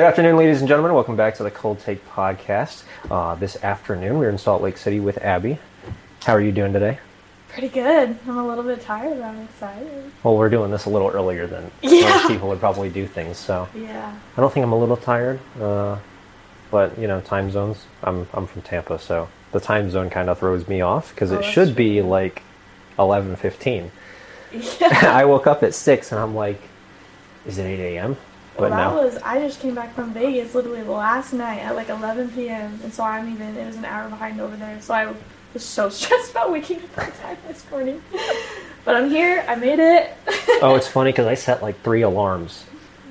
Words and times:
Good 0.00 0.06
afternoon, 0.06 0.38
ladies 0.38 0.60
and 0.60 0.66
gentlemen. 0.66 0.94
Welcome 0.94 1.14
back 1.14 1.34
to 1.34 1.42
the 1.42 1.50
Cold 1.50 1.78
Take 1.80 2.08
Podcast. 2.08 2.84
Uh, 3.10 3.34
this 3.34 3.62
afternoon, 3.62 4.16
we're 4.16 4.30
in 4.30 4.38
Salt 4.38 4.62
Lake 4.62 4.78
City 4.78 4.98
with 4.98 5.18
Abbee. 5.18 5.58
How 6.24 6.32
are 6.32 6.40
you 6.40 6.52
doing 6.52 6.72
today? 6.72 6.98
Pretty 7.50 7.68
good. 7.68 8.18
I'm 8.26 8.38
a 8.38 8.46
little 8.46 8.64
bit 8.64 8.80
tired, 8.80 9.18
but 9.18 9.24
I'm 9.26 9.42
excited. 9.42 10.10
Well, 10.22 10.38
we're 10.38 10.48
doing 10.48 10.70
this 10.70 10.86
a 10.86 10.88
little 10.88 11.10
earlier 11.10 11.46
than 11.46 11.70
Yeah. 11.82 12.08
most 12.14 12.28
people 12.28 12.48
would 12.48 12.60
probably 12.60 12.88
do 12.88 13.06
things, 13.06 13.36
so 13.36 13.68
Yeah. 13.74 14.14
I 14.38 14.40
don't 14.40 14.50
think 14.50 14.64
I'm 14.64 14.72
a 14.72 14.78
little 14.78 14.96
tired. 14.96 15.38
Uh, 15.60 15.98
but 16.70 16.98
you 16.98 17.06
know, 17.06 17.20
time 17.20 17.50
zones. 17.50 17.84
I'm 18.02 18.26
I'm 18.32 18.46
from 18.46 18.62
Tampa, 18.62 18.98
so 18.98 19.28
the 19.52 19.60
time 19.60 19.90
zone 19.90 20.08
kind 20.08 20.30
of 20.30 20.38
throws 20.38 20.66
me 20.66 20.80
off 20.80 21.10
because 21.14 21.30
Oh, 21.30 21.40
it 21.40 21.44
should 21.44 21.76
be 21.76 22.00
like 22.00 22.40
11:15. 22.98 23.90
Yeah. 24.50 24.88
I 25.14 25.26
woke 25.26 25.46
up 25.46 25.62
at 25.62 25.74
six, 25.74 26.10
and 26.10 26.18
I'm 26.18 26.34
like, 26.34 26.58
"Is 27.44 27.58
it 27.58 27.66
8 27.66 27.80
a.m.?" 27.96 28.16
Well, 28.60 28.70
But 28.70 28.76
that 28.76 28.94
no. 28.94 29.02
was. 29.02 29.16
I 29.18 29.38
just 29.40 29.60
came 29.60 29.74
back 29.74 29.94
from 29.94 30.12
Vegas 30.12 30.54
literally 30.54 30.82
last 30.82 31.32
night 31.32 31.58
at 31.60 31.74
like 31.74 31.88
11 31.88 32.30
p.m. 32.30 32.78
And 32.82 32.92
so 32.92 33.02
I'm 33.04 33.32
even. 33.32 33.56
It 33.56 33.66
was 33.66 33.76
an 33.76 33.84
hour 33.84 34.08
behind 34.08 34.40
over 34.40 34.56
there. 34.56 34.80
So 34.80 34.94
I 34.94 35.12
was 35.54 35.64
so 35.64 35.88
stressed 35.90 36.30
about 36.32 36.52
waking 36.52 36.78
up 36.82 36.98
on 36.98 37.12
time 37.12 37.36
this 37.48 37.64
morning. 37.70 38.02
But 38.84 38.96
I'm 38.96 39.10
here. 39.10 39.44
I 39.48 39.54
made 39.56 39.78
it. 39.78 40.14
oh, 40.62 40.74
it's 40.76 40.86
funny 40.88 41.10
because 41.12 41.26
I 41.26 41.34
set 41.34 41.62
like 41.62 41.80
three 41.82 42.02
alarms 42.02 42.64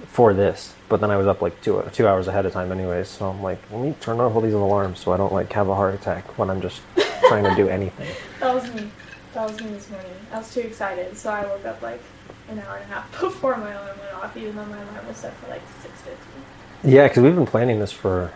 for 0.08 0.34
this, 0.34 0.73
but 0.89 0.99
then 0.99 1.12
I 1.12 1.17
was 1.17 1.27
up 1.27 1.41
like 1.41 1.61
two 1.61 1.84
two 1.94 2.08
hours 2.08 2.27
ahead 2.27 2.45
of 2.45 2.52
time 2.53 2.72
anyways. 2.72 3.08
So 3.08 3.30
I'm 3.30 3.41
like, 3.44 3.59
let 3.72 3.81
me 3.81 3.95
turn 4.02 4.20
off 4.20 4.34
all 4.36 4.41
these 4.41 4.53
alarms 4.53 5.00
so 5.00 5.11
I 5.13 5.17
don't 5.17 5.31
like 5.31 5.52
have 5.53 5.70
a 5.70 5.75
heart 5.75 5.94
attack 5.95 6.38
when 6.38 6.50
I'm 6.50 6.61
just 6.61 6.81
trying 7.27 7.44
to 7.44 7.55
do 7.55 7.67
anything. 7.70 8.08
That 8.39 8.55
was 8.55 8.73
me. 8.73 8.89
That 9.34 9.47
was 9.50 9.61
me 9.61 9.67
this 9.72 9.89
morning. 9.91 10.11
I 10.34 10.38
was 10.39 10.52
too 10.53 10.61
excited. 10.61 11.16
So 11.17 11.30
I 11.30 11.44
woke 11.45 11.66
up 11.66 11.81
like 11.81 12.02
an 12.49 12.59
hour 12.59 12.77
and 12.77 12.91
a 12.91 12.94
half 12.95 13.12
before 13.20 13.58
my 13.58 13.71
alarm 13.71 13.98
went 13.99 14.13
off, 14.13 14.35
even 14.38 14.55
though 14.55 14.66
my 14.66 14.81
alarm 14.81 15.08
was 15.08 15.17
set 15.17 15.34
for 15.38 15.48
like 15.49 15.62
6:50. 15.62 16.91
Yeah, 16.91 17.08
because 17.08 17.23
we've 17.23 17.35
been 17.35 17.45
planning 17.45 17.80
this 17.80 17.91
for 17.91 18.31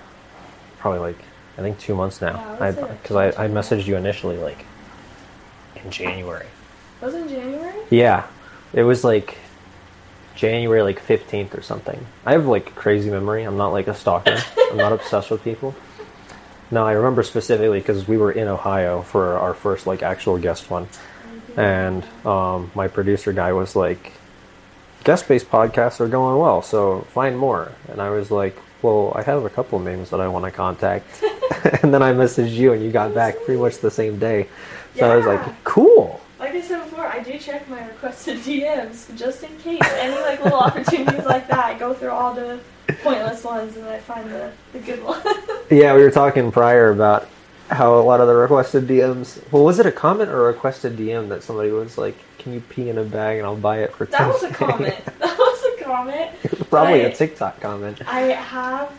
probably 0.80 1.00
like 1.00 1.20
I 1.58 1.62
think 1.62 1.80
two 1.80 1.96
months 1.96 2.22
now. 2.22 2.34
Yeah, 2.34 2.48
I 2.48 2.52
would 2.52 2.62
I 2.62 2.72
say 2.74 2.82
like 2.82 3.02
because 3.02 3.16
I, 3.16 3.46
I 3.46 3.48
messaged 3.48 3.86
you 3.86 3.96
initially 3.96 4.38
like 4.38 4.66
in 5.84 5.92
January. 5.92 6.48
Was 7.02 7.14
it 7.14 7.28
January? 7.30 7.80
Yeah, 7.90 8.26
it 8.74 8.84
was 8.84 9.04
like 9.04 9.38
January 10.36 10.82
like 10.82 11.00
fifteenth 11.00 11.56
or 11.56 11.62
something. 11.62 12.06
I 12.26 12.34
have 12.34 12.46
like 12.46 12.76
crazy 12.76 13.10
memory. 13.10 13.44
I'm 13.44 13.58
not 13.58 13.70
like 13.70 13.88
a 13.88 13.94
stalker. 13.96 14.38
I'm 14.72 14.78
not 14.78 14.92
obsessed 15.00 15.32
with 15.32 15.44
people. 15.44 15.76
No, 16.72 16.86
I 16.88 16.94
remember 16.94 17.22
specifically 17.22 17.80
because 17.80 18.08
we 18.08 18.18
were 18.18 18.32
in 18.32 18.48
Ohio 18.48 19.04
for 19.04 19.38
our 19.38 19.54
first 19.54 19.86
like 19.86 20.02
actual 20.02 20.40
guest 20.40 20.72
one, 20.72 20.88
and 21.58 22.04
um, 22.26 22.72
my 22.76 22.88
producer 22.88 23.34
guy 23.34 23.54
was 23.54 23.76
like, 23.76 24.14
"Guest 25.04 25.28
based 25.28 25.50
podcasts 25.50 26.00
are 26.00 26.08
going 26.08 26.38
well, 26.40 26.62
so 26.62 27.02
find 27.12 27.38
more." 27.38 27.72
And 27.90 28.02
I 28.02 28.10
was 28.10 28.32
like, 28.32 28.58
"Well, 28.82 29.14
I 29.16 29.24
have 29.24 29.46
a 29.46 29.50
couple 29.50 29.80
of 29.80 29.86
names 29.86 30.10
that 30.12 30.20
I 30.20 30.28
want 30.28 30.46
to 30.46 30.52
contact," 30.52 31.24
and 31.84 31.94
then 31.94 32.02
I 32.02 32.14
messaged 32.14 32.54
you, 32.54 32.74
and 32.74 32.84
you 32.84 32.92
got 32.92 33.14
back 33.14 33.36
pretty 33.46 33.60
much 33.60 33.80
the 33.80 33.92
same 33.92 34.20
day. 34.20 34.48
So 34.98 35.10
I 35.10 35.16
was 35.16 35.26
like, 35.26 35.64
"Cool." 35.64 36.20
Like 36.40 36.56
I 36.56 36.62
said 36.62 36.84
before, 36.84 37.08
I 37.08 37.20
do 37.24 37.38
check 37.40 37.70
my 37.70 37.88
requested 37.88 38.38
DMs 38.44 39.18
just 39.18 39.44
in 39.44 39.58
case 39.60 39.80
any 39.94 40.16
like 40.22 40.44
little 40.44 40.60
opportunities 40.60 41.26
like 41.26 41.48
that. 41.48 41.60
I 41.60 41.78
go 41.80 41.94
through 41.94 42.12
all 42.12 42.34
the 42.34 42.60
pointless 43.02 43.44
ones 43.46 43.78
and 43.78 43.86
I 43.86 44.00
find 44.00 44.30
the, 44.30 44.52
the 44.74 44.80
good 44.80 45.04
ones. 45.04 45.24
Yeah, 45.72 45.96
we 45.96 46.04
were 46.04 46.12
talking 46.12 46.52
prior 46.52 46.92
about 46.92 47.28
how 47.70 47.96
a 47.96 48.02
lot 48.02 48.20
of 48.22 48.28
the 48.28 48.36
requested 48.36 48.88
DMs. 48.88 49.40
Well, 49.52 49.64
was 49.64 49.80
it 49.80 49.86
a 49.86 49.92
comment 49.92 50.30
or 50.30 50.44
a 50.50 50.54
requested 50.54 50.98
DM 50.98 51.30
that 51.30 51.44
somebody 51.44 51.72
was 51.72 51.98
like, 51.98 52.16
"Can 52.38 52.54
you 52.54 52.62
pee 52.62 52.90
in 52.90 52.98
a 52.98 53.04
bag 53.04 53.38
and 53.38 53.46
I'll 53.48 53.56
buy 53.56 53.80
it 53.80 53.94
for?" 53.96 54.06
that 54.06 54.28
was 54.28 54.44
a 54.44 54.50
comment. 54.52 54.96
That 55.20 55.38
was 55.38 55.64
a 55.80 55.84
comment. 55.84 56.32
Probably 56.70 57.02
a 57.02 57.14
TikTok 57.14 57.60
comment. 57.62 58.02
I 58.08 58.22
have 58.22 58.92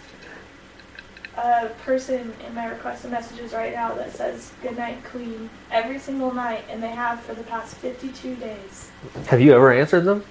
a 1.36 1.68
person 1.84 2.32
in 2.46 2.54
my 2.54 2.66
requested 2.68 3.10
messages 3.10 3.52
right 3.52 3.72
now 3.74 3.92
that 3.94 4.12
says 4.12 4.52
"Good 4.62 4.76
night, 4.76 5.02
Queen" 5.04 5.50
every 5.70 5.98
single 5.98 6.32
night, 6.32 6.64
and 6.70 6.82
they 6.82 6.88
have 6.90 7.20
for 7.20 7.34
the 7.34 7.42
past 7.44 7.76
52 7.76 8.36
days. 8.36 8.90
Have 9.26 9.40
you 9.40 9.52
ever 9.54 9.72
answered 9.72 10.02
them? 10.04 10.24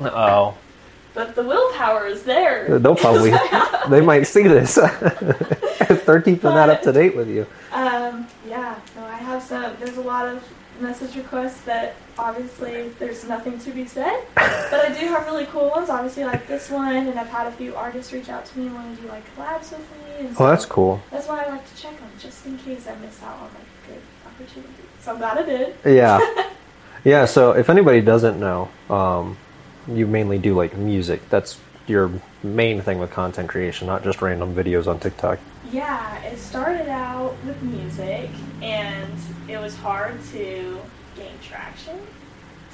No, 0.00 0.10
Oh, 0.10 0.54
but 1.14 1.34
the 1.34 1.42
willpower 1.42 2.06
is 2.06 2.22
there. 2.22 2.78
they'll 2.78 2.94
probably. 3.06 3.30
they 3.90 4.00
might 4.00 4.24
see 4.24 4.42
this 4.44 4.78
if 5.90 6.04
they're 6.06 6.22
keeping 6.22 6.50
that 6.50 6.68
up 6.68 6.82
to 6.82 6.92
date 6.92 7.16
with 7.16 7.28
you. 7.28 7.46
Um, 7.72 8.26
yeah, 8.46 8.78
no, 8.96 9.04
I 9.04 9.16
have 9.16 9.42
some. 9.42 9.74
There's 9.80 9.96
a 9.96 10.02
lot 10.02 10.26
of 10.28 10.42
message 10.80 11.14
requests 11.16 11.60
that 11.62 11.94
obviously 12.18 12.88
there's 12.98 13.24
nothing 13.28 13.58
to 13.58 13.70
be 13.70 13.84
said, 13.86 14.24
but 14.34 14.72
I 14.74 14.98
do 14.98 15.06
have 15.08 15.26
really 15.26 15.46
cool 15.46 15.68
ones. 15.70 15.90
Obviously, 15.90 16.24
like 16.24 16.46
this 16.46 16.70
one, 16.70 16.94
and 16.94 17.18
I've 17.18 17.28
had 17.28 17.46
a 17.46 17.52
few 17.52 17.74
artists 17.76 18.12
reach 18.12 18.28
out 18.28 18.46
to 18.46 18.58
me 18.58 18.66
and 18.66 18.74
want 18.74 18.96
to 18.96 19.02
do 19.02 19.08
like 19.08 19.24
collabs 19.36 19.70
with 19.72 19.80
me. 19.80 20.26
And 20.28 20.36
Oh, 20.38 20.46
that's 20.46 20.64
cool. 20.66 21.02
That's 21.10 21.28
why 21.28 21.44
I 21.44 21.48
like 21.50 21.68
to 21.74 21.82
check 21.82 21.98
them 21.98 22.10
just 22.18 22.46
in 22.46 22.56
case 22.58 22.86
I 22.86 22.94
miss 22.96 23.22
out 23.22 23.36
on 23.36 23.44
like 23.54 23.88
good 23.88 24.02
opportunities. 24.26 24.74
So 25.00 25.12
I'm 25.12 25.18
glad 25.18 25.38
I 25.38 25.42
did. 25.42 25.74
Yeah, 25.84 26.18
yeah. 27.04 27.24
So 27.24 27.52
if 27.52 27.68
anybody 27.70 28.00
doesn't 28.00 28.38
know, 28.40 28.68
um, 28.88 29.36
you 29.88 30.06
mainly 30.06 30.38
do 30.38 30.54
like 30.54 30.76
music. 30.76 31.28
That's 31.28 31.58
your 31.86 32.10
main 32.42 32.80
thing 32.80 32.98
with 32.98 33.10
content 33.10 33.48
creation, 33.48 33.86
not 33.86 34.02
just 34.02 34.22
random 34.22 34.54
videos 34.54 34.86
on 34.86 35.00
TikTok. 35.00 35.38
Yeah, 35.70 36.18
it 36.22 36.38
started 36.38 36.88
out 36.88 37.34
with 37.44 37.60
music, 37.62 38.30
and 38.62 39.12
it 39.48 39.58
was 39.58 39.76
hard 39.76 40.22
to 40.32 40.80
gain 41.16 41.38
traction. 41.42 41.98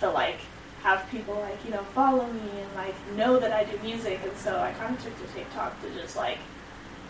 To 0.01 0.11
like 0.11 0.41
have 0.83 1.09
people 1.11 1.35
like 1.35 1.59
you 1.65 1.71
know 1.71 1.83
follow 1.95 2.27
me 2.27 2.51
and 2.61 2.75
like 2.75 2.95
know 3.17 3.39
that 3.39 3.53
I 3.53 3.65
do 3.65 3.79
music, 3.83 4.21
and 4.23 4.37
so 4.37 4.59
I 4.61 4.73
kind 4.73 4.95
of 4.95 5.03
took 5.03 5.17
to 5.27 5.35
TikTok 5.35 5.81
to 5.83 5.91
just 5.91 6.17
like 6.17 6.39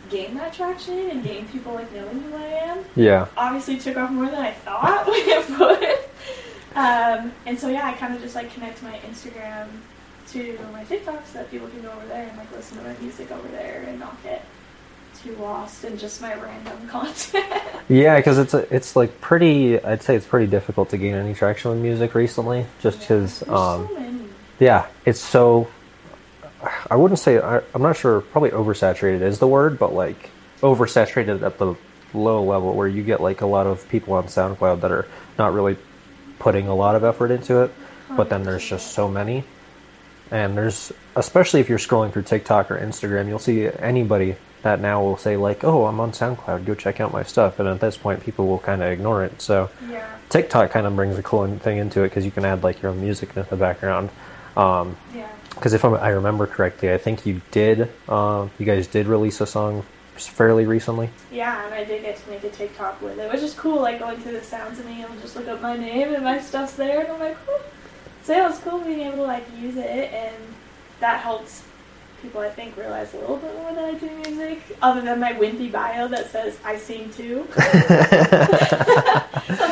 gain 0.08 0.34
that 0.34 0.52
traction 0.52 1.10
and 1.10 1.22
gain 1.22 1.48
people 1.48 1.74
like 1.74 1.92
knowing 1.92 2.20
who 2.20 2.36
I 2.36 2.44
am. 2.44 2.84
Yeah. 2.94 3.26
Obviously, 3.36 3.78
took 3.78 3.96
off 3.96 4.10
more 4.10 4.26
than 4.26 4.38
I 4.40 4.52
thought 4.52 5.06
when 5.08 5.28
it 5.28 5.58
would. 5.58 5.98
Um, 6.76 7.32
and 7.46 7.58
so 7.58 7.68
yeah, 7.68 7.86
I 7.86 7.94
kind 7.94 8.14
of 8.14 8.20
just 8.20 8.34
like 8.34 8.52
connect 8.52 8.82
my 8.82 8.98
Instagram 8.98 9.68
to 10.32 10.58
my 10.72 10.84
TikTok 10.84 11.24
so 11.26 11.38
that 11.38 11.50
people 11.50 11.68
can 11.68 11.82
go 11.82 11.90
over 11.90 12.06
there 12.06 12.28
and 12.28 12.36
like 12.36 12.50
listen 12.52 12.76
to 12.78 12.84
my 12.84 12.94
music 12.98 13.30
over 13.30 13.48
there 13.48 13.84
and 13.88 13.98
not 13.98 14.22
get 14.22 14.44
too 15.22 15.34
lost 15.36 15.84
in 15.84 15.96
just 15.96 16.20
my 16.20 16.34
random 16.34 16.86
content. 16.88 17.46
Yeah, 17.88 18.16
because 18.16 18.38
it's 18.38 18.54
a, 18.54 18.74
it's 18.74 18.94
like 18.96 19.20
pretty. 19.20 19.82
I'd 19.82 20.02
say 20.02 20.16
it's 20.16 20.26
pretty 20.26 20.46
difficult 20.50 20.90
to 20.90 20.98
gain 20.98 21.14
any 21.14 21.34
traction 21.34 21.70
with 21.70 21.80
music 21.80 22.14
recently, 22.14 22.66
just 22.80 23.00
because. 23.00 23.40
There's 23.40 23.50
Um, 23.50 23.88
so 23.88 24.24
yeah, 24.58 24.86
it's 25.04 25.20
so. 25.20 25.68
I 26.90 26.96
wouldn't 26.96 27.20
say 27.20 27.38
I, 27.38 27.62
I'm 27.74 27.82
not 27.82 27.96
sure. 27.96 28.20
Probably 28.20 28.50
oversaturated 28.50 29.20
is 29.22 29.38
the 29.38 29.46
word, 29.46 29.78
but 29.78 29.94
like 29.94 30.30
oversaturated 30.60 31.42
at 31.42 31.58
the 31.58 31.74
low 32.14 32.42
level 32.42 32.74
where 32.74 32.88
you 32.88 33.02
get 33.02 33.20
like 33.20 33.40
a 33.40 33.46
lot 33.46 33.66
of 33.66 33.88
people 33.88 34.14
on 34.14 34.24
SoundCloud 34.24 34.80
that 34.80 34.90
are 34.90 35.06
not 35.38 35.52
really 35.52 35.76
putting 36.38 36.68
a 36.68 36.74
lot 36.74 36.94
of 36.94 37.04
effort 37.04 37.30
into 37.30 37.62
it, 37.62 37.72
but 38.16 38.28
then 38.28 38.42
there's 38.42 38.66
just 38.66 38.92
so 38.92 39.08
many, 39.08 39.44
and 40.30 40.56
there's 40.56 40.92
especially 41.14 41.60
if 41.60 41.68
you're 41.68 41.78
scrolling 41.78 42.12
through 42.12 42.22
TikTok 42.22 42.70
or 42.70 42.78
Instagram, 42.78 43.28
you'll 43.28 43.38
see 43.38 43.66
anybody 43.78 44.36
that 44.62 44.80
now 44.80 45.02
will 45.02 45.16
say 45.16 45.36
like, 45.36 45.64
"Oh, 45.64 45.86
I'm 45.86 46.00
on 46.00 46.12
SoundCloud. 46.12 46.64
Go 46.64 46.74
check 46.74 47.00
out 47.00 47.12
my 47.12 47.22
stuff," 47.22 47.58
and 47.58 47.68
at 47.68 47.80
this 47.80 47.96
point, 47.96 48.22
people 48.22 48.46
will 48.46 48.58
kind 48.58 48.82
of 48.82 48.90
ignore 48.90 49.24
it. 49.24 49.40
So. 49.40 49.70
Yeah, 49.88 50.06
TikTok 50.28 50.70
kind 50.70 50.86
of 50.86 50.96
brings 50.96 51.18
a 51.18 51.22
cool 51.22 51.46
thing 51.58 51.78
into 51.78 52.02
it 52.02 52.08
because 52.08 52.24
you 52.24 52.30
can 52.30 52.44
add 52.44 52.62
like 52.62 52.82
your 52.82 52.90
own 52.90 53.00
music 53.00 53.36
in 53.36 53.44
the 53.48 53.56
background. 53.56 54.10
Um, 54.56 54.96
yeah. 55.14 55.28
because 55.50 55.72
if 55.72 55.84
I'm, 55.84 55.94
I 55.94 56.08
remember 56.08 56.46
correctly, 56.46 56.92
I 56.92 56.98
think 56.98 57.26
you 57.26 57.40
did. 57.50 57.90
Uh, 58.08 58.48
you 58.58 58.66
guys 58.66 58.86
did 58.86 59.06
release 59.06 59.40
a 59.40 59.46
song 59.46 59.84
fairly 60.18 60.66
recently. 60.66 61.10
Yeah, 61.30 61.64
and 61.64 61.74
I 61.74 61.84
did 61.84 62.02
get 62.02 62.22
to 62.22 62.30
make 62.30 62.44
a 62.44 62.50
TikTok 62.50 63.00
with 63.02 63.18
it, 63.18 63.30
which 63.32 63.42
is 63.42 63.54
cool, 63.54 63.80
like 63.80 63.98
going 63.98 64.18
through 64.18 64.32
the 64.32 64.42
sounds 64.42 64.78
and 64.78 64.88
being 64.88 65.00
able 65.00 65.14
to 65.14 65.20
just 65.20 65.36
look 65.36 65.48
up 65.48 65.60
my 65.60 65.76
name 65.76 66.14
and 66.14 66.24
my 66.24 66.40
stuff's 66.40 66.74
there, 66.74 67.00
and 67.00 67.12
I'm 67.12 67.20
like, 67.20 67.36
whew. 67.46 67.58
So 68.24 68.32
yeah, 68.32 68.46
it 68.46 68.50
was 68.50 68.58
cool 68.58 68.80
being 68.80 69.00
able 69.00 69.18
to 69.18 69.22
like 69.22 69.44
use 69.58 69.76
it, 69.76 70.12
and 70.12 70.34
that 71.00 71.20
helps 71.20 71.62
people, 72.22 72.40
I 72.40 72.50
think, 72.50 72.76
realize 72.76 73.14
a 73.14 73.18
little 73.18 73.36
bit 73.36 73.54
more 73.56 73.72
that 73.72 73.84
I 73.84 73.94
do 73.94 74.10
music, 74.10 74.62
other 74.82 75.00
than 75.02 75.20
my 75.20 75.32
wimpy 75.32 75.70
bio 75.70 76.08
that 76.08 76.30
says 76.30 76.58
I 76.64 76.76
sing 76.76 77.10
too. 77.12 77.46
That's 77.54 77.86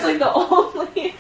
like 0.04 0.18
the 0.18 0.32
only 0.32 1.14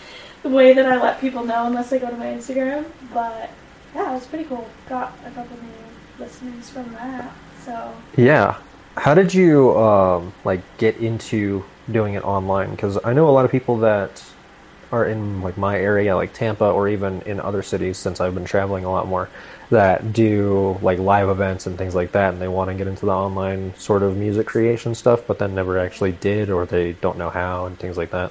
way 0.44 0.74
that 0.74 0.86
I 0.86 1.00
let 1.02 1.20
people 1.20 1.44
know 1.44 1.66
unless 1.66 1.90
they 1.90 1.98
go 1.98 2.08
to 2.08 2.16
my 2.16 2.26
Instagram. 2.26 2.84
But 3.12 3.50
yeah, 3.94 4.12
it 4.12 4.14
was 4.14 4.26
pretty 4.26 4.44
cool. 4.44 4.68
Got 4.88 5.12
a 5.26 5.30
couple 5.30 5.56
new 5.56 6.24
listeners 6.24 6.70
from 6.70 6.92
that. 6.92 7.32
So 7.64 7.92
Yeah. 8.16 8.56
How 8.96 9.14
did 9.14 9.34
you 9.34 9.76
um, 9.78 10.32
like 10.44 10.62
get 10.78 10.96
into 10.98 11.64
doing 11.90 12.14
it 12.14 12.24
online? 12.24 12.70
Because 12.70 12.98
I 13.04 13.12
know 13.12 13.28
a 13.28 13.32
lot 13.32 13.44
of 13.44 13.50
people 13.50 13.78
that 13.78 14.22
are 14.92 15.04
in 15.06 15.42
like 15.42 15.56
my 15.56 15.76
area, 15.76 16.14
like 16.14 16.32
Tampa, 16.32 16.66
or 16.70 16.88
even 16.88 17.20
in 17.22 17.40
other 17.40 17.62
cities, 17.62 17.98
since 17.98 18.20
I've 18.20 18.34
been 18.34 18.44
traveling 18.44 18.84
a 18.84 18.90
lot 18.90 19.08
more, 19.08 19.28
that 19.70 20.12
do 20.12 20.78
like 20.80 20.98
live 21.00 21.28
events 21.28 21.66
and 21.66 21.76
things 21.76 21.94
like 21.94 22.12
that, 22.12 22.32
and 22.32 22.40
they 22.40 22.48
want 22.48 22.70
to 22.70 22.74
get 22.74 22.86
into 22.86 23.06
the 23.06 23.12
online 23.12 23.74
sort 23.76 24.02
of 24.04 24.16
music 24.16 24.46
creation 24.46 24.94
stuff, 24.94 25.26
but 25.26 25.38
then 25.40 25.54
never 25.54 25.78
actually 25.78 26.12
did, 26.12 26.48
or 26.48 26.64
they 26.64 26.92
don't 26.92 27.18
know 27.18 27.30
how, 27.30 27.66
and 27.66 27.78
things 27.78 27.96
like 27.96 28.10
that. 28.12 28.30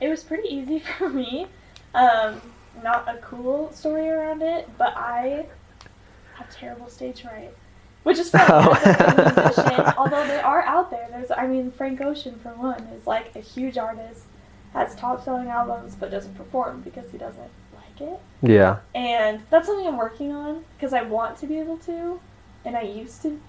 it 0.00 0.08
was 0.08 0.24
pretty 0.24 0.48
easy 0.48 0.78
for 0.98 1.08
me. 1.08 1.46
Um, 1.94 2.40
not 2.82 3.08
a 3.08 3.18
cool 3.18 3.70
story 3.72 4.08
around 4.08 4.42
it, 4.42 4.68
but 4.76 4.94
I 4.96 5.46
have 6.34 6.50
terrible 6.50 6.88
stage 6.88 7.22
fright. 7.22 7.54
Which 8.04 8.18
is 8.18 8.30
funny. 8.30 8.44
Oh. 8.48 9.44
musician, 9.44 9.94
although 9.98 10.26
they 10.26 10.40
are 10.40 10.62
out 10.62 10.90
there. 10.90 11.08
There's, 11.10 11.30
I 11.30 11.46
mean, 11.46 11.72
Frank 11.72 12.00
Ocean 12.00 12.38
for 12.40 12.50
one 12.50 12.82
is 12.84 13.06
like 13.06 13.34
a 13.34 13.40
huge 13.40 13.76
artist, 13.76 14.24
has 14.72 14.94
top 14.94 15.24
selling 15.24 15.48
albums, 15.48 15.96
but 15.96 16.10
doesn't 16.10 16.34
perform 16.36 16.82
because 16.82 17.10
he 17.10 17.18
doesn't 17.18 17.50
like 17.74 18.00
it. 18.00 18.20
Yeah. 18.42 18.78
And 18.94 19.42
that's 19.50 19.66
something 19.66 19.86
I'm 19.86 19.96
working 19.96 20.32
on 20.32 20.64
because 20.76 20.92
I 20.92 21.02
want 21.02 21.38
to 21.38 21.46
be 21.46 21.58
able 21.58 21.78
to, 21.78 22.20
and 22.64 22.76
I 22.76 22.82
used 22.82 23.22
to 23.22 23.40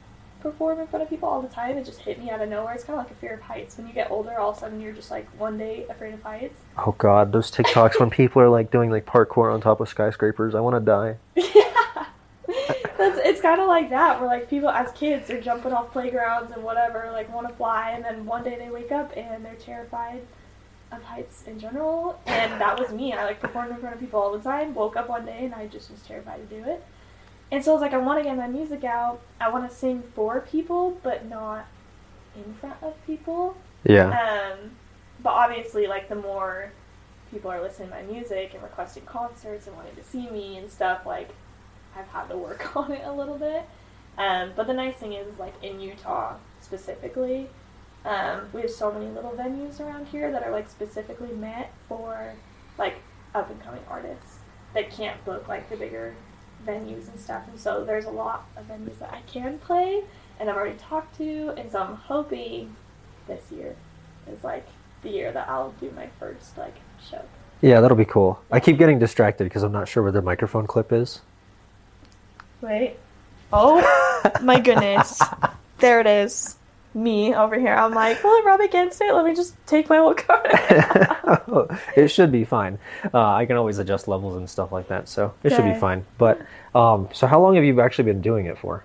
perform 0.46 0.80
in 0.80 0.86
front 0.86 1.02
of 1.02 1.10
people 1.10 1.28
all 1.28 1.42
the 1.42 1.48
time. 1.48 1.76
It 1.78 1.86
just 1.86 2.00
hit 2.00 2.20
me 2.20 2.30
out 2.30 2.40
of 2.40 2.50
nowhere. 2.50 2.76
It's 2.76 2.84
kind 2.84 3.00
of 3.00 3.06
like 3.06 3.12
a 3.12 3.16
fear 3.16 3.34
of 3.34 3.42
heights. 3.42 3.78
When 3.78 3.88
you 3.88 3.94
get 3.94 4.12
older, 4.12 4.38
all 4.38 4.52
of 4.52 4.58
a 4.58 4.60
sudden 4.60 4.80
you're 4.80 4.94
just 4.94 5.10
like 5.10 5.28
one 5.40 5.58
day 5.58 5.86
afraid 5.90 6.14
of 6.14 6.22
heights. 6.22 6.60
Oh 6.78 6.94
god, 6.98 7.32
those 7.32 7.50
TikToks 7.52 8.00
when 8.00 8.10
people 8.12 8.42
are 8.44 8.50
like 8.50 8.72
doing 8.72 8.92
like 8.92 9.06
parkour 9.06 9.52
on 9.52 9.60
top 9.60 9.82
of 9.82 9.90
skyscrapers. 9.90 10.54
I 10.54 10.60
want 10.60 10.76
to 10.76 10.80
die. 10.80 11.18
yeah, 11.36 11.75
it's 13.00 13.42
kind 13.42 13.62
of 13.62 13.68
like 13.68 13.90
that. 13.90 14.20
Where 14.20 14.30
like 14.30 14.50
people 14.50 14.70
as 14.70 14.92
kids 14.94 15.28
they're 15.28 15.42
jumping 15.42 15.74
off 15.74 15.92
playgrounds 15.92 16.52
and 16.52 16.64
whatever, 16.64 17.10
like 17.12 17.34
want 17.34 17.48
to 17.48 17.54
fly, 17.56 17.92
and 17.92 18.04
then 18.04 18.26
one 18.26 18.44
day 18.44 18.58
they 18.58 18.70
wake 18.70 18.92
up 18.92 19.12
and 19.16 19.44
they're 19.44 19.56
terrified 19.56 20.22
of 20.92 21.04
heights 21.04 21.44
in 21.48 21.60
general. 21.60 22.20
And 22.26 22.60
that 22.62 22.80
was 22.80 22.92
me. 22.92 23.14
I 23.14 23.26
like 23.26 23.40
performed 23.40 23.72
in 23.72 23.78
front 23.78 23.96
of 23.96 24.02
people 24.02 24.20
all 24.20 24.32
the 24.32 24.44
time. 24.44 24.74
Woke 24.74 24.96
up 24.96 25.10
one 25.10 25.26
day 25.26 25.46
and 25.46 25.54
I 25.54 25.68
just 25.68 25.92
was 25.92 26.02
terrified 26.02 26.50
to 26.50 26.62
do 26.62 26.70
it. 26.70 26.84
And 27.52 27.64
so 27.64 27.72
I 27.72 27.74
was 27.74 27.82
like, 27.82 27.94
I 27.94 27.98
want 27.98 28.20
to 28.20 28.24
get 28.24 28.36
my 28.38 28.48
music 28.48 28.84
out. 28.84 29.22
I 29.40 29.50
want 29.50 29.70
to 29.70 29.76
sing 29.76 30.04
for 30.14 30.42
people, 30.42 30.98
but 31.04 31.26
not 31.30 31.68
in 32.36 32.54
front 32.56 32.78
of 32.82 32.94
people. 33.06 33.56
Yeah. 33.84 34.10
Um, 34.10 34.72
but 35.22 35.32
obviously, 35.32 35.88
like 35.88 36.10
the 36.10 36.16
more 36.16 36.72
people 37.32 37.52
are 37.52 37.62
listening 37.62 37.90
to 37.90 37.96
my 37.96 38.02
music 38.02 38.54
and 38.54 38.64
requesting 38.64 39.06
concerts 39.06 39.68
and 39.68 39.76
wanting 39.76 39.96
to 39.96 40.04
see 40.04 40.30
me 40.30 40.58
and 40.58 40.70
stuff, 40.72 41.06
like 41.06 41.30
I've 41.96 42.08
had 42.08 42.28
to 42.30 42.38
work 42.38 42.76
on 42.76 42.92
it 42.92 43.02
a 43.06 43.12
little 43.12 43.38
bit. 43.38 43.64
Um, 44.18 44.54
but 44.56 44.68
the 44.68 44.74
nice 44.74 44.96
thing 44.96 45.14
is, 45.14 45.38
like 45.38 45.54
in 45.62 45.80
Utah 45.80 46.36
specifically, 46.62 47.50
um, 48.06 48.42
we 48.54 48.62
have 48.62 48.72
so 48.72 48.92
many 48.92 49.08
little 49.08 49.32
venues 49.32 49.80
around 49.80 50.08
here 50.08 50.32
that 50.32 50.44
are 50.44 50.52
like 50.52 50.70
specifically 50.70 51.34
meant 51.34 51.68
for 51.90 52.34
like 52.78 52.96
up 53.34 53.50
and 53.50 53.62
coming 53.64 53.82
artists 53.90 54.38
that 54.74 54.92
can't 54.92 55.24
book 55.26 55.48
like 55.48 55.70
the 55.70 55.76
bigger 55.76 56.14
venues 56.66 57.10
and 57.10 57.20
stuff. 57.20 57.44
And 57.48 57.60
so 57.60 57.84
there's 57.84 58.06
a 58.06 58.12
lot 58.12 58.48
of 58.56 58.68
venues 58.68 59.00
that 59.00 59.14
I 59.14 59.22
can 59.30 59.60
play 59.60 60.04
and 60.40 60.50
I've 60.50 60.56
already 60.56 60.78
talked 60.78 61.18
to, 61.18 61.54
and 61.58 61.72
so 61.72 61.80
I'm 61.80 61.96
hoping 61.96 62.76
this 63.28 63.52
year 63.52 63.76
is 64.28 64.44
like 64.44 64.68
the 65.02 65.10
year 65.10 65.32
that 65.32 65.48
I'll 65.48 65.72
do 65.80 65.92
my 65.96 66.10
first 66.20 66.58
like 66.58 66.76
show. 67.10 67.22
Yeah, 67.62 67.80
that'll 67.80 67.98
be 67.98 68.06
cool. 68.06 68.40
I 68.52 68.60
keep 68.60 68.78
getting 68.78 69.00
distracted 69.00 69.46
because 69.46 69.64
I'm 69.64 69.72
not 69.72 69.88
sure 69.88 70.04
where 70.04 70.12
the 70.12 70.22
microphone 70.22 70.68
clip 70.68 70.92
is. 70.92 71.22
Wait. 72.66 72.98
Oh 73.54 73.80
my 74.42 74.60
goodness. 74.60 75.22
There 75.78 76.00
it 76.02 76.08
is. 76.08 76.56
Me 76.96 77.36
over 77.36 77.60
here. 77.60 77.76
I'm 77.76 77.94
like, 77.94 78.24
well, 78.24 78.34
I 78.34 78.42
rub 78.46 78.62
against 78.62 79.02
it. 79.02 79.14
Let 79.14 79.26
me 79.26 79.36
just 79.36 79.54
take 79.68 79.88
my 79.90 79.98
old 79.98 80.18
card. 80.18 80.48
it 81.96 82.08
should 82.10 82.32
be 82.32 82.44
fine. 82.46 82.80
Uh, 83.14 83.34
I 83.34 83.46
can 83.46 83.58
always 83.58 83.78
adjust 83.78 84.08
levels 84.08 84.38
and 84.38 84.50
stuff 84.50 84.72
like 84.72 84.88
that, 84.88 85.08
so 85.10 85.34
it 85.44 85.52
should 85.52 85.66
be 85.66 85.74
fine. 85.76 86.06
But 86.18 86.42
um, 86.74 87.10
so, 87.14 87.28
how 87.28 87.42
long 87.42 87.56
have 87.56 87.64
you 87.66 87.80
actually 87.82 88.06
been 88.06 88.22
doing 88.22 88.46
it 88.46 88.58
for? 88.58 88.84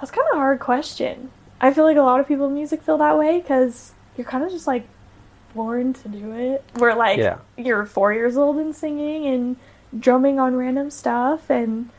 That's 0.00 0.10
kind 0.12 0.26
of 0.30 0.36
a 0.36 0.40
hard 0.40 0.60
question. 0.60 1.30
I 1.60 1.72
feel 1.74 1.84
like 1.84 1.96
a 1.96 2.02
lot 2.02 2.20
of 2.20 2.28
people 2.28 2.46
in 2.46 2.54
music 2.54 2.82
feel 2.82 2.98
that 2.98 3.18
way 3.18 3.40
because 3.40 3.92
you're 4.16 4.26
kind 4.26 4.44
of 4.44 4.50
just 4.50 4.66
like 4.68 4.86
born 5.54 5.92
to 5.92 6.08
do 6.08 6.32
it. 6.32 6.64
Where 6.78 6.94
like 6.94 7.18
Yeah. 7.18 7.38
you're 7.56 7.84
four 7.84 8.12
years 8.14 8.36
old 8.36 8.56
and 8.58 8.74
singing 8.74 9.26
and 9.26 9.56
drumming 9.98 10.38
on 10.38 10.54
random 10.54 10.90
stuff, 10.90 11.50
and 11.50 11.90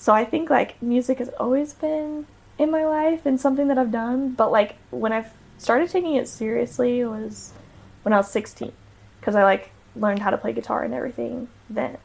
so 0.00 0.14
I 0.14 0.24
think 0.24 0.48
like 0.48 0.80
music 0.80 1.18
has 1.18 1.28
always 1.38 1.74
been 1.74 2.26
in 2.58 2.70
my 2.70 2.86
life 2.86 3.26
and 3.26 3.38
something 3.38 3.68
that 3.68 3.76
I've 3.76 3.92
done. 3.92 4.30
But 4.30 4.50
like 4.50 4.76
when 4.90 5.12
I 5.12 5.26
started 5.58 5.90
taking 5.90 6.14
it 6.14 6.26
seriously 6.26 7.04
was 7.04 7.52
when 8.00 8.14
I 8.14 8.16
was 8.16 8.30
16 8.30 8.72
because 9.20 9.34
I 9.34 9.44
like 9.44 9.72
learned 9.94 10.20
how 10.20 10.30
to 10.30 10.38
play 10.38 10.54
guitar 10.54 10.82
and 10.84 10.94
everything 10.94 11.48
then. 11.68 11.98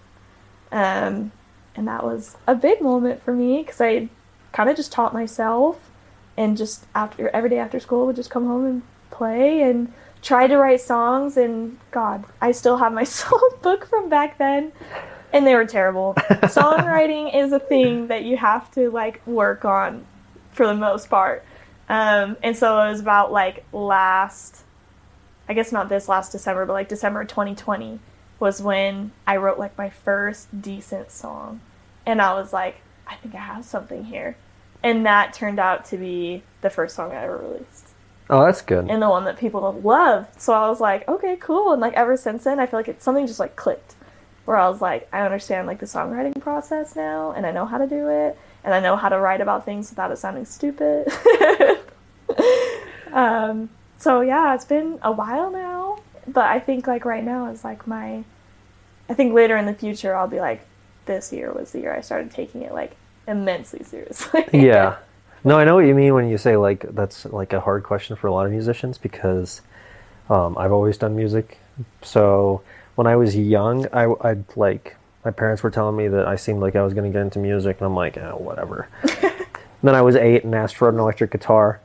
Um, 0.74 1.32
and 1.74 1.88
that 1.88 2.04
was 2.04 2.36
a 2.46 2.54
big 2.54 2.82
moment 2.82 3.24
for 3.24 3.34
me 3.34 3.60
because 3.60 3.80
I 3.80 4.10
kind 4.52 4.70
of 4.70 4.76
just 4.76 4.92
taught 4.92 5.14
myself 5.14 5.90
and 6.36 6.58
just 6.58 6.88
after 6.94 7.30
every 7.30 7.50
day 7.50 7.60
after 7.60 7.80
school 7.80 8.08
would 8.08 8.18
just 8.18 8.30
come 8.30 8.46
home 8.46 8.66
and 8.66 8.82
play 9.10 9.62
and 9.62 9.94
try 10.22 10.48
to 10.48 10.58
write 10.58 10.82
songs 10.82 11.38
and 11.38 11.78
god 11.92 12.26
i 12.42 12.52
still 12.52 12.78
have 12.78 12.92
my 12.92 13.04
song 13.20 13.52
book 13.62 13.86
from 13.86 14.10
back 14.10 14.38
then 14.38 14.72
and 15.36 15.46
they 15.46 15.54
were 15.54 15.66
terrible 15.66 16.14
songwriting 16.44 17.36
is 17.36 17.52
a 17.52 17.60
thing 17.60 18.08
that 18.08 18.24
you 18.24 18.38
have 18.38 18.72
to 18.72 18.90
like 18.90 19.22
work 19.28 19.66
on 19.66 20.06
for 20.54 20.66
the 20.66 20.74
most 20.74 21.10
part 21.10 21.44
um, 21.90 22.36
and 22.42 22.56
so 22.58 22.80
it 22.82 22.90
was 22.90 23.00
about 23.02 23.32
like 23.32 23.64
last 23.74 24.64
i 25.50 25.54
guess 25.54 25.72
not 25.72 25.90
this 25.90 26.08
last 26.10 26.32
december 26.32 26.66
but 26.66 26.74
like 26.74 26.88
december 26.90 27.24
2020 27.26 28.00
was 28.40 28.62
when 28.62 29.12
i 29.28 29.36
wrote 29.36 29.60
like 29.60 29.78
my 29.78 29.90
first 29.90 30.62
decent 30.62 31.12
song 31.12 31.60
and 32.06 32.22
i 32.22 32.34
was 32.34 32.54
like 32.54 32.78
i 33.06 33.16
think 33.16 33.36
i 33.36 33.40
have 33.40 33.66
something 33.66 34.06
here 34.06 34.38
and 34.84 35.06
that 35.06 35.34
turned 35.34 35.60
out 35.60 35.84
to 35.86 35.98
be 35.98 36.42
the 36.62 36.70
first 36.70 36.96
song 36.96 37.12
i 37.12 37.16
ever 37.24 37.38
released 37.38 37.90
Oh, 38.28 38.44
that's 38.46 38.62
good. 38.64 38.90
and 38.90 39.02
the 39.02 39.10
one 39.10 39.26
that 39.26 39.38
people 39.38 39.80
love. 39.84 40.26
So 40.40 40.52
I 40.54 40.68
was 40.68 40.80
like, 40.80 41.08
okay, 41.08 41.36
cool. 41.40 41.74
And 41.74 41.80
like 41.80 41.94
ever 41.94 42.18
since 42.18 42.44
then, 42.46 42.60
I 42.60 42.66
feel 42.66 42.80
like 42.80 42.88
it's 42.88 43.04
something 43.04 43.28
just 43.28 43.40
like 43.40 43.56
clicked, 43.56 43.95
where 44.46 44.58
I 44.58 44.70
was 44.70 44.82
like, 44.82 45.08
I 45.12 45.22
understand 45.22 45.68
like 45.68 45.80
the 45.80 45.86
songwriting 45.86 46.40
process 46.40 46.96
now, 46.96 47.32
and 47.32 47.46
I 47.46 47.52
know 47.52 47.66
how 47.66 47.78
to 47.78 47.88
do 47.88 48.10
it, 48.10 48.38
and 48.64 48.74
I 48.74 48.80
know 48.80 48.96
how 48.96 49.10
to 49.10 49.20
write 49.20 49.42
about 49.42 49.66
things 49.66 49.90
without 49.90 50.12
it 50.12 50.18
sounding 50.18 50.46
stupid. 50.46 51.12
um, 53.12 53.70
so 53.98 54.22
yeah, 54.22 54.54
it's 54.56 54.66
been 54.66 55.00
a 55.02 55.12
while 55.12 55.52
now, 55.52 56.00
but 56.28 56.46
I 56.46 56.60
think 56.60 56.88
like 56.88 57.06
right 57.06 57.24
now 57.24 57.52
is 57.52 57.64
like 57.64 57.88
my, 57.88 58.24
I 59.10 59.14
think 59.14 59.34
later 59.34 59.58
in 59.58 59.66
the 59.66 59.74
future 59.74 60.16
I'll 60.16 60.28
be 60.28 60.40
like, 60.40 60.66
this 61.06 61.32
year 61.32 61.52
was 61.52 61.72
the 61.72 61.82
year 61.82 61.96
I 61.96 62.02
started 62.02 62.32
taking 62.32 62.62
it 62.64 62.74
like 62.74 62.96
immensely 63.28 63.84
seriously. 63.84 64.46
yeah. 64.54 64.98
No, 65.48 65.60
I 65.60 65.64
know 65.64 65.76
what 65.76 65.86
you 65.86 65.94
mean 65.94 66.16
when 66.16 66.28
you 66.28 66.40
say 66.40 66.58
like 66.58 66.88
that's 66.96 67.24
like 67.26 67.54
a 67.54 67.60
hard 67.60 67.84
question 67.84 68.16
for 68.16 68.26
a 68.26 68.34
lot 68.34 68.48
of 68.48 68.52
musicians 68.52 68.98
because 68.98 69.62
um, 70.28 70.58
I've 70.58 70.72
always 70.72 70.98
done 70.98 71.16
music. 71.16 71.60
So 72.02 72.64
when 72.96 73.08
I 73.08 73.16
was 73.16 73.36
young, 73.36 73.88
I, 73.94 74.14
I'd 74.22 74.46
like 74.56 74.96
my 75.24 75.32
parents 75.32 75.64
were 75.64 75.72
telling 75.72 75.96
me 75.96 76.08
that 76.08 76.28
I 76.28 76.36
seemed 76.36 76.62
like 76.62 76.76
I 76.76 76.84
was 76.84 76.94
going 76.94 77.12
to 77.12 77.14
get 77.16 77.22
into 77.22 77.40
music, 77.40 77.78
and 77.80 77.88
I'm 77.88 77.96
like, 77.96 78.18
oh, 78.18 78.38
whatever. 78.38 78.88
then 79.84 79.96
I 79.96 80.02
was 80.02 80.16
eight 80.16 80.44
and 80.44 80.54
asked 80.54 80.76
for 80.76 80.88
an 80.88 81.00
electric 81.00 81.32
guitar 81.32 81.80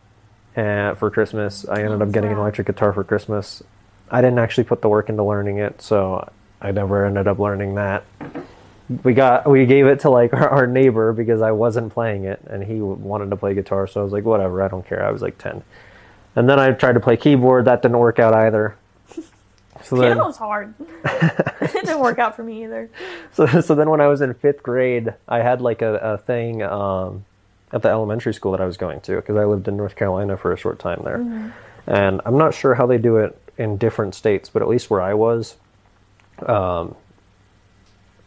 uh, 0.57 0.95
for 0.95 1.11
Christmas. 1.11 1.67
I 1.67 1.83
ended 1.83 2.03
up 2.03 2.13
getting 2.13 2.33
an 2.33 2.39
electric 2.39 2.67
guitar 2.67 2.93
for 2.93 3.03
Christmas. 3.03 3.63
I 4.11 4.21
didn't 4.21 4.39
actually 4.39 4.65
put 4.65 4.83
the 4.83 4.89
work 4.89 5.09
into 5.09 5.25
learning 5.25 5.59
it, 5.59 5.81
so 5.81 6.31
I 6.61 6.73
never 6.73 7.07
ended 7.07 7.27
up 7.27 7.39
learning 7.39 7.77
that 7.77 8.05
we 9.05 9.15
got 9.15 9.49
we 9.49 9.67
gave 9.67 9.87
it 9.87 10.01
to 10.01 10.11
like 10.11 10.33
our, 10.35 10.49
our 10.49 10.67
neighbor 10.67 11.13
because 11.13 11.43
I 11.43 11.53
wasn't 11.53 11.93
playing 11.93 12.25
it 12.25 12.41
and 12.47 12.63
he 12.63 12.81
wanted 12.81 13.31
to 13.31 13.37
play 13.37 13.55
guitar 13.55 13.87
so 13.87 14.01
I 14.01 14.05
was 14.05 14.13
like 14.13 14.25
whatever 14.25 14.63
I 14.63 14.69
don't 14.69 14.87
care 14.87 15.05
I 15.05 15.11
was 15.11 15.23
like 15.23 15.39
10 15.39 15.63
and 16.37 16.49
then 16.49 16.59
I 16.59 16.73
tried 16.73 16.95
to 16.95 17.01
play 17.01 17.17
keyboard 17.17 17.65
that 17.67 17.83
didn't 17.83 17.99
work 17.99 18.19
out 18.19 18.35
either 18.35 18.77
so 19.83 19.97
then 19.97 20.15
Piano's 20.17 20.37
hard. 20.37 20.75
it 21.05 21.73
didn't 21.73 22.01
work 22.01 22.19
out 22.19 22.37
for 22.37 22.43
me 22.43 22.65
either. 22.65 22.91
so, 23.33 23.47
so 23.61 23.75
then 23.75 23.91
when 23.91 24.01
I 24.01 24.07
was 24.07 24.21
in 24.21 24.33
fifth 24.35 24.63
grade 24.63 25.15
I 25.29 25.39
had 25.39 25.61
like 25.61 25.83
a, 25.83 25.95
a 25.97 26.19
thing 26.19 26.63
um, 26.63 27.25
at 27.73 27.83
the 27.83 27.89
elementary 27.89 28.35
school 28.35 28.53
that 28.53 28.61
I 28.61 28.67
was 28.67 28.77
going 28.77 29.01
to 29.03 29.17
because 29.17 29.37
I 29.37 29.45
lived 29.45 29.69
in 29.69 29.77
North 29.77 29.97
Carolina 29.97 30.37
for 30.37 30.53
a 30.53 30.57
short 30.57 30.79
time 30.79 31.03
there 31.05 31.53
and 31.87 32.21
I'm 32.25 32.39
not 32.39 32.55
sure 32.55 32.75
how 32.75 32.87
they 32.87 32.99
do 32.99 33.17
it 33.19 33.37
in 33.59 33.77
different 33.77 34.15
states 34.15 34.49
but 34.51 34.63
at 34.63 34.69
least 34.69 34.91
where 34.91 35.01
I 35.01 35.15
was 35.15 35.57
um, 36.47 36.95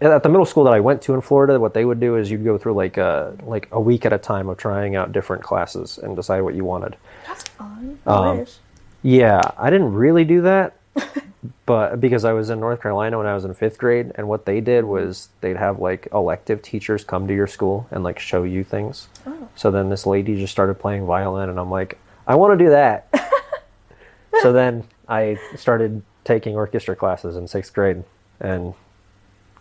at 0.01 0.21
the 0.23 0.29
middle 0.29 0.45
school 0.45 0.65
that 0.65 0.73
I 0.73 0.81
went 0.81 1.01
to 1.03 1.13
in 1.13 1.21
Florida, 1.21 1.59
what 1.59 1.73
they 1.73 1.85
would 1.85 1.99
do 1.99 2.17
is 2.17 2.29
you'd 2.29 2.43
go 2.43 2.57
through 2.57 2.73
like 2.73 2.97
a 2.97 3.35
like 3.43 3.69
a 3.71 3.79
week 3.79 4.05
at 4.05 4.11
a 4.11 4.17
time 4.17 4.49
of 4.49 4.57
trying 4.57 4.95
out 4.95 5.13
different 5.13 5.43
classes 5.43 5.97
and 5.97 6.15
decide 6.15 6.41
what 6.41 6.55
you 6.55 6.65
wanted. 6.65 6.97
That's 7.25 7.43
fun. 7.43 7.99
I 8.05 8.11
Um, 8.11 8.37
wish. 8.39 8.57
Yeah, 9.01 9.41
I 9.57 9.69
didn't 9.69 9.93
really 9.93 10.25
do 10.25 10.41
that, 10.41 10.75
but 11.65 11.99
because 11.99 12.25
I 12.25 12.33
was 12.33 12.49
in 12.49 12.59
North 12.59 12.81
Carolina 12.81 13.17
when 13.17 13.27
I 13.27 13.33
was 13.33 13.45
in 13.45 13.53
fifth 13.53 13.77
grade, 13.77 14.11
and 14.15 14.27
what 14.27 14.45
they 14.45 14.61
did 14.61 14.85
was 14.85 15.29
they'd 15.41 15.57
have 15.57 15.79
like 15.79 16.07
elective 16.13 16.61
teachers 16.61 17.03
come 17.03 17.27
to 17.27 17.33
your 17.33 17.47
school 17.47 17.87
and 17.91 18.03
like 18.03 18.19
show 18.19 18.43
you 18.43 18.63
things. 18.63 19.07
Oh. 19.27 19.47
So 19.55 19.69
then 19.71 19.89
this 19.89 20.05
lady 20.05 20.35
just 20.35 20.51
started 20.51 20.75
playing 20.75 21.05
violin, 21.05 21.49
and 21.49 21.59
I'm 21.59 21.69
like, 21.71 21.97
I 22.27 22.35
want 22.35 22.57
to 22.57 22.63
do 22.65 22.69
that. 22.71 23.07
so 24.41 24.51
then 24.53 24.83
I 25.07 25.37
started 25.55 26.01
taking 26.23 26.55
orchestra 26.55 26.95
classes 26.95 27.35
in 27.35 27.47
sixth 27.47 27.73
grade, 27.73 28.03
and 28.39 28.73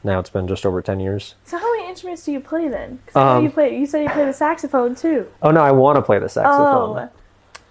now 0.05 0.19
it's 0.21 0.31
been 0.31 0.47
just 0.49 0.65
over 0.65 0.81
ten 0.83 1.01
years. 1.01 1.35
So 1.45 1.59
how 1.59 1.73
many 1.77 1.89
instruments 1.89 2.25
do 2.25 2.33
you 2.33 2.41
play 2.41 2.69
then? 2.69 3.01
'Cause 3.07 3.17
I 3.17 3.25
know 3.25 3.39
Um, 3.39 3.45
you 3.45 3.51
play. 3.51 3.77
You 3.77 3.87
said 3.87 4.03
you 4.05 4.09
play 4.11 4.25
the 4.25 4.33
saxophone 4.33 4.95
too. 4.95 5.27
Oh 5.43 5.51
no, 5.51 5.61
I 5.61 5.73
want 5.73 5.97
to 5.97 6.03
play 6.03 6.19
the 6.19 6.29
saxophone. 6.29 6.99
Oh, 6.99 7.09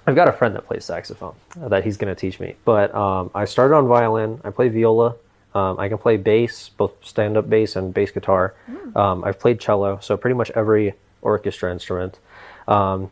I've 0.07 0.15
got 0.15 0.27
a 0.27 0.31
friend 0.31 0.55
that 0.55 0.65
plays 0.65 0.85
saxophone 0.85 1.35
uh, 1.61 1.67
that 1.69 1.83
he's 1.83 1.97
going 1.97 2.13
to 2.13 2.19
teach 2.19 2.39
me. 2.39 2.55
But 2.65 2.93
um, 2.95 3.29
I 3.35 3.45
started 3.45 3.75
on 3.75 3.87
violin. 3.87 4.41
I 4.43 4.49
play 4.49 4.69
viola. 4.69 5.15
Um, 5.53 5.79
I 5.79 5.89
can 5.89 5.97
play 5.97 6.17
bass, 6.17 6.69
both 6.69 6.93
stand-up 7.01 7.49
bass 7.49 7.75
and 7.75 7.93
bass 7.93 8.11
guitar. 8.11 8.55
Um, 8.95 9.23
I've 9.23 9.39
played 9.39 9.59
cello, 9.59 9.99
so 10.01 10.15
pretty 10.15 10.33
much 10.33 10.49
every 10.51 10.93
orchestra 11.21 11.71
instrument. 11.71 12.19
Um, 12.67 13.11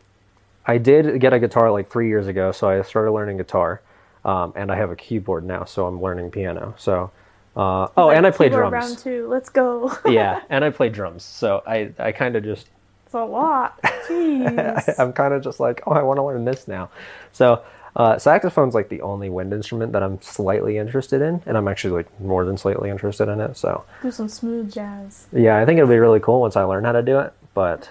I 0.66 0.78
did 0.78 1.20
get 1.20 1.32
a 1.32 1.38
guitar 1.38 1.70
like 1.70 1.90
three 1.90 2.08
years 2.08 2.26
ago, 2.26 2.52
so 2.52 2.68
I 2.68 2.82
started 2.82 3.12
learning 3.12 3.36
guitar, 3.36 3.82
um, 4.24 4.52
and 4.56 4.70
I 4.70 4.76
have 4.76 4.90
a 4.90 4.96
keyboard 4.96 5.44
now, 5.44 5.64
so 5.64 5.86
I'm 5.86 6.00
learning 6.00 6.30
piano. 6.30 6.74
So, 6.78 7.10
uh, 7.56 7.88
oh, 7.96 8.10
and 8.10 8.26
I 8.26 8.30
play 8.30 8.48
drums. 8.48 8.72
Round 8.72 8.98
two. 8.98 9.28
Let's 9.28 9.48
go. 9.48 9.92
yeah, 10.06 10.42
and 10.48 10.64
I 10.64 10.70
play 10.70 10.88
drums. 10.88 11.24
So 11.24 11.62
I, 11.66 11.90
I 11.98 12.12
kind 12.12 12.36
of 12.36 12.44
just 12.44 12.68
it's 13.10 13.14
a 13.16 13.24
lot. 13.24 13.82
Jeez. 13.82 14.94
I'm 15.00 15.12
kind 15.12 15.34
of 15.34 15.42
just 15.42 15.58
like, 15.58 15.82
oh, 15.84 15.90
I 15.90 16.02
want 16.02 16.18
to 16.18 16.22
learn 16.22 16.44
this 16.44 16.68
now. 16.68 16.90
So, 17.32 17.60
uh, 17.96 18.18
saxophone's 18.18 18.72
like 18.72 18.88
the 18.88 19.00
only 19.00 19.28
wind 19.28 19.52
instrument 19.52 19.90
that 19.94 20.02
I'm 20.04 20.22
slightly 20.22 20.78
interested 20.78 21.20
in, 21.20 21.42
and 21.44 21.56
I'm 21.56 21.66
actually 21.66 21.90
like 21.90 22.20
more 22.20 22.44
than 22.44 22.56
slightly 22.56 22.88
interested 22.88 23.28
in 23.28 23.40
it. 23.40 23.56
So, 23.56 23.82
Do 24.00 24.12
some 24.12 24.28
smooth 24.28 24.72
jazz. 24.72 25.26
yeah, 25.32 25.58
I 25.58 25.66
think 25.66 25.78
it'll 25.78 25.90
be 25.90 25.98
really 25.98 26.20
cool 26.20 26.40
once 26.40 26.54
I 26.54 26.62
learn 26.62 26.84
how 26.84 26.92
to 26.92 27.02
do 27.02 27.18
it. 27.18 27.32
But 27.52 27.90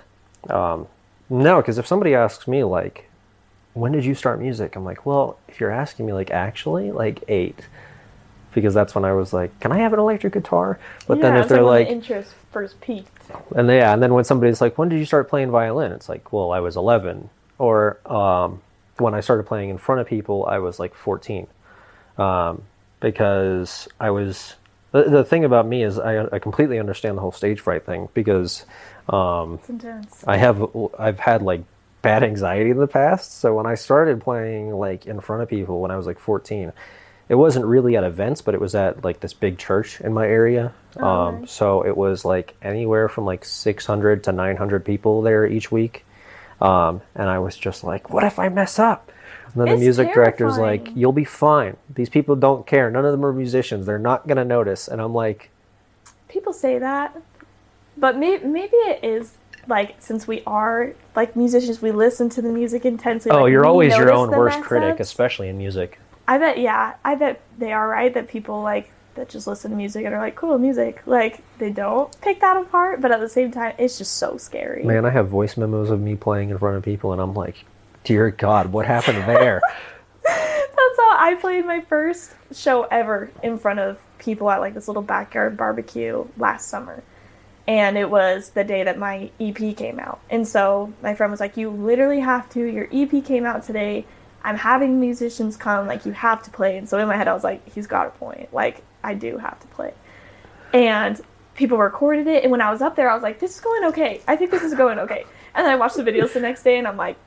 um, 0.49 0.87
no, 1.29 1.57
because 1.57 1.77
if 1.77 1.85
somebody 1.85 2.15
asks 2.15 2.47
me 2.47 2.63
like, 2.63 3.09
when 3.73 3.91
did 3.91 4.05
you 4.05 4.15
start 4.15 4.39
music? 4.39 4.77
I'm 4.77 4.85
like, 4.85 5.05
well, 5.05 5.37
if 5.49 5.59
you're 5.59 5.69
asking 5.69 6.05
me 6.05 6.13
like 6.13 6.31
actually, 6.31 6.93
like 6.93 7.25
eight, 7.27 7.67
because 8.53 8.73
that's 8.73 8.95
when 8.95 9.03
I 9.03 9.11
was 9.11 9.33
like, 9.33 9.59
can 9.59 9.73
I 9.73 9.79
have 9.79 9.91
an 9.91 9.99
electric 9.99 10.31
guitar? 10.31 10.79
But 11.07 11.19
then 11.19 11.35
if 11.35 11.49
they're 11.49 11.61
like, 11.61 11.87
the 11.87 11.93
interest 11.93 12.33
first 12.53 12.79
peaked. 12.79 13.11
And 13.55 13.69
then, 13.69 13.77
yeah, 13.77 13.93
and 13.93 14.01
then 14.01 14.13
when 14.13 14.23
somebody's 14.23 14.61
like, 14.61 14.77
"When 14.77 14.89
did 14.89 14.99
you 14.99 15.05
start 15.05 15.29
playing 15.29 15.51
violin?" 15.51 15.91
It's 15.91 16.09
like, 16.09 16.31
"Well, 16.31 16.51
I 16.51 16.59
was 16.59 16.77
11." 16.77 17.29
Or 17.57 17.99
um, 18.11 18.61
when 18.97 19.13
I 19.13 19.19
started 19.19 19.45
playing 19.45 19.69
in 19.69 19.77
front 19.77 20.01
of 20.01 20.07
people, 20.07 20.45
I 20.45 20.59
was 20.59 20.79
like 20.79 20.95
14, 20.95 21.47
um, 22.17 22.63
because 22.99 23.87
I 23.99 24.11
was. 24.11 24.55
The, 24.91 25.03
the 25.03 25.23
thing 25.23 25.45
about 25.45 25.67
me 25.67 25.83
is 25.83 25.99
I, 25.99 26.25
I 26.33 26.39
completely 26.39 26.79
understand 26.79 27.15
the 27.15 27.21
whole 27.21 27.31
stage 27.31 27.59
fright 27.59 27.85
thing 27.85 28.09
because 28.15 28.65
um, 29.07 29.59
I 30.25 30.37
have 30.37 30.67
I've 30.97 31.19
had 31.19 31.43
like 31.43 31.61
bad 32.01 32.23
anxiety 32.23 32.71
in 32.71 32.77
the 32.77 32.87
past. 32.87 33.39
So 33.39 33.55
when 33.55 33.65
I 33.65 33.75
started 33.75 34.21
playing 34.21 34.71
like 34.71 35.05
in 35.05 35.19
front 35.19 35.43
of 35.43 35.49
people 35.49 35.81
when 35.81 35.91
I 35.91 35.97
was 35.97 36.05
like 36.05 36.19
14, 36.19 36.71
it 37.29 37.35
wasn't 37.35 37.65
really 37.65 37.95
at 37.95 38.03
events, 38.03 38.41
but 38.41 38.55
it 38.55 38.59
was 38.59 38.73
at 38.73 39.03
like 39.03 39.19
this 39.19 39.33
big 39.33 39.59
church 39.59 40.01
in 40.01 40.13
my 40.13 40.25
area. 40.25 40.73
Um, 40.97 41.41
nice. 41.41 41.51
so 41.51 41.85
it 41.85 41.95
was 41.95 42.25
like 42.25 42.55
anywhere 42.61 43.07
from 43.07 43.25
like 43.25 43.45
600 43.45 44.23
to 44.23 44.31
900 44.31 44.83
people 44.83 45.21
there 45.21 45.45
each 45.45 45.71
week. 45.71 46.05
Um, 46.59 47.01
and 47.15 47.29
I 47.29 47.39
was 47.39 47.55
just 47.55 47.83
like, 47.83 48.09
what 48.09 48.23
if 48.23 48.39
I 48.39 48.49
mess 48.49 48.79
up? 48.79 49.11
And 49.53 49.61
then 49.61 49.67
It's 49.69 49.79
the 49.79 49.85
music 49.85 50.13
director's 50.13 50.57
like, 50.57 50.89
you'll 50.95 51.13
be 51.13 51.23
fine. 51.23 51.77
These 51.93 52.09
people 52.09 52.35
don't 52.35 52.65
care. 52.67 52.89
None 52.91 53.05
of 53.05 53.11
them 53.11 53.23
are 53.23 53.31
musicians. 53.31 53.85
They're 53.85 53.99
not 53.99 54.27
going 54.27 54.37
to 54.37 54.45
notice. 54.45 54.87
And 54.87 54.99
I'm 54.99 55.13
like, 55.13 55.51
People 56.27 56.53
say 56.53 56.77
that, 56.77 57.15
but 57.97 58.17
may- 58.17 58.37
maybe 58.39 58.75
it 58.75 59.03
is 59.03 59.33
like 59.67 59.95
since 59.99 60.27
we 60.27 60.43
are 60.45 60.93
like 61.15 61.35
musicians, 61.35 61.81
we 61.81 61.91
listen 61.91 62.29
to 62.29 62.41
the 62.41 62.49
music 62.49 62.85
intensely. 62.85 63.31
oh, 63.31 63.43
like, 63.43 63.51
you're 63.51 63.65
always 63.65 63.95
your 63.95 64.11
own 64.11 64.29
worst 64.29 64.61
critic, 64.61 64.93
ups. 64.93 65.01
especially 65.01 65.47
in 65.47 65.57
music. 65.57 65.99
I 66.29 66.37
bet, 66.37 66.59
yeah, 66.59 66.93
I 67.03 67.15
bet 67.15 67.41
they 67.57 67.73
are 67.73 67.87
right 67.87 68.13
that 68.13 68.27
people 68.27 68.61
like 68.61 68.91
that 69.15 69.29
just 69.29 69.47
listen 69.47 69.71
to 69.71 69.77
music 69.77 70.05
and 70.05 70.13
are 70.13 70.21
like, 70.21 70.35
cool 70.35 70.59
music. 70.59 71.01
Like 71.07 71.41
they 71.57 71.71
don't 71.71 72.21
pick 72.21 72.39
that 72.41 72.55
apart, 72.55 73.01
but 73.01 73.11
at 73.11 73.19
the 73.19 73.27
same 73.27 73.51
time, 73.51 73.73
it's 73.79 73.97
just 73.97 74.17
so 74.17 74.37
scary. 74.37 74.83
Man, 74.83 75.05
I 75.05 75.09
have 75.09 75.27
voice 75.27 75.57
memos 75.57 75.89
of 75.89 75.99
me 75.99 76.15
playing 76.15 76.51
in 76.51 76.59
front 76.59 76.77
of 76.77 76.83
people, 76.83 77.13
and 77.13 77.19
I'm 77.19 77.33
like, 77.33 77.65
dear 78.03 78.29
God, 78.29 78.71
what 78.71 78.85
happened 78.85 79.17
there? 79.27 79.59
That's 80.23 80.97
how 80.99 81.17
I 81.17 81.35
played 81.41 81.65
my 81.65 81.81
first 81.81 82.35
show 82.53 82.83
ever 82.83 83.31
in 83.41 83.57
front 83.57 83.79
of 83.79 83.99
people 84.19 84.51
at 84.51 84.59
like 84.59 84.75
this 84.75 84.87
little 84.87 85.01
backyard 85.01 85.57
barbecue 85.57 86.27
last 86.37 86.67
summer. 86.67 87.01
And 87.67 87.97
it 87.97 88.11
was 88.11 88.51
the 88.51 88.63
day 88.63 88.83
that 88.83 88.99
my 88.99 89.31
EP 89.39 89.75
came 89.75 89.99
out. 89.99 90.19
And 90.29 90.47
so 90.47 90.93
my 91.01 91.15
friend 91.15 91.31
was 91.31 91.39
like, 91.39 91.57
You 91.57 91.71
literally 91.71 92.19
have 92.19 92.51
to. 92.51 92.63
Your 92.63 92.87
EP 92.91 93.25
came 93.25 93.47
out 93.47 93.63
today. 93.63 94.05
I'm 94.43 94.55
having 94.57 94.99
musicians 94.99 95.57
come. 95.57 95.87
Like, 95.87 96.05
you 96.05 96.11
have 96.13 96.43
to 96.43 96.49
play. 96.51 96.77
And 96.77 96.87
so 96.87 96.97
in 96.97 97.07
my 97.07 97.15
head, 97.17 97.27
I 97.27 97.33
was 97.33 97.43
like, 97.43 97.67
He's 97.73 97.87
got 97.87 98.07
a 98.07 98.11
point. 98.11 98.53
Like, 98.53 98.83
I 99.03 99.13
do 99.13 99.37
have 99.37 99.59
to 99.59 99.67
play. 99.67 99.93
And 100.73 101.19
people 101.55 101.77
recorded 101.77 102.27
it. 102.27 102.43
And 102.43 102.51
when 102.51 102.61
I 102.61 102.71
was 102.71 102.81
up 102.81 102.95
there, 102.95 103.09
I 103.09 103.13
was 103.13 103.23
like, 103.23 103.39
This 103.39 103.55
is 103.55 103.61
going 103.61 103.83
okay. 103.85 104.21
I 104.27 104.35
think 104.35 104.51
this 104.51 104.63
is 104.63 104.73
going 104.73 104.99
okay. 104.99 105.25
And 105.55 105.65
then 105.65 105.73
I 105.73 105.75
watched 105.75 105.97
the 105.97 106.03
videos 106.03 106.33
the 106.33 106.39
next 106.39 106.63
day 106.63 106.77
and 106.77 106.87
I'm 106.87 106.97
like, 106.97 107.17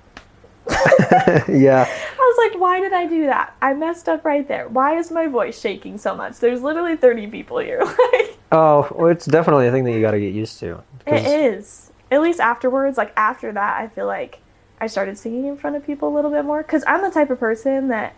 yeah, 0.69 1.85
I 2.19 2.19
was 2.19 2.51
like, 2.51 2.61
why 2.61 2.79
did 2.81 2.93
I 2.93 3.07
do 3.07 3.27
that? 3.27 3.57
I 3.61 3.75
messed 3.75 4.09
up 4.09 4.25
right 4.25 4.47
there. 4.47 4.69
Why 4.69 4.97
is 4.97 5.11
my 5.11 5.27
voice 5.27 5.61
shaking 5.61 5.99
so 5.99 6.15
much? 6.15 6.39
There's 6.39 6.63
literally 6.63 6.97
30 6.97 7.27
people 7.27 7.59
here. 7.59 7.81
like, 8.13 8.39
Oh, 8.53 8.87
well, 8.95 9.09
it's 9.09 9.27
definitely 9.27 9.67
a 9.67 9.73
thing 9.73 9.83
that 9.85 9.93
you 9.93 10.01
got 10.01 10.13
to 10.13 10.21
get 10.21 10.33
used 10.33 10.61
to. 10.61 10.83
it 11.07 11.27
is. 11.27 11.91
At 12.13 12.21
least 12.21 12.39
afterwards, 12.39 12.97
like 12.97 13.13
after 13.17 13.51
that, 13.53 13.81
I 13.81 13.89
feel 13.89 14.07
like 14.07 14.39
I 14.83 14.89
started 14.89 15.17
singing 15.17 15.47
in 15.47 15.57
front 15.57 15.77
of 15.77 15.87
people 15.87 16.09
a 16.09 16.15
little 16.15 16.33
bit 16.33 16.45
more. 16.45 16.61
Because 16.61 16.83
I'm 16.89 17.03
the 17.03 17.11
type 17.11 17.31
of 17.31 17.39
person 17.39 17.87
that 17.89 18.15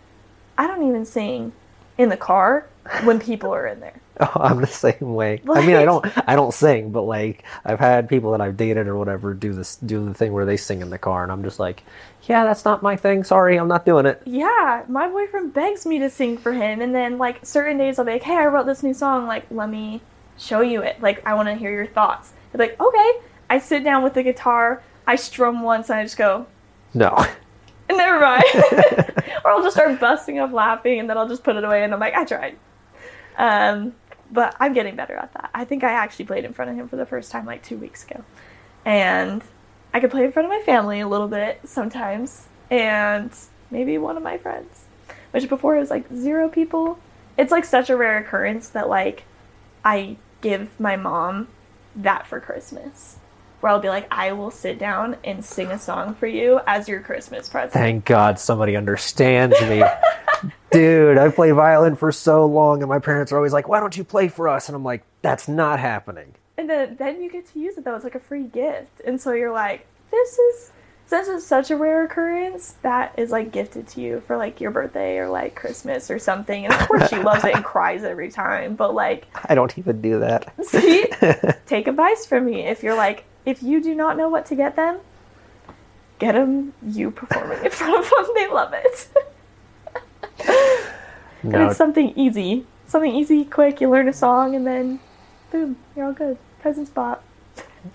I 0.57 0.65
don't 0.65 0.87
even 0.87 1.05
sing 1.05 1.51
in 1.95 2.09
the 2.09 2.17
car 2.17 2.67
when 3.03 3.19
people 3.19 3.53
are 3.53 3.67
in 3.67 3.79
there. 3.79 3.93
Oh, 4.17 4.31
I'm 4.35 4.61
the 4.61 4.67
same 4.67 5.13
way. 5.13 5.41
I 5.53 5.65
mean, 5.65 5.75
I 5.75 5.83
don't, 5.83 6.05
I 6.25 6.37
don't 6.37 6.53
sing, 6.53 6.93
but 6.93 7.01
like, 7.01 7.43
I've 7.65 7.81
had 7.81 8.07
people 8.07 8.31
that 8.31 8.39
I've 8.39 8.55
dated 8.55 8.87
or 8.87 8.95
whatever 8.95 9.33
do 9.33 9.51
this, 9.51 9.75
do 9.75 10.05
the 10.05 10.13
thing 10.13 10.31
where 10.31 10.45
they 10.45 10.55
sing 10.55 10.81
in 10.81 10.89
the 10.89 10.97
car, 10.97 11.23
and 11.23 11.33
I'm 11.33 11.43
just 11.43 11.59
like, 11.59 11.83
yeah, 12.21 12.45
that's 12.45 12.63
not 12.63 12.81
my 12.81 12.95
thing. 12.95 13.25
Sorry, 13.25 13.57
I'm 13.57 13.67
not 13.67 13.85
doing 13.85 14.05
it. 14.05 14.21
Yeah, 14.23 14.85
my 14.87 15.09
boyfriend 15.09 15.53
begs 15.53 15.85
me 15.85 15.99
to 15.99 16.09
sing 16.09 16.37
for 16.37 16.53
him, 16.53 16.79
and 16.79 16.95
then 16.95 17.17
like 17.17 17.45
certain 17.45 17.77
days 17.77 17.99
I'll 17.99 18.05
be 18.05 18.13
like, 18.13 18.23
"Hey, 18.23 18.37
I 18.37 18.45
wrote 18.45 18.65
this 18.65 18.83
new 18.83 18.93
song. 18.93 19.27
Like, 19.27 19.47
let 19.51 19.69
me 19.69 19.99
show 20.37 20.61
you 20.61 20.81
it. 20.81 21.01
Like, 21.01 21.21
I 21.27 21.33
want 21.33 21.49
to 21.49 21.55
hear 21.55 21.71
your 21.71 21.87
thoughts." 21.87 22.31
Like, 22.53 22.79
"Okay." 22.79 23.11
I 23.49 23.59
sit 23.59 23.83
down 23.83 24.01
with 24.01 24.13
the 24.13 24.23
guitar, 24.23 24.81
I 25.05 25.17
strum 25.17 25.61
once, 25.61 25.89
and 25.89 25.99
I 25.99 26.03
just 26.03 26.17
go, 26.17 26.47
No. 26.95 27.25
"Never 27.89 28.19
mind," 28.19 28.43
or 29.45 29.51
I'll 29.51 29.61
just 29.61 29.75
start 29.75 29.99
busting 29.99 30.39
up 30.39 30.51
laughing, 30.51 30.99
and 30.99 31.09
then 31.09 31.17
I'll 31.17 31.27
just 31.27 31.43
put 31.43 31.55
it 31.55 31.63
away, 31.63 31.83
and 31.83 31.93
I'm 31.93 31.99
like, 31.99 32.15
"I 32.15 32.25
tried." 32.25 32.57
Um, 33.37 33.93
but 34.31 34.55
I'm 34.59 34.73
getting 34.73 34.95
better 34.95 35.15
at 35.15 35.33
that. 35.33 35.51
I 35.53 35.65
think 35.65 35.83
I 35.83 35.91
actually 35.91 36.25
played 36.25 36.45
in 36.45 36.53
front 36.53 36.71
of 36.71 36.77
him 36.77 36.87
for 36.87 36.95
the 36.95 37.05
first 37.05 37.31
time 37.31 37.45
like 37.45 37.61
two 37.61 37.77
weeks 37.77 38.03
ago, 38.03 38.23
and 38.85 39.43
I 39.93 39.99
could 39.99 40.09
play 40.09 40.23
in 40.25 40.31
front 40.31 40.47
of 40.47 40.49
my 40.49 40.61
family 40.65 40.99
a 40.99 41.07
little 41.07 41.27
bit 41.27 41.61
sometimes, 41.65 42.47
and 42.71 43.31
maybe 43.69 43.97
one 43.97 44.17
of 44.17 44.23
my 44.23 44.37
friends. 44.37 44.85
Which 45.31 45.49
before 45.49 45.75
it 45.75 45.79
was 45.79 45.89
like 45.89 46.05
zero 46.13 46.49
people. 46.49 46.97
It's 47.37 47.51
like 47.51 47.65
such 47.65 47.89
a 47.89 47.97
rare 47.97 48.17
occurrence 48.17 48.69
that 48.69 48.87
like 48.87 49.25
I 49.83 50.15
give 50.39 50.79
my 50.79 50.95
mom 50.95 51.49
that 51.95 52.25
for 52.25 52.39
Christmas. 52.39 53.17
Where 53.61 53.71
I'll 53.71 53.79
be 53.79 53.89
like, 53.89 54.07
I 54.11 54.31
will 54.33 54.51
sit 54.51 54.77
down 54.77 55.17
and 55.23 55.43
sing 55.43 55.71
a 55.71 55.79
song 55.79 56.15
for 56.15 56.27
you 56.27 56.59
as 56.67 56.87
your 56.87 57.01
Christmas 57.01 57.49
present. 57.49 57.73
Thank 57.73 58.05
God 58.05 58.39
somebody 58.39 58.75
understands 58.75 59.59
me. 59.61 59.83
Dude, 60.71 61.17
I 61.17 61.29
played 61.29 61.53
violin 61.53 61.95
for 61.95 62.11
so 62.11 62.45
long, 62.45 62.81
and 62.81 62.89
my 62.89 62.99
parents 62.99 63.31
are 63.31 63.37
always 63.37 63.53
like, 63.53 63.67
why 63.67 63.79
don't 63.79 63.95
you 63.95 64.03
play 64.03 64.27
for 64.27 64.47
us? 64.47 64.67
And 64.67 64.75
I'm 64.75 64.83
like, 64.83 65.03
that's 65.21 65.47
not 65.47 65.79
happening. 65.79 66.35
And 66.57 66.69
then 66.69 66.95
then 66.97 67.21
you 67.21 67.29
get 67.29 67.47
to 67.53 67.59
use 67.59 67.77
it 67.77 67.83
though. 67.83 67.95
It's 67.95 68.03
like 68.03 68.15
a 68.15 68.19
free 68.19 68.43
gift. 68.43 69.01
And 69.05 69.19
so 69.19 69.33
you're 69.33 69.51
like, 69.51 69.85
this 70.11 70.37
is 70.37 70.71
since 71.07 71.27
it's 71.27 71.45
such 71.45 71.69
a 71.69 71.75
rare 71.75 72.03
occurrence, 72.03 72.75
that 72.81 73.13
is 73.17 73.29
like 73.29 73.51
gifted 73.51 73.87
to 73.89 74.01
you 74.01 74.21
for 74.21 74.37
like 74.37 74.59
your 74.59 74.71
birthday 74.71 75.19
or 75.19 75.29
like 75.29 75.55
Christmas 75.55 76.09
or 76.09 76.17
something. 76.17 76.65
And 76.65 76.73
of 76.73 76.87
course 76.87 77.09
she 77.09 77.17
loves 77.17 77.43
it 77.43 77.55
and 77.55 77.63
cries 77.63 78.03
every 78.03 78.31
time. 78.31 78.75
But 78.75 78.95
like 78.95 79.27
I 79.47 79.53
don't 79.53 79.77
even 79.77 80.01
do 80.01 80.19
that. 80.19 80.53
see 80.65 81.05
take 81.65 81.87
advice 81.87 82.25
from 82.25 82.45
me. 82.45 82.61
If 82.61 82.81
you're 82.81 82.95
like 82.95 83.25
if 83.45 83.61
you 83.61 83.81
do 83.81 83.95
not 83.95 84.17
know 84.17 84.29
what 84.29 84.45
to 84.47 84.55
get 84.55 84.75
them, 84.75 84.99
get 86.19 86.33
them 86.33 86.73
you 86.85 87.11
performing 87.11 87.63
in 87.63 87.71
front 87.71 87.97
of 87.97 88.09
them. 88.09 88.25
They 88.35 88.47
love 88.47 88.73
it. 88.73 89.07
and 91.43 91.55
it's 91.55 91.77
something 91.77 92.13
easy. 92.15 92.65
Something 92.87 93.15
easy, 93.15 93.45
quick, 93.45 93.81
you 93.81 93.89
learn 93.89 94.07
a 94.07 94.13
song 94.13 94.55
and 94.55 94.65
then 94.67 94.99
boom, 95.51 95.77
you're 95.95 96.05
all 96.05 96.13
good. 96.13 96.37
Present 96.61 96.87
spot. 96.87 97.23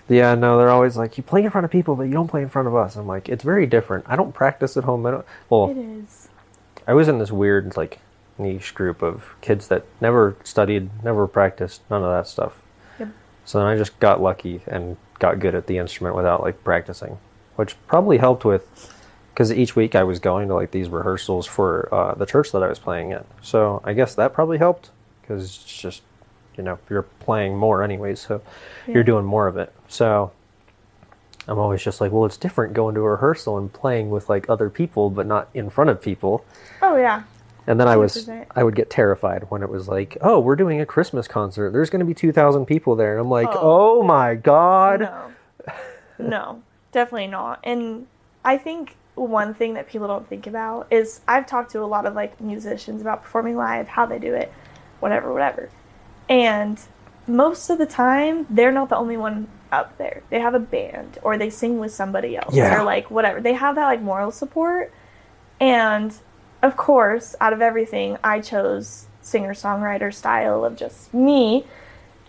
Yeah, 0.07 0.35
no, 0.35 0.57
they're 0.57 0.69
always 0.69 0.97
like, 0.97 1.17
you 1.17 1.23
play 1.23 1.43
in 1.43 1.49
front 1.49 1.65
of 1.65 1.71
people, 1.71 1.95
but 1.95 2.03
you 2.03 2.13
don't 2.13 2.27
play 2.27 2.41
in 2.41 2.49
front 2.49 2.67
of 2.67 2.75
us. 2.75 2.95
I'm 2.95 3.07
like, 3.07 3.29
it's 3.29 3.43
very 3.43 3.65
different. 3.65 4.05
I 4.07 4.15
don't 4.15 4.33
practice 4.33 4.77
at 4.77 4.85
home. 4.85 5.05
I 5.05 5.11
don't, 5.11 5.25
well, 5.49 5.69
It 5.69 5.77
is. 5.77 6.29
I 6.87 6.93
was 6.93 7.07
in 7.07 7.19
this 7.19 7.31
weird, 7.31 7.75
like, 7.77 7.99
niche 8.37 8.73
group 8.73 9.01
of 9.01 9.35
kids 9.41 9.67
that 9.67 9.85
never 9.99 10.35
studied, 10.43 10.89
never 11.03 11.27
practiced, 11.27 11.81
none 11.89 12.03
of 12.03 12.09
that 12.09 12.27
stuff. 12.27 12.61
So 13.45 13.57
then 13.59 13.67
I 13.67 13.77
just 13.77 13.99
got 13.99 14.21
lucky 14.21 14.61
and 14.67 14.97
got 15.19 15.39
good 15.39 15.55
at 15.55 15.67
the 15.67 15.77
instrument 15.77 16.15
without, 16.15 16.41
like, 16.41 16.63
practicing, 16.63 17.17
which 17.55 17.75
probably 17.87 18.17
helped 18.17 18.45
with, 18.45 18.93
because 19.33 19.51
each 19.51 19.75
week 19.75 19.95
I 19.95 20.03
was 20.03 20.19
going 20.19 20.47
to, 20.47 20.55
like, 20.55 20.71
these 20.71 20.89
rehearsals 20.89 21.45
for 21.47 21.89
uh, 21.93 22.13
the 22.15 22.25
church 22.25 22.51
that 22.51 22.63
I 22.63 22.67
was 22.67 22.79
playing 22.79 23.13
at. 23.13 23.25
So 23.41 23.81
I 23.83 23.93
guess 23.93 24.15
that 24.15 24.33
probably 24.33 24.57
helped, 24.57 24.91
because 25.21 25.43
it's 25.43 25.81
just, 25.81 26.01
you 26.57 26.63
know, 26.63 26.79
you're 26.89 27.03
playing 27.03 27.57
more 27.57 27.83
anyway, 27.83 28.15
so 28.15 28.41
Yeah. 28.87 28.95
you're 28.95 29.03
doing 29.03 29.25
more 29.25 29.47
of 29.47 29.57
it. 29.57 29.73
So 29.87 30.31
I'm 31.47 31.57
always 31.57 31.83
just 31.83 31.99
like, 32.01 32.11
well, 32.11 32.25
it's 32.25 32.37
different 32.37 32.73
going 32.73 32.93
to 32.95 33.01
a 33.01 33.09
rehearsal 33.09 33.57
and 33.57 33.71
playing 33.71 34.09
with 34.11 34.29
like 34.29 34.49
other 34.49 34.69
people, 34.69 35.09
but 35.09 35.25
not 35.25 35.49
in 35.53 35.69
front 35.69 35.89
of 35.89 36.01
people. 36.01 36.45
Oh 36.81 36.95
yeah. 36.97 37.23
And 37.67 37.79
then 37.79 37.87
I 37.87 37.95
was, 37.95 38.27
I 38.55 38.63
would 38.63 38.75
get 38.75 38.89
terrified 38.89 39.45
when 39.49 39.61
it 39.61 39.69
was 39.69 39.87
like, 39.87 40.17
oh, 40.21 40.39
we're 40.39 40.55
doing 40.55 40.81
a 40.81 40.85
Christmas 40.85 41.27
concert. 41.27 41.71
There's 41.71 41.89
going 41.91 41.99
to 41.99 42.05
be 42.05 42.13
2,000 42.15 42.65
people 42.65 42.95
there. 42.95 43.11
And 43.11 43.21
I'm 43.21 43.29
like, 43.29 43.49
Oh. 43.51 43.99
oh, 43.99 44.03
my 44.03 44.33
God. 44.35 45.01
No. 45.01 45.31
No. 46.17 46.63
Definitely 46.91 47.27
not. 47.27 47.59
And 47.63 48.07
I 48.43 48.57
think 48.57 48.95
one 49.15 49.53
thing 49.53 49.75
that 49.75 49.87
people 49.87 50.07
don't 50.07 50.27
think 50.27 50.47
about 50.47 50.87
is 50.91 51.21
I've 51.27 51.45
talked 51.45 51.71
to 51.71 51.83
a 51.83 51.85
lot 51.85 52.05
of 52.05 52.15
like 52.15 52.41
musicians 52.41 53.01
about 53.01 53.23
performing 53.23 53.55
live, 53.55 53.87
how 53.87 54.05
they 54.05 54.19
do 54.19 54.33
it, 54.33 54.51
whatever, 54.99 55.31
whatever. 55.31 55.69
And 56.27 56.79
most 57.27 57.69
of 57.69 57.77
the 57.77 57.85
time, 57.85 58.47
they're 58.49 58.71
not 58.71 58.89
the 58.89 58.95
only 58.97 59.17
one 59.17 59.47
up 59.71 59.97
there. 59.97 60.23
They 60.29 60.39
have 60.39 60.53
a 60.55 60.59
band 60.59 61.19
or 61.21 61.37
they 61.37 61.49
sing 61.49 61.77
with 61.77 61.93
somebody 61.93 62.35
else 62.35 62.55
Yeah. 62.55 62.79
or 62.81 62.83
like 62.83 63.11
whatever. 63.11 63.39
They 63.39 63.53
have 63.53 63.75
that 63.75 63.85
like 63.85 64.01
moral 64.01 64.31
support. 64.31 64.91
And 65.59 66.13
of 66.61 66.77
course, 66.77 67.35
out 67.41 67.53
of 67.53 67.61
everything, 67.61 68.17
I 68.23 68.39
chose 68.41 69.07
singer 69.21 69.53
songwriter 69.53 70.13
style 70.13 70.63
of 70.65 70.75
just 70.75 71.13
me. 71.13 71.65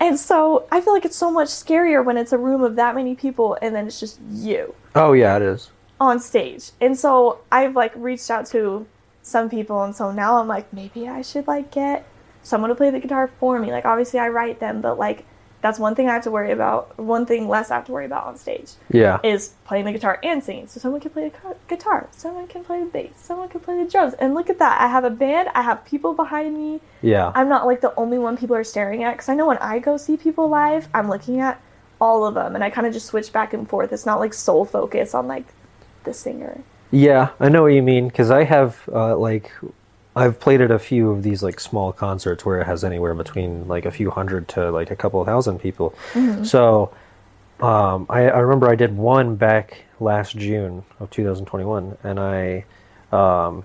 And 0.00 0.18
so 0.18 0.66
I 0.72 0.80
feel 0.80 0.92
like 0.92 1.04
it's 1.04 1.16
so 1.16 1.30
much 1.30 1.48
scarier 1.48 2.04
when 2.04 2.16
it's 2.16 2.32
a 2.32 2.38
room 2.38 2.62
of 2.62 2.76
that 2.76 2.94
many 2.94 3.14
people 3.14 3.56
and 3.62 3.74
then 3.74 3.86
it's 3.86 4.00
just 4.00 4.20
you 4.30 4.74
Oh 4.94 5.12
yeah, 5.12 5.36
it 5.36 5.42
is. 5.42 5.70
on 6.00 6.18
stage. 6.18 6.72
And 6.80 6.98
so 6.98 7.40
I've 7.52 7.76
like 7.76 7.92
reached 7.94 8.30
out 8.30 8.46
to 8.46 8.86
some 9.22 9.48
people 9.48 9.82
and 9.84 9.94
so 9.94 10.10
now 10.10 10.38
I'm 10.38 10.48
like 10.48 10.72
maybe 10.72 11.06
I 11.08 11.22
should 11.22 11.46
like 11.46 11.70
get 11.70 12.04
someone 12.42 12.70
to 12.70 12.74
play 12.74 12.90
the 12.90 12.98
guitar 12.98 13.30
for 13.38 13.58
me. 13.60 13.70
Like 13.70 13.84
obviously 13.84 14.18
I 14.18 14.28
write 14.28 14.58
them, 14.58 14.80
but 14.80 14.98
like 14.98 15.24
that's 15.62 15.78
one 15.78 15.94
thing 15.94 16.08
I 16.08 16.12
have 16.14 16.24
to 16.24 16.30
worry 16.30 16.50
about. 16.52 16.98
One 16.98 17.24
thing 17.24 17.48
less 17.48 17.70
I 17.70 17.76
have 17.76 17.86
to 17.86 17.92
worry 17.92 18.04
about 18.04 18.26
on 18.26 18.36
stage 18.36 18.72
Yeah. 18.90 19.20
is 19.22 19.54
playing 19.64 19.84
the 19.86 19.92
guitar 19.92 20.18
and 20.22 20.42
singing. 20.42 20.66
So 20.66 20.80
someone 20.80 21.00
can 21.00 21.10
play 21.12 21.28
the 21.30 21.54
guitar, 21.68 22.08
someone 22.10 22.48
can 22.48 22.64
play 22.64 22.80
the 22.80 22.86
bass, 22.86 23.12
someone 23.16 23.48
can 23.48 23.60
play 23.60 23.82
the 23.82 23.88
drums. 23.90 24.14
And 24.14 24.34
look 24.34 24.50
at 24.50 24.58
that. 24.58 24.80
I 24.80 24.88
have 24.88 25.04
a 25.04 25.10
band, 25.10 25.48
I 25.54 25.62
have 25.62 25.84
people 25.84 26.12
behind 26.14 26.58
me. 26.58 26.80
Yeah. 27.00 27.32
I'm 27.34 27.48
not 27.48 27.64
like 27.66 27.80
the 27.80 27.94
only 27.96 28.18
one 28.18 28.36
people 28.36 28.56
are 28.56 28.64
staring 28.64 29.02
at 29.04 29.12
because 29.12 29.28
I 29.28 29.34
know 29.34 29.46
when 29.46 29.58
I 29.58 29.78
go 29.78 29.96
see 29.96 30.16
people 30.16 30.48
live, 30.48 30.88
I'm 30.92 31.08
looking 31.08 31.40
at 31.40 31.60
all 32.00 32.26
of 32.26 32.34
them 32.34 32.56
and 32.56 32.64
I 32.64 32.68
kind 32.70 32.86
of 32.86 32.92
just 32.92 33.06
switch 33.06 33.32
back 33.32 33.54
and 33.54 33.68
forth. 33.68 33.92
It's 33.92 34.04
not 34.04 34.18
like 34.18 34.34
sole 34.34 34.64
focus 34.64 35.14
on 35.14 35.28
like 35.28 35.44
the 36.02 36.12
singer. 36.12 36.60
Yeah, 36.90 37.28
I 37.38 37.48
know 37.48 37.62
what 37.62 37.68
you 37.72 37.82
mean 37.82 38.08
because 38.08 38.30
I 38.30 38.42
have 38.44 38.82
uh, 38.92 39.16
like 39.16 39.50
I've 40.14 40.38
played 40.38 40.60
at 40.60 40.70
a 40.70 40.78
few 40.78 41.10
of 41.10 41.22
these 41.22 41.42
like 41.42 41.58
small 41.58 41.92
concerts 41.92 42.44
where 42.44 42.60
it 42.60 42.66
has 42.66 42.84
anywhere 42.84 43.14
between 43.14 43.66
like 43.66 43.86
a 43.86 43.90
few 43.90 44.10
hundred 44.10 44.46
to 44.48 44.70
like 44.70 44.90
a 44.90 44.96
couple 44.96 45.24
thousand 45.24 45.58
people. 45.60 45.94
So 46.44 46.92
um, 47.60 48.06
I, 48.10 48.28
I 48.28 48.38
remember 48.40 48.68
I 48.68 48.74
did 48.74 48.96
one 48.96 49.36
back 49.36 49.84
last 50.00 50.36
June 50.36 50.84
of 51.00 51.10
2021, 51.10 51.96
and 52.02 52.20
I 52.20 52.64
um, 53.10 53.64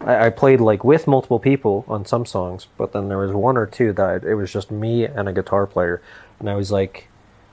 I, 0.00 0.26
I 0.26 0.30
played 0.30 0.60
like 0.60 0.84
with 0.84 1.06
multiple 1.06 1.40
people 1.40 1.84
on 1.88 2.04
some 2.04 2.24
songs, 2.24 2.68
but 2.76 2.92
then 2.92 3.08
there 3.08 3.18
was 3.18 3.32
one 3.32 3.56
or 3.56 3.66
two 3.66 3.92
that 3.94 4.24
it 4.24 4.34
was 4.34 4.52
just 4.52 4.70
me 4.70 5.04
and 5.06 5.28
a 5.28 5.32
guitar 5.32 5.66
player, 5.66 6.00
and 6.38 6.48
I 6.48 6.54
was 6.54 6.70
like, 6.70 7.08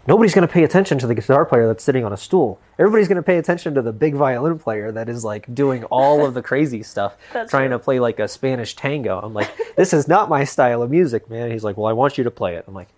nobody's 0.07 0.33
going 0.33 0.47
to 0.47 0.51
pay 0.53 0.63
attention 0.63 0.97
to 0.99 1.07
the 1.07 1.13
guitar 1.13 1.45
player 1.45 1.67
that's 1.67 1.83
sitting 1.83 2.05
on 2.05 2.13
a 2.13 2.17
stool. 2.17 2.59
Everybody's 2.79 3.07
going 3.07 3.17
to 3.17 3.23
pay 3.23 3.37
attention 3.37 3.75
to 3.75 3.81
the 3.81 3.91
big 3.91 4.15
violin 4.15 4.57
player 4.57 4.91
that 4.91 5.09
is 5.09 5.23
like 5.23 5.53
doing 5.53 5.83
all 5.85 6.25
of 6.25 6.33
the 6.33 6.41
crazy 6.41 6.81
stuff, 6.83 7.15
trying 7.31 7.49
true. 7.49 7.69
to 7.69 7.79
play 7.79 7.99
like 7.99 8.19
a 8.19 8.27
Spanish 8.27 8.75
tango. 8.75 9.19
I'm 9.19 9.33
like, 9.33 9.51
this 9.75 9.93
is 9.93 10.07
not 10.07 10.29
my 10.29 10.43
style 10.43 10.81
of 10.81 10.89
music, 10.89 11.29
man. 11.29 11.51
He's 11.51 11.63
like, 11.63 11.77
well, 11.77 11.87
I 11.87 11.93
want 11.93 12.17
you 12.17 12.23
to 12.23 12.31
play 12.31 12.55
it. 12.55 12.65
I'm 12.67 12.73
like, 12.73 12.89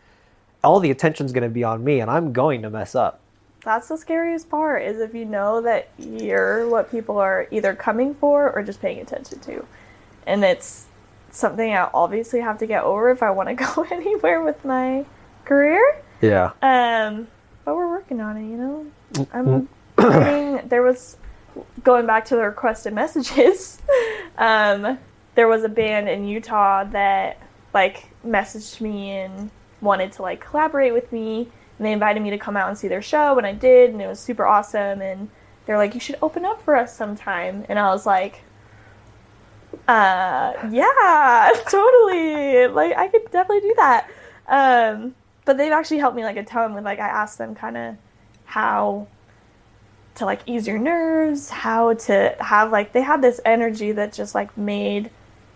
all 0.63 0.79
the 0.79 0.91
attention's 0.91 1.31
going 1.31 1.43
to 1.43 1.49
be 1.49 1.63
on 1.63 1.83
me, 1.83 1.99
and 1.99 2.11
I'm 2.11 2.33
going 2.33 2.61
to 2.61 2.69
mess 2.69 2.95
up. 2.95 3.21
That's 3.63 3.87
the 3.89 3.97
scariest 3.97 4.49
part 4.49 4.83
is 4.83 4.99
if 4.99 5.13
you 5.13 5.25
know 5.25 5.61
that 5.61 5.89
you're 5.97 6.67
what 6.69 6.89
people 6.89 7.17
are 7.17 7.47
either 7.51 7.75
coming 7.75 8.13
for 8.15 8.51
or 8.51 8.63
just 8.63 8.81
paying 8.81 8.99
attention 8.99 9.39
to. 9.41 9.65
And 10.25 10.43
it's 10.43 10.85
something 11.31 11.73
I 11.73 11.89
obviously 11.93 12.39
have 12.39 12.57
to 12.59 12.67
get 12.67 12.83
over 12.83 13.09
if 13.11 13.21
I 13.21 13.31
want 13.31 13.49
to 13.49 13.55
go 13.75 13.85
anywhere 13.91 14.41
with 14.41 14.63
my 14.63 15.05
career. 15.43 16.01
Yeah. 16.21 16.51
Um, 16.61 17.27
but 17.65 17.75
we're 17.75 17.89
working 17.89 18.21
on 18.21 18.37
it, 18.37 18.49
you 18.49 18.57
know. 18.57 19.27
I'm. 19.33 19.69
There 20.69 20.81
was 20.81 21.17
going 21.83 22.05
back 22.05 22.25
to 22.25 22.35
the 22.35 22.43
requested 22.43 22.93
messages. 22.93 23.81
Um, 24.37 24.97
there 25.35 25.49
was 25.49 25.65
a 25.65 25.69
band 25.69 26.07
in 26.07 26.25
Utah 26.25 26.85
that 26.85 27.41
like 27.73 28.05
messaged 28.25 28.79
me 28.79 29.11
and 29.11 29.51
wanted 29.81 30.13
to 30.13 30.21
like 30.21 30.39
collaborate 30.39 30.93
with 30.93 31.11
me, 31.11 31.49
and 31.77 31.85
they 31.85 31.91
invited 31.91 32.23
me 32.23 32.29
to 32.29 32.37
come 32.37 32.55
out 32.55 32.69
and 32.69 32.77
see 32.77 32.87
their 32.87 33.01
show, 33.01 33.37
and 33.37 33.45
I 33.45 33.51
did, 33.51 33.91
and 33.91 34.01
it 34.01 34.07
was 34.07 34.17
super 34.17 34.45
awesome. 34.45 35.01
And 35.01 35.29
they're 35.65 35.75
like, 35.75 35.93
"You 35.93 35.99
should 35.99 36.15
open 36.21 36.45
up 36.45 36.61
for 36.61 36.73
us 36.77 36.95
sometime," 36.95 37.65
and 37.67 37.77
I 37.77 37.89
was 37.89 38.05
like. 38.05 38.43
Uh, 39.87 40.53
yeah, 40.71 41.51
totally. 41.69 42.67
Like, 42.67 42.95
I 42.95 43.07
could 43.07 43.29
definitely 43.31 43.61
do 43.61 43.73
that. 43.77 44.09
Um, 44.47 45.15
but 45.49 45.57
they've 45.57 45.71
actually 45.71 45.97
helped 45.97 46.15
me 46.15 46.23
like 46.23 46.37
a 46.37 46.43
ton 46.43 46.75
with 46.75 46.83
like 46.83 46.99
I 46.99 47.07
asked 47.07 47.39
them 47.39 47.55
kind 47.55 47.75
of 47.75 47.95
how 48.45 49.07
to 50.13 50.25
like 50.25 50.41
ease 50.45 50.67
your 50.67 50.77
nerves, 50.77 51.49
how 51.49 51.95
to 51.95 52.35
have 52.39 52.71
like 52.71 52.93
they 52.93 53.01
had 53.01 53.23
this 53.23 53.41
energy 53.43 53.91
that 53.93 54.13
just 54.13 54.35
like 54.35 54.55
made 54.55 55.09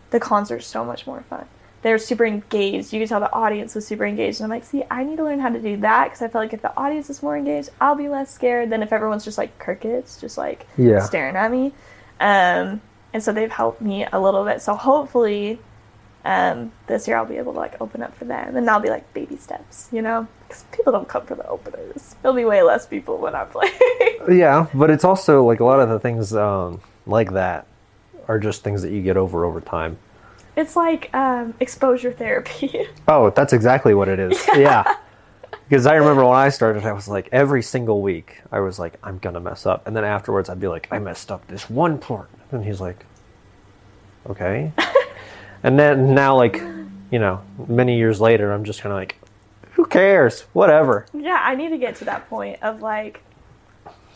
the 0.09 0.19
concert 0.19 0.61
so 0.61 0.83
much 0.83 1.05
more 1.05 1.21
fun. 1.29 1.45
They 1.83 1.91
were 1.91 1.99
super 1.99 2.25
engaged. 2.25 2.91
You 2.91 3.01
could 3.01 3.07
tell 3.09 3.19
the 3.19 3.31
audience 3.31 3.75
was 3.75 3.85
super 3.85 4.03
engaged. 4.03 4.39
And 4.39 4.45
I'm 4.45 4.49
like, 4.49 4.63
see, 4.63 4.83
I 4.89 5.03
need 5.03 5.17
to 5.17 5.25
learn 5.25 5.39
how 5.39 5.49
to 5.49 5.59
do 5.59 5.77
that 5.81 6.05
because 6.05 6.23
I 6.23 6.27
feel 6.27 6.41
like 6.41 6.53
if 6.53 6.63
the 6.63 6.75
audience 6.75 7.11
is 7.11 7.21
more 7.21 7.37
engaged, 7.37 7.69
I'll 7.79 7.93
be 7.93 8.09
less 8.09 8.33
scared 8.33 8.71
than 8.71 8.81
if 8.81 8.91
everyone's 8.91 9.23
just 9.23 9.37
like 9.37 9.59
crickets, 9.59 10.19
just 10.19 10.39
like 10.39 10.65
Yeah. 10.75 11.01
staring 11.01 11.35
at 11.35 11.51
me. 11.51 11.71
Um, 12.19 12.81
and 13.13 13.21
so 13.21 13.31
they've 13.31 13.51
helped 13.51 13.79
me 13.79 14.07
a 14.11 14.19
little 14.19 14.43
bit. 14.43 14.59
So 14.63 14.73
hopefully, 14.73 15.59
um, 16.25 16.71
this 16.87 17.07
year 17.07 17.17
I'll 17.17 17.25
be 17.25 17.37
able 17.37 17.53
to 17.53 17.59
like 17.59 17.79
open 17.81 18.01
up 18.01 18.15
for 18.15 18.25
them, 18.25 18.55
and 18.55 18.67
that'll 18.67 18.81
be 18.81 18.89
like 18.89 19.13
baby 19.13 19.35
steps, 19.37 19.89
you 19.91 20.01
know, 20.01 20.27
because 20.47 20.63
people 20.71 20.91
don't 20.93 21.07
come 21.07 21.25
for 21.25 21.35
the 21.35 21.45
openers. 21.47 22.15
There'll 22.21 22.35
be 22.35 22.45
way 22.45 22.63
less 22.63 22.85
people 22.85 23.17
when 23.17 23.35
I 23.35 23.45
play. 23.45 23.71
Yeah, 24.29 24.67
but 24.73 24.89
it's 24.89 25.03
also 25.03 25.43
like 25.43 25.59
a 25.59 25.65
lot 25.65 25.81
of 25.81 25.89
the 25.89 25.99
things 25.99 26.33
um, 26.33 26.79
like 27.05 27.33
that 27.33 27.67
are 28.29 28.39
just 28.39 28.63
things 28.63 28.81
that 28.83 28.91
you 28.93 29.01
get 29.01 29.17
over 29.17 29.43
over 29.43 29.59
time. 29.59 29.97
it's 30.55 30.77
like 30.77 31.13
um, 31.13 31.53
exposure 31.59 32.13
therapy. 32.13 32.87
Oh, 33.09 33.31
that's 33.31 33.51
exactly 33.51 33.93
what 33.93 34.07
it 34.07 34.19
is. 34.19 34.41
Yeah. 34.55 34.85
Because 35.67 35.85
I 35.85 35.95
remember 35.95 36.23
when 36.23 36.35
I 36.37 36.47
started, 36.49 36.85
I 36.85 36.93
was 36.93 37.09
like, 37.09 37.27
every 37.33 37.61
single 37.63 38.01
week, 38.01 38.37
I 38.49 38.61
was 38.61 38.79
like, 38.79 38.93
I'm 39.03 39.17
going 39.17 39.33
to 39.33 39.39
mess 39.41 39.65
up. 39.65 39.85
And 39.87 39.95
then 39.95 40.05
afterwards, 40.05 40.47
I'd 40.47 40.59
be 40.59 40.67
like, 40.69 40.87
I 40.91 40.99
messed 40.99 41.29
up 41.31 41.45
this 41.47 41.69
one 41.69 41.97
part. 41.99 42.29
And 42.51 42.63
he's 42.63 42.79
like, 42.79 43.05
okay. 44.29 44.71
and 45.63 45.79
then 45.79 46.13
now, 46.13 46.35
like, 46.35 46.61
you 47.11 47.19
know, 47.19 47.41
many 47.67 47.97
years 47.97 48.19
later, 48.21 48.51
I'm 48.51 48.63
just 48.63 48.81
kind 48.81 48.91
of 48.91 48.99
like, 48.99 49.17
who 49.71 49.85
cares? 49.85 50.41
Whatever. 50.53 51.07
yeah, 51.13 51.39
I 51.43 51.55
need 51.55 51.69
to 51.69 51.77
get 51.77 51.95
to 51.97 52.05
that 52.05 52.29
point 52.29 52.61
of 52.61 52.81
like, 52.81 53.21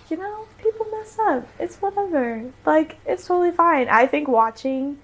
you 0.10 0.18
know, 0.18 0.46
people 0.62 0.86
mess 0.92 1.18
up. 1.20 1.48
It's 1.60 1.78
whatever. 1.78 2.52
Like, 2.66 2.98
it's 3.06 3.26
totally 3.26 3.52
fine. 3.52 3.88
I 3.90 4.06
think 4.06 4.28
watching 4.28 5.00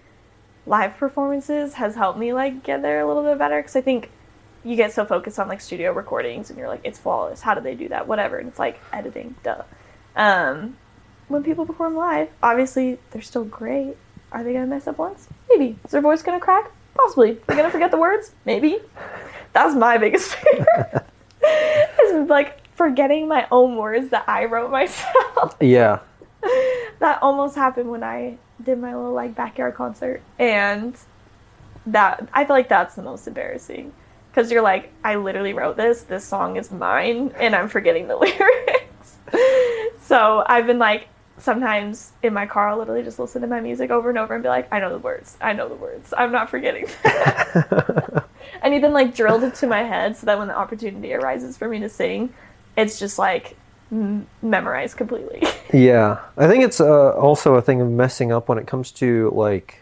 live 0.65 0.95
performances 0.97 1.73
has 1.73 1.95
helped 1.95 2.17
me 2.19 2.33
like 2.33 2.63
get 2.63 2.81
there 2.81 3.01
a 3.01 3.07
little 3.07 3.23
bit 3.23 3.37
better 3.37 3.59
because 3.59 3.75
I 3.75 3.81
think 3.81 4.09
you 4.63 4.75
get 4.75 4.93
so 4.93 5.05
focused 5.05 5.39
on 5.39 5.47
like 5.47 5.59
studio 5.59 5.91
recordings 5.91 6.49
and 6.49 6.57
you're 6.57 6.69
like, 6.69 6.81
it's 6.83 6.99
flawless. 6.99 7.41
How 7.41 7.53
do 7.53 7.61
they 7.61 7.75
do 7.75 7.89
that? 7.89 8.07
Whatever. 8.07 8.37
And 8.37 8.47
it's 8.47 8.59
like 8.59 8.79
editing, 8.93 9.35
duh. 9.43 9.63
Um, 10.15 10.77
when 11.27 11.43
people 11.43 11.65
perform 11.65 11.95
live, 11.95 12.29
obviously 12.41 12.99
they're 13.11 13.21
still 13.21 13.43
great. 13.43 13.97
Are 14.31 14.43
they 14.43 14.53
gonna 14.53 14.67
mess 14.67 14.87
up 14.87 14.97
once? 14.97 15.27
Maybe. 15.53 15.77
Is 15.85 15.91
their 15.91 16.01
voice 16.01 16.21
gonna 16.21 16.39
crack? 16.39 16.71
Possibly. 16.95 17.33
They're 17.47 17.57
gonna 17.57 17.69
forget 17.71 17.91
the 17.91 17.97
words? 17.97 18.31
Maybe. 18.45 18.79
That's 19.53 19.75
my 19.75 19.97
biggest 19.97 20.35
fear. 20.35 21.05
is 22.03 22.29
like 22.29 22.59
forgetting 22.75 23.27
my 23.27 23.47
own 23.51 23.75
words 23.77 24.09
that 24.09 24.27
I 24.27 24.45
wrote 24.45 24.71
myself. 24.71 25.55
Yeah. 25.61 25.99
that 26.99 27.19
almost 27.21 27.55
happened 27.55 27.89
when 27.89 28.03
I 28.03 28.37
did 28.63 28.79
my 28.79 28.95
little 28.95 29.13
like 29.13 29.35
backyard 29.35 29.75
concert, 29.75 30.21
and 30.39 30.95
that 31.87 32.27
I 32.33 32.45
feel 32.45 32.55
like 32.55 32.69
that's 32.69 32.95
the 32.95 33.01
most 33.03 33.27
embarrassing 33.27 33.93
because 34.31 34.51
you're 34.51 34.61
like, 34.61 34.91
I 35.03 35.15
literally 35.15 35.53
wrote 35.53 35.77
this. 35.77 36.03
This 36.03 36.25
song 36.25 36.55
is 36.57 36.71
mine, 36.71 37.33
and 37.39 37.55
I'm 37.55 37.67
forgetting 37.69 38.07
the 38.07 38.15
lyrics. 38.25 39.17
so 40.01 40.43
I've 40.47 40.65
been 40.67 40.79
like, 40.79 41.07
sometimes 41.37 42.11
in 42.21 42.33
my 42.33 42.45
car, 42.45 42.69
I'll 42.69 42.77
literally 42.77 43.03
just 43.03 43.19
listen 43.19 43.41
to 43.41 43.47
my 43.47 43.59
music 43.59 43.89
over 43.91 44.09
and 44.09 44.17
over 44.17 44.33
and 44.33 44.43
be 44.43 44.49
like, 44.49 44.67
I 44.71 44.79
know 44.79 44.89
the 44.89 44.99
words. 44.99 45.37
I 45.41 45.53
know 45.53 45.67
the 45.67 45.75
words. 45.75 46.13
I'm 46.15 46.31
not 46.31 46.49
forgetting. 46.49 46.87
Need 48.73 48.81
them 48.81 48.93
like 48.93 49.13
drilled 49.15 49.43
into 49.43 49.67
my 49.67 49.83
head 49.83 50.17
so 50.17 50.25
that 50.25 50.39
when 50.39 50.47
the 50.47 50.57
opportunity 50.57 51.13
arises 51.13 51.57
for 51.57 51.67
me 51.67 51.79
to 51.79 51.89
sing, 51.89 52.33
it's 52.75 52.97
just 52.97 53.19
like 53.19 53.55
m- 53.91 54.25
memorized 54.41 54.97
completely. 54.97 55.43
Yeah, 55.73 56.19
I 56.37 56.47
think 56.47 56.63
it's 56.63 56.79
uh, 56.79 57.13
also 57.17 57.55
a 57.55 57.61
thing 57.61 57.81
of 57.81 57.89
messing 57.89 58.31
up 58.31 58.47
when 58.47 58.59
it 58.59 58.67
comes 58.67 58.91
to 58.91 59.31
like. 59.33 59.79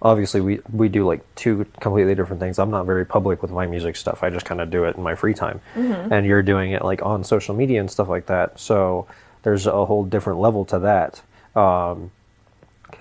Obviously, 0.00 0.40
we 0.40 0.58
we 0.72 0.88
do 0.88 1.06
like 1.06 1.20
two 1.36 1.64
completely 1.78 2.16
different 2.16 2.40
things. 2.40 2.58
I'm 2.58 2.72
not 2.72 2.86
very 2.86 3.06
public 3.06 3.40
with 3.40 3.52
my 3.52 3.66
music 3.66 3.94
stuff. 3.94 4.24
I 4.24 4.30
just 4.30 4.44
kind 4.44 4.60
of 4.60 4.68
do 4.68 4.82
it 4.82 4.96
in 4.96 5.02
my 5.04 5.14
free 5.14 5.32
time, 5.32 5.60
and 5.76 6.26
you're 6.26 6.42
doing 6.42 6.72
it 6.72 6.84
like 6.84 7.02
on 7.02 7.22
social 7.22 7.54
media 7.54 7.78
and 7.78 7.88
stuff 7.88 8.08
like 8.08 8.26
that. 8.26 8.58
So 8.58 9.06
there's 9.42 9.66
a 9.66 9.84
whole 9.84 10.04
different 10.04 10.40
level 10.40 10.64
to 10.66 10.78
that, 10.80 11.22
um, 11.56 12.10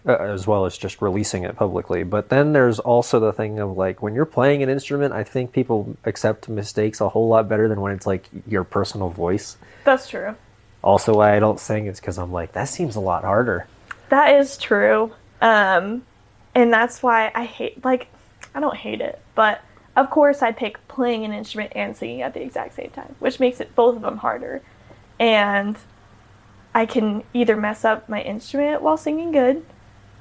as 0.05 0.47
well 0.47 0.65
as 0.65 0.77
just 0.77 1.01
releasing 1.01 1.43
it 1.43 1.55
publicly. 1.55 2.03
But 2.03 2.29
then 2.29 2.53
there's 2.53 2.79
also 2.79 3.19
the 3.19 3.33
thing 3.33 3.59
of 3.59 3.77
like 3.77 4.01
when 4.01 4.15
you're 4.15 4.25
playing 4.25 4.63
an 4.63 4.69
instrument, 4.69 5.13
I 5.13 5.23
think 5.23 5.51
people 5.51 5.95
accept 6.05 6.49
mistakes 6.49 7.01
a 7.01 7.09
whole 7.09 7.27
lot 7.27 7.47
better 7.49 7.67
than 7.67 7.81
when 7.81 7.91
it's 7.93 8.07
like 8.07 8.27
your 8.47 8.63
personal 8.63 9.09
voice. 9.09 9.57
That's 9.83 10.07
true. 10.07 10.35
also 10.83 11.15
why 11.15 11.35
I 11.35 11.39
don't 11.39 11.59
sing 11.59 11.85
is 11.87 11.99
because 11.99 12.17
I'm 12.17 12.31
like 12.31 12.53
that 12.53 12.65
seems 12.65 12.95
a 12.95 12.99
lot 12.99 13.23
harder. 13.23 13.67
That 14.09 14.39
is 14.39 14.57
true. 14.57 15.13
Um, 15.41 16.03
and 16.53 16.71
that's 16.71 17.01
why 17.01 17.31
I 17.33 17.45
hate, 17.45 17.83
like, 17.85 18.07
I 18.53 18.59
don't 18.59 18.75
hate 18.75 19.01
it, 19.01 19.21
but 19.35 19.61
of 19.95 20.09
course 20.09 20.41
I 20.41 20.51
pick 20.51 20.85
playing 20.87 21.23
an 21.25 21.31
instrument 21.31 21.71
and 21.75 21.95
singing 21.95 22.21
at 22.21 22.33
the 22.33 22.41
exact 22.41 22.75
same 22.75 22.89
time, 22.89 23.15
which 23.19 23.39
makes 23.39 23.59
it 23.59 23.73
both 23.75 23.95
of 23.95 24.01
them 24.01 24.17
harder. 24.17 24.61
And 25.19 25.77
I 26.73 26.85
can 26.85 27.23
either 27.33 27.55
mess 27.55 27.83
up 27.83 28.07
my 28.07 28.21
instrument 28.21 28.81
while 28.81 28.97
singing 28.97 29.31
good, 29.31 29.65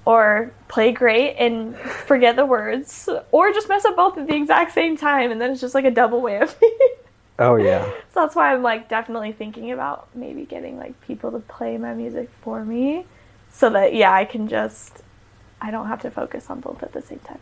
or 0.05 0.53
play 0.69 0.93
great 0.93 1.37
and 1.37 1.77
forget 1.77 2.37
the 2.37 2.47
words, 2.47 3.09
or 3.31 3.53
just 3.53 3.69
mess 3.69 3.85
up 3.85 3.97
both 3.97 4.19
at 4.19 4.27
the 4.27 4.35
exact 4.35 4.73
same 4.73 4.97
time, 4.97 5.31
and 5.31 5.41
then 5.41 5.51
it's 5.51 5.61
just 5.61 5.75
like 5.75 5.85
a 5.85 5.91
double 5.91 6.21
whammy. 6.23 6.55
Oh 7.41 7.57
yeah. 7.57 7.87
So 8.13 8.21
that's 8.21 8.37
why 8.37 8.53
I'm 8.53 8.63
like 8.63 8.91
definitely 8.91 9.33
thinking 9.33 9.73
about 9.73 10.15
maybe 10.15 10.45
getting 10.45 10.77
like 10.77 11.01
people 11.01 11.33
to 11.33 11.39
play 11.39 11.79
my 11.79 11.95
music 11.95 12.29
for 12.43 12.63
me 12.67 13.07
so 13.51 13.71
that 13.71 13.95
yeah, 13.95 14.13
I 14.13 14.27
can 14.27 14.47
just 14.47 15.01
I 15.59 15.71
don't 15.71 15.89
have 15.89 16.03
to 16.03 16.11
focus 16.11 16.51
on 16.51 16.61
both 16.61 16.83
at 16.83 16.93
the 16.93 17.01
same 17.01 17.21
time. 17.21 17.39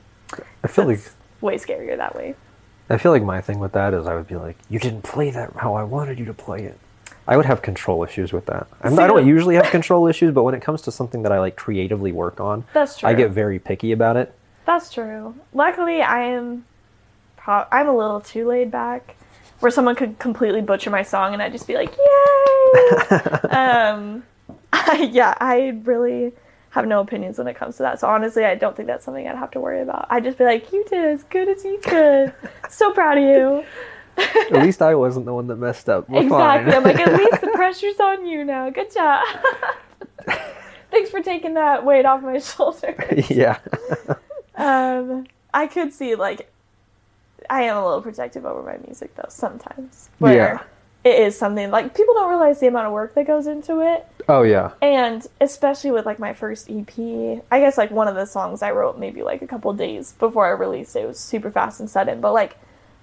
I 0.62 0.68
feel 0.68 0.86
That's 0.86 1.06
like 1.06 1.42
way 1.42 1.56
scarier 1.56 1.96
that 1.96 2.14
way. 2.14 2.36
I 2.88 2.96
feel 2.96 3.10
like 3.10 3.24
my 3.24 3.40
thing 3.40 3.58
with 3.58 3.72
that 3.72 3.92
is 3.92 4.06
I 4.06 4.14
would 4.14 4.28
be 4.28 4.36
like, 4.36 4.56
you 4.70 4.78
didn't 4.78 5.02
play 5.02 5.30
that 5.30 5.52
how 5.56 5.74
I 5.74 5.82
wanted 5.82 6.18
you 6.20 6.24
to 6.26 6.34
play 6.34 6.62
it. 6.62 6.78
I 7.28 7.36
would 7.36 7.44
have 7.44 7.60
control 7.60 8.02
issues 8.02 8.32
with 8.32 8.46
that. 8.46 8.66
I 8.82 8.88
don't 8.88 9.26
usually 9.26 9.56
have 9.56 9.66
control 9.66 10.06
issues, 10.06 10.32
but 10.32 10.44
when 10.44 10.54
it 10.54 10.62
comes 10.62 10.80
to 10.82 10.90
something 10.90 11.22
that 11.24 11.30
I 11.30 11.38
like 11.38 11.56
creatively 11.56 12.10
work 12.10 12.40
on, 12.40 12.64
That's 12.72 12.96
true. 12.96 13.08
I 13.08 13.12
get 13.12 13.30
very 13.30 13.58
picky 13.58 13.92
about 13.92 14.16
it. 14.16 14.34
That's 14.64 14.90
true. 14.90 15.34
Luckily, 15.52 16.00
I 16.00 16.22
am 16.22 16.64
pro- 17.36 17.66
I'm 17.70 17.86
a 17.86 17.94
little 17.96 18.22
too 18.22 18.48
laid 18.48 18.70
back 18.70 19.14
where 19.60 19.70
someone 19.70 19.94
could 19.94 20.18
completely 20.18 20.62
butcher 20.62 20.88
my 20.88 21.02
song 21.02 21.34
and 21.34 21.42
I'd 21.42 21.52
just 21.52 21.66
be 21.66 21.74
like, 21.74 21.94
"Yay!" 21.96 22.88
um 23.50 24.22
yeah, 25.10 25.34
I 25.38 25.78
really 25.84 26.32
have 26.70 26.86
no 26.86 27.00
opinions 27.00 27.36
when 27.36 27.46
it 27.46 27.56
comes 27.56 27.76
to 27.76 27.82
that. 27.82 28.00
So 28.00 28.08
honestly, 28.08 28.44
I 28.46 28.54
don't 28.54 28.74
think 28.74 28.86
that's 28.86 29.04
something 29.04 29.28
I'd 29.28 29.36
have 29.36 29.50
to 29.50 29.60
worry 29.60 29.82
about. 29.82 30.06
I'd 30.08 30.24
just 30.24 30.38
be 30.38 30.44
like, 30.44 30.72
"You 30.72 30.82
did 30.84 31.04
as 31.04 31.24
good 31.24 31.48
as 31.48 31.62
you 31.62 31.78
could. 31.82 32.32
so 32.70 32.92
proud 32.92 33.18
of 33.18 33.24
you." 33.24 33.64
At 34.18 34.52
least 34.62 34.82
I 34.82 34.94
wasn't 34.94 35.26
the 35.26 35.34
one 35.34 35.46
that 35.48 35.56
messed 35.56 35.88
up. 35.88 36.08
We're 36.08 36.22
exactly. 36.22 36.72
I'm 36.74 36.82
like, 36.82 36.98
at 36.98 37.14
least 37.14 37.40
the 37.40 37.48
pressure's 37.54 38.00
on 38.00 38.26
you 38.26 38.44
now. 38.44 38.70
Good 38.70 38.92
job. 38.92 39.24
Thanks 40.90 41.10
for 41.10 41.20
taking 41.20 41.54
that 41.54 41.84
weight 41.84 42.04
off 42.06 42.22
my 42.22 42.38
shoulders. 42.38 43.30
yeah. 43.30 43.58
Um, 44.56 45.26
I 45.52 45.66
could 45.66 45.92
see 45.92 46.14
like 46.14 46.50
I 47.50 47.62
am 47.62 47.76
a 47.76 47.84
little 47.84 48.02
protective 48.02 48.44
over 48.44 48.62
my 48.62 48.78
music 48.86 49.14
though 49.14 49.26
sometimes. 49.28 50.08
Where 50.18 50.34
Yeah. 50.34 50.62
it 51.04 51.20
is 51.20 51.38
something 51.38 51.70
like 51.70 51.94
people 51.94 52.14
don't 52.14 52.28
realize 52.30 52.58
the 52.60 52.66
amount 52.68 52.86
of 52.86 52.92
work 52.92 53.14
that 53.14 53.26
goes 53.26 53.46
into 53.46 53.80
it. 53.80 54.06
Oh 54.28 54.42
yeah. 54.42 54.72
And 54.82 55.26
especially 55.40 55.90
with 55.90 56.06
like 56.06 56.18
my 56.18 56.32
first 56.32 56.68
EP, 56.70 56.88
I 57.50 57.60
guess 57.60 57.78
like 57.78 57.90
one 57.90 58.08
of 58.08 58.14
the 58.14 58.26
songs 58.26 58.62
I 58.62 58.72
wrote 58.72 58.98
maybe 58.98 59.22
like 59.22 59.42
a 59.42 59.46
couple 59.46 59.72
days 59.74 60.12
before 60.18 60.46
I 60.46 60.50
released 60.50 60.96
it. 60.96 61.00
It 61.04 61.06
was 61.06 61.18
super 61.18 61.50
fast 61.50 61.80
and 61.80 61.88
sudden, 61.88 62.20
but 62.20 62.32
like 62.32 62.56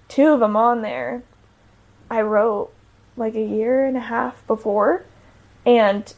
two 0.07 0.27
of 0.27 0.39
them 0.39 0.55
on 0.55 0.81
there, 0.81 1.23
I 2.09 2.21
wrote 2.21 2.71
like 3.17 3.35
a 3.35 3.43
year 3.43 3.85
and 3.85 3.97
a 3.97 4.01
half 4.01 4.45
before, 4.47 5.05
and 5.65 6.13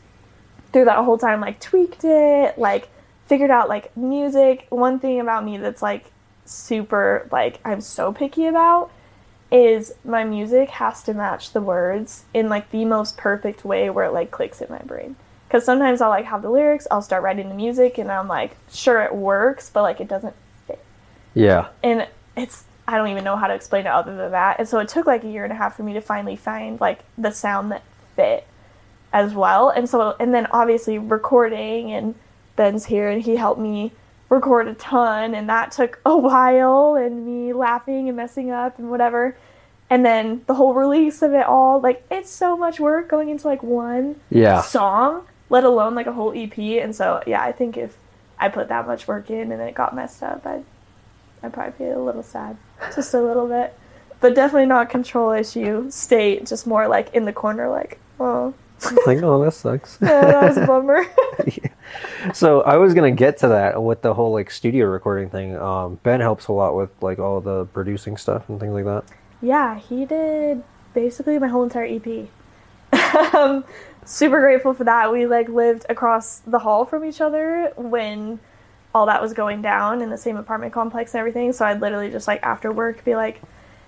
through 0.73 0.85
that 0.85 1.03
whole 1.05 1.17
time 1.17 1.41
like 1.41 1.59
tweaked 1.59 2.03
it, 2.03 2.57
like 2.57 2.89
figured 3.25 3.51
out 3.51 3.69
like 3.69 3.95
music. 3.95 4.67
One 4.69 4.99
thing 4.99 5.19
about 5.19 5.45
me 5.45 5.57
that's 5.57 5.81
like 5.81 6.11
super 6.45 7.27
like 7.31 7.59
I'm 7.65 7.81
so 7.81 8.13
picky 8.13 8.47
about 8.47 8.91
is 9.51 9.93
my 10.03 10.23
music 10.23 10.69
has 10.69 11.03
to 11.03 11.13
match 11.13 11.53
the 11.53 11.61
words 11.61 12.25
in 12.33 12.49
like 12.49 12.69
the 12.71 12.85
most 12.85 13.17
perfect 13.17 13.63
way 13.63 13.89
where 13.89 14.05
it 14.05 14.11
like 14.11 14.31
clicks 14.31 14.61
in 14.61 14.69
my 14.69 14.79
brain. 14.79 15.15
Because 15.47 15.63
sometimes 15.63 16.01
I'll 16.01 16.09
like 16.09 16.25
have 16.25 16.41
the 16.41 16.49
lyrics, 16.49 16.87
I'll 16.91 17.01
start 17.01 17.23
writing 17.23 17.47
the 17.47 17.55
music, 17.55 17.97
and 17.97 18.11
I'm 18.11 18.27
like, 18.27 18.57
sure 18.69 19.01
it 19.03 19.15
works, 19.15 19.69
but 19.69 19.83
like 19.83 20.01
it 20.01 20.09
doesn't 20.09 20.35
fit. 20.67 20.83
Yeah. 21.33 21.69
And 21.81 22.07
it's 22.35 22.65
I 22.87 22.97
don't 22.97 23.09
even 23.09 23.23
know 23.23 23.35
how 23.35 23.47
to 23.47 23.53
explain 23.53 23.85
it 23.85 23.89
other 23.89 24.15
than 24.15 24.31
that. 24.31 24.59
And 24.59 24.67
so 24.67 24.79
it 24.79 24.87
took 24.87 25.05
like 25.05 25.23
a 25.23 25.27
year 25.27 25.43
and 25.43 25.51
a 25.51 25.55
half 25.55 25.75
for 25.75 25.83
me 25.83 25.93
to 25.93 26.01
finally 26.01 26.35
find 26.37 26.79
like 26.79 26.99
the 27.17 27.31
sound 27.31 27.71
that 27.71 27.83
fit 28.15 28.47
as 29.11 29.33
well. 29.33 29.69
And 29.69 29.89
so 29.89 30.15
and 30.19 30.33
then 30.33 30.47
obviously 30.51 30.97
recording 30.97 31.91
and 31.91 32.15
Ben's 32.55 32.85
here 32.85 33.09
and 33.09 33.21
he 33.21 33.35
helped 33.35 33.59
me 33.59 33.91
record 34.29 34.67
a 34.67 34.73
ton 34.73 35.33
and 35.33 35.47
that 35.49 35.71
took 35.71 35.99
a 36.05 36.17
while 36.17 36.95
and 36.95 37.25
me 37.25 37.53
laughing 37.53 38.07
and 38.07 38.15
messing 38.17 38.51
up 38.51 38.79
and 38.79 38.89
whatever. 38.89 39.35
And 39.89 40.05
then 40.05 40.43
the 40.47 40.53
whole 40.53 40.73
release 40.73 41.21
of 41.21 41.33
it 41.33 41.45
all, 41.45 41.79
like 41.79 42.05
it's 42.11 42.29
so 42.29 42.57
much 42.57 42.79
work 42.79 43.07
going 43.09 43.29
into 43.29 43.47
like 43.47 43.63
one 43.63 44.15
Yeah. 44.29 44.61
song, 44.61 45.25
let 45.49 45.63
alone 45.63 45.93
like 45.95 46.07
a 46.07 46.13
whole 46.13 46.33
EP. 46.35 46.57
And 46.57 46.95
so 46.95 47.21
yeah, 47.27 47.41
I 47.41 47.51
think 47.51 47.77
if 47.77 47.95
I 48.39 48.49
put 48.49 48.67
that 48.69 48.85
much 48.87 49.07
work 49.07 49.29
in 49.29 49.51
and 49.51 49.59
then 49.59 49.67
it 49.67 49.75
got 49.75 49.93
messed 49.95 50.23
up, 50.23 50.45
I'd 50.45 50.63
I'd 51.43 51.53
probably 51.53 51.85
be 51.85 51.91
a 51.91 51.99
little 51.99 52.23
sad. 52.23 52.57
Just 52.95 53.13
a 53.13 53.21
little 53.21 53.47
bit. 53.47 53.77
But 54.19 54.35
definitely 54.35 54.65
not 54.65 54.89
control 54.89 55.31
issue 55.31 55.91
state, 55.91 56.45
just 56.45 56.65
more 56.65 56.87
like 56.87 57.13
in 57.13 57.25
the 57.25 57.33
corner 57.33 57.69
like, 57.69 57.99
oh 58.19 58.53
like, 59.07 59.21
oh, 59.23 59.43
that 59.43 59.53
sucks. 59.53 59.97
yeah, 60.01 60.21
that 60.21 60.47
was 60.47 60.57
a 60.57 60.65
bummer. 60.65 61.05
so 62.33 62.61
I 62.61 62.77
was 62.77 62.93
gonna 62.93 63.11
get 63.11 63.37
to 63.39 63.47
that 63.47 63.81
with 63.81 64.01
the 64.01 64.13
whole 64.13 64.31
like 64.31 64.51
studio 64.51 64.85
recording 64.87 65.29
thing. 65.29 65.57
Um, 65.57 65.99
ben 66.03 66.19
helps 66.19 66.47
a 66.47 66.51
lot 66.51 66.75
with 66.75 66.91
like 67.01 67.17
all 67.19 67.41
the 67.41 67.65
producing 67.65 68.17
stuff 68.17 68.47
and 68.49 68.59
things 68.59 68.73
like 68.73 68.85
that. 68.85 69.03
yeah, 69.41 69.79
he 69.79 70.05
did 70.05 70.63
basically 70.93 71.39
my 71.39 71.47
whole 71.47 71.63
entire 71.63 71.85
EP. 71.85 72.27
um, 73.33 73.63
super 74.05 74.39
grateful 74.39 74.73
for 74.73 74.83
that. 74.83 75.11
We 75.11 75.25
like 75.25 75.49
lived 75.49 75.85
across 75.89 76.39
the 76.39 76.59
hall 76.59 76.85
from 76.85 77.03
each 77.03 77.19
other 77.19 77.73
when 77.75 78.39
all 78.97 79.05
that 79.05 79.21
was 79.21 79.33
going 79.33 79.61
down 79.61 80.01
in 80.01 80.09
the 80.09 80.17
same 80.17 80.37
apartment 80.37 80.73
complex 80.73 81.13
and 81.13 81.19
everything. 81.19 81.53
So 81.53 81.65
I'd 81.65 81.79
literally 81.79 82.09
just 82.09 82.27
like 82.27 82.41
after 82.41 82.71
work 82.71 83.05
be 83.05 83.15
like, 83.15 83.41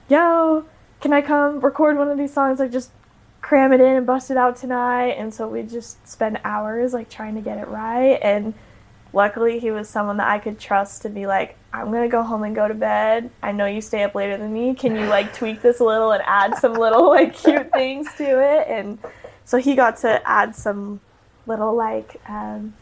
"Yo, 0.08 0.65
can 1.02 1.13
I 1.13 1.22
come 1.22 1.60
record 1.60 1.98
one 1.98 2.10
of 2.10 2.17
these 2.17 2.32
songs? 2.32 2.60
Like 2.60 2.72
just 2.72 2.91
cram 3.41 3.74
it 3.74 3.82
in 3.82 3.95
and 3.95 4.06
bust 4.06 4.30
it 4.30 4.38
out 4.38 4.56
tonight." 4.56 5.15
And 5.17 5.34
so 5.34 5.48
we'd 5.48 5.69
just 5.69 6.08
spend 6.08 6.39
hours 6.43 6.93
like 6.93 7.10
trying 7.10 7.36
to 7.36 7.41
get 7.41 7.58
it 7.58 7.67
right. 7.67 8.19
And 8.22 8.54
luckily, 9.12 9.58
he 9.60 9.72
was 9.72 9.89
someone 9.89 10.17
that 10.17 10.28
I 10.28 10.38
could 10.38 10.60
trust 10.60 11.02
to 11.02 11.10
be 11.10 11.26
like, 11.26 11.58
"I'm 11.74 11.91
gonna 11.91 12.08
go 12.08 12.22
home 12.22 12.43
and 12.43 12.56
go 12.56 12.67
to 12.67 12.76
bed. 12.76 13.32
I 13.41 13.52
know 13.52 13.65
you 13.65 13.82
stay 13.82 14.04
up 14.04 14.13
later 14.13 14.38
than 14.38 14.54
me. 14.54 14.76
Can 14.76 14.95
you 14.95 15.08
like 15.08 15.34
tweak 15.34 15.63
this 15.63 15.80
a 15.80 15.84
little 15.84 16.12
and 16.12 16.22
add 16.28 16.56
some 16.58 16.74
little 16.74 17.10
like 17.17 17.34
cute 17.34 17.72
things 17.72 18.08
to 18.17 18.24
it?" 18.24 18.67
And 18.67 19.00
so 19.43 19.58
he 19.58 19.74
got 19.76 19.98
to 19.98 20.22
add 20.30 20.56
some 20.56 21.02
little 21.48 21.76
like 21.76 22.22
um, 22.30 22.76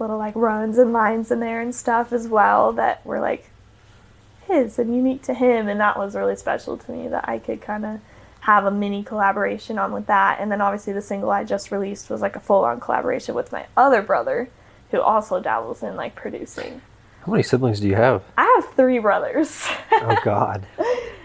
little 0.00 0.18
like 0.18 0.34
runs 0.34 0.78
and 0.78 0.92
lines 0.92 1.30
in 1.30 1.40
there 1.40 1.60
and 1.60 1.74
stuff 1.74 2.12
as 2.12 2.26
well 2.26 2.72
that 2.72 3.04
were 3.04 3.20
like 3.20 3.50
his 4.46 4.78
and 4.78 4.94
unique 4.94 5.22
to 5.22 5.34
him 5.34 5.68
and 5.68 5.78
that 5.80 5.96
was 5.98 6.14
really 6.16 6.34
special 6.36 6.76
to 6.76 6.90
me 6.90 7.06
that 7.08 7.28
I 7.28 7.38
could 7.38 7.60
kind 7.60 7.84
of 7.84 8.00
have 8.40 8.64
a 8.64 8.70
mini 8.70 9.02
collaboration 9.04 9.78
on 9.78 9.92
with 9.92 10.06
that 10.06 10.38
and 10.40 10.50
then 10.50 10.60
obviously 10.60 10.92
the 10.92 11.02
single 11.02 11.30
I 11.30 11.44
just 11.44 11.70
released 11.70 12.08
was 12.10 12.20
like 12.20 12.36
a 12.36 12.40
full 12.40 12.64
on 12.64 12.80
collaboration 12.80 13.34
with 13.34 13.52
my 13.52 13.66
other 13.76 14.02
brother 14.02 14.48
who 14.90 15.00
also 15.00 15.40
dabbles 15.40 15.82
in 15.82 15.94
like 15.94 16.14
producing. 16.16 16.80
How 17.26 17.32
many 17.32 17.42
siblings 17.44 17.80
do 17.80 17.86
you 17.86 17.94
have? 17.96 18.22
I 18.36 18.44
have 18.60 18.72
three 18.74 18.98
brothers. 18.98 19.68
Oh 20.02 20.16
God, 20.24 20.66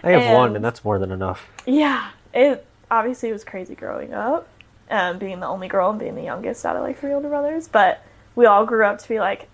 I 0.02 0.10
have 0.10 0.34
one, 0.36 0.48
And- 0.48 0.56
and 0.56 0.64
that's 0.64 0.84
more 0.84 0.98
than 0.98 1.10
enough. 1.10 1.48
Yeah, 1.64 2.10
it 2.34 2.66
obviously 2.90 3.32
was 3.32 3.42
crazy 3.42 3.74
growing 3.74 4.12
up, 4.12 4.46
um, 4.90 5.16
being 5.18 5.40
the 5.40 5.46
only 5.46 5.66
girl 5.66 5.88
and 5.88 5.98
being 5.98 6.14
the 6.14 6.22
youngest 6.22 6.66
out 6.66 6.76
of 6.76 6.82
like 6.82 6.98
three 6.98 7.12
older 7.14 7.30
brothers. 7.30 7.68
But 7.68 8.04
we 8.36 8.46
all 8.46 8.64
grew 8.64 8.84
up 8.84 8.98
to 8.98 9.08
be 9.08 9.18
like 9.18 9.48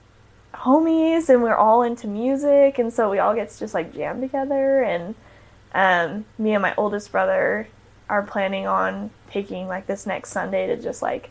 homies, 0.53 1.31
and 1.31 1.43
we're 1.43 1.55
all 1.55 1.83
into 1.83 2.07
music, 2.07 2.79
and 2.79 2.93
so 2.93 3.11
we 3.11 3.19
all 3.19 3.35
get 3.35 3.49
to 3.49 3.59
just 3.59 3.73
like 3.73 3.95
jam 3.95 4.21
together. 4.21 4.83
And 4.83 5.15
um, 5.73 6.27
me 6.37 6.53
and 6.53 6.61
my 6.61 6.75
oldest 6.77 7.11
brother 7.11 7.69
are 8.11 8.23
planning 8.23 8.67
on 8.67 9.11
taking 9.31 9.69
like 9.69 9.87
this 9.87 10.05
next 10.05 10.31
Sunday 10.31 10.67
to 10.67 10.77
just 10.77 11.01
like 11.01 11.31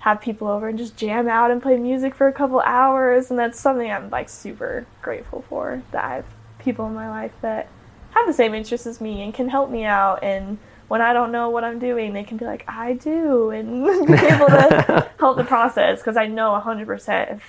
have 0.00 0.20
people 0.20 0.46
over 0.46 0.68
and 0.68 0.78
just 0.78 0.96
jam 0.96 1.28
out 1.28 1.50
and 1.50 1.60
play 1.60 1.76
music 1.76 2.14
for 2.14 2.28
a 2.28 2.32
couple 2.32 2.60
hours, 2.60 3.30
and 3.30 3.38
that's 3.38 3.58
something 3.58 3.90
I'm 3.90 4.10
like 4.10 4.28
super 4.28 4.86
grateful 5.02 5.44
for 5.48 5.82
that 5.90 6.04
I 6.04 6.14
have 6.16 6.26
people 6.58 6.86
in 6.86 6.94
my 6.94 7.08
life 7.08 7.32
that 7.40 7.68
have 8.10 8.26
the 8.26 8.32
same 8.32 8.54
interests 8.54 8.86
as 8.86 9.00
me 9.00 9.22
and 9.22 9.32
can 9.32 9.48
help 9.48 9.70
me 9.70 9.84
out 9.84 10.22
and 10.22 10.58
when 10.90 11.00
I 11.00 11.12
don't 11.12 11.30
know 11.30 11.50
what 11.50 11.62
I'm 11.62 11.78
doing, 11.78 12.14
they 12.14 12.24
can 12.24 12.36
be 12.36 12.44
like, 12.44 12.64
I 12.66 12.94
do, 12.94 13.50
and 13.50 13.84
be 14.08 14.12
able 14.12 14.48
to 14.48 15.08
help 15.20 15.36
the 15.36 15.44
process. 15.44 16.00
Because 16.00 16.16
I 16.16 16.26
know 16.26 16.60
100% 16.60 17.32
if 17.32 17.44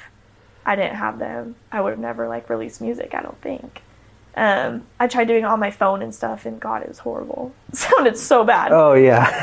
I 0.64 0.76
didn't 0.76 0.98
have 0.98 1.18
them, 1.18 1.56
I 1.72 1.82
would 1.82 1.90
have 1.90 2.00
never 2.00 2.28
like 2.28 2.52
released 2.52 2.82
music. 2.82 3.16
I 3.16 3.24
don't 3.24 3.42
think. 3.42 3.82
Um, 4.36 4.84
I 5.00 5.08
tried 5.08 5.26
doing 5.26 5.42
it 5.42 5.48
on 5.48 5.60
my 5.60 5.72
phone 5.72 6.04
and 6.04 6.14
stuff, 6.14 6.46
and 6.46 6.60
God, 6.60 6.84
it 6.84 6.88
was 6.88 7.00
horrible. 7.00 7.52
It 7.70 7.78
sounded 7.78 8.16
so 8.16 8.44
bad. 8.44 8.74
Oh 8.74 8.94
yeah. 8.94 9.42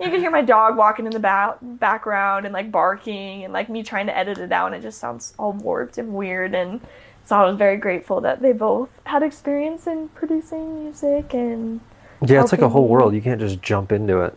You 0.00 0.08
can 0.08 0.20
hear 0.20 0.30
my 0.30 0.42
dog 0.42 0.76
walking 0.76 1.04
in 1.04 1.10
the 1.10 1.18
ba- 1.18 1.56
background 1.60 2.44
and 2.46 2.52
like 2.52 2.70
barking, 2.70 3.42
and 3.42 3.52
like 3.52 3.68
me 3.68 3.82
trying 3.82 4.06
to 4.06 4.16
edit 4.16 4.38
it 4.38 4.52
out, 4.52 4.66
and 4.66 4.76
it 4.76 4.82
just 4.82 5.00
sounds 5.00 5.34
all 5.36 5.52
warped 5.52 5.98
and 5.98 6.14
weird. 6.14 6.54
And 6.54 6.80
so 7.26 7.34
I 7.34 7.44
was 7.44 7.56
very 7.58 7.76
grateful 7.76 8.20
that 8.20 8.40
they 8.40 8.52
both 8.52 8.88
had 9.02 9.24
experience 9.24 9.88
in 9.88 10.10
producing 10.10 10.84
music 10.84 11.34
and 11.34 11.80
yeah, 12.26 12.42
it's 12.42 12.52
like 12.52 12.60
a 12.60 12.68
whole 12.68 12.88
world. 12.88 13.14
You 13.14 13.22
can't 13.22 13.40
just 13.40 13.62
jump 13.62 13.92
into 13.92 14.20
it. 14.20 14.36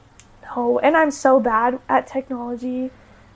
No, 0.55 0.79
and 0.79 0.95
I'm 0.95 1.11
so 1.11 1.39
bad 1.39 1.79
at 1.89 2.07
technology, 2.07 2.91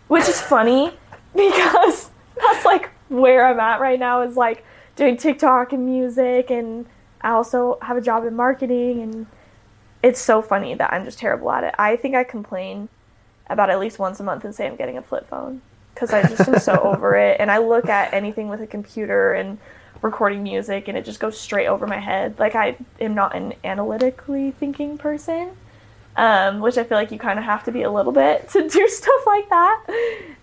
which 0.07 0.27
is 0.27 0.41
funny 0.41 0.91
because 1.35 2.11
that's 2.35 2.65
like 2.65 2.89
where 3.09 3.47
I'm 3.47 3.59
at 3.59 3.79
right 3.79 3.99
now 3.99 4.21
is 4.21 4.35
like 4.35 4.63
doing 4.95 5.17
TikTok 5.17 5.73
and 5.73 5.85
music, 5.85 6.51
and 6.51 6.85
I 7.21 7.31
also 7.31 7.77
have 7.81 7.97
a 7.97 8.01
job 8.01 8.25
in 8.25 8.35
marketing, 8.35 9.01
and 9.01 9.25
it's 10.03 10.21
so 10.21 10.41
funny 10.41 10.75
that 10.75 10.93
I'm 10.93 11.05
just 11.05 11.17
terrible 11.17 11.51
at 11.51 11.63
it. 11.63 11.73
I 11.79 11.95
think 11.95 12.15
I 12.15 12.23
complain 12.23 12.89
about 13.47 13.69
at 13.69 13.79
least 13.79 13.99
once 13.99 14.19
a 14.19 14.23
month 14.23 14.43
and 14.43 14.53
say 14.53 14.67
I'm 14.67 14.75
getting 14.75 14.97
a 14.97 15.01
flip 15.01 15.27
phone 15.29 15.61
because 15.93 16.11
I 16.11 16.23
just 16.23 16.47
am 16.47 16.59
so 16.59 16.73
over 16.83 17.15
it, 17.15 17.37
and 17.39 17.49
I 17.49 17.57
look 17.57 17.89
at 17.89 18.13
anything 18.13 18.47
with 18.47 18.61
a 18.61 18.67
computer 18.67 19.33
and 19.33 19.57
recording 20.05 20.43
music 20.43 20.87
and 20.87 20.97
it 20.97 21.03
just 21.03 21.19
goes 21.19 21.37
straight 21.37 21.67
over 21.67 21.85
my 21.87 21.99
head. 21.99 22.39
Like 22.39 22.55
I 22.55 22.77
am 23.01 23.15
not 23.15 23.35
an 23.35 23.53
analytically 23.63 24.51
thinking 24.51 24.97
person, 24.97 25.57
um, 26.15 26.61
which 26.61 26.77
I 26.77 26.83
feel 26.83 26.97
like 26.97 27.11
you 27.11 27.19
kind 27.19 27.39
of 27.39 27.45
have 27.45 27.63
to 27.65 27.71
be 27.71 27.81
a 27.81 27.91
little 27.91 28.11
bit 28.11 28.47
to 28.53 28.69
do 28.69 28.87
stuff 28.87 29.21
like 29.25 29.49
that. 29.49 29.85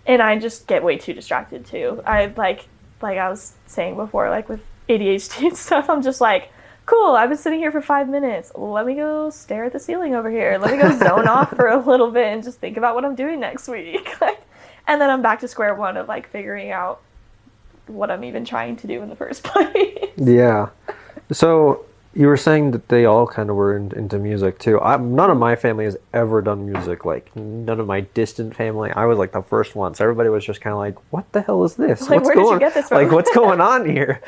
And 0.07 0.21
I 0.21 0.39
just 0.39 0.67
get 0.67 0.83
way 0.83 0.99
too 0.99 1.15
distracted 1.15 1.65
too. 1.65 2.03
I 2.05 2.27
like 2.37 2.67
like 3.01 3.19
I 3.19 3.29
was 3.29 3.53
saying 3.67 3.97
before, 3.97 4.29
like 4.31 4.49
with 4.49 4.61
ADHD 4.89 5.49
and 5.49 5.57
stuff, 5.67 5.89
I'm 5.89 6.03
just 6.03 6.21
like, 6.21 6.51
cool, 6.87 7.15
I've 7.15 7.29
been 7.29 7.39
sitting 7.39 7.61
here 7.61 7.73
for 7.73 7.83
five 7.83 8.09
minutes. 8.09 8.53
Let 8.55 8.85
me 8.85 8.95
go 8.95 9.31
stare 9.31 9.65
at 9.65 9.73
the 9.73 9.81
ceiling 9.81 10.15
over 10.15 10.31
here. 10.31 10.59
Let 10.59 10.73
me 10.73 10.79
go 10.79 10.97
zone 10.99 11.29
off 11.29 11.51
for 11.57 11.69
a 11.69 11.79
little 11.79 12.11
bit 12.11 12.27
and 12.27 12.43
just 12.43 12.59
think 12.59 12.77
about 12.77 12.95
what 12.95 13.05
I'm 13.05 13.15
doing 13.15 13.41
next 13.41 13.69
week. 13.69 14.09
and 14.87 15.01
then 15.01 15.11
I'm 15.11 15.23
back 15.23 15.41
to 15.41 15.49
square 15.49 15.75
one 15.75 15.97
of 15.97 16.09
like 16.09 16.29
figuring 16.29 16.71
out 16.71 17.01
what 17.93 18.11
I'm 18.11 18.25
even 18.25 18.45
trying 18.45 18.77
to 18.77 18.87
do 18.87 19.03
in 19.03 19.09
the 19.09 19.17
first 19.17 19.43
place. 19.45 20.11
Yeah. 20.17 20.71
So 21.31 21.85
you 22.15 22.27
were 22.27 22.37
saying 22.37 22.73
that 22.73 22.89
they 22.89 23.07
all 23.07 23.27
kind 23.27 23.49
of 23.49 23.57
were 23.57 23.75
in, 23.77 23.91
into 23.93 24.19
music 24.19 24.59
too. 24.59 24.79
I, 24.81 24.97
none 24.99 25.31
of 25.31 25.39
my 25.39 25.57
family 25.57 25.85
has 25.85 25.97
ever 26.13 26.43
done 26.43 26.71
music. 26.71 27.05
Like 27.05 27.35
none 27.35 27.81
of 27.81 27.87
my 27.87 28.01
distant 28.01 28.55
family. 28.55 28.91
I 28.91 29.07
was 29.07 29.19
like 29.19 29.33
the 29.33 29.43
first 29.43 29.75
one. 29.75 29.95
So 29.95 30.05
everybody 30.05 30.29
was 30.29 30.45
just 30.45 30.61
kind 30.61 30.73
of 30.73 30.79
like, 30.79 30.97
"What 31.13 31.31
the 31.33 31.41
hell 31.43 31.65
is 31.65 31.77
this? 31.77 32.01
Like, 32.09 32.23
what's 32.23 32.27
where 32.27 32.35
did 32.35 32.41
you 32.41 32.47
going? 32.49 32.59
get 32.59 32.75
this 32.75 32.89
from?" 32.89 33.03
Like 33.03 33.13
what's 33.13 33.35
going 33.35 33.61
on 33.61 33.89
here?" 33.89 34.21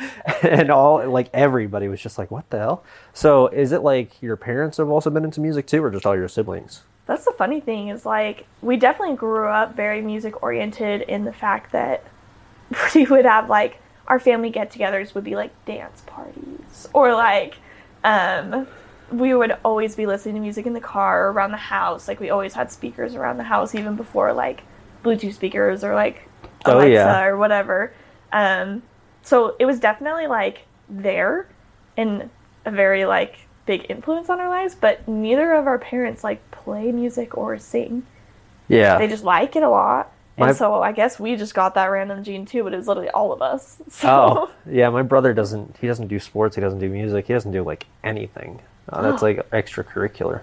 and 0.42 0.70
all 0.70 1.06
like 1.08 1.28
everybody 1.34 1.88
was 1.88 2.00
just 2.00 2.16
like, 2.16 2.30
"What 2.30 2.48
the 2.50 2.58
hell?" 2.58 2.84
So 3.12 3.48
is 3.48 3.72
it 3.72 3.82
like 3.82 4.22
your 4.22 4.36
parents 4.36 4.78
have 4.78 4.88
also 4.88 5.10
been 5.10 5.24
into 5.24 5.40
music 5.40 5.66
too, 5.66 5.84
or 5.84 5.90
just 5.90 6.06
all 6.06 6.16
your 6.16 6.28
siblings? 6.28 6.82
That's 7.06 7.26
the 7.26 7.32
funny 7.32 7.60
thing 7.60 7.88
is 7.88 8.06
like 8.06 8.46
we 8.62 8.78
definitely 8.78 9.16
grew 9.16 9.46
up 9.48 9.76
very 9.76 10.00
music 10.00 10.42
oriented 10.42 11.02
in 11.02 11.24
the 11.24 11.34
fact 11.34 11.72
that 11.72 12.02
we 12.94 13.04
would 13.06 13.24
have 13.24 13.48
like 13.48 13.80
our 14.06 14.18
family 14.20 14.50
get-togethers 14.50 15.14
would 15.14 15.24
be 15.24 15.34
like 15.36 15.52
dance 15.64 16.02
parties 16.06 16.88
or 16.92 17.12
like 17.14 17.56
um 18.04 18.66
we 19.10 19.34
would 19.34 19.56
always 19.64 19.94
be 19.96 20.06
listening 20.06 20.34
to 20.34 20.40
music 20.40 20.66
in 20.66 20.72
the 20.72 20.80
car 20.80 21.26
or 21.26 21.32
around 21.32 21.50
the 21.52 21.56
house 21.56 22.08
like 22.08 22.20
we 22.20 22.30
always 22.30 22.54
had 22.54 22.70
speakers 22.70 23.14
around 23.14 23.36
the 23.38 23.44
house 23.44 23.74
even 23.74 23.96
before 23.96 24.32
like 24.32 24.62
bluetooth 25.04 25.34
speakers 25.34 25.84
or 25.84 25.94
like 25.94 26.28
Oh, 26.66 26.76
alexa 26.76 26.92
yeah. 26.92 27.24
or 27.24 27.36
whatever 27.36 27.92
um 28.32 28.82
so 29.22 29.54
it 29.58 29.66
was 29.66 29.78
definitely 29.80 30.26
like 30.26 30.62
there 30.88 31.46
and 31.96 32.30
a 32.64 32.70
very 32.70 33.04
like 33.04 33.36
big 33.66 33.86
influence 33.90 34.28
on 34.30 34.40
our 34.40 34.48
lives 34.48 34.74
but 34.74 35.06
neither 35.06 35.52
of 35.54 35.66
our 35.66 35.78
parents 35.78 36.24
like 36.24 36.50
play 36.50 36.90
music 36.92 37.36
or 37.36 37.58
sing 37.58 38.02
Yeah. 38.68 38.96
they 38.98 39.06
just 39.08 39.24
like 39.24 39.56
it 39.56 39.62
a 39.62 39.68
lot. 39.68 40.10
And 40.36 40.48
My- 40.48 40.52
so 40.52 40.82
I 40.82 40.92
guess 40.92 41.20
we 41.20 41.36
just 41.36 41.54
got 41.54 41.74
that 41.74 41.86
random 41.86 42.24
gene 42.24 42.44
too, 42.44 42.64
but 42.64 42.72
it 42.74 42.76
was 42.76 42.88
literally 42.88 43.10
all 43.10 43.32
of 43.32 43.40
us. 43.40 43.78
So 43.90 44.08
Oh, 44.08 44.50
yeah. 44.70 44.88
My 44.90 45.02
brother 45.02 45.32
doesn't. 45.32 45.76
He 45.80 45.86
doesn't 45.86 46.08
do 46.08 46.18
sports. 46.18 46.56
He 46.56 46.60
doesn't 46.60 46.80
do 46.80 46.88
music. 46.88 47.26
He 47.26 47.32
doesn't 47.32 47.52
do 47.52 47.62
like 47.62 47.86
anything. 48.02 48.60
Uh, 48.88 49.02
that's 49.02 49.22
like 49.28 49.48
extracurricular 49.50 50.42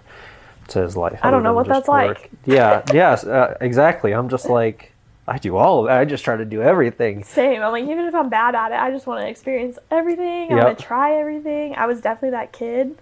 to 0.69 0.81
his 0.81 0.95
life. 0.95 1.19
I 1.23 1.31
don't 1.31 1.43
know 1.43 1.53
what 1.53 1.67
that's 1.67 1.87
like. 1.89 2.31
Yeah. 2.45 2.83
Yes. 2.93 3.25
Uh, 3.25 3.57
exactly. 3.59 4.13
I'm 4.13 4.29
just 4.29 4.47
like 4.47 4.91
I 5.27 5.37
do 5.37 5.55
all 5.57 5.81
of 5.81 5.87
that. 5.87 5.97
I 5.99 6.05
just 6.05 6.23
try 6.23 6.35
to 6.35 6.45
do 6.45 6.61
everything. 6.61 7.23
same. 7.23 7.61
I'm 7.61 7.71
like, 7.71 7.83
even 7.83 8.05
if 8.05 8.15
I'm 8.15 8.29
bad 8.29 8.55
at 8.55 8.71
it, 8.71 8.75
I 8.75 8.91
just 8.91 9.05
want 9.07 9.21
to 9.21 9.27
experience 9.29 9.77
everything. 9.89 10.51
I 10.51 10.63
want 10.63 10.77
to 10.77 10.83
try 10.83 11.19
everything. 11.19 11.75
I 11.75 11.85
was 11.85 12.01
definitely 12.01 12.31
that 12.31 12.51
kid 12.51 12.97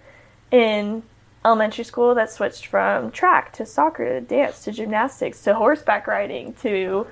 in 0.50 1.02
elementary 1.44 1.84
school 1.84 2.14
that 2.14 2.30
switched 2.30 2.66
from 2.66 3.10
track 3.10 3.52
to 3.54 3.64
soccer 3.66 4.04
to 4.04 4.20
dance 4.20 4.64
to 4.64 4.72
gymnastics 4.72 5.42
to 5.42 5.54
horseback 5.54 6.06
riding 6.06 6.52
to 6.54 7.06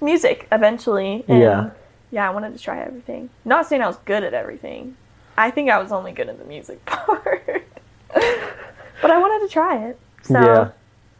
music 0.00 0.46
eventually. 0.52 1.24
And 1.28 1.40
Yeah. 1.40 1.70
Yeah, 2.12 2.28
I 2.28 2.32
wanted 2.32 2.56
to 2.56 2.62
try 2.62 2.80
everything. 2.80 3.30
Not 3.44 3.66
saying 3.66 3.82
I 3.82 3.86
was 3.88 3.96
good 4.04 4.22
at 4.24 4.32
everything. 4.32 4.96
I 5.36 5.50
think 5.50 5.70
I 5.70 5.78
was 5.78 5.92
only 5.92 6.12
good 6.12 6.28
at 6.28 6.38
the 6.38 6.44
music 6.44 6.84
part. 6.86 7.66
but 8.14 9.10
I 9.10 9.18
wanted 9.18 9.46
to 9.46 9.52
try 9.52 9.84
it. 9.86 9.98
So 10.22 10.40
Yeah. 10.40 10.70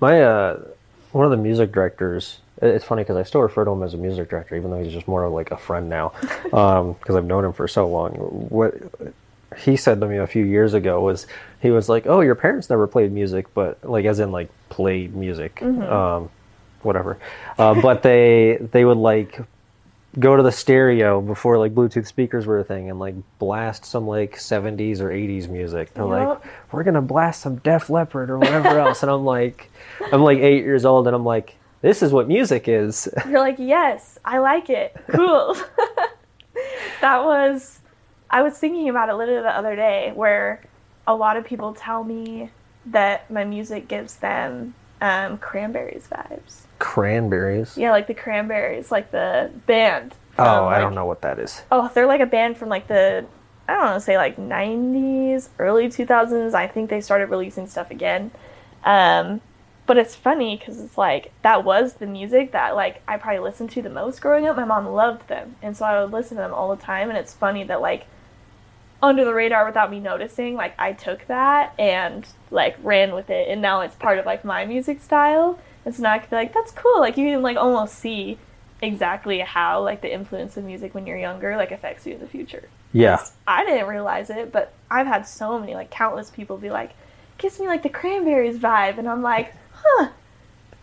My 0.01 0.23
uh, 0.23 0.61
one 1.13 1.25
of 1.25 1.31
the 1.31 1.37
music 1.37 1.73
directors. 1.73 2.41
It's 2.63 2.85
funny 2.85 3.03
because 3.03 3.17
I 3.17 3.23
still 3.23 3.43
refer 3.43 3.65
to 3.67 3.71
him 3.71 3.83
as 3.83 3.93
a 3.93 3.99
music 3.99 4.31
director, 4.31 4.57
even 4.57 4.71
though 4.71 4.83
he's 4.83 4.93
just 4.93 5.07
more 5.07 5.25
of 5.25 5.33
like 5.33 5.51
a 5.51 5.57
friend 5.59 5.91
now, 5.91 6.13
because 6.45 7.15
I've 7.17 7.25
known 7.27 7.45
him 7.45 7.53
for 7.53 7.69
so 7.69 7.87
long. 7.87 8.13
What 8.15 8.75
he 9.57 9.77
said 9.77 10.01
to 10.01 10.07
me 10.07 10.19
a 10.19 10.27
few 10.27 10.45
years 10.45 10.75
ago 10.75 11.01
was 11.01 11.27
he 11.61 11.71
was 11.71 11.89
like, 11.89 12.07
"Oh, 12.07 12.21
your 12.21 12.35
parents 12.35 12.71
never 12.71 12.87
played 12.87 13.13
music, 13.13 13.53
but 13.55 13.79
like 13.85 14.05
as 14.05 14.21
in 14.21 14.33
like 14.33 14.51
played 14.69 15.15
music, 15.15 15.63
um, 15.63 16.31
whatever, 16.83 17.19
uh, 17.59 17.81
but 17.81 18.03
they 18.03 18.59
they 18.73 18.85
would 18.85 18.99
like." 18.99 19.41
go 20.19 20.35
to 20.35 20.43
the 20.43 20.51
stereo 20.51 21.21
before 21.21 21.59
like 21.59 21.75
Bluetooth 21.75 22.07
speakers 22.07 22.47
were 22.47 22.59
a 22.59 22.65
thing 22.65 22.89
and 22.89 22.99
like 22.99 23.15
blast 23.39 23.85
some 23.85 24.07
like 24.07 24.39
70s 24.39 25.01
or 25.01 25.11
80s 25.11 25.47
music. 25.47 25.93
They're 25.93 26.07
like, 26.07 26.41
we're 26.73 26.85
gonna 26.85 27.03
blast 27.03 27.43
some 27.43 27.57
Def 27.57 27.91
Leppard 27.91 28.31
or 28.31 28.39
whatever 28.39 28.69
else, 28.81 29.03
and 29.03 29.13
I'm 29.13 29.27
like, 29.27 29.71
I'm 30.11 30.23
like 30.23 30.39
eight 30.39 30.65
years 30.65 30.87
old, 30.87 31.07
and 31.07 31.15
I'm 31.15 31.27
like, 31.27 31.57
this 31.83 32.03
is 32.03 32.13
what 32.13 32.29
music 32.29 32.67
is. 32.67 33.11
You're 33.29 33.41
like, 33.41 33.57
yes, 33.59 34.19
I 34.25 34.39
like 34.39 34.71
it. 34.71 34.97
Cool. 35.09 35.55
that 37.01 37.25
was, 37.25 37.81
I 38.31 38.43
was 38.43 38.59
thinking 38.59 38.89
about 38.89 39.09
it 39.09 39.15
literally 39.15 39.43
the 39.43 39.57
other 39.57 39.77
day 39.77 40.13
where 40.15 40.63
a 41.07 41.15
lot 41.15 41.37
of 41.37 41.45
people 41.45 41.73
tell 41.75 42.05
me 42.05 42.51
that 42.87 43.31
my 43.31 43.45
music 43.45 43.89
gives 43.89 44.17
them 44.17 44.75
um, 45.01 45.39
cranberries 45.39 46.09
vibes. 46.11 46.63
Cranberries. 46.79 47.77
Yeah, 47.77 47.91
like 47.91 48.07
the 48.07 48.15
cranberries, 48.15 48.91
like 48.91 49.11
the 49.11 49.51
band. 49.67 50.15
Oh, 50.39 50.45
I 50.45 50.73
like- 50.73 50.81
don't 50.81 50.95
know 50.95 51.07
what 51.07 51.23
that 51.23 51.39
is. 51.39 51.63
Oh, 51.71 51.91
they're 51.95 52.07
like 52.07 52.21
a 52.21 52.27
band 52.27 52.57
from 52.57 52.69
like 52.69 52.89
the 52.89 53.27
I 53.69 53.75
don't 53.75 53.85
know, 53.87 53.99
say 53.99 54.17
like 54.17 54.37
90s, 54.37 55.49
early 55.59 55.89
2000s. 55.89 56.55
I 56.55 56.69
think 56.69 56.89
they 56.89 57.01
started 57.01 57.27
releasing 57.31 57.67
stuff 57.67 57.91
again. 57.91 58.31
Um, 58.85 59.41
but 59.87 59.99
it's 59.99 60.15
funny 60.15 60.57
because 60.57 60.81
it's 60.81 60.97
like 60.97 61.33
that 61.43 61.65
was 61.65 61.95
the 61.95 62.07
music 62.07 62.53
that 62.53 62.75
like 62.77 63.03
I 63.09 63.17
probably 63.17 63.41
listened 63.41 63.71
to 63.71 63.83
the 63.83 63.91
most 63.91 64.21
growing 64.21 64.47
up. 64.47 64.57
My 64.57 64.65
mom 64.65 64.87
loved 64.87 65.29
them, 65.29 65.57
and 65.63 65.77
so 65.77 65.85
I 65.85 66.03
would 66.03 66.13
listen 66.13 66.37
to 66.37 66.43
them 66.43 66.55
all 66.55 66.75
the 66.75 66.83
time. 66.83 67.09
And 67.09 67.19
it's 67.19 67.33
funny 67.35 67.65
that 67.65 67.81
like 67.81 68.07
under 69.03 69.25
the 69.25 69.35
radar 69.35 69.67
without 69.67 69.91
me 69.91 70.01
noticing, 70.01 70.55
like 70.55 70.75
I 70.79 70.93
took 70.93 71.27
that 71.27 71.75
and 71.79 72.27
like 72.51 72.77
ran 72.83 73.15
with 73.15 73.31
it, 73.31 73.49
and 73.49 73.61
now 73.61 73.81
it's 73.81 73.95
part 73.95 74.19
of 74.19 74.27
like 74.27 74.45
my 74.45 74.65
music 74.65 75.03
style. 75.03 75.59
And 75.85 75.95
so 75.95 76.03
now 76.03 76.13
I 76.13 76.19
can 76.19 76.31
be 76.31 76.37
like, 76.37 76.55
that's 76.55 76.73
cool. 76.73 77.01
Like 77.01 77.17
you 77.17 77.31
can 77.31 77.43
like 77.43 77.57
almost 77.57 77.95
see 77.95 78.39
exactly 78.83 79.39
how 79.41 79.83
like 79.83 80.03
the 80.03 80.13
influence 80.13 80.57
of 80.57 80.65
music 80.65 80.95
when 80.95 81.07
you're 81.07 81.17
younger 81.17 81.57
like 81.57 81.71
affects 81.73 82.07
you 82.07 82.15
in 82.15 82.21
the 82.21 82.27
future. 82.27 82.69
Yeah. 82.93 83.25
I 83.47 83.65
didn't 83.65 83.89
realize 83.89 84.31
it, 84.31 84.53
but 84.53 84.73
I've 84.91 85.07
had 85.07 85.27
so 85.27 85.59
many 85.59 85.75
like 85.75 85.91
countless 85.91 86.31
people 86.31 86.57
be 86.57 86.71
like, 86.71 86.93
gives 87.39 87.61
me 87.61 87.67
like 87.67 87.83
the 87.83 87.89
cranberries 87.89 88.59
vibe, 88.59 88.99
and 88.99 89.09
I'm 89.09 89.23
like, 89.23 89.55
huh. 89.73 90.09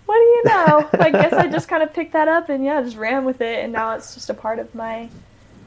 What 0.06 0.16
do 0.16 0.22
you 0.22 0.44
know? 0.46 0.90
I 1.00 1.10
guess 1.10 1.34
I 1.34 1.48
just 1.48 1.70
kind 1.70 1.82
of 1.82 1.94
picked 1.94 2.12
that 2.14 2.28
up 2.28 2.50
and 2.50 2.64
yeah, 2.64 2.82
just 2.82 2.98
ran 2.98 3.26
with 3.26 3.42
it, 3.42 3.64
and 3.64 3.74
now 3.74 3.96
it's 3.96 4.14
just 4.14 4.30
a 4.30 4.34
part 4.34 4.60
of 4.60 4.74
my 4.76 5.10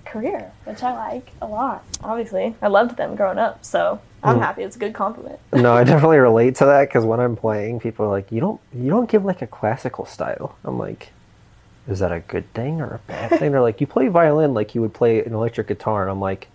career, 0.07 0.51
which 0.65 0.83
I 0.83 0.95
like 0.95 1.31
a 1.43 1.47
lot. 1.47 1.85
Obviously, 2.03 2.55
I 2.63 2.69
loved 2.69 2.97
them 2.97 3.17
growing 3.17 3.39
up, 3.39 3.65
so 3.65 4.01
I'm 4.23 4.37
Mm. 4.37 4.41
happy. 4.41 4.63
It's 4.63 4.77
a 4.77 4.79
good 4.79 4.95
compliment. 4.95 5.39
No, 5.53 5.73
I 5.75 5.85
definitely 5.85 6.19
relate 6.19 6.57
to 6.57 6.65
that 6.67 6.89
because 6.89 7.05
when 7.05 7.21
I'm 7.21 7.37
playing, 7.37 7.81
people 7.81 8.07
are 8.07 8.11
like, 8.11 8.31
"You 8.33 8.41
don't, 8.41 8.61
you 8.75 8.91
don't 8.91 9.09
give 9.11 9.25
like 9.25 9.43
a 9.43 9.47
classical 9.47 10.05
style." 10.07 10.57
I'm 10.65 10.79
like, 10.79 11.11
"Is 11.89 11.99
that 12.01 12.13
a 12.13 12.21
good 12.21 12.53
thing 12.55 12.81
or 12.81 12.95
a 12.95 12.99
bad 13.07 13.31
thing?" 13.39 13.53
They're 13.53 13.61
like, 13.61 13.81
"You 13.81 13.87
play 13.87 14.09
violin 14.09 14.55
like 14.55 14.75
you 14.75 14.81
would 14.81 14.95
play 14.95 15.23
an 15.25 15.33
electric 15.35 15.69
guitar," 15.69 16.03
and 16.03 16.11
I'm 16.11 16.21
like, 16.21 16.49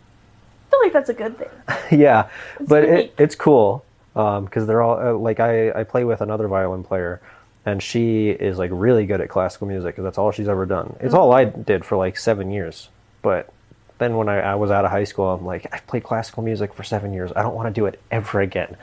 I 0.68 0.72
feel 0.72 0.80
like 0.84 0.94
that's 0.94 1.10
a 1.10 1.14
good 1.14 1.38
thing. 1.38 1.50
yeah, 2.00 2.30
but 2.68 2.84
it, 2.84 3.14
it's 3.18 3.36
cool 3.36 3.84
because 4.14 4.68
they're 4.68 4.82
all 4.82 5.00
uh, 5.00 5.14
like 5.14 5.40
I, 5.40 5.72
I 5.72 5.84
play 5.84 6.04
with 6.04 6.22
another 6.22 6.48
violin 6.48 6.84
player 6.84 7.22
and 7.66 7.82
she 7.82 8.30
is 8.32 8.58
like 8.58 8.72
really 8.74 9.06
good 9.06 9.22
at 9.22 9.30
classical 9.30 9.68
music 9.68 9.94
because 9.96 10.04
that's 10.04 10.18
all 10.18 10.32
she's 10.32 10.50
ever 10.50 10.66
done 10.66 10.96
it's 11.00 11.14
all 11.14 11.32
i 11.32 11.46
did 11.46 11.86
for 11.86 11.96
like 11.96 12.18
seven 12.18 12.50
years 12.52 12.90
but 13.22 13.54
then 13.98 14.16
when 14.18 14.28
I, 14.30 14.40
I 14.40 14.56
was 14.56 14.72
out 14.72 14.84
of 14.86 14.92
high 14.92 15.04
school 15.04 15.30
i'm 15.30 15.46
like 15.46 15.68
i've 15.72 15.86
played 15.88 16.04
classical 16.04 16.42
music 16.44 16.74
for 16.74 16.84
seven 16.84 17.14
years 17.14 17.32
i 17.36 17.42
don't 17.44 17.54
want 17.56 17.68
to 17.68 17.74
do 17.74 17.86
it 17.86 18.00
ever 18.12 18.42
again 18.42 18.76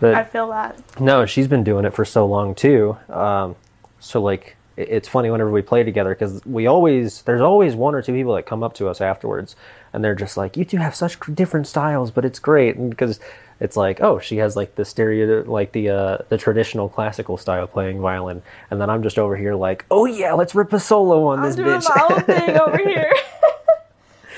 but 0.00 0.14
I 0.16 0.24
feel 0.24 0.48
that. 0.48 1.00
no, 1.00 1.24
she's 1.24 1.46
been 1.46 1.62
doing 1.62 1.84
it 1.84 1.94
for 1.94 2.04
so 2.04 2.26
long 2.26 2.56
too. 2.56 2.96
Um, 3.08 3.54
so 4.00 4.20
like, 4.20 4.56
it- 4.76 4.88
it's 4.90 5.08
funny 5.08 5.30
whenever 5.30 5.50
we 5.52 5.62
play 5.62 5.84
together 5.84 6.10
because 6.14 6.44
we 6.44 6.66
always 6.66 7.22
there's 7.22 7.40
always 7.40 7.76
one 7.76 7.94
or 7.94 8.02
two 8.02 8.12
people 8.12 8.34
that 8.34 8.44
come 8.44 8.64
up 8.64 8.74
to 8.74 8.88
us 8.88 9.00
afterwards 9.00 9.54
and 9.92 10.02
they're 10.02 10.16
just 10.16 10.36
like, 10.36 10.56
"You 10.56 10.64
two 10.64 10.78
have 10.78 10.96
such 10.96 11.18
different 11.32 11.68
styles, 11.68 12.10
but 12.10 12.24
it's 12.24 12.40
great." 12.40 12.74
And 12.76 12.90
because 12.90 13.20
it's 13.60 13.76
like 13.76 14.00
oh 14.00 14.18
she 14.18 14.38
has 14.38 14.56
like 14.56 14.74
the 14.74 14.84
stereo 14.84 15.44
like 15.44 15.70
the 15.70 15.88
uh 15.88 16.18
the 16.28 16.36
traditional 16.36 16.88
classical 16.88 17.36
style 17.36 17.68
playing 17.68 18.00
violin 18.00 18.42
and 18.68 18.80
then 18.80 18.90
i'm 18.90 19.00
just 19.00 19.16
over 19.16 19.36
here 19.36 19.54
like 19.54 19.84
oh 19.92 20.06
yeah 20.06 20.32
let's 20.32 20.56
rip 20.56 20.72
a 20.72 20.80
solo 20.80 21.24
on 21.26 21.38
I'm 21.38 21.44
this 21.46 21.54
doing 21.54 21.68
bitch 21.68 21.88
my 21.94 22.14
own 22.16 22.22
thing 22.24 22.58
over 22.60 22.78
here. 22.90 23.12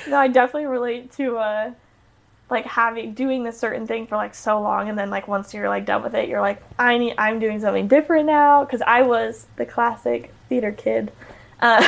No, 0.08 0.16
I 0.16 0.28
definitely 0.28 0.66
relate 0.66 1.12
to 1.12 1.38
uh 1.38 1.72
like 2.48 2.64
having 2.64 3.12
doing 3.12 3.42
this 3.42 3.58
certain 3.58 3.86
thing 3.86 4.06
for 4.06 4.16
like 4.16 4.34
so 4.34 4.60
long 4.60 4.88
and 4.88 4.96
then 4.96 5.10
like 5.10 5.26
once 5.26 5.52
you're 5.52 5.68
like 5.68 5.84
done 5.84 6.02
with 6.02 6.14
it 6.14 6.28
you're 6.28 6.40
like 6.40 6.62
I 6.78 6.96
need 6.96 7.14
I'm 7.18 7.40
doing 7.40 7.60
something 7.60 7.88
different 7.88 8.26
now 8.26 8.64
because 8.64 8.82
I 8.86 9.02
was 9.02 9.46
the 9.56 9.66
classic 9.66 10.32
theater 10.48 10.70
kid. 10.72 11.10
Uh, 11.60 11.86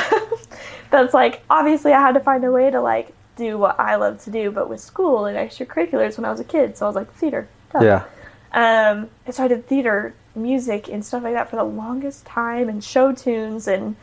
that's 0.91 1.13
like 1.13 1.43
obviously 1.49 1.93
I 1.93 2.01
had 2.01 2.13
to 2.13 2.19
find 2.19 2.43
a 2.43 2.51
way 2.51 2.69
to 2.71 2.81
like 2.81 3.13
do 3.37 3.57
what 3.57 3.79
I 3.79 3.95
love 3.95 4.21
to 4.23 4.31
do 4.31 4.51
but 4.51 4.67
with 4.69 4.81
school 4.81 5.25
and 5.25 5.37
extracurriculars 5.37 6.17
when 6.17 6.25
I 6.25 6.31
was 6.31 6.41
a 6.41 6.45
kid 6.45 6.75
so 6.75 6.85
I 6.85 6.89
was 6.89 6.95
like 6.95 7.13
theater. 7.13 7.47
duh. 7.71 7.79
yeah 7.81 8.03
Um, 8.51 9.09
and 9.25 9.33
so 9.33 9.43
I 9.45 9.47
did 9.47 9.65
theater 9.67 10.13
music 10.35 10.89
and 10.89 11.05
stuff 11.05 11.23
like 11.23 11.33
that 11.33 11.49
for 11.49 11.55
the 11.55 11.63
longest 11.63 12.25
time 12.25 12.67
and 12.67 12.83
show 12.83 13.13
tunes 13.13 13.67
and 13.67 13.95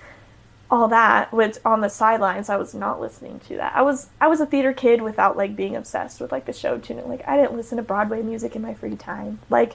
all 0.71 0.89
that 0.89 1.33
with 1.33 1.61
on 1.65 1.81
the 1.81 1.89
sidelines 1.89 2.49
I 2.49 2.57
was 2.57 2.75
not 2.75 3.01
listening 3.01 3.41
to 3.41 3.57
that. 3.57 3.73
I 3.75 3.83
was 3.83 4.09
I 4.21 4.29
was 4.29 4.41
a 4.41 4.47
theater 4.47 4.73
kid 4.73 5.01
without 5.03 5.37
like 5.37 5.55
being 5.55 5.77
obsessed 5.77 6.21
with 6.21 6.33
like 6.33 6.47
the 6.47 6.53
show 6.53 6.79
tune. 6.79 7.07
Like 7.09 7.27
I 7.27 7.37
didn't 7.37 7.57
listen 7.57 7.77
to 7.77 7.83
Broadway 7.83 8.23
music 8.23 8.57
in 8.57 8.63
my 8.63 8.75
free 8.75 8.97
time. 8.97 9.39
Like 9.49 9.75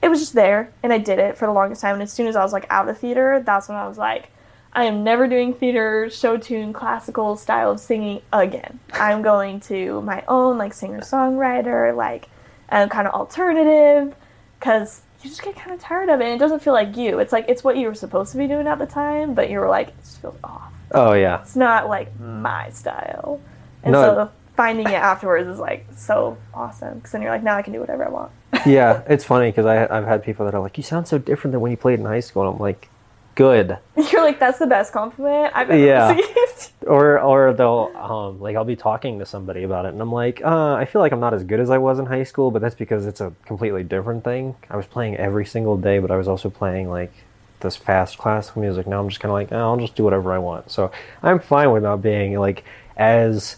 it 0.00 0.08
was 0.08 0.20
just 0.20 0.32
there 0.32 0.72
and 0.82 0.92
I 0.92 0.98
did 0.98 1.18
it 1.18 1.36
for 1.36 1.46
the 1.46 1.52
longest 1.52 1.82
time 1.82 1.94
and 1.94 2.02
as 2.02 2.12
soon 2.12 2.26
as 2.26 2.36
I 2.36 2.42
was 2.42 2.52
like 2.52 2.66
out 2.70 2.88
of 2.88 2.98
theater, 2.98 3.42
that's 3.44 3.68
when 3.68 3.76
I 3.76 3.86
was 3.86 3.98
like 3.98 4.30
I 4.74 4.84
am 4.84 5.04
never 5.04 5.28
doing 5.28 5.52
theater, 5.52 6.08
show 6.08 6.38
tune, 6.38 6.72
classical 6.72 7.36
style 7.36 7.72
of 7.72 7.80
singing 7.80 8.22
again. 8.32 8.80
I'm 8.94 9.20
going 9.20 9.60
to 9.60 10.00
my 10.00 10.24
own 10.26 10.56
like 10.56 10.72
singer 10.72 11.00
songwriter, 11.00 11.94
like 11.94 12.28
um, 12.70 12.88
kind 12.88 13.06
of 13.06 13.12
alternative, 13.12 14.14
because 14.58 15.02
you 15.22 15.30
just 15.30 15.42
get 15.42 15.54
kind 15.56 15.72
of 15.72 15.80
tired 15.80 16.08
of 16.08 16.20
it. 16.20 16.24
And 16.24 16.34
it 16.34 16.38
doesn't 16.38 16.60
feel 16.62 16.72
like 16.72 16.96
you. 16.96 17.18
It's 17.18 17.32
like 17.32 17.46
it's 17.48 17.62
what 17.64 17.76
you 17.76 17.86
were 17.88 17.94
supposed 17.94 18.32
to 18.32 18.38
be 18.38 18.46
doing 18.46 18.66
at 18.66 18.78
the 18.78 18.86
time, 18.86 19.34
but 19.34 19.50
you 19.50 19.58
were 19.60 19.68
like, 19.68 19.88
it 19.88 19.94
just 20.00 20.20
feels 20.20 20.36
off. 20.44 20.72
oh 20.92 21.12
yeah 21.12 21.40
It's 21.42 21.56
not 21.56 21.88
like 21.88 22.18
my 22.20 22.70
style. 22.70 23.40
And 23.82 23.92
No. 23.92 24.02
so 24.02 24.30
finding 24.56 24.86
it 24.86 24.92
afterwards 24.94 25.48
is 25.48 25.58
like 25.58 25.86
so 25.96 26.36
awesome 26.54 26.96
because 26.98 27.12
then 27.12 27.22
you're 27.22 27.30
like, 27.30 27.42
now 27.42 27.56
I 27.56 27.62
can 27.62 27.72
do 27.72 27.80
whatever 27.80 28.04
I 28.06 28.10
want. 28.10 28.30
yeah 28.66 29.02
it's 29.08 29.24
funny 29.24 29.50
because 29.50 29.64
i've 29.64 30.04
had 30.04 30.22
people 30.22 30.44
that 30.44 30.54
are 30.54 30.60
like 30.60 30.76
you 30.76 30.82
sound 30.84 31.08
so 31.08 31.16
different 31.16 31.52
than 31.52 31.60
when 31.62 31.70
you 31.70 31.76
played 31.76 31.98
in 31.98 32.04
high 32.04 32.20
school 32.20 32.42
and 32.46 32.52
i'm 32.54 32.60
like 32.60 32.90
good 33.34 33.78
you're 34.12 34.22
like, 34.22 34.38
that's 34.38 34.58
the 34.58 34.66
best 34.66 34.92
compliment 34.92 35.52
I've 35.54 35.70
ever 35.70 35.84
Yeah. 35.84 36.12
received. 36.14 36.70
or 36.86 37.18
or 37.20 37.52
they'll 37.52 37.90
um 37.94 38.40
like 38.40 38.56
I'll 38.56 38.64
be 38.64 38.76
talking 38.76 39.18
to 39.20 39.26
somebody 39.26 39.62
about 39.62 39.84
it 39.86 39.92
and 39.92 40.00
I'm 40.00 40.12
like, 40.12 40.42
uh, 40.44 40.74
I 40.74 40.84
feel 40.84 41.00
like 41.00 41.12
I'm 41.12 41.20
not 41.20 41.34
as 41.34 41.44
good 41.44 41.60
as 41.60 41.70
I 41.70 41.78
was 41.78 41.98
in 41.98 42.06
high 42.06 42.24
school, 42.24 42.50
but 42.50 42.60
that's 42.62 42.74
because 42.74 43.06
it's 43.06 43.20
a 43.20 43.32
completely 43.46 43.84
different 43.84 44.24
thing. 44.24 44.54
I 44.70 44.76
was 44.76 44.86
playing 44.86 45.16
every 45.16 45.46
single 45.46 45.76
day, 45.76 45.98
but 45.98 46.10
I 46.10 46.16
was 46.16 46.28
also 46.28 46.50
playing 46.50 46.88
like 46.90 47.12
this 47.60 47.76
fast 47.76 48.18
classical 48.18 48.60
music. 48.62 48.86
Now 48.86 49.00
I'm 49.00 49.08
just 49.08 49.20
kind 49.20 49.30
of 49.30 49.34
like, 49.34 49.52
oh, 49.52 49.56
I'll 49.70 49.76
just 49.76 49.94
do 49.94 50.02
whatever 50.04 50.32
I 50.32 50.38
want. 50.38 50.70
So 50.70 50.90
I'm 51.22 51.38
fine 51.38 51.70
with 51.70 51.82
not 51.84 52.02
being 52.02 52.38
like 52.38 52.64
as 52.96 53.56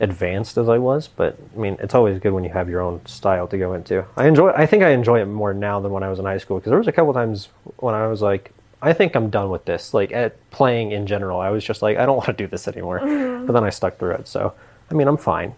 advanced 0.00 0.58
as 0.58 0.68
I 0.68 0.78
was, 0.78 1.08
but 1.08 1.38
I 1.54 1.58
mean, 1.58 1.76
it's 1.80 1.94
always 1.94 2.18
good 2.18 2.32
when 2.32 2.44
you 2.44 2.50
have 2.50 2.68
your 2.68 2.80
own 2.80 3.04
style 3.06 3.46
to 3.48 3.58
go 3.58 3.72
into. 3.74 4.04
I 4.16 4.26
enjoy. 4.26 4.50
I 4.50 4.66
think 4.66 4.82
I 4.82 4.90
enjoy 4.90 5.20
it 5.22 5.26
more 5.26 5.54
now 5.54 5.80
than 5.80 5.92
when 5.92 6.02
I 6.02 6.08
was 6.10 6.18
in 6.18 6.24
high 6.24 6.38
school 6.38 6.58
because 6.58 6.70
there 6.70 6.78
was 6.78 6.88
a 6.88 6.92
couple 6.92 7.12
times 7.14 7.48
when 7.78 7.94
I 7.94 8.06
was 8.06 8.20
like, 8.22 8.52
I 8.82 8.92
think 8.92 9.14
I'm 9.16 9.30
done 9.30 9.50
with 9.50 9.64
this. 9.64 9.94
Like 9.94 10.12
at 10.12 10.38
playing 10.50 10.92
in 10.92 11.06
general, 11.06 11.40
I 11.40 11.50
was 11.50 11.64
just 11.64 11.82
like, 11.82 11.96
I 11.96 12.06
don't 12.06 12.16
want 12.22 12.26
to 12.28 12.32
do 12.32 12.46
this 12.46 12.68
anymore. 12.68 13.00
But 13.00 13.52
then 13.52 13.64
I 13.64 13.70
stuck 13.70 13.98
through 13.98 14.12
it. 14.12 14.28
So 14.28 14.54
I 14.90 14.94
mean, 14.94 15.08
I'm 15.08 15.16
fine. 15.16 15.54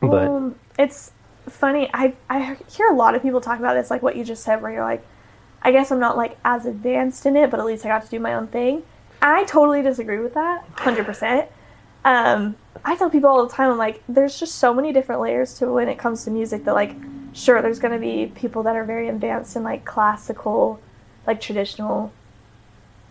But 0.00 0.28
Um, 0.28 0.54
it's 0.78 1.12
funny. 1.48 1.90
I 1.92 2.14
I 2.30 2.56
hear 2.70 2.86
a 2.88 2.94
lot 2.94 3.14
of 3.14 3.22
people 3.22 3.40
talk 3.40 3.58
about 3.58 3.74
this, 3.74 3.90
like 3.90 4.02
what 4.02 4.16
you 4.16 4.24
just 4.24 4.42
said, 4.42 4.62
where 4.62 4.72
you're 4.72 4.84
like, 4.84 5.04
I 5.62 5.72
guess 5.72 5.90
I'm 5.90 6.00
not 6.00 6.16
like 6.16 6.36
as 6.44 6.66
advanced 6.66 7.26
in 7.26 7.36
it, 7.36 7.50
but 7.50 7.60
at 7.60 7.66
least 7.66 7.84
I 7.84 7.88
got 7.88 8.04
to 8.04 8.10
do 8.10 8.20
my 8.20 8.34
own 8.34 8.46
thing. 8.48 8.82
I 9.22 9.44
totally 9.44 9.82
disagree 9.82 10.18
with 10.18 10.34
that, 10.34 10.64
hundred 10.76 11.06
percent. 11.06 11.48
Um, 12.04 12.56
I 12.84 12.96
tell 12.96 13.08
people 13.08 13.30
all 13.30 13.46
the 13.46 13.52
time, 13.52 13.70
I'm 13.70 13.78
like, 13.78 14.02
there's 14.06 14.38
just 14.38 14.56
so 14.56 14.74
many 14.74 14.92
different 14.92 15.22
layers 15.22 15.54
to 15.54 15.72
when 15.72 15.88
it 15.88 15.98
comes 15.98 16.24
to 16.24 16.30
music 16.30 16.64
that 16.64 16.74
like, 16.74 16.94
sure, 17.32 17.62
there's 17.62 17.78
gonna 17.78 17.98
be 17.98 18.30
people 18.34 18.62
that 18.64 18.76
are 18.76 18.84
very 18.84 19.08
advanced 19.08 19.56
in 19.56 19.62
like 19.62 19.86
classical, 19.86 20.80
like 21.26 21.40
traditional 21.40 22.12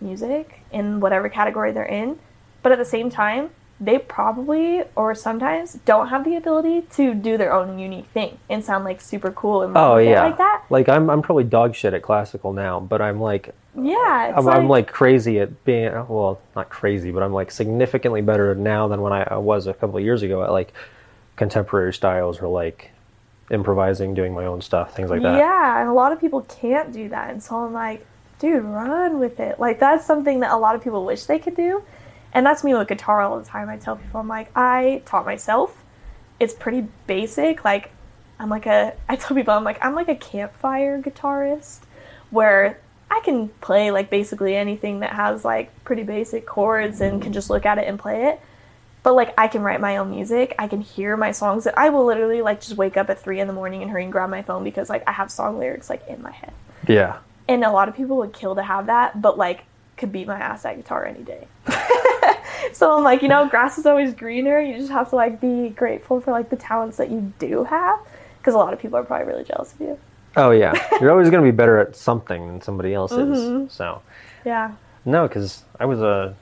music 0.03 0.59
in 0.71 0.99
whatever 0.99 1.29
category 1.29 1.71
they're 1.71 1.85
in, 1.85 2.19
but 2.61 2.71
at 2.71 2.77
the 2.77 2.85
same 2.85 3.09
time, 3.09 3.49
they 3.79 3.97
probably 3.97 4.83
or 4.95 5.15
sometimes 5.15 5.73
don't 5.85 6.07
have 6.07 6.23
the 6.23 6.35
ability 6.35 6.81
to 6.91 7.13
do 7.13 7.37
their 7.37 7.51
own 7.51 7.79
unique 7.79 8.05
thing 8.07 8.37
and 8.49 8.63
sound 8.63 8.85
like 8.85 9.01
super 9.01 9.31
cool 9.31 9.63
and 9.63 9.75
oh 9.75 9.97
yeah, 9.97 10.23
like 10.23 10.37
that. 10.37 10.63
like 10.69 10.87
I'm 10.87 11.09
I'm 11.09 11.21
probably 11.21 11.43
dog 11.43 11.75
shit 11.75 11.93
at 11.93 12.01
classical 12.01 12.53
now, 12.53 12.79
but 12.79 13.01
I'm 13.01 13.19
like 13.19 13.53
Yeah, 13.75 14.29
it's 14.29 14.37
I'm, 14.37 14.45
like, 14.45 14.55
I'm 14.55 14.69
like 14.69 14.91
crazy 14.91 15.39
at 15.39 15.65
being 15.65 15.91
well, 16.07 16.39
not 16.55 16.69
crazy, 16.69 17.11
but 17.11 17.23
I'm 17.23 17.33
like 17.33 17.51
significantly 17.51 18.21
better 18.21 18.53
now 18.55 18.87
than 18.87 19.01
when 19.01 19.11
I, 19.11 19.23
I 19.23 19.37
was 19.37 19.67
a 19.67 19.73
couple 19.73 19.97
of 19.97 20.03
years 20.03 20.21
ago 20.21 20.43
at 20.43 20.51
like 20.51 20.71
contemporary 21.35 21.93
styles 21.93 22.41
or 22.41 22.47
like 22.47 22.91
improvising, 23.51 24.13
doing 24.13 24.33
my 24.33 24.45
own 24.45 24.61
stuff, 24.61 24.95
things 24.95 25.09
like 25.09 25.21
that. 25.21 25.37
Yeah, 25.37 25.81
and 25.81 25.89
a 25.89 25.93
lot 25.93 26.11
of 26.11 26.21
people 26.21 26.41
can't 26.41 26.93
do 26.93 27.09
that. 27.09 27.29
And 27.31 27.41
so 27.41 27.57
I'm 27.57 27.73
like, 27.73 28.05
dude, 28.43 28.61
run 28.65 29.19
with 29.19 29.39
it. 29.39 29.57
Like 29.57 29.79
that's 29.79 30.05
something 30.05 30.41
that 30.41 30.51
a 30.51 30.57
lot 30.57 30.75
of 30.75 30.83
people 30.83 31.05
wish 31.05 31.23
they 31.23 31.39
could 31.39 31.55
do. 31.55 31.81
And 32.33 32.45
that's 32.45 32.61
me 32.61 32.73
with 32.73 32.89
guitar 32.89 33.21
all 33.21 33.39
the 33.39 33.45
time. 33.45 33.69
I 33.69 33.77
tell 33.77 33.95
people 33.95 34.19
I'm 34.19 34.27
like, 34.27 34.51
I 34.53 35.01
taught 35.05 35.25
myself. 35.25 35.81
It's 36.41 36.53
pretty 36.53 36.85
basic. 37.07 37.63
Like 37.63 37.91
I'm 38.37 38.49
like 38.49 38.65
a 38.65 38.95
I 39.09 39.15
tell 39.15 39.35
people 39.35 39.53
I'm 39.53 39.63
like 39.63 39.83
I'm 39.83 39.95
like 39.95 40.09
a 40.09 40.15
campfire 40.15 41.01
guitarist 41.01 41.79
where 42.31 42.79
I 43.09 43.21
can 43.23 43.47
play 43.61 43.91
like 43.91 44.09
basically 44.09 44.57
anything 44.57 44.99
that 44.99 45.13
has 45.13 45.45
like 45.45 45.71
pretty 45.85 46.03
basic 46.03 46.45
chords 46.45 46.99
and 46.99 47.21
can 47.21 47.31
just 47.31 47.49
look 47.49 47.65
at 47.65 47.77
it 47.77 47.87
and 47.87 47.97
play 47.97 48.25
it 48.25 48.41
but 49.03 49.13
like 49.15 49.33
I 49.37 49.47
can 49.47 49.61
write 49.61 49.79
my 49.79 49.97
own 49.97 50.09
music. 50.11 50.55
I 50.57 50.67
can 50.67 50.79
hear 50.79 51.15
my 51.17 51.31
songs. 51.31 51.65
That 51.65 51.77
I 51.77 51.89
will 51.89 52.05
literally 52.05 52.41
like 52.41 52.61
just 52.61 52.77
wake 52.77 52.95
up 52.95 53.09
at 53.09 53.21
three 53.21 53.41
in 53.41 53.47
the 53.47 53.53
morning 53.53 53.81
and 53.81 53.91
hurry 53.91 54.03
and 54.03 54.11
grab 54.11 54.29
my 54.29 54.41
phone 54.41 54.63
because 54.63 54.89
like 54.89 55.03
I 55.05 55.11
have 55.11 55.29
song 55.29 55.59
lyrics 55.59 55.89
like 55.89 56.07
in 56.07 56.21
my 56.21 56.31
head. 56.31 56.53
Yeah. 56.87 57.19
And 57.47 57.63
a 57.63 57.71
lot 57.71 57.89
of 57.89 57.95
people 57.95 58.17
would 58.17 58.33
kill 58.33 58.55
to 58.55 58.63
have 58.63 58.85
that, 58.87 59.21
but 59.21 59.37
like 59.37 59.65
could 59.97 60.11
beat 60.11 60.27
my 60.27 60.37
ass 60.39 60.65
at 60.65 60.75
guitar 60.77 61.05
any 61.05 61.23
day. 61.23 61.47
so 62.73 62.97
I'm 62.97 63.03
like, 63.03 63.21
you 63.21 63.27
know, 63.27 63.47
grass 63.47 63.77
is 63.77 63.85
always 63.85 64.13
greener. 64.13 64.59
You 64.59 64.77
just 64.77 64.91
have 64.91 65.09
to 65.09 65.15
like 65.15 65.39
be 65.41 65.69
grateful 65.69 66.21
for 66.21 66.31
like 66.31 66.49
the 66.49 66.55
talents 66.55 66.97
that 66.97 67.09
you 67.11 67.33
do 67.39 67.63
have 67.65 67.99
because 68.37 68.53
a 68.53 68.57
lot 68.57 68.73
of 68.73 68.79
people 68.79 68.97
are 68.97 69.03
probably 69.03 69.27
really 69.27 69.43
jealous 69.43 69.73
of 69.73 69.81
you. 69.81 69.99
Oh 70.35 70.51
yeah. 70.51 70.73
You're 71.01 71.11
always 71.11 71.29
gonna 71.29 71.43
be 71.43 71.51
better 71.51 71.77
at 71.79 71.95
something 71.95 72.47
than 72.47 72.61
somebody 72.61 72.93
else 72.93 73.11
Mhm. 73.11 73.65
is. 73.67 73.71
So 73.73 74.01
Yeah. 74.45 74.71
no, 75.05 75.27
because 75.27 75.63
I 75.79 75.85
was 75.85 76.01
a. 76.01 76.33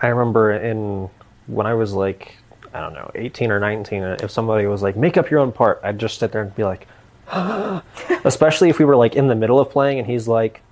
I 0.00 0.08
remember 0.08 0.52
in 0.52 1.08
when 1.46 1.66
I 1.66 1.74
was 1.74 1.92
like 1.92 2.36
I 2.74 2.80
don't 2.80 2.92
know 2.92 3.10
18 3.14 3.50
or 3.50 3.58
19. 3.60 4.02
If 4.22 4.30
somebody 4.30 4.66
was 4.66 4.82
like 4.82 4.96
make 4.96 5.16
up 5.16 5.30
your 5.30 5.40
own 5.40 5.52
part, 5.52 5.80
I'd 5.82 5.98
just 5.98 6.18
sit 6.18 6.32
there 6.32 6.42
and 6.42 6.54
be 6.54 6.64
like, 6.64 6.86
especially 8.24 8.68
if 8.70 8.78
we 8.78 8.84
were 8.84 8.96
like 8.96 9.14
in 9.16 9.28
the 9.28 9.34
middle 9.34 9.60
of 9.60 9.70
playing 9.70 9.98
and 9.98 10.06
he's 10.08 10.28
like, 10.28 10.62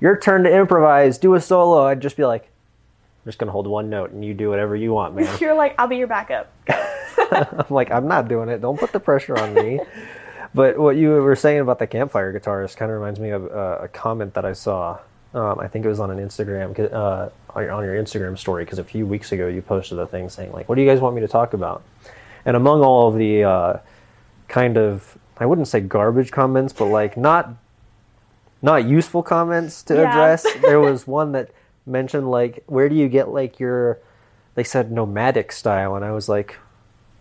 your 0.00 0.16
turn 0.16 0.42
to 0.44 0.52
improvise, 0.52 1.18
do 1.18 1.34
a 1.34 1.40
solo. 1.40 1.86
I'd 1.86 2.00
just 2.00 2.16
be 2.16 2.24
like, 2.24 2.42
I'm 2.44 3.28
just 3.28 3.38
gonna 3.38 3.52
hold 3.52 3.66
one 3.66 3.88
note 3.88 4.10
and 4.10 4.24
you 4.24 4.34
do 4.34 4.50
whatever 4.50 4.74
you 4.74 4.92
want, 4.92 5.14
man. 5.14 5.28
You're 5.40 5.54
like, 5.54 5.74
I'll 5.78 5.86
be 5.88 5.96
your 5.96 6.08
backup. 6.08 6.52
I'm 6.68 7.64
like, 7.70 7.90
I'm 7.90 8.08
not 8.08 8.28
doing 8.28 8.48
it. 8.48 8.60
Don't 8.60 8.78
put 8.78 8.92
the 8.92 9.00
pressure 9.00 9.38
on 9.38 9.54
me. 9.54 9.80
but 10.54 10.76
what 10.78 10.96
you 10.96 11.10
were 11.10 11.36
saying 11.36 11.60
about 11.60 11.78
the 11.78 11.86
campfire 11.86 12.32
guitarist 12.38 12.76
kind 12.76 12.90
of 12.90 12.98
reminds 12.98 13.20
me 13.20 13.30
of 13.30 13.46
uh, 13.46 13.78
a 13.82 13.88
comment 13.88 14.34
that 14.34 14.44
I 14.44 14.52
saw. 14.54 14.98
Um, 15.34 15.60
I 15.60 15.68
think 15.68 15.84
it 15.84 15.88
was 15.88 16.00
on 16.00 16.10
an 16.10 16.18
Instagram, 16.18 16.78
uh, 16.92 17.30
on 17.54 17.62
your- 17.62 17.72
on 17.72 17.84
your 17.84 17.94
Instagram 17.94 18.36
story, 18.36 18.64
because 18.64 18.78
a 18.78 18.84
few 18.84 19.06
weeks 19.06 19.32
ago 19.32 19.46
you 19.48 19.62
posted 19.62 19.98
a 19.98 20.06
thing 20.06 20.28
saying 20.28 20.52
like, 20.52 20.68
"What 20.68 20.74
do 20.74 20.82
you 20.82 20.88
guys 20.88 21.00
want 21.00 21.14
me 21.14 21.22
to 21.22 21.28
talk 21.28 21.54
about?" 21.54 21.82
And 22.44 22.54
among 22.54 22.82
all 22.82 23.08
of 23.08 23.14
the 23.16 23.44
uh, 23.44 23.76
kind 24.48 24.76
of, 24.76 25.16
I 25.38 25.46
wouldn't 25.46 25.68
say 25.68 25.80
garbage 25.80 26.30
comments, 26.30 26.72
but 26.72 26.86
like 26.86 27.16
not 27.16 27.54
not 28.60 28.84
useful 28.84 29.22
comments 29.22 29.82
to 29.84 29.94
Yeah. 29.94 30.08
address, 30.10 30.46
there 30.62 30.80
was 30.80 31.06
one 31.06 31.32
that 31.32 31.50
mentioned 31.86 32.30
like, 32.30 32.62
"Where 32.66 32.88
do 32.88 32.94
you 32.94 33.08
get 33.08 33.28
like 33.28 33.58
your?" 33.58 33.98
They 34.54 34.64
said 34.64 34.92
nomadic 34.92 35.50
style, 35.50 35.96
and 35.96 36.04
I 36.04 36.12
was 36.12 36.28
like, 36.28 36.58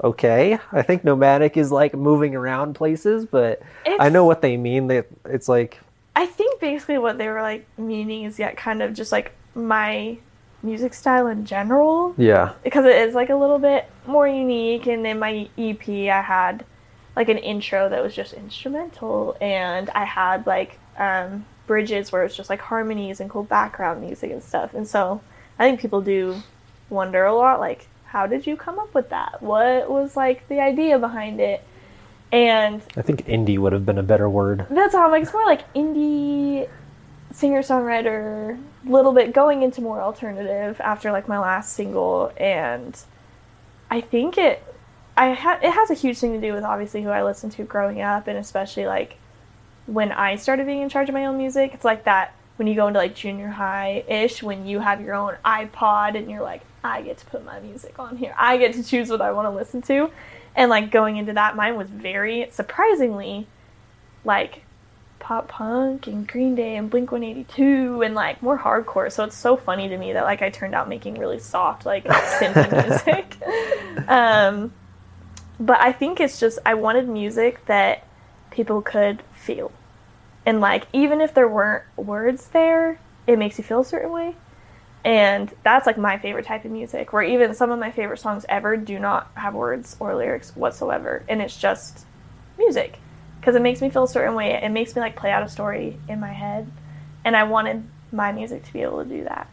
okay. 0.04 0.60
I 0.72 0.82
think 0.82 1.04
nomadic 1.04 1.56
is 1.58 1.72
like 1.72 1.94
moving 1.94 2.36
around 2.36 2.74
places, 2.74 3.26
but 3.26 3.62
I 4.00 4.10
know 4.10 4.26
what 4.26 4.42
they 4.42 4.58
mean. 4.58 4.88
They, 4.88 5.04
it's 5.26 5.48
like, 5.48 5.80
I 6.16 6.26
think 6.26 6.60
basically 6.60 6.98
what 6.98 7.18
they 7.18 7.30
were 7.30 7.42
like 7.42 7.66
meaning 7.78 8.24
is 8.26 8.38
yet 8.38 8.58
kind 8.58 8.82
of 8.82 8.94
just 8.94 9.12
like 9.14 9.32
my 9.56 10.18
music 10.64 10.94
style 10.94 11.28
in 11.28 11.46
general 11.46 12.14
yeah, 12.18 12.54
because 12.64 12.86
it 12.86 12.96
is 12.96 13.16
like 13.16 13.30
a 13.30 13.36
little 13.36 13.58
bit 13.58 13.90
more 14.06 14.28
unique 14.28 14.86
and 14.88 15.08
in 15.08 15.18
my 15.18 15.50
EP 15.58 15.88
I 15.90 16.22
had 16.22 16.66
like 17.16 17.30
an 17.30 17.38
intro 17.38 17.90
that 17.90 18.02
was 18.02 18.16
just 18.16 18.34
instrumental 18.34 19.36
and 19.42 19.90
I 19.92 20.06
had 20.06 20.48
like 20.48 20.80
um, 20.98 21.46
bridges 21.68 22.12
where 22.12 22.24
it's 22.24 22.36
just 22.36 22.50
like 22.50 22.62
harmonies 22.62 23.20
and 23.20 23.30
cool 23.30 23.44
background 23.44 24.02
music 24.02 24.32
and 24.32 24.44
stuff 24.44 24.74
and 24.74 24.88
so 24.88 25.22
I 25.60 25.68
think 25.68 25.80
people 25.80 26.02
do 26.02 26.42
wonder 26.90 27.24
a 27.26 27.34
lot 27.34 27.60
like 27.60 27.88
how 28.06 28.28
did 28.28 28.46
you 28.46 28.56
come 28.58 28.80
up 28.80 28.94
with 28.94 29.10
that 29.10 29.42
what 29.42 29.90
was 29.90 30.16
like 30.18 30.48
the 30.50 30.60
idea 30.60 31.00
behind 31.00 31.40
it 31.40 31.64
And 32.32 32.82
I 32.96 33.02
think 33.02 33.26
indie 33.28 33.58
would 33.58 33.74
have 33.74 33.86
been 33.86 33.98
a 33.98 34.04
better 34.04 34.30
word. 34.30 34.66
that's 34.70 34.94
how 34.94 35.06
I'm 35.06 35.12
like, 35.12 35.24
it's 35.24 35.34
more 35.34 35.46
like 35.46 35.72
indie 35.74 36.70
singer 37.34 37.62
songwriter, 37.62 38.58
little 38.86 39.12
bit 39.14 39.34
going 39.34 39.64
into 39.64 39.82
more 39.82 40.02
alternative 40.02 40.80
after 40.82 41.12
like 41.12 41.28
my 41.28 41.40
last 41.40 41.74
single. 41.74 42.32
And 42.38 42.98
I 43.90 44.00
think 44.02 44.38
it, 44.38 44.64
I 45.18 45.34
ha- 45.34 45.60
it 45.62 45.72
has 45.72 45.90
a 45.90 45.94
huge 45.94 46.18
thing 46.20 46.34
to 46.34 46.42
do 46.42 46.54
with 46.54 46.64
obviously 46.64 47.04
who 47.04 47.10
I 47.10 47.24
listened 47.24 47.52
to 47.54 47.64
growing 47.64 48.02
up, 48.02 48.28
and 48.28 48.38
especially 48.38 48.86
like 48.86 49.18
when 49.86 50.12
I 50.12 50.36
started 50.36 50.66
being 50.66 50.82
in 50.82 50.90
charge 50.90 51.10
of 51.10 51.14
my 51.14 51.26
own 51.26 51.38
music. 51.38 51.74
It's 51.74 51.86
like 51.86 52.06
that 52.06 52.34
when 52.58 52.68
you 52.68 52.76
go 52.76 52.88
into 52.88 53.00
like 53.00 53.16
junior 53.16 53.50
high 53.50 54.04
ish, 54.08 54.44
when 54.44 54.66
you 54.66 54.80
have 54.80 55.02
your 55.02 55.16
own 55.16 55.36
iPod 55.44 56.16
and 56.16 56.30
you're 56.30 56.42
like, 56.42 56.62
I 56.84 57.02
get 57.02 57.18
to 57.20 57.26
put 57.26 57.44
my 57.46 57.60
music 57.60 57.98
on 58.00 58.18
here. 58.18 58.34
I 58.38 58.58
get 58.58 58.74
to 58.74 58.84
choose 58.84 59.10
what 59.10 59.22
I 59.22 59.32
want 59.32 59.48
to 59.48 59.52
listen 59.52 59.82
to. 59.84 60.12
And 60.56 60.70
like 60.70 60.92
going 60.92 61.18
into 61.18 61.34
that, 61.34 61.56
mine 61.56 61.76
was 61.78 61.90
very 61.90 62.48
surprisingly 62.52 63.48
like 64.24 64.64
pop 65.20 65.48
punk 65.48 66.08
and 66.08 66.28
Green 66.28 66.56
Day 66.56 66.76
and 66.76 66.90
Blink 66.90 67.12
182 67.12 68.02
and 68.02 68.14
like 68.16 68.42
more 68.42 68.58
hardcore. 68.58 69.12
So 69.12 69.24
it's 69.24 69.38
so 69.38 69.56
funny 69.56 69.88
to 69.88 69.98
me 69.98 70.14
that 70.14 70.24
like 70.24 70.42
I 70.42 70.50
turned 70.50 70.76
out 70.76 70.90
making 70.90 71.16
really 71.16 71.40
soft, 71.40 71.86
like 71.86 72.04
synthy 72.06 72.88
music. 72.88 73.38
um, 74.10 74.74
but 75.62 75.80
I 75.80 75.92
think 75.92 76.20
it's 76.20 76.40
just, 76.40 76.58
I 76.66 76.74
wanted 76.74 77.08
music 77.08 77.64
that 77.68 78.04
people 78.50 78.82
could 78.82 79.22
feel. 79.32 79.72
And 80.44 80.60
like, 80.60 80.88
even 80.92 81.22
if 81.22 81.36
there 81.36 81.48
weren't 81.48 81.84
words 81.96 82.48
there, 82.48 83.00
it 83.28 83.38
makes 83.38 83.60
you 83.60 83.64
feel 83.64 83.82
a 83.82 83.86
certain 83.86 84.12
way. 84.12 84.36
And 85.06 85.54
that's 85.64 85.86
like 85.86 86.00
my 86.00 86.18
favorite 86.18 86.46
type 86.46 86.66
of 86.66 86.72
music, 86.72 87.14
where 87.14 87.22
even 87.22 87.54
some 87.54 87.70
of 87.70 87.78
my 87.78 87.92
favorite 87.92 88.18
songs 88.18 88.44
ever 88.50 88.76
do 88.76 88.98
not 88.98 89.32
have 89.36 89.54
words 89.54 89.96
or 90.00 90.16
lyrics 90.16 90.56
whatsoever. 90.56 91.24
And 91.30 91.44
it's 91.44 91.56
just 91.56 92.08
music. 92.58 92.98
Because 93.40 93.56
it 93.56 93.62
makes 93.62 93.82
me 93.82 93.92
feel 93.92 94.04
a 94.04 94.08
certain 94.08 94.34
way. 94.34 94.54
It 94.54 94.70
makes 94.70 94.96
me 94.96 95.02
like 95.02 95.16
play 95.16 95.30
out 95.30 95.44
a 95.44 95.50
story 95.50 96.00
in 96.10 96.20
my 96.20 96.34
head. 96.34 96.72
And 97.24 97.36
I 97.36 97.44
wanted 97.44 97.84
my 98.12 98.32
music 98.32 98.64
to 98.64 98.74
be 98.74 98.82
able 98.82 99.04
to 99.04 99.10
do 99.10 99.26
that. 99.26 99.48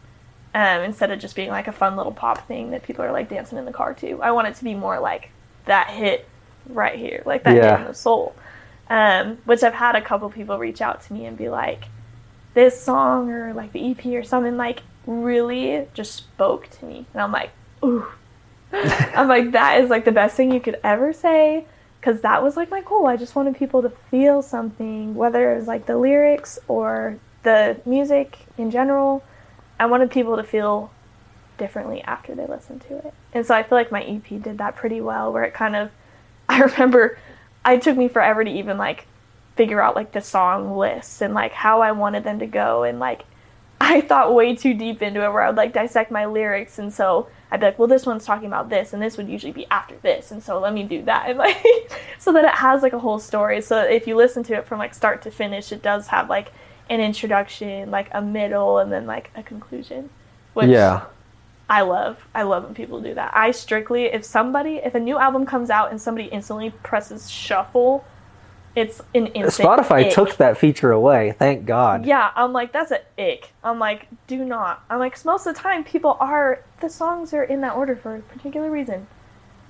Um, 0.55 0.81
instead 0.81 1.11
of 1.11 1.19
just 1.19 1.35
being 1.35 1.49
like 1.49 1.67
a 1.67 1.71
fun 1.71 1.95
little 1.95 2.11
pop 2.11 2.47
thing 2.47 2.71
that 2.71 2.81
people 2.81 3.05
are 3.05 3.11
like 3.11 3.29
dancing 3.29 3.59
in 3.59 3.65
the 3.65 3.71
car 3.71 3.93
to. 3.95 4.19
I 4.23 4.31
want 4.31 4.47
it 4.47 4.55
to 4.55 4.63
be 4.63 4.73
more 4.73 4.99
like 4.99 5.29
that 5.69 5.89
hit 5.89 6.27
right 6.67 6.97
here, 6.97 7.23
like 7.25 7.43
that 7.43 7.55
Yeah. 7.55 7.71
hit 7.71 7.79
in 7.81 7.87
the 7.87 7.93
soul. 7.93 8.35
Um, 8.89 9.37
which 9.45 9.63
I've 9.63 9.73
had 9.73 9.95
a 9.95 10.01
couple 10.01 10.29
people 10.29 10.57
reach 10.57 10.81
out 10.81 11.01
to 11.03 11.13
me 11.13 11.25
and 11.25 11.37
be 11.37 11.47
like, 11.49 11.85
this 12.55 12.79
song 12.81 13.29
or 13.31 13.53
like 13.53 13.71
the 13.71 13.91
EP 13.91 14.05
or 14.07 14.23
something 14.23 14.57
like 14.57 14.81
really 15.05 15.87
just 15.93 16.13
spoke 16.15 16.69
to 16.71 16.85
me. 16.85 17.05
And 17.13 17.21
I'm 17.21 17.31
like, 17.31 17.51
ooh. 17.83 18.05
I'm 18.73 19.27
like, 19.27 19.51
that 19.51 19.81
is 19.81 19.89
like 19.89 20.05
the 20.05 20.11
best 20.11 20.35
thing 20.35 20.51
you 20.51 20.59
could 20.59 20.79
ever 20.83 21.13
say. 21.13 21.65
Cause 22.01 22.21
that 22.21 22.41
was 22.41 22.55
like 22.55 22.69
my 22.71 22.81
goal. 22.81 23.07
I 23.07 23.17
just 23.17 23.35
wanted 23.35 23.57
people 23.57 23.81
to 23.81 23.89
feel 24.09 24.41
something, 24.41 25.15
whether 25.15 25.53
it 25.53 25.57
was 25.57 25.67
like 25.67 25.85
the 25.85 25.97
lyrics 25.97 26.57
or 26.67 27.17
the 27.43 27.79
music 27.85 28.39
in 28.57 28.71
general. 28.71 29.23
I 29.79 29.85
wanted 29.85 30.09
people 30.09 30.37
to 30.37 30.43
feel 30.43 30.91
differently 31.59 32.01
after 32.01 32.33
they 32.33 32.47
listened 32.47 32.81
to 32.81 32.97
it. 32.97 33.13
And 33.33 33.45
so 33.45 33.53
I 33.53 33.63
feel 33.63 33.77
like 33.77 33.91
my 33.91 34.03
EP 34.03 34.41
did 34.41 34.57
that 34.57 34.75
pretty 34.75 35.01
well, 35.01 35.31
where 35.31 35.43
it 35.43 35.53
kind 35.53 35.75
of, 35.75 35.91
I 36.49 36.61
remember 36.61 37.19
it 37.67 37.81
took 37.81 37.97
me 37.97 38.07
forever 38.07 38.43
to 38.43 38.49
even 38.49 38.77
like 38.77 39.05
figure 39.55 39.81
out 39.81 39.95
like 39.95 40.13
the 40.13 40.21
song 40.21 40.77
lists 40.77 41.21
and 41.21 41.33
like 41.33 41.51
how 41.51 41.81
I 41.81 41.91
wanted 41.91 42.23
them 42.23 42.39
to 42.39 42.47
go. 42.47 42.83
And 42.83 42.99
like, 42.99 43.25
I 43.81 44.01
thought 44.01 44.33
way 44.33 44.55
too 44.55 44.73
deep 44.73 45.01
into 45.01 45.23
it 45.23 45.31
where 45.31 45.41
I 45.41 45.47
would 45.47 45.57
like 45.57 45.73
dissect 45.73 46.11
my 46.11 46.25
lyrics. 46.25 46.79
And 46.79 46.93
so 46.93 47.27
I'd 47.51 47.59
be 47.59 47.67
like, 47.67 47.79
well, 47.79 47.87
this 47.87 48.05
one's 48.05 48.25
talking 48.25 48.47
about 48.47 48.69
this, 48.69 48.93
and 48.93 49.01
this 49.01 49.17
would 49.17 49.27
usually 49.27 49.51
be 49.51 49.65
after 49.71 49.95
this. 49.97 50.31
And 50.31 50.43
so 50.43 50.59
let 50.59 50.73
me 50.73 50.83
do 50.83 51.03
that. 51.03 51.29
And 51.29 51.37
like, 51.39 51.57
so 52.19 52.31
that 52.33 52.45
it 52.45 52.55
has 52.55 52.83
like 52.83 52.93
a 52.93 52.99
whole 52.99 53.19
story. 53.19 53.61
So 53.61 53.81
if 53.81 54.07
you 54.07 54.15
listen 54.15 54.43
to 54.43 54.53
it 54.53 54.65
from 54.65 54.79
like 54.79 54.93
start 54.93 55.23
to 55.23 55.31
finish, 55.31 55.71
it 55.71 55.81
does 55.81 56.07
have 56.07 56.29
like 56.29 56.51
an 56.89 56.99
introduction, 56.99 57.89
like 57.89 58.09
a 58.11 58.21
middle, 58.21 58.79
and 58.79 58.91
then 58.91 59.07
like 59.07 59.31
a 59.35 59.43
conclusion. 59.43 60.09
Which 60.53 60.69
yeah. 60.69 61.05
I 61.69 61.81
love. 61.81 62.27
I 62.33 62.43
love 62.43 62.63
when 62.63 62.73
people 62.73 62.99
do 63.01 63.13
that. 63.13 63.31
I 63.35 63.51
strictly, 63.51 64.05
if 64.05 64.25
somebody, 64.25 64.77
if 64.77 64.95
a 64.95 64.99
new 64.99 65.17
album 65.19 65.45
comes 65.45 65.69
out 65.69 65.91
and 65.91 66.01
somebody 66.01 66.27
instantly 66.27 66.71
presses 66.83 67.29
shuffle, 67.29 68.03
it's 68.75 69.01
an 69.13 69.27
instant. 69.27 69.67
Spotify 69.69 70.05
ick. 70.05 70.13
took 70.13 70.37
that 70.37 70.57
feature 70.57 70.91
away. 70.91 71.35
Thank 71.37 71.65
God. 71.65 72.05
Yeah, 72.05 72.31
I'm 72.35 72.53
like, 72.53 72.71
that's 72.71 72.91
an 72.91 72.99
ick. 73.19 73.51
I'm 73.63 73.77
like, 73.77 74.07
do 74.27 74.43
not. 74.43 74.83
I'm 74.89 74.99
like, 74.99 75.13
'cause 75.13 75.25
most 75.25 75.45
of 75.45 75.53
the 75.55 75.59
time, 75.61 75.83
people 75.83 76.17
are, 76.19 76.61
the 76.81 76.89
songs 76.89 77.33
are 77.33 77.43
in 77.43 77.61
that 77.61 77.75
order 77.75 77.95
for 77.95 78.15
a 78.15 78.19
particular 78.19 78.71
reason. 78.71 79.05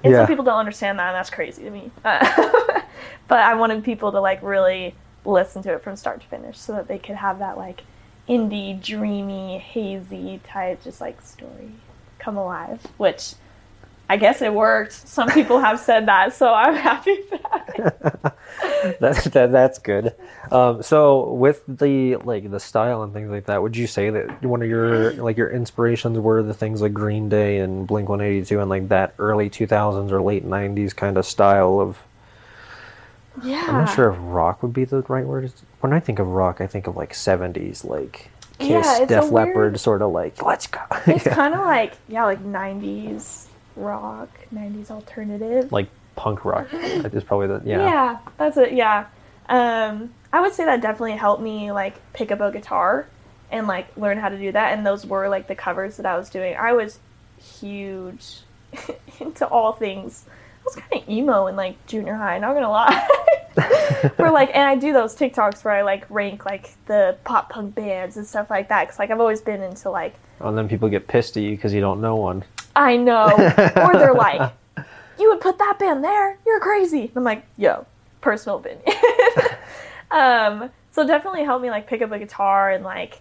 And 0.04 0.14
Yeah. 0.14 0.20
some 0.20 0.28
people 0.28 0.46
don't 0.46 0.58
understand 0.60 1.00
that, 1.00 1.08
and 1.08 1.16
that's 1.16 1.30
crazy 1.30 1.64
to 1.64 1.70
me. 1.70 1.92
Uh, 2.06 2.82
but 3.28 3.40
I 3.40 3.56
wanted 3.56 3.84
people 3.84 4.12
to, 4.14 4.22
like, 4.22 4.42
really 4.42 4.96
listen 5.26 5.62
to 5.64 5.74
it 5.74 5.84
from 5.84 5.98
start 5.98 6.22
to 6.22 6.28
finish 6.28 6.58
so 6.58 6.72
that 6.74 6.88
they 6.88 6.98
could 6.98 7.16
have 7.16 7.40
that, 7.40 7.58
like, 7.58 7.82
indie, 8.30 8.82
dreamy, 8.82 9.58
hazy 9.58 10.40
type, 10.46 10.82
just, 10.84 11.02
like, 11.02 11.22
story 11.22 11.72
come 12.20 12.38
alive, 12.38 12.86
which 12.98 13.34
I 14.12 14.18
guess 14.18 14.42
it 14.42 14.52
worked. 14.52 14.94
Some 14.94 15.30
people 15.30 15.60
have 15.60 15.80
said 15.80 16.08
that, 16.08 16.34
so 16.34 16.52
I'm 16.52 16.76
happy 16.76 17.16
that. 17.32 18.36
that, 19.00 19.30
that 19.34 19.52
that's 19.52 19.78
good. 19.78 20.16
Um, 20.52 20.82
so 20.82 21.32
with 21.34 21.64
the 21.68 22.16
like 22.16 22.50
the 22.50 22.60
style 22.60 23.04
and 23.04 23.14
things 23.14 23.30
like 23.30 23.46
that, 23.46 23.62
would 23.62 23.78
you 23.78 23.86
say 23.86 24.10
that 24.10 24.44
one 24.44 24.64
of 24.64 24.68
your 24.68 25.14
like 25.14 25.38
your 25.38 25.52
inspirations 25.52 26.18
were 26.18 26.42
the 26.42 26.56
things 26.56 26.82
like 26.82 26.92
Green 26.92 27.30
Day 27.30 27.60
and 27.60 27.86
Blink 27.86 28.10
One 28.10 28.20
Eighty 28.20 28.44
Two 28.44 28.60
and 28.60 28.70
like 28.70 28.90
that 28.90 29.14
early 29.20 29.48
two 29.48 29.68
thousands 29.68 30.12
or 30.12 30.24
late 30.24 30.44
nineties 30.44 30.94
kind 30.94 31.16
of 31.16 31.26
style 31.26 31.80
of? 31.80 32.00
Yeah. 33.44 33.64
I'm 33.68 33.74
not 33.76 33.94
sure 33.94 34.10
if 34.10 34.18
rock 34.20 34.64
would 34.64 34.74
be 34.74 34.86
the 34.86 35.04
right 35.04 35.26
word. 35.26 35.54
When 35.82 35.94
I 35.94 36.00
think 36.00 36.18
of 36.18 36.28
rock, 36.28 36.62
I 36.62 36.68
think 36.68 36.88
of 36.88 36.98
like 36.98 37.14
seventies, 37.14 37.86
like 37.86 38.32
Kiss, 38.60 38.70
Yeah, 38.70 39.02
it's 39.02 39.12
a 39.12 39.22
Def 39.22 39.32
Leppard, 39.32 39.56
weird- 39.56 39.80
sort 39.80 40.02
of 40.02 40.12
like 40.12 40.42
let's 40.44 40.68
go. 40.68 40.80
It's 41.08 41.26
Yeah. 41.26 41.34
kind 41.36 41.54
of 41.54 41.62
like 41.62 41.94
yeah, 42.08 42.26
like 42.26 42.44
'90s 42.44 43.48
rock, 43.76 44.30
'90s 44.54 44.92
alternative. 44.92 45.72
like 45.72 45.88
punk 46.16 46.44
rock. 46.46 46.70
That 46.72 47.14
is 47.14 47.24
probably 47.24 47.48
the 47.48 47.62
yeah. 47.66 47.78
yeah. 47.86 48.18
that's 48.38 48.58
it. 48.58 48.74
Yeah, 48.74 49.06
um, 49.48 50.14
I 50.34 50.42
would 50.42 50.54
say 50.54 50.66
that 50.66 50.82
definitely 50.82 51.14
helped 51.14 51.42
me 51.42 51.72
like 51.72 51.96
pick 52.14 52.32
up 52.32 52.42
a 52.42 52.52
guitar 52.52 53.08
and 53.52 53.66
like 53.68 53.96
learn 53.98 54.18
how 54.18 54.30
to 54.30 54.38
do 54.38 54.52
that. 54.52 54.74
And 54.78 54.86
those 54.86 55.06
were 55.06 55.30
like 55.30 55.48
the 55.48 55.56
covers 55.56 55.98
that 55.98 56.06
I 56.06 56.18
was 56.18 56.30
doing. 56.30 56.56
I 56.56 56.74
was 56.74 57.00
huge 57.42 58.42
into 59.20 59.48
all 59.48 59.72
things. 59.74 60.26
I 60.60 60.64
was 60.66 60.76
kind 60.76 61.02
of 61.02 61.10
emo 61.10 61.48
in 61.48 61.56
like 61.56 61.86
junior 61.88 62.16
high. 62.16 62.38
Not 62.40 62.54
gonna 62.54 62.70
lie. 62.70 63.08
Where 64.16 64.32
like, 64.32 64.50
and 64.54 64.64
I 64.64 64.76
do 64.76 64.94
those 64.94 65.16
TikToks 65.16 65.64
where 65.64 65.74
I 65.74 65.82
like 65.82 66.06
rank 66.10 66.46
like 66.46 66.76
the 66.86 67.18
pop 67.24 67.50
punk 67.50 67.76
bands 67.76 68.18
and 68.18 68.26
stuff 68.26 68.50
like 68.50 68.70
that. 68.70 68.88
Cause 68.88 69.00
like 69.00 69.12
I've 69.12 69.20
always 69.20 69.42
been 69.42 69.62
into 69.62 69.90
like 69.90 70.16
And 70.40 70.58
then 70.58 70.70
people 70.70 70.90
get 70.90 71.08
pissed 71.08 71.36
at 71.38 71.44
you 71.44 71.56
because 71.56 71.74
you 71.74 71.82
don't 71.82 72.02
know 72.02 72.16
one. 72.16 72.44
I 72.76 72.96
know. 72.96 73.32
or 73.76 73.94
they're 73.94 74.14
like, 74.14 74.52
you 75.20 75.30
would 75.30 75.42
put 75.42 75.58
that 75.58 75.78
band 75.80 76.04
there? 76.04 76.38
You're 76.46 76.60
crazy. 76.60 77.02
And 77.02 77.18
I'm 77.18 77.24
like, 77.24 77.46
yo, 77.58 77.86
personal 78.22 78.58
opinion. 78.58 78.82
um, 80.12 80.70
so 80.92 81.06
definitely 81.06 81.44
helped 81.44 81.64
me 81.64 81.70
like 81.70 81.88
pick 81.88 82.02
up 82.02 82.12
a 82.12 82.20
guitar 82.20 82.72
and 82.72 82.84
like 82.84 83.20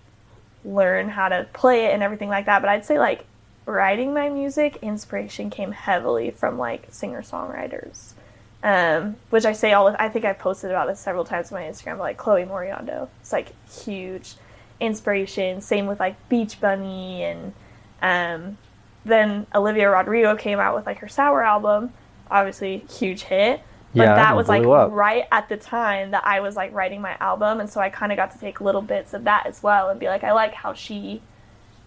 learn 0.64 1.09
how 1.09 1.28
to 1.28 1.47
play 1.53 1.86
it 1.86 1.95
and 1.95 2.03
everything 2.03 2.28
like 2.28 2.47
that. 2.47 2.61
But 2.61 2.68
I'd 2.68 2.84
say 2.84 2.99
like 2.99 3.24
writing 3.68 4.14
my 4.14 4.28
music, 4.30 4.78
inspiration 4.82 5.50
came 5.50 5.72
heavily 5.72 6.30
from 6.30 6.58
like 6.58 6.86
singer 6.90 7.22
songwriters. 7.22 8.12
Um, 8.60 9.16
which 9.30 9.44
I 9.44 9.52
say 9.52 9.72
all 9.72 9.92
the, 9.92 10.02
I 10.02 10.08
think 10.08 10.24
I've 10.24 10.38
posted 10.38 10.70
about 10.70 10.88
this 10.88 10.98
several 10.98 11.24
times 11.24 11.52
on 11.52 11.60
my 11.60 11.64
Instagram, 11.66 11.98
but 11.98 12.00
like 12.00 12.16
Chloe 12.16 12.42
Moriondo. 12.42 13.08
It's 13.20 13.32
like 13.32 13.52
huge 13.70 14.34
inspiration. 14.80 15.60
Same 15.60 15.86
with 15.86 16.00
like 16.00 16.16
Beach 16.28 16.60
Bunny 16.60 17.22
and 17.22 17.52
um, 18.02 18.58
then 19.04 19.46
Olivia 19.54 19.90
Rodrigo 19.90 20.34
came 20.34 20.58
out 20.58 20.74
with 20.74 20.86
like 20.86 20.98
her 20.98 21.08
Sour 21.08 21.44
album, 21.44 21.92
obviously 22.30 22.78
huge 22.90 23.22
hit. 23.22 23.60
But 23.94 24.02
Yeah, 24.02 24.14
that 24.16 24.36
was 24.36 24.48
like 24.48 24.66
up. 24.66 24.92
right 24.92 25.24
at 25.32 25.48
the 25.48 25.56
time 25.56 26.10
that 26.10 26.26
I 26.26 26.40
was 26.40 26.56
like 26.56 26.74
writing 26.74 27.00
my 27.00 27.16
album, 27.20 27.60
and 27.60 27.70
so 27.70 27.80
I 27.80 27.88
kind 27.90 28.12
of 28.12 28.16
got 28.16 28.32
to 28.32 28.38
take 28.38 28.60
little 28.60 28.82
bits 28.82 29.14
of 29.14 29.24
that 29.24 29.46
as 29.46 29.62
well 29.62 29.88
and 29.88 29.98
be 29.98 30.06
like, 30.06 30.24
I 30.24 30.32
like 30.32 30.52
how 30.52 30.74
she 30.74 31.22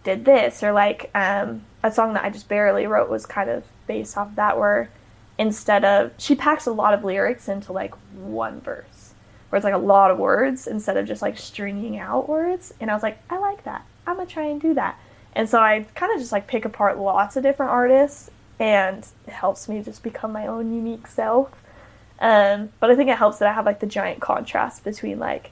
did 0.04 0.26
this, 0.26 0.64
or 0.64 0.72
like 0.72 1.10
um, 1.16 1.64
a 1.84 1.92
song 1.92 2.14
that 2.14 2.24
I 2.24 2.30
just 2.30 2.48
barely 2.48 2.88
wrote 2.88 3.10
was 3.10 3.26
kind 3.26 3.50
of 3.50 3.64
based 3.88 4.18
off 4.18 4.36
that, 4.36 4.58
where 4.58 4.90
instead 5.38 5.84
of 5.84 6.12
she 6.18 6.36
packs 6.36 6.66
a 6.66 6.72
lot 6.72 6.94
of 6.94 7.04
lyrics 7.04 7.48
into 7.48 7.74
like 7.74 7.94
one 8.14 8.62
verse, 8.62 9.14
where 9.50 9.58
it's 9.58 9.64
like 9.64 9.74
a 9.74 9.78
lot 9.78 10.12
of 10.12 10.18
words 10.18 10.68
instead 10.68 10.98
of 10.98 11.08
just 11.08 11.22
like 11.22 11.38
stringing 11.38 11.98
out 11.98 12.28
words, 12.28 12.74
and 12.80 12.90
I 12.90 12.94
was 12.94 13.04
like, 13.04 13.20
I 13.30 13.38
like 13.38 13.64
that. 13.64 13.86
I'm 14.06 14.18
gonna 14.18 14.28
try 14.28 14.46
and 14.46 14.62
do 14.62 14.74
that. 14.74 14.98
And 15.34 15.48
so 15.50 15.60
I 15.60 15.86
kind 15.96 16.14
of 16.14 16.20
just 16.20 16.32
like 16.32 16.48
pick 16.48 16.66
apart 16.66 16.98
lots 16.98 17.36
of 17.36 17.44
different 17.44 17.72
artists, 17.72 18.30
and 18.60 19.06
it 19.28 19.34
helps 19.34 19.70
me 19.70 19.82
just 19.82 20.04
become 20.04 20.32
my 20.32 20.48
own 20.48 20.74
unique 20.74 21.08
self. 21.08 21.52
Um, 22.20 22.70
but 22.80 22.92
I 22.92 22.96
think 22.96 23.10
it 23.10 23.18
helps 23.18 23.40
that 23.40 23.48
I 23.48 23.54
have 23.54 23.66
like 23.66 23.80
the 23.80 23.88
giant 23.88 24.20
contrast 24.20 24.84
between 24.84 25.18
like 25.18 25.52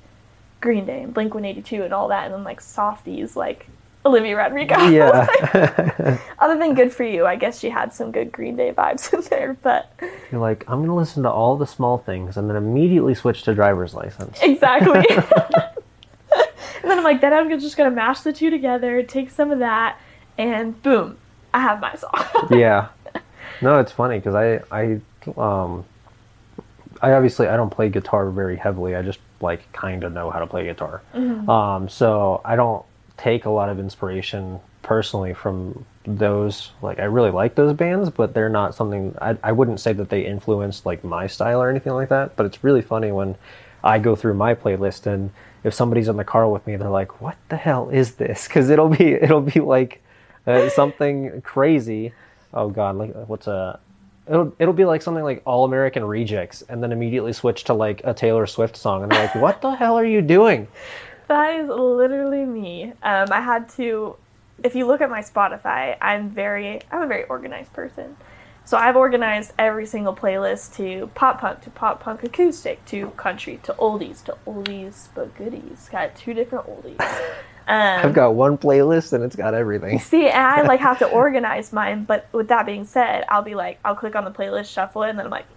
Green 0.62 0.86
Day 0.86 1.02
and 1.02 1.14
Blink 1.14 1.34
182 1.34 1.84
and 1.84 1.94
all 1.94 2.10
that, 2.10 2.26
and 2.26 2.34
then 2.34 2.44
like 2.44 2.62
softies 2.62 3.36
like 3.36 3.68
Olivia 4.06 4.38
Rodrigo. 4.38 4.76
Yeah. 4.90 6.18
Other 6.40 6.58
than 6.58 6.74
good 6.74 6.94
for 6.94 7.04
you, 7.04 7.26
I 7.26 7.36
guess 7.36 7.60
she 7.60 7.70
had 7.70 7.94
some 7.94 8.12
good 8.12 8.32
Green 8.32 8.56
Day 8.56 8.72
vibes 8.72 9.14
in 9.14 9.22
there, 9.30 9.58
but 9.62 9.92
You're 10.32 10.42
like, 10.42 10.64
I'm 10.68 10.82
gonna 10.82 10.96
listen 10.96 11.24
to 11.24 11.30
all 11.32 11.58
the 11.58 11.68
small 11.68 11.98
things 11.98 12.38
and 12.38 12.50
then 12.50 12.56
immediately 12.56 13.14
switch 13.14 13.44
to 13.44 13.54
driver's 13.54 13.94
license. 13.94 14.40
exactly. 14.42 15.06
and 15.10 16.84
then 16.84 16.98
I'm 16.98 17.04
like, 17.04 17.22
then 17.22 17.34
I'm 17.34 17.50
just 17.60 17.76
gonna 17.78 17.92
mash 17.92 18.22
the 18.22 18.32
two 18.34 18.50
together, 18.50 19.04
take 19.04 19.30
some 19.30 19.52
of 19.52 19.60
that, 19.60 20.00
and 20.38 20.82
boom, 20.82 21.18
I 21.54 21.60
have 21.60 21.80
my 21.82 21.96
song. 21.96 22.48
yeah. 22.52 22.90
No, 23.62 23.80
it's 23.80 23.92
funny 23.92 24.20
because 24.20 24.36
I 24.36 24.62
I 24.72 25.02
um 25.38 25.84
I 27.02 27.12
obviously 27.12 27.48
I 27.48 27.58
don't 27.58 27.70
play 27.70 27.90
guitar 27.90 28.30
very 28.30 28.56
heavily. 28.56 28.96
I 28.96 29.02
just 29.02 29.20
like 29.42 29.72
kind 29.74 30.04
of 30.04 30.14
know 30.14 30.30
how 30.30 30.40
to 30.40 30.48
play 30.48 30.64
guitar. 30.66 31.02
Um, 31.14 31.90
so 31.90 32.42
I 32.46 32.56
don't 32.56 32.86
take 33.20 33.46
a 33.46 33.50
lot 33.50 33.70
of 33.70 33.80
inspiration 33.80 34.60
personally 34.82 35.34
from 35.34 35.86
those. 36.06 36.72
Like 36.82 37.00
I 37.00 37.04
really 37.04 37.32
like 37.32 37.56
those 37.56 37.74
bands, 37.74 38.10
but 38.10 38.34
they're 38.34 38.50
not 38.50 38.74
something 38.74 39.16
I 39.22 39.38
I 39.44 39.52
wouldn't 39.52 39.80
say 39.80 39.94
that 39.94 40.10
they 40.10 40.26
influenced 40.26 40.86
like 40.86 41.04
my 41.04 41.28
style 41.28 41.62
or 41.62 41.70
anything 41.70 41.94
like 41.94 42.10
that. 42.10 42.36
But 42.36 42.46
it's 42.46 42.64
really 42.64 42.82
funny 42.82 43.12
when 43.12 43.36
I 43.84 44.00
go 44.00 44.16
through 44.16 44.34
my 44.36 44.56
playlist 44.56 45.06
and 45.06 45.32
if 45.64 45.74
somebody's 45.74 46.08
in 46.08 46.16
the 46.16 46.24
car 46.24 46.48
with 46.48 46.66
me, 46.66 46.78
they're 46.78 46.90
like, 46.90 47.22
"What 47.22 47.36
the 47.50 47.58
hell 47.58 47.90
is 47.90 48.16
this?" 48.16 48.48
Because 48.48 48.70
it'll 48.70 48.90
be 48.90 49.14
it'll 49.14 49.42
be 49.42 49.60
like 49.60 50.02
uh, 50.48 50.70
something 50.70 51.42
crazy. 51.42 52.14
Oh 52.54 52.70
God, 52.70 52.96
like 52.96 53.14
what's 53.28 53.48
a 53.48 53.80
it'll 54.28 54.54
it'll 54.60 54.74
be 54.74 54.86
like 54.86 55.02
something 55.02 55.24
like 55.24 55.42
All 55.46 55.66
American 55.66 56.06
Rejects, 56.06 56.62
and 56.70 56.82
then 56.82 56.92
immediately 56.92 57.34
switch 57.34 57.66
to 57.66 57.74
like 57.74 58.02
a 58.06 58.14
Taylor 58.14 58.48
Swift 58.48 58.78
song, 58.78 59.04
and 59.04 59.12
they're 59.12 59.26
like, 59.26 59.36
"What 59.36 59.62
the 59.62 59.72
hell 59.72 59.98
are 59.98 60.06
you 60.06 60.22
doing?" 60.22 60.68
That 61.30 61.60
is 61.60 61.70
literally 61.70 62.44
me. 62.44 62.92
Um, 63.04 63.28
I 63.32 63.40
had 63.40 63.70
to. 63.78 64.16
If 64.64 64.76
you 64.76 64.86
look 64.88 65.00
at 65.00 65.10
my 65.10 65.22
Spotify, 65.22 65.96
I'm 66.02 66.30
very. 66.30 66.82
I'm 66.92 67.04
a 67.04 67.08
very 67.08 67.24
organized 67.26 67.72
person. 67.72 68.18
So 68.66 68.78
I've 68.78 68.96
organized 68.96 69.54
every 69.58 69.86
single 69.86 70.16
playlist 70.16 70.76
to 70.76 71.10
pop 71.16 71.42
punk, 71.42 71.62
to 71.62 71.70
pop 71.70 72.02
punk 72.02 72.24
acoustic, 72.24 72.84
to 72.86 73.10
country, 73.12 73.60
to 73.64 73.74
oldies, 73.74 74.24
to 74.26 74.38
oldies 74.46 75.08
but 75.16 75.36
goodies. 75.36 75.90
Got 75.92 76.16
two 76.16 76.34
different 76.34 76.68
oldies. 76.68 77.00
Um, 77.00 77.26
I've 77.68 78.14
got 78.14 78.36
one 78.36 78.58
playlist 78.58 79.14
and 79.14 79.24
it's 79.24 79.36
got 79.36 79.54
everything. 79.54 80.00
See, 80.00 80.28
and 80.30 80.44
I 80.44 80.62
like 80.64 80.80
have 80.82 81.00
to 81.00 81.08
organize 81.12 81.72
mine. 81.74 82.06
But 82.06 82.28
with 82.32 82.48
that 82.50 82.66
being 82.66 82.86
said, 82.86 83.26
I'll 83.30 83.42
be 83.44 83.56
like, 83.56 83.80
I'll 83.86 83.96
click 83.96 84.16
on 84.16 84.24
the 84.24 84.32
playlist, 84.32 84.72
shuffle 84.72 85.04
it, 85.04 85.10
and 85.12 85.20
then 85.20 85.26
I'm 85.26 85.32
like, 85.32 85.48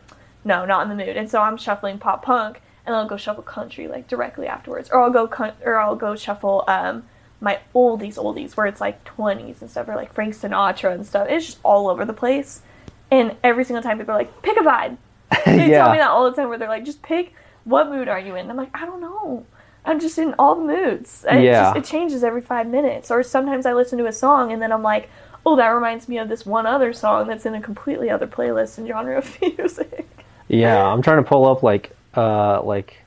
no, 0.44 0.64
not 0.64 0.82
in 0.90 0.96
the 0.96 1.04
mood. 1.04 1.16
And 1.16 1.30
so 1.30 1.40
I'm 1.40 1.56
shuffling 1.56 1.98
pop 1.98 2.22
punk, 2.22 2.62
and 2.86 2.94
I'll 2.96 3.06
go 3.08 3.16
shuffle 3.16 3.42
country 3.42 3.88
like 3.88 4.08
directly 4.08 4.46
afterwards, 4.46 4.90
or 4.92 5.00
I'll 5.00 5.10
go 5.10 5.26
con- 5.26 5.52
or 5.64 5.76
I'll 5.76 5.96
go 5.96 6.16
shuffle 6.16 6.64
um 6.68 7.04
my 7.40 7.58
oldies 7.74 8.14
oldies 8.14 8.56
where 8.56 8.66
it's 8.66 8.80
like 8.80 9.02
20s 9.04 9.60
and 9.62 9.70
stuff, 9.70 9.88
or 9.88 9.96
like 9.96 10.12
Frank 10.14 10.34
Sinatra 10.34 10.94
and 10.94 11.04
stuff. 11.04 11.26
It's 11.28 11.46
just 11.46 11.58
all 11.64 11.88
over 11.88 12.04
the 12.04 12.12
place. 12.12 12.62
And 13.10 13.36
every 13.42 13.64
single 13.64 13.82
time 13.82 13.98
people 13.98 14.14
are 14.14 14.18
like, 14.18 14.42
pick 14.42 14.56
a 14.56 14.60
vibe. 14.60 14.96
They 15.44 15.68
Yeah. 15.70 15.78
tell 15.78 15.92
me 15.92 15.98
that 15.98 16.08
all 16.10 16.30
the 16.30 16.36
time 16.36 16.48
where 16.48 16.56
they're 16.58 16.68
like, 16.68 16.84
just 16.84 17.02
pick 17.02 17.34
what 17.64 17.88
mood 17.90 18.08
are 18.08 18.18
you 18.18 18.36
in? 18.36 18.48
I'm 18.50 18.56
like, 18.56 18.70
I 18.74 18.84
don't 18.86 19.00
know. 19.00 19.44
I'm 19.84 19.98
just 20.00 20.16
in 20.18 20.34
all 20.38 20.54
the 20.54 20.62
moods. 20.64 21.24
It 21.28 21.42
Yeah. 21.42 21.64
just, 21.74 21.76
it 21.76 21.84
changes 21.84 22.22
every 22.24 22.40
five 22.42 22.66
minutes. 22.68 23.10
Or 23.10 23.22
sometimes 23.24 23.66
I 23.66 23.72
listen 23.72 23.98
to 23.98 24.06
a 24.06 24.12
song 24.12 24.52
and 24.52 24.62
then 24.62 24.72
I'm 24.72 24.82
like, 24.84 25.10
oh, 25.44 25.56
that 25.56 25.68
reminds 25.68 26.08
me 26.08 26.18
of 26.18 26.28
this 26.28 26.46
one 26.46 26.66
other 26.66 26.92
song 26.92 27.26
that's 27.26 27.44
in 27.44 27.54
a 27.56 27.60
completely 27.60 28.08
other 28.08 28.26
playlist 28.28 28.78
and 28.78 28.86
genre 28.86 29.18
of 29.18 29.36
music. 29.58 30.08
Yeah, 30.48 30.84
I'm 30.86 31.02
trying 31.02 31.16
to 31.16 31.28
pull 31.28 31.44
up 31.46 31.62
like 31.64 31.96
uh 32.14 32.62
like 32.62 33.02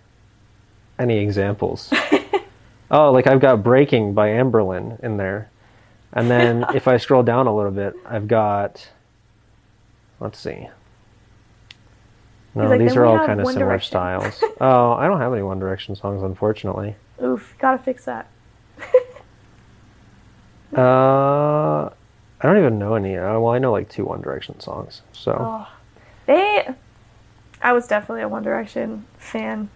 any 0.97 1.18
examples. 1.20 1.91
oh, 2.91 3.12
like 3.12 3.28
I've 3.28 3.39
got 3.39 3.64
Breaking 3.64 4.14
by 4.14 4.30
Anberlin 4.30 4.99
in 5.03 5.18
there. 5.18 5.49
And 6.14 6.30
then 6.30 6.66
if 6.74 6.88
I 6.88 6.97
scroll 6.97 7.24
down 7.24 7.47
a 7.47 7.56
little 7.56 7.72
bit, 7.72 7.95
I've 8.06 8.28
got 8.28 8.89
let's 10.20 10.39
see. 10.39 10.70
No, 12.53 12.70
like, 12.70 12.80
these 12.80 12.95
are 12.95 13.06
all 13.06 13.18
kind 13.26 13.41
of 13.41 13.47
similar 13.47 13.66
Direction." 13.66 13.88
styles. 13.91 14.43
oh, 14.62 14.93
I 14.93 15.08
don't 15.08 15.20
have 15.20 15.34
any 15.34 15.43
One 15.43 15.60
Direction 15.60 15.95
songs 15.95 16.24
unfortunately. 16.24 16.95
Oof, 17.22 17.56
gotta 17.60 17.78
fix 17.78 18.06
that. 18.06 18.28
Uh 20.76 21.89
I 22.41 22.47
don't 22.47 22.58
even 22.58 22.78
know 22.78 22.95
any. 22.95 23.18
Uh, 23.18 23.39
well, 23.39 23.53
I 23.53 23.60
know 23.60 23.72
like 23.72 23.89
two 23.89 24.06
One 24.06 24.22
Direction 24.22 24.60
songs. 24.60 25.01
So, 25.14 25.38
Oh, 25.39 25.68
they. 26.26 26.68
I 27.66 27.74
was 27.74 27.88
definitely 27.88 28.22
a 28.22 28.28
One 28.30 28.43
Direction 28.43 29.07
fan, 29.18 29.70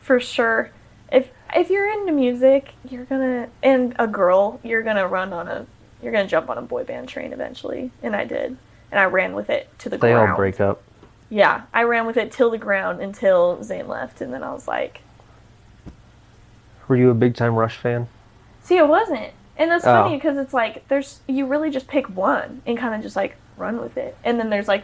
for 0.00 0.18
sure. 0.18 0.70
If 1.12 1.30
if 1.54 1.70
you're 1.70 1.88
into 1.88 2.10
music, 2.10 2.72
you're 2.90 3.04
gonna 3.04 3.48
and 3.62 3.94
a 4.00 4.08
girl, 4.08 4.58
you're 4.64 4.82
gonna 4.82 5.06
run 5.06 5.32
on 5.32 5.46
a, 5.46 5.64
you're 6.02 6.10
gonna 6.10 6.26
jump 6.26 6.50
on 6.50 6.58
a 6.58 6.62
boy 6.62 6.82
band 6.82 7.08
train 7.08 7.32
eventually, 7.32 7.92
and 8.02 8.16
I 8.16 8.24
did, 8.24 8.56
and 8.90 8.98
I 8.98 9.04
ran 9.04 9.32
with 9.36 9.48
it 9.48 9.68
to 9.78 9.88
the 9.88 9.96
they 9.96 10.10
ground. 10.10 10.30
all 10.32 10.36
break 10.36 10.60
up. 10.60 10.82
Yeah, 11.30 11.62
I 11.72 11.84
ran 11.84 12.04
with 12.04 12.16
it 12.16 12.32
till 12.32 12.50
the 12.50 12.58
ground 12.58 13.00
until 13.00 13.58
Zayn 13.58 13.86
left, 13.86 14.20
and 14.20 14.34
then 14.34 14.42
I 14.42 14.52
was 14.52 14.66
like, 14.66 15.02
Were 16.88 16.96
you 16.96 17.10
a 17.10 17.14
big 17.14 17.36
time 17.36 17.54
Rush 17.54 17.76
fan? 17.76 18.08
see, 18.60 18.76
it 18.76 18.88
wasn't, 18.88 19.30
and 19.56 19.70
that's 19.70 19.86
Oh. 19.86 20.02
funny 20.02 20.16
because 20.16 20.36
it's 20.36 20.52
like 20.52 20.88
there's 20.88 21.20
you 21.28 21.46
really 21.46 21.70
just 21.70 21.86
pick 21.86 22.06
one 22.08 22.62
and 22.66 22.76
kind 22.76 22.92
of 22.92 23.02
just 23.02 23.14
like 23.14 23.36
run 23.56 23.80
with 23.80 23.96
it, 23.96 24.16
and 24.24 24.40
then 24.40 24.50
there's 24.50 24.66
like 24.66 24.82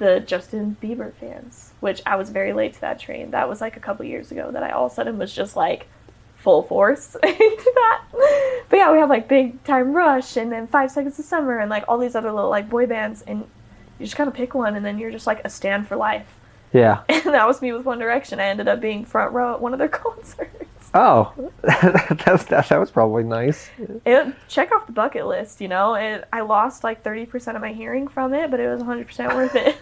the 0.00 0.18
Justin 0.20 0.76
Bieber 0.82 1.12
fans, 1.12 1.72
which 1.80 2.02
I 2.06 2.16
was 2.16 2.30
very 2.30 2.52
late 2.54 2.72
to 2.74 2.80
that 2.80 2.98
train. 2.98 3.30
That 3.30 3.48
was 3.48 3.60
like 3.60 3.76
a 3.76 3.80
couple 3.80 4.04
years 4.06 4.32
ago 4.32 4.50
that 4.50 4.62
I 4.62 4.70
all 4.70 4.86
of 4.86 4.92
a 4.92 4.94
sudden 4.94 5.18
was 5.18 5.32
just 5.32 5.54
like 5.56 5.86
full 6.36 6.62
force 6.62 7.14
into 7.22 7.72
that. 7.74 8.02
But 8.68 8.76
yeah, 8.76 8.90
we 8.90 8.98
have 8.98 9.10
like 9.10 9.28
Big 9.28 9.62
Time 9.64 9.92
Rush 9.92 10.36
and 10.36 10.50
then 10.50 10.66
Five 10.66 10.90
Seconds 10.90 11.18
of 11.18 11.24
Summer 11.26 11.58
and 11.58 11.70
like 11.70 11.84
all 11.86 11.98
these 11.98 12.14
other 12.14 12.32
little 12.32 12.50
like 12.50 12.68
boy 12.68 12.86
bands, 12.86 13.22
and 13.22 13.40
you 13.98 14.06
just 14.06 14.16
kind 14.16 14.26
of 14.26 14.34
pick 14.34 14.54
one, 14.54 14.74
and 14.74 14.84
then 14.84 14.98
you're 14.98 15.10
just 15.10 15.26
like 15.26 15.42
a 15.44 15.50
stand 15.50 15.86
for 15.86 15.96
life. 15.96 16.26
Yeah. 16.72 17.02
And 17.08 17.34
that 17.34 17.46
was 17.46 17.60
me 17.60 17.72
with 17.72 17.84
One 17.84 17.98
Direction. 17.98 18.40
I 18.40 18.46
ended 18.46 18.66
up 18.66 18.80
being 18.80 19.04
front 19.04 19.32
row 19.34 19.52
at 19.52 19.60
one 19.60 19.74
of 19.74 19.78
their 19.78 19.88
concerts. 19.88 20.90
Oh, 20.94 21.32
that, 21.62 22.26
was, 22.26 22.44
that, 22.46 22.68
that 22.68 22.80
was 22.80 22.90
probably 22.90 23.22
nice. 23.22 23.70
It, 24.04 24.34
check 24.48 24.72
off 24.72 24.86
the 24.86 24.92
bucket 24.92 25.26
list, 25.26 25.60
you 25.60 25.68
know. 25.68 25.94
It, 25.94 26.26
I 26.32 26.40
lost 26.40 26.82
like 26.82 27.04
30% 27.04 27.54
of 27.54 27.60
my 27.60 27.72
hearing 27.72 28.08
from 28.08 28.34
it, 28.34 28.50
but 28.50 28.58
it 28.58 28.68
was 28.68 28.82
100% 28.82 29.34
worth 29.34 29.54
it. 29.54 29.76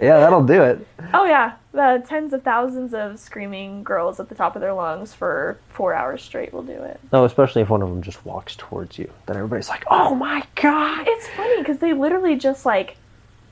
Yeah, 0.00 0.18
that'll 0.20 0.44
do 0.44 0.62
it. 0.62 0.86
oh, 1.14 1.24
yeah. 1.24 1.52
The 1.72 2.02
tens 2.06 2.32
of 2.32 2.42
thousands 2.42 2.94
of 2.94 3.18
screaming 3.18 3.84
girls 3.84 4.18
at 4.18 4.28
the 4.28 4.34
top 4.34 4.56
of 4.56 4.60
their 4.62 4.72
lungs 4.72 5.14
for 5.14 5.58
four 5.68 5.94
hours 5.94 6.22
straight 6.22 6.52
will 6.52 6.62
do 6.62 6.72
it. 6.72 6.98
No, 7.12 7.24
especially 7.24 7.62
if 7.62 7.70
one 7.70 7.80
of 7.82 7.88
them 7.88 8.02
just 8.02 8.24
walks 8.26 8.56
towards 8.56 8.98
you. 8.98 9.10
Then 9.26 9.36
everybody's 9.36 9.68
like, 9.68 9.84
"Oh 9.88 10.14
my 10.14 10.42
god!" 10.56 11.06
It's 11.08 11.28
funny 11.28 11.58
because 11.58 11.78
they 11.78 11.92
literally 11.92 12.34
just 12.36 12.66
like, 12.66 12.96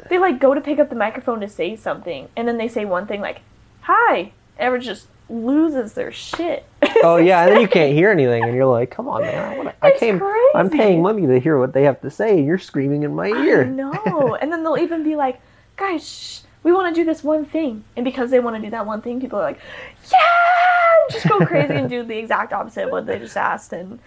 they 0.09 0.19
like 0.19 0.41
go 0.41 0.53
to 0.53 0.61
pick 0.61 0.79
up 0.81 0.89
the 0.91 0.97
microphone 0.97 1.41
to 1.41 1.49
say 1.49 1.77
something, 1.77 2.29
and 2.37 2.49
then 2.49 2.59
they 2.59 2.67
say 2.69 2.85
one 2.85 3.07
thing 3.07 3.21
like, 3.21 3.41
hi. 3.83 4.33
Everyone 4.59 4.85
just 4.85 5.07
loses 5.29 5.93
their 5.93 6.11
shit. 6.13 6.65
Oh 7.05 7.17
yeah, 7.17 7.45
and 7.45 7.53
then 7.53 7.61
you 7.61 7.69
can't 7.69 7.93
hear 7.95 8.11
anything, 8.11 8.43
and 8.43 8.57
you're 8.57 8.67
like, 8.67 8.91
"Come 8.91 9.07
on, 9.07 9.21
man! 9.21 9.53
I, 9.53 9.57
wanna, 9.57 9.75
I 9.83 9.93
came. 9.93 10.21
I'm 10.53 10.69
paying 10.69 11.01
money 11.01 11.29
to 11.29 11.39
hear 11.39 11.57
what 11.57 11.73
they 11.73 11.85
have 11.85 12.01
to 12.01 12.11
say, 12.11 12.39
and 12.39 12.45
you're 12.45 12.59
screaming 12.59 13.05
in 13.05 13.15
my 13.15 13.29
ear." 13.29 13.65
No, 13.65 14.37
and 14.41 14.51
then 14.51 14.65
they'll 14.65 14.79
even 14.79 15.05
be 15.05 15.15
like, 15.15 15.41
guys, 15.79 16.07
shh, 16.07 16.41
we 16.63 16.73
want 16.73 16.95
to 16.95 17.01
do 17.01 17.05
this 17.05 17.25
one 17.25 17.45
thing. 17.45 17.85
And 17.97 18.05
because 18.05 18.31
they 18.31 18.41
want 18.41 18.57
to 18.57 18.63
do 18.63 18.71
that 18.71 18.87
one 18.87 19.01
thing, 19.01 19.21
people 19.21 19.39
are 19.39 19.43
like, 19.43 19.61
yeah! 20.11 20.19
Just 21.11 21.29
go 21.29 21.39
crazy 21.47 21.75
and 21.75 21.89
do 21.89 22.03
the 22.03 22.19
exact 22.19 22.53
opposite 22.53 22.85
of 22.85 22.91
what 22.91 23.07
they 23.07 23.19
just 23.19 23.37
asked. 23.37 23.73
And 23.73 23.99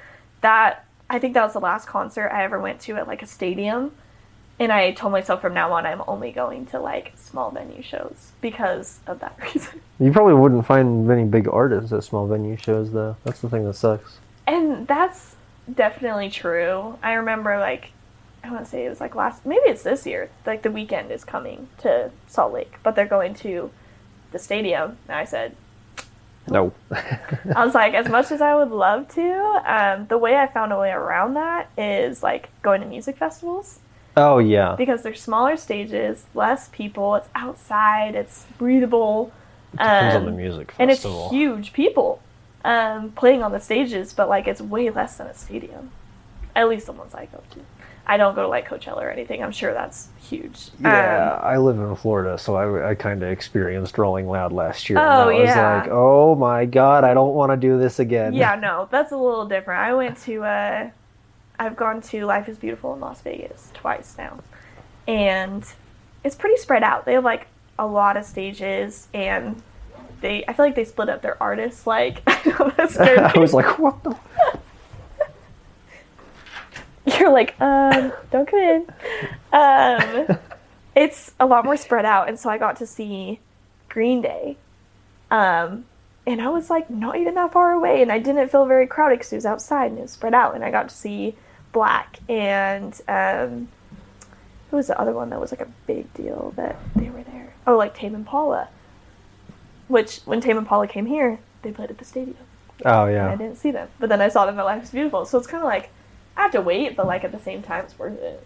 that, 0.42 0.86
I 1.10 1.18
think 1.18 1.34
that 1.34 1.44
was 1.44 1.54
the 1.54 1.60
last 1.60 1.88
concert 1.88 2.30
I 2.30 2.44
ever 2.44 2.60
went 2.60 2.80
to 2.82 2.96
at 2.98 3.08
like 3.08 3.24
a 3.24 3.26
stadium. 3.26 3.92
And 4.60 4.72
I 4.72 4.92
told 4.92 5.12
myself 5.12 5.42
from 5.42 5.56
now 5.56 5.72
on, 5.74 5.88
I'm 5.88 6.04
only 6.08 6.32
going 6.32 6.68
to 6.68 6.80
like 6.80 7.14
small 7.16 7.50
venue 7.50 7.82
shows 7.82 8.32
because 8.42 9.00
of 9.08 9.20
that 9.22 9.36
reason. 9.54 9.82
You 10.00 10.12
probably 10.12 10.36
wouldn't 10.36 10.66
find 10.68 11.08
many 11.08 11.24
big 11.24 11.48
artists 11.48 11.92
at 11.92 12.04
small 12.04 12.28
venue 12.28 12.58
shows, 12.58 12.92
though. 12.92 13.16
That's 13.24 13.42
the 13.42 13.50
thing 13.50 13.66
that 13.66 13.74
sucks. 13.74 14.20
And 14.46 14.88
that's 14.88 15.36
definitely 15.74 16.30
true. 16.30 16.98
I 17.02 17.14
remember 17.14 17.58
like 17.58 17.92
I 18.44 18.52
want 18.52 18.66
to 18.66 18.70
say 18.70 18.86
it 18.86 18.90
was 18.90 19.00
like 19.00 19.16
last 19.16 19.46
maybe 19.46 19.62
it's 19.66 19.84
this 19.84 20.06
year. 20.06 20.30
Like 20.46 20.64
the 20.64 20.70
Weeknd 20.70 21.12
is 21.12 21.24
coming 21.24 21.68
to 21.80 22.12
Salt 22.28 22.54
Lake, 22.54 22.76
but 22.84 22.96
they're 22.96 23.06
going 23.06 23.34
to 23.36 23.72
the 24.32 24.40
stadium. 24.40 24.98
And 25.08 25.18
I 25.18 25.26
said 25.26 25.56
No. 26.50 26.74
I 26.92 27.66
was 27.66 27.76
like 27.76 27.94
as 27.94 28.10
much 28.10 28.32
as 28.32 28.42
I 28.42 28.56
would 28.56 28.72
love 28.72 29.08
to, 29.16 29.62
um, 29.66 30.08
the 30.08 30.18
way 30.18 30.36
I 30.36 30.48
found 30.48 30.74
a 30.74 30.80
way 30.80 30.92
around 30.92 31.36
that 31.36 31.70
is 31.78 32.24
like 32.24 32.50
going 32.62 32.82
to 32.82 32.88
music 32.88 33.18
festivals 33.18 33.80
oh 34.18 34.40
yeah. 34.40 34.76
because 34.78 35.04
they're 35.04 35.14
smaller 35.14 35.56
stages, 35.56 36.26
less 36.34 36.70
people, 36.70 37.16
it's 37.16 37.30
outside, 37.36 38.16
it's 38.16 38.46
breathable. 38.58 39.32
Depends 39.72 40.16
on 40.16 40.26
the 40.26 40.32
um, 40.32 40.38
music 40.38 40.74
and 40.80 40.92
it's 40.92 41.04
huge 41.30 41.72
people 41.72 42.22
um, 42.66 43.12
playing 43.12 43.44
on 43.44 43.52
the 43.52 43.60
stages, 43.60 44.14
but 44.14 44.30
like 44.30 44.48
it's 44.48 44.62
way 44.62 44.90
less 44.90 45.18
than 45.18 45.28
a 45.28 45.34
stadium. 45.34 45.92
At 46.56 46.68
least 46.68 46.86
the 46.86 46.92
ones 46.92 47.14
I 47.14 47.26
go 47.26 47.42
to. 47.52 47.60
I 48.12 48.18
don't 48.18 48.36
go 48.36 48.42
to 48.42 48.50
like 48.50 48.68
Coachella 48.68 49.04
or 49.04 49.10
anything. 49.10 49.42
I'm 49.42 49.54
sure 49.54 49.74
that's 49.74 50.10
huge. 50.20 50.68
Yeah, 50.82 51.36
Um, 51.36 51.40
I 51.44 51.56
live 51.56 51.80
in 51.80 51.96
Florida, 51.96 52.38
so 52.38 52.56
I, 52.58 52.90
I 52.90 52.96
kind 52.96 53.24
of 53.24 53.30
experienced 53.32 53.98
Rolling 53.98 54.28
Loud 54.28 54.52
last 54.52 54.90
year. 54.90 55.00
Oh, 55.00 55.30
and 55.30 55.38
I 55.38 55.40
was 55.40 55.48
yeah. 55.48 55.78
like, 55.78 55.90
oh 55.90 56.36
my 56.36 56.66
god, 56.66 57.06
I 57.06 57.14
don't 57.14 57.34
want 57.34 57.54
to 57.54 57.56
do 57.56 57.80
this 57.80 58.00
again. 58.00 58.34
yeah, 58.34 58.56
no, 58.62 58.90
that's 58.92 59.14
a 59.14 59.16
little 59.18 59.46
different. 59.46 59.80
I 59.80 59.94
went 59.94 60.18
to 60.24 60.44
uh 60.44 60.90
I've 61.58 61.78
gone 61.78 62.02
to 62.02 62.26
Life 62.26 62.50
is 62.50 62.58
Beautiful 62.58 62.94
in 62.96 63.00
Las 63.00 63.22
Vegas 63.22 63.72
twice 63.74 64.16
now. 64.18 64.40
And 65.08 65.64
it's 66.26 66.36
pretty 66.36 66.58
spread 66.58 66.84
out. 66.84 67.06
They 67.06 67.14
have 67.14 67.24
like 67.24 67.48
a 67.80 67.88
lot 67.88 68.18
of 68.18 68.26
stages 68.26 69.08
and 69.14 69.64
they 70.20 70.44
I 70.50 70.54
feel 70.54 70.66
like 70.66 70.76
they 70.76 70.84
split 70.84 71.08
up 71.08 71.22
their 71.22 71.42
artists 71.42 71.88
like 71.88 72.24
I 72.28 73.32
I 73.34 73.40
was 73.40 73.54
like, 73.54 73.80
what 73.80 74.04
the? 74.04 74.18
You're 77.22 77.32
like, 77.32 77.54
um, 77.62 78.12
don't 78.32 78.48
come 78.48 78.60
in. 78.60 78.88
Um, 79.54 80.40
it's 80.96 81.34
a 81.40 81.46
lot 81.46 81.66
more 81.66 81.78
spread 81.78 82.04
out, 82.04 82.28
and 82.28 82.40
so 82.40 82.50
I 82.50 82.58
got 82.58 82.78
to 82.78 82.88
see 82.88 83.40
Green 83.90 84.24
Day, 84.24 84.58
um, 85.30 85.86
and 86.26 86.42
I 86.42 86.50
was 86.50 86.72
like 86.72 86.90
not 86.90 87.18
even 87.18 87.36
that 87.36 87.54
far 87.54 87.74
away, 87.74 88.02
and 88.02 88.12
I 88.12 88.18
didn't 88.18 88.48
feel 88.50 88.66
very 88.66 88.88
crowded 88.88 89.20
because 89.20 89.32
it 89.34 89.36
was 89.36 89.46
outside 89.46 89.92
and 89.92 90.00
it 90.00 90.02
was 90.02 90.12
spread 90.12 90.34
out, 90.34 90.56
and 90.56 90.64
I 90.64 90.72
got 90.72 90.90
to 90.90 90.96
see 90.96 91.36
Black 91.72 92.20
and 92.28 93.00
um, 93.08 93.68
who 94.72 94.78
was 94.78 94.88
the 94.88 95.00
other 95.00 95.12
one 95.12 95.30
that 95.30 95.40
was 95.40 95.52
like 95.52 95.62
a 95.62 95.70
big 95.86 96.12
deal 96.16 96.54
that 96.56 96.80
they 96.96 97.12
were 97.12 97.22
there? 97.22 97.54
Oh, 97.68 97.78
like 97.78 97.94
Tame 97.94 98.16
Impala, 98.16 98.70
which 99.88 100.22
when 100.26 100.42
Tame 100.42 100.58
Impala 100.58 100.88
came 100.88 101.06
here, 101.06 101.38
they 101.62 101.72
played 101.72 101.92
at 101.92 102.00
the 102.00 102.06
stadium. 102.06 102.38
Oh 102.84 103.06
and 103.06 103.34
I 103.34 103.36
didn't 103.36 103.58
see 103.58 103.70
them. 103.70 103.90
But 104.00 104.10
then 104.10 104.22
I 104.22 104.30
saw 104.30 104.48
them 104.48 104.58
at 104.58 104.66
Life 104.66 104.84
is 104.84 104.90
Beautiful. 104.90 105.26
So 105.26 105.38
it's 105.38 105.46
kind 105.46 105.62
of 105.62 105.68
like, 105.68 105.92
I 106.38 106.42
have 106.44 106.52
to 106.52 106.62
wait, 106.62 106.96
but 106.96 107.06
like 107.08 107.24
at 107.24 107.32
the 107.32 107.40
same 107.40 107.62
time, 107.62 107.86
it's 107.86 107.98
worth 108.00 108.20
it. 108.20 108.46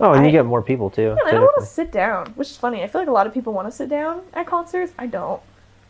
Oh, 0.00 0.12
and 0.12 0.26
you 0.26 0.32
get 0.32 0.44
more 0.44 0.62
people 0.62 0.90
too. 0.90 1.10
And 1.10 1.20
I 1.26 1.30
don't 1.30 1.42
want 1.42 1.60
to 1.60 1.66
sit 1.66 1.92
down, 1.92 2.28
which 2.34 2.50
is 2.50 2.56
funny. 2.56 2.82
I 2.82 2.88
feel 2.88 3.00
like 3.00 3.08
a 3.08 3.12
lot 3.12 3.26
of 3.26 3.34
people 3.34 3.52
want 3.52 3.68
to 3.68 3.72
sit 3.72 3.88
down 3.88 4.22
at 4.32 4.46
concerts. 4.46 4.92
I 4.98 5.06
don't. 5.06 5.40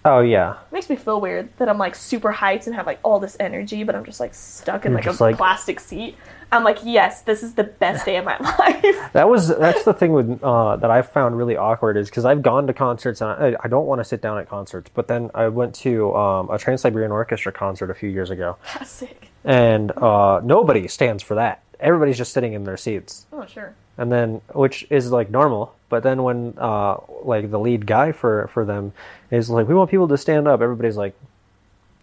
Oh 0.07 0.21
yeah. 0.21 0.53
It 0.53 0.73
makes 0.73 0.91
me 0.91 0.97
feel 0.97 1.19
weird 1.19 1.49
that 1.57 1.67
I'm 1.71 1.79
like 1.79 1.95
super 1.95 2.31
hyped 2.31 2.67
and 2.67 2.75
have 2.75 2.85
like 2.87 2.99
all 3.03 3.19
this 3.19 3.39
energy, 3.41 3.85
but 3.85 3.95
I'm 3.95 4.05
just 4.05 4.21
like 4.21 4.35
stuck 4.35 4.85
in 4.85 4.93
You're 4.93 5.01
like 5.01 5.07
a 5.19 5.23
like- 5.23 5.37
plastic 5.39 5.81
seat. 5.81 6.17
I'm 6.53 6.63
like, 6.63 6.79
yes, 6.85 7.23
this 7.23 7.43
is 7.43 7.55
the 7.55 7.65
best 7.65 8.05
day 8.05 8.17
of 8.17 8.27
my 8.27 8.37
life. 8.59 9.13
That 9.15 9.29
was 9.31 9.49
that's 9.49 9.85
the 9.85 9.95
thing 9.95 10.13
with 10.13 10.43
uh, 10.45 10.77
that 10.77 10.91
I've 10.91 11.11
found 11.11 11.39
really 11.39 11.57
awkward 11.57 11.97
is 11.97 12.11
because 12.11 12.27
I've 12.27 12.43
gone 12.43 12.67
to 12.67 12.75
concerts 12.75 13.23
and 13.23 13.31
I, 13.31 13.57
I 13.65 13.69
don't 13.69 13.87
want 13.87 14.01
to 14.01 14.05
sit 14.05 14.21
down 14.21 14.37
at 14.39 14.49
concerts, 14.49 14.91
but 14.93 15.09
then 15.09 15.31
I 15.35 15.49
went 15.49 15.75
to 15.77 16.15
um, 16.15 16.51
a 16.51 16.59
Trans 16.59 16.83
Siberian 16.83 17.11
Orchestra 17.11 17.51
concert 17.51 17.91
a 17.91 17.95
few 17.95 18.11
years 18.11 18.31
ago, 18.31 18.57
Sick. 18.85 19.31
And 19.45 19.91
uh, 19.99 20.41
nobody 20.45 20.89
stands 20.89 21.23
for 21.23 21.35
that. 21.37 21.63
Everybody's 21.81 22.17
just 22.19 22.33
sitting 22.33 22.53
in 22.55 22.65
their 22.65 22.77
seats, 22.77 23.27
Oh, 23.33 23.45
sure. 23.47 23.75
and 23.99 24.11
then 24.11 24.41
which 24.55 24.87
is 24.91 25.11
like 25.13 25.31
normal. 25.31 25.75
But 25.89 26.03
then 26.03 26.23
when 26.23 26.55
uh, 26.59 26.97
like 27.23 27.51
the 27.51 27.59
lead 27.59 27.87
guy 27.87 28.13
for 28.13 28.49
for 28.49 28.65
them 28.65 28.93
is 29.31 29.51
like, 29.51 29.69
we 29.69 29.75
want 29.75 29.91
people 29.91 30.09
to 30.09 30.17
stand 30.19 30.49
up. 30.49 30.61
Everybody's 30.63 30.97
like, 30.97 31.15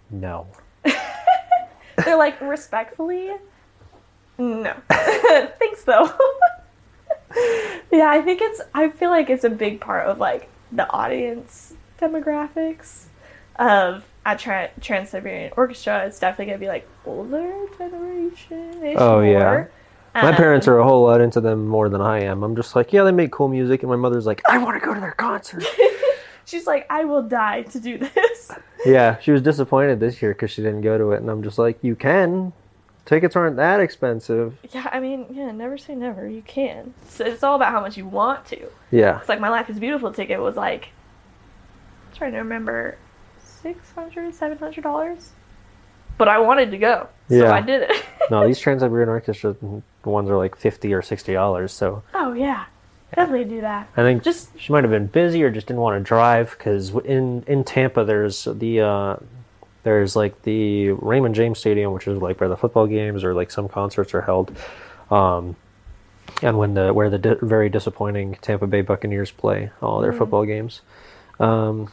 no. 0.10 0.46
They're 2.06 2.18
like, 2.18 2.40
respectfully, 2.42 3.32
no. 4.38 4.74
Thanks, 4.90 5.84
though. 5.84 6.10
yeah, 7.92 8.10
I 8.10 8.22
think 8.22 8.42
it's, 8.42 8.62
I 8.74 8.90
feel 8.90 9.10
like 9.10 9.30
it's 9.30 9.44
a 9.44 9.50
big 9.50 9.80
part 9.82 10.06
of 10.08 10.20
like 10.20 10.50
the 10.72 10.90
audience 10.90 11.74
demographics 12.00 13.06
of 13.58 14.04
at 14.26 14.40
Tra- 14.40 14.70
Trans 14.82 15.10
Siberian 15.10 15.52
Orchestra. 15.58 16.06
It's 16.06 16.20
definitely 16.20 16.46
going 16.46 16.60
to 16.60 16.64
be 16.66 16.68
like 16.70 16.88
older 17.06 17.66
generation. 17.78 18.96
Oh, 18.98 19.22
yeah. 19.22 19.66
My 20.14 20.30
Um, 20.30 20.36
parents 20.36 20.68
are 20.68 20.78
a 20.78 20.84
whole 20.84 21.04
lot 21.04 21.22
into 21.22 21.40
them 21.40 21.66
more 21.68 21.88
than 21.90 22.02
I 22.02 22.22
am. 22.24 22.44
I'm 22.44 22.56
just 22.56 22.76
like, 22.76 22.92
yeah, 22.92 23.04
they 23.04 23.12
make 23.14 23.32
cool 23.32 23.48
music, 23.48 23.82
and 23.82 23.90
my 23.90 23.96
mother's 23.96 24.26
like, 24.26 24.42
I 24.50 24.58
want 24.58 24.80
to 24.80 24.86
go 24.86 24.94
to 24.94 25.00
their 25.00 25.14
concert. 25.14 25.64
She's 26.46 26.68
like, 26.68 26.86
I 26.90 27.06
will 27.06 27.24
die 27.24 27.62
to 27.64 27.80
do 27.80 27.98
this. 27.98 28.52
yeah, 28.86 29.18
she 29.20 29.32
was 29.32 29.42
disappointed 29.42 30.00
this 30.02 30.22
year 30.22 30.34
because 30.34 30.52
she 30.52 30.62
didn't 30.62 30.82
go 30.82 30.98
to 30.98 31.12
it, 31.12 31.22
and 31.22 31.30
I'm 31.30 31.44
just 31.44 31.58
like, 31.58 31.80
you 31.82 31.96
can. 31.96 32.52
Tickets 33.06 33.36
aren't 33.38 33.56
that 33.56 33.80
expensive. 33.80 34.58
Yeah, 34.72 34.88
I 34.92 35.00
mean, 35.00 35.28
yeah, 35.32 35.52
never 35.52 35.78
say 35.78 35.96
never. 35.96 36.28
You 36.28 36.42
can. 36.42 36.94
So 37.08 37.26
it's 37.26 37.42
all 37.42 37.56
about 37.56 37.72
how 37.72 37.80
much 37.80 37.96
you 37.98 38.06
want 38.06 38.46
to. 38.48 38.68
Yeah. 38.92 39.20
It's 39.20 39.30
like 39.30 39.40
my 39.40 39.50
Life 39.50 39.70
is 39.70 39.80
Beautiful 39.80 40.12
ticket 40.12 40.40
was 40.42 40.56
like, 40.58 40.90
I'm 42.10 42.18
trying 42.18 42.34
to 42.34 42.40
remember, 42.40 42.98
six 43.62 43.92
hundred, 43.92 44.34
seven 44.34 44.58
hundred 44.58 44.82
dollars. 44.84 45.32
But 46.18 46.28
I 46.28 46.40
wanted 46.40 46.72
to 46.72 46.78
go, 46.78 47.08
so 47.30 47.36
Yeah. 47.36 47.52
I 47.54 47.62
did 47.62 47.84
it. 47.84 48.04
No, 48.30 48.48
these 48.48 48.60
Trans 48.60 48.82
Siberian 48.82 49.10
Orchestra 49.10 49.56
ones 50.06 50.30
are 50.30 50.38
like 50.38 50.56
fifty 50.56 50.94
or 50.94 51.02
sixty 51.02 51.34
dollars. 51.34 51.74
So 51.74 52.02
oh 52.14 52.32
yeah, 52.32 52.66
definitely 53.14 53.44
do 53.46 53.60
that. 53.62 53.90
I 53.98 54.04
think 54.04 54.24
Just 54.24 54.58
she 54.58 54.72
might 54.72 54.86
have 54.86 54.92
been 54.92 55.08
busy 55.08 55.44
or 55.44 55.50
just 55.52 55.68
didn't 55.68 55.82
want 55.82 56.00
to 56.00 56.04
drive 56.08 56.52
because 56.58 56.92
in 57.04 57.44
in 57.48 57.66
Tampa 57.66 58.06
there's 58.06 58.46
the 58.46 58.82
uh, 58.82 59.16
there's 59.84 60.16
like 60.16 60.44
the 60.44 60.92
Raymond 60.92 61.36
James 61.36 61.60
Stadium, 61.60 61.92
which 61.92 62.08
is 62.08 62.22
like 62.22 62.40
where 62.40 62.48
the 62.48 62.56
football 62.56 62.88
games 62.88 63.24
or 63.26 63.34
like 63.34 63.52
some 63.52 63.68
concerts 63.68 64.14
are 64.14 64.22
held, 64.22 64.56
um, 65.10 65.58
and 66.42 66.58
when 66.58 66.74
the 66.74 66.94
where 66.94 67.10
the 67.10 67.18
di- 67.18 67.36
very 67.42 67.68
disappointing 67.68 68.38
Tampa 68.42 68.68
Bay 68.68 68.82
Buccaneers 68.82 69.32
play 69.32 69.72
all 69.82 70.00
their 70.00 70.14
football 70.14 70.46
games, 70.46 70.80
um, 71.40 71.92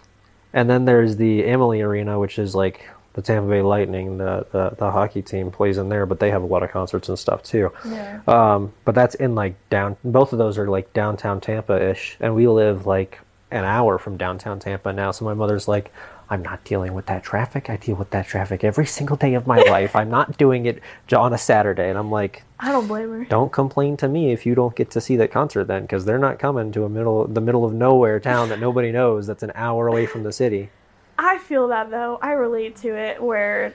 and 0.52 0.68
then 0.68 0.84
there's 0.84 1.16
the 1.16 1.44
Amalie 1.44 1.82
Arena, 1.82 2.18
which 2.18 2.38
is 2.38 2.54
like 2.54 2.88
the 3.14 3.22
Tampa 3.22 3.48
Bay 3.48 3.62
Lightning, 3.62 4.18
the, 4.18 4.46
the 4.52 4.70
the 4.78 4.90
hockey 4.90 5.22
team 5.22 5.50
plays 5.50 5.78
in 5.78 5.88
there, 5.88 6.06
but 6.06 6.20
they 6.20 6.30
have 6.30 6.42
a 6.42 6.46
lot 6.46 6.62
of 6.62 6.70
concerts 6.70 7.08
and 7.08 7.18
stuff 7.18 7.42
too. 7.42 7.72
yeah. 7.86 8.20
Um, 8.28 8.72
but 8.84 8.94
that's 8.94 9.14
in 9.16 9.34
like 9.34 9.56
down. 9.70 9.96
Both 10.04 10.32
of 10.32 10.38
those 10.38 10.56
are 10.58 10.68
like 10.68 10.92
downtown 10.92 11.40
Tampa-ish, 11.40 12.16
and 12.20 12.34
we 12.34 12.46
live 12.46 12.86
like 12.86 13.20
an 13.50 13.64
hour 13.64 13.98
from 13.98 14.16
downtown 14.16 14.58
Tampa 14.58 14.92
now. 14.92 15.10
So 15.10 15.24
my 15.24 15.34
mother's 15.34 15.66
like, 15.66 15.92
"I'm 16.30 16.42
not 16.42 16.64
dealing 16.64 16.94
with 16.94 17.06
that 17.06 17.22
traffic. 17.22 17.70
I 17.70 17.76
deal 17.76 17.96
with 17.96 18.10
that 18.10 18.26
traffic 18.26 18.64
every 18.64 18.86
single 18.86 19.16
day 19.16 19.34
of 19.34 19.46
my 19.46 19.58
life. 19.68 19.96
I'm 19.96 20.10
not 20.10 20.36
doing 20.36 20.66
it 20.66 20.80
on 21.14 21.32
a 21.32 21.38
Saturday." 21.38 21.88
And 21.88 21.98
I'm 21.98 22.10
like, 22.10 22.42
I 22.58 22.72
don't 22.72 22.86
blame 22.86 23.10
her. 23.10 23.24
"Don't 23.24 23.52
complain 23.52 23.96
to 23.98 24.08
me 24.08 24.32
if 24.32 24.44
you 24.46 24.54
don't 24.54 24.74
get 24.74 24.90
to 24.92 25.00
see 25.00 25.16
that 25.16 25.30
concert 25.30 25.64
then, 25.64 25.82
because 25.82 26.04
they're 26.04 26.18
not 26.18 26.38
coming 26.38 26.72
to 26.72 26.84
a 26.84 26.88
middle 26.88 27.26
the 27.26 27.40
middle 27.40 27.64
of 27.64 27.72
nowhere 27.72 28.20
town 28.20 28.48
that 28.50 28.60
nobody 28.60 28.92
knows. 28.92 29.26
That's 29.26 29.42
an 29.42 29.52
hour 29.54 29.88
away 29.88 30.06
from 30.06 30.22
the 30.22 30.32
city." 30.32 30.70
I 31.18 31.38
feel 31.38 31.68
that 31.68 31.90
though. 31.90 32.18
I 32.22 32.32
relate 32.32 32.76
to 32.76 32.96
it 32.96 33.22
where 33.22 33.72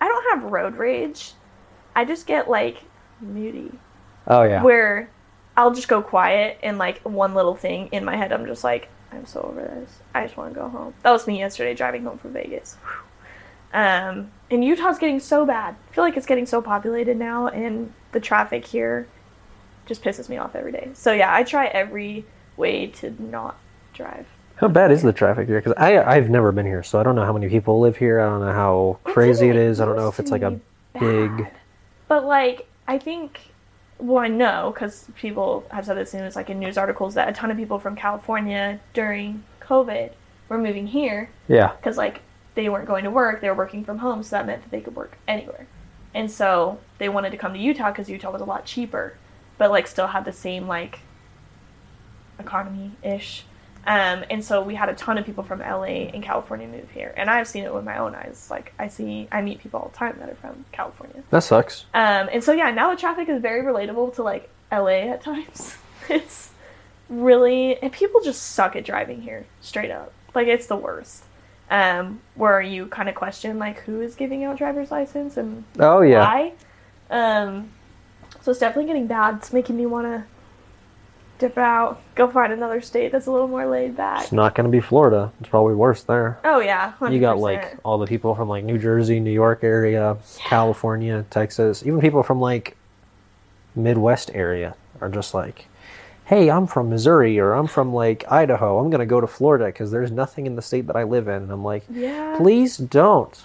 I 0.00 0.06
don't 0.06 0.24
have 0.30 0.52
road 0.52 0.76
rage. 0.76 1.32
I 1.96 2.04
just 2.04 2.26
get 2.26 2.48
like 2.48 2.84
moody. 3.20 3.72
Oh 4.26 4.42
yeah, 4.42 4.62
where 4.62 5.10
I'll 5.56 5.72
just 5.72 5.88
go 5.88 6.02
quiet 6.02 6.58
and 6.62 6.78
like 6.78 7.00
one 7.02 7.34
little 7.34 7.54
thing 7.54 7.88
in 7.92 8.04
my 8.04 8.16
head, 8.16 8.32
I'm 8.32 8.46
just 8.46 8.64
like, 8.64 8.88
I'm 9.14 9.26
so 9.26 9.40
over 9.40 9.60
this. 9.60 10.00
I 10.14 10.24
just 10.24 10.36
want 10.36 10.54
to 10.54 10.60
go 10.60 10.68
home. 10.68 10.94
That 11.02 11.10
was 11.10 11.26
me 11.26 11.38
yesterday 11.38 11.74
driving 11.74 12.04
home 12.04 12.18
from 12.18 12.32
Vegas. 12.32 12.76
Um, 13.72 14.30
and 14.50 14.64
Utah's 14.64 14.98
getting 14.98 15.18
so 15.18 15.44
bad. 15.44 15.74
I 15.90 15.94
feel 15.94 16.04
like 16.04 16.16
it's 16.16 16.26
getting 16.26 16.46
so 16.46 16.62
populated 16.62 17.16
now, 17.16 17.48
and 17.48 17.92
the 18.12 18.20
traffic 18.20 18.64
here 18.64 19.08
just 19.86 20.02
pisses 20.02 20.28
me 20.28 20.36
off 20.36 20.54
every 20.54 20.72
day. 20.72 20.90
So 20.94 21.12
yeah, 21.12 21.34
I 21.34 21.42
try 21.42 21.66
every 21.66 22.24
way 22.56 22.86
to 22.86 23.14
not 23.22 23.58
drive. 23.92 24.26
How 24.56 24.68
bad 24.68 24.92
is 24.92 25.02
the 25.02 25.12
traffic 25.12 25.48
here? 25.48 25.58
Because 25.60 25.74
I 25.76 25.98
I've 25.98 26.30
never 26.30 26.52
been 26.52 26.66
here, 26.66 26.84
so 26.84 27.00
I 27.00 27.02
don't 27.02 27.16
know 27.16 27.24
how 27.24 27.32
many 27.32 27.48
people 27.48 27.80
live 27.80 27.96
here. 27.96 28.20
I 28.20 28.26
don't 28.26 28.40
know 28.40 28.52
how 28.52 28.98
crazy 29.02 29.48
it 29.48 29.56
is. 29.56 29.80
I 29.80 29.84
don't 29.84 29.96
know 29.96 30.08
if 30.08 30.20
it's 30.20 30.30
like 30.30 30.42
a 30.42 30.52
be 30.52 30.60
big. 31.00 31.48
But 32.06 32.24
like, 32.24 32.68
I 32.86 32.98
think, 32.98 33.40
well, 33.98 34.18
I 34.18 34.28
know 34.28 34.72
because 34.74 35.06
people 35.16 35.64
have 35.70 35.86
said 35.86 35.96
this 35.96 36.14
news, 36.14 36.36
like 36.36 36.50
in 36.50 36.58
news 36.58 36.76
articles, 36.76 37.14
that 37.14 37.28
a 37.28 37.32
ton 37.32 37.50
of 37.50 37.56
people 37.56 37.78
from 37.78 37.96
California 37.96 38.80
during 38.92 39.44
COVID 39.60 40.12
were 40.48 40.58
moving 40.58 40.86
here 40.86 41.30
Yeah, 41.48 41.72
because 41.76 41.96
like 41.96 42.20
they 42.54 42.68
weren't 42.68 42.86
going 42.86 43.04
to 43.04 43.10
work, 43.10 43.40
they 43.40 43.48
were 43.48 43.54
working 43.54 43.84
from 43.84 43.98
home, 43.98 44.22
so 44.22 44.36
that 44.36 44.46
meant 44.46 44.62
that 44.62 44.70
they 44.70 44.80
could 44.80 44.96
work 44.96 45.16
anywhere. 45.26 45.66
And 46.14 46.30
so 46.30 46.78
they 46.98 47.08
wanted 47.08 47.30
to 47.30 47.36
come 47.36 47.52
to 47.52 47.58
Utah 47.58 47.90
because 47.90 48.08
Utah 48.08 48.30
was 48.30 48.40
a 48.40 48.44
lot 48.44 48.64
cheaper, 48.64 49.16
but 49.58 49.70
like 49.70 49.86
still 49.86 50.08
had 50.08 50.24
the 50.24 50.32
same 50.32 50.68
like 50.68 51.00
economy 52.38 52.92
ish. 53.02 53.44
Um, 53.86 54.24
and 54.30 54.42
so 54.42 54.62
we 54.62 54.74
had 54.74 54.88
a 54.88 54.94
ton 54.94 55.18
of 55.18 55.26
people 55.26 55.44
from 55.44 55.60
LA 55.60 56.08
and 56.12 56.22
California 56.22 56.66
move 56.66 56.90
here, 56.90 57.12
and 57.16 57.28
I've 57.28 57.46
seen 57.46 57.64
it 57.64 57.74
with 57.74 57.84
my 57.84 57.98
own 57.98 58.14
eyes. 58.14 58.48
Like 58.50 58.72
I 58.78 58.88
see, 58.88 59.28
I 59.30 59.42
meet 59.42 59.58
people 59.60 59.80
all 59.80 59.88
the 59.88 59.96
time 59.96 60.16
that 60.20 60.30
are 60.30 60.34
from 60.36 60.64
California. 60.72 61.22
that 61.30 61.40
sucks. 61.44 61.84
Um, 61.92 62.28
and 62.32 62.42
so 62.42 62.52
yeah, 62.52 62.70
now 62.70 62.90
the 62.94 63.00
traffic 63.00 63.28
is 63.28 63.42
very 63.42 63.62
relatable 63.62 64.14
to 64.14 64.22
like 64.22 64.48
LA 64.72 65.10
at 65.12 65.20
times. 65.22 65.76
It's 66.10 66.50
really 67.08 67.80
and 67.82 67.90
people 67.90 68.20
just 68.22 68.42
suck 68.52 68.76
at 68.76 68.84
driving 68.84 69.22
here, 69.22 69.46
straight 69.60 69.90
up. 69.90 70.12
Like 70.34 70.48
it's 70.48 70.66
the 70.66 70.76
worst. 70.76 71.24
Um, 71.70 72.20
where 72.34 72.60
you 72.60 72.86
kind 72.88 73.08
of 73.08 73.14
question 73.14 73.58
like 73.58 73.80
who 73.80 74.02
is 74.02 74.14
giving 74.14 74.44
out 74.44 74.58
driver's 74.58 74.90
license 74.90 75.38
and 75.38 75.64
Oh 75.78 76.02
yeah, 76.02 76.20
why. 76.20 76.52
Um, 77.10 77.70
so 78.42 78.50
it's 78.50 78.60
definitely 78.60 78.86
getting 78.86 79.06
bad. 79.06 79.36
It's 79.36 79.52
making 79.52 79.76
me 79.78 79.86
want 79.86 80.06
to 80.06 80.24
dip 81.38 81.58
out, 81.58 82.00
go 82.14 82.28
find 82.30 82.52
another 82.52 82.80
state 82.80 83.12
that's 83.12 83.26
a 83.26 83.30
little 83.32 83.48
more 83.48 83.66
laid 83.66 83.96
back. 83.96 84.22
it's 84.22 84.32
not 84.32 84.54
gonna 84.54 84.68
be 84.68 84.80
Florida. 84.80 85.32
It's 85.40 85.48
probably 85.48 85.74
worse 85.74 86.02
there. 86.04 86.38
Oh 86.44 86.60
yeah, 86.60 86.92
100%. 87.00 87.12
You 87.12 87.20
got 87.20 87.38
like 87.38 87.76
all 87.84 87.98
the 87.98 88.06
people 88.06 88.34
from 88.34 88.48
like 88.48 88.64
New 88.64 88.78
Jersey, 88.78 89.20
New 89.20 89.32
York 89.32 89.64
area, 89.64 90.16
California, 90.38 91.24
Texas, 91.30 91.84
even 91.84 92.00
people 92.00 92.22
from 92.22 92.40
like 92.40 92.76
Midwest 93.74 94.30
area 94.34 94.74
are 95.00 95.08
just 95.08 95.34
like, 95.34 95.66
"Hey, 96.26 96.50
I'm 96.50 96.66
from 96.66 96.90
Missouri 96.90 97.38
or 97.40 97.52
I'm 97.52 97.66
from 97.66 97.92
like 97.92 98.24
Idaho. 98.30 98.78
I'm 98.78 98.90
gonna 98.90 99.06
go 99.06 99.20
to 99.20 99.26
Florida 99.26 99.66
because 99.66 99.90
there's 99.90 100.10
nothing 100.12 100.46
in 100.46 100.54
the 100.56 100.62
state 100.62 100.86
that 100.86 100.96
I 100.96 101.02
live 101.02 101.26
in." 101.28 101.42
And 101.42 101.50
I'm 101.52 101.64
like, 101.64 101.84
Yeah. 101.90 102.36
"Please 102.36 102.76
don't." 102.76 103.44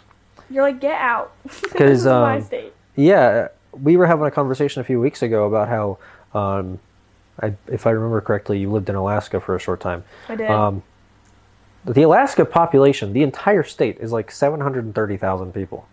You're 0.52 0.64
like, 0.64 0.80
get 0.80 1.00
out. 1.00 1.32
Because 1.62 2.00
is 2.02 2.06
my 2.06 2.38
um, 2.38 2.42
state. 2.44 2.74
Yeah, 2.96 3.50
we 3.72 3.98
were 3.98 4.08
having 4.08 4.26
a 4.26 4.32
conversation 4.32 4.82
a 4.82 4.84
few 4.84 5.00
weeks 5.00 5.22
ago 5.22 5.46
about 5.46 5.68
how, 5.70 5.98
um, 6.34 6.80
I, 7.42 7.54
if 7.68 7.88
I 7.88 7.92
remember 7.92 8.22
correctly, 8.22 8.60
you 8.60 8.72
lived 8.72 8.90
in 8.90 8.96
Alaska 8.96 9.40
for 9.40 9.56
a 9.56 9.60
short 9.60 9.80
time. 9.80 10.04
I 10.28 10.36
did. 10.36 10.50
Um, 10.50 10.84
the 11.86 12.02
Alaska 12.04 12.44
population, 12.46 13.14
the 13.14 13.24
entire 13.24 13.64
state, 13.64 13.98
is 14.00 14.12
like 14.12 14.32
730,000 14.32 15.54
people. 15.54 15.88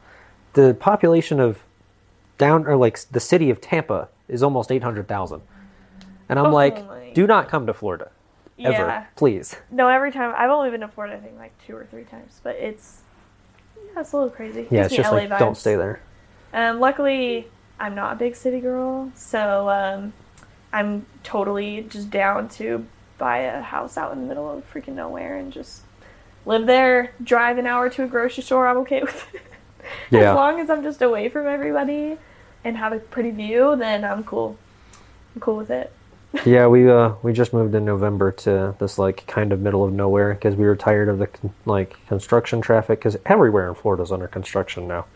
The 0.54 0.74
population 0.74 1.38
of 1.40 1.62
down, 2.38 2.66
or 2.66 2.76
like 2.76 2.98
the 3.10 3.20
city 3.20 3.50
of 3.50 3.60
Tampa, 3.60 4.08
is 4.28 4.42
almost 4.42 4.72
800,000. 4.72 5.40
And 6.28 6.38
I'm 6.38 6.46
Oh 6.46 6.50
like, 6.52 6.84
my- 6.86 7.10
do 7.14 7.26
not 7.26 7.48
come 7.48 7.66
to 7.66 7.74
Florida. 7.74 8.10
Ever. 8.58 8.72
yeah. 8.72 9.06
Please. 9.16 9.54
No, 9.70 9.88
every 9.88 10.10
time 10.10 10.34
I've 10.36 10.50
only 10.50 10.70
been 10.70 10.80
to 10.80 10.88
Florida, 10.88 11.16
I 11.16 11.20
think 11.20 11.38
like 11.38 11.52
two 11.66 11.76
or 11.76 11.84
three 11.84 12.04
times, 12.04 12.40
but 12.42 12.56
it's 12.56 13.02
yeah, 13.76 14.00
it's 14.00 14.12
a 14.12 14.16
little 14.16 14.30
crazy. 14.30 14.66
Yeah, 14.70 14.86
it's 14.86 14.94
just 14.96 15.12
LA 15.12 15.18
like, 15.24 15.38
don't 15.38 15.56
stay 15.56 15.76
there. 15.76 16.00
Um, 16.54 16.80
luckily, 16.80 17.48
I'm 17.78 17.94
not 17.94 18.14
a 18.14 18.16
big 18.16 18.34
city 18.34 18.60
girl, 18.60 19.12
so 19.14 19.68
um, 19.68 20.14
I'm 20.76 21.06
totally 21.22 21.86
just 21.88 22.10
down 22.10 22.50
to 22.50 22.84
buy 23.16 23.38
a 23.38 23.62
house 23.62 23.96
out 23.96 24.12
in 24.12 24.20
the 24.20 24.26
middle 24.26 24.50
of 24.50 24.70
freaking 24.70 24.92
nowhere 24.94 25.38
and 25.38 25.50
just 25.50 25.80
live 26.44 26.66
there. 26.66 27.12
Drive 27.22 27.56
an 27.56 27.66
hour 27.66 27.88
to 27.88 28.04
a 28.04 28.06
grocery 28.06 28.42
store. 28.42 28.68
I'm 28.68 28.76
okay 28.78 29.00
with 29.00 29.34
it. 29.34 29.42
Yeah. 30.10 30.32
As 30.32 30.34
long 30.34 30.58
as 30.58 30.68
I'm 30.68 30.82
just 30.82 31.00
away 31.00 31.28
from 31.28 31.46
everybody 31.46 32.18
and 32.64 32.76
have 32.76 32.92
a 32.92 32.98
pretty 32.98 33.30
view, 33.30 33.76
then 33.76 34.04
I'm 34.04 34.24
cool. 34.24 34.58
I'm 35.32 35.40
cool 35.40 35.56
with 35.58 35.70
it. 35.70 35.92
yeah, 36.44 36.66
we 36.66 36.90
uh 36.90 37.12
we 37.22 37.32
just 37.32 37.52
moved 37.52 37.72
in 37.72 37.84
November 37.84 38.32
to 38.32 38.74
this 38.80 38.98
like 38.98 39.24
kind 39.28 39.52
of 39.52 39.60
middle 39.60 39.84
of 39.84 39.92
nowhere 39.92 40.34
because 40.34 40.56
we 40.56 40.64
were 40.64 40.74
tired 40.74 41.08
of 41.08 41.18
the 41.18 41.28
con- 41.28 41.54
like 41.66 42.04
construction 42.08 42.60
traffic 42.60 42.98
because 42.98 43.16
everywhere 43.26 43.68
in 43.68 43.76
Florida 43.76 44.02
is 44.02 44.10
under 44.10 44.26
construction 44.26 44.88
now. 44.88 45.06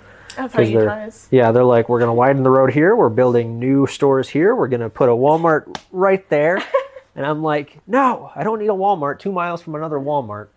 That's 0.43 0.55
how 0.55 0.61
they're-. 0.65 1.11
Yeah, 1.31 1.53
they're 1.53 1.65
like, 1.65 1.89
we're 1.89 2.01
gonna 2.01 2.15
widen 2.15 2.43
the 2.43 2.51
road 2.51 2.73
here. 2.73 2.95
We're 2.97 3.09
building 3.09 3.59
new 3.59 3.87
stores 3.87 4.29
here. 4.29 4.55
We're 4.55 4.69
gonna 4.69 4.91
put 4.91 5.09
a 5.09 5.13
Walmart 5.13 5.79
right 5.93 6.27
there. 6.29 6.63
and 7.17 7.27
I'm 7.27 7.43
like, 7.43 7.79
no, 7.87 8.31
I 8.35 8.43
don't 8.45 8.59
need 8.59 8.69
a 8.69 8.73
Walmart 8.75 9.19
two 9.19 9.33
miles 9.33 9.63
from 9.63 9.75
another 9.75 9.99
Walmart 9.99 10.49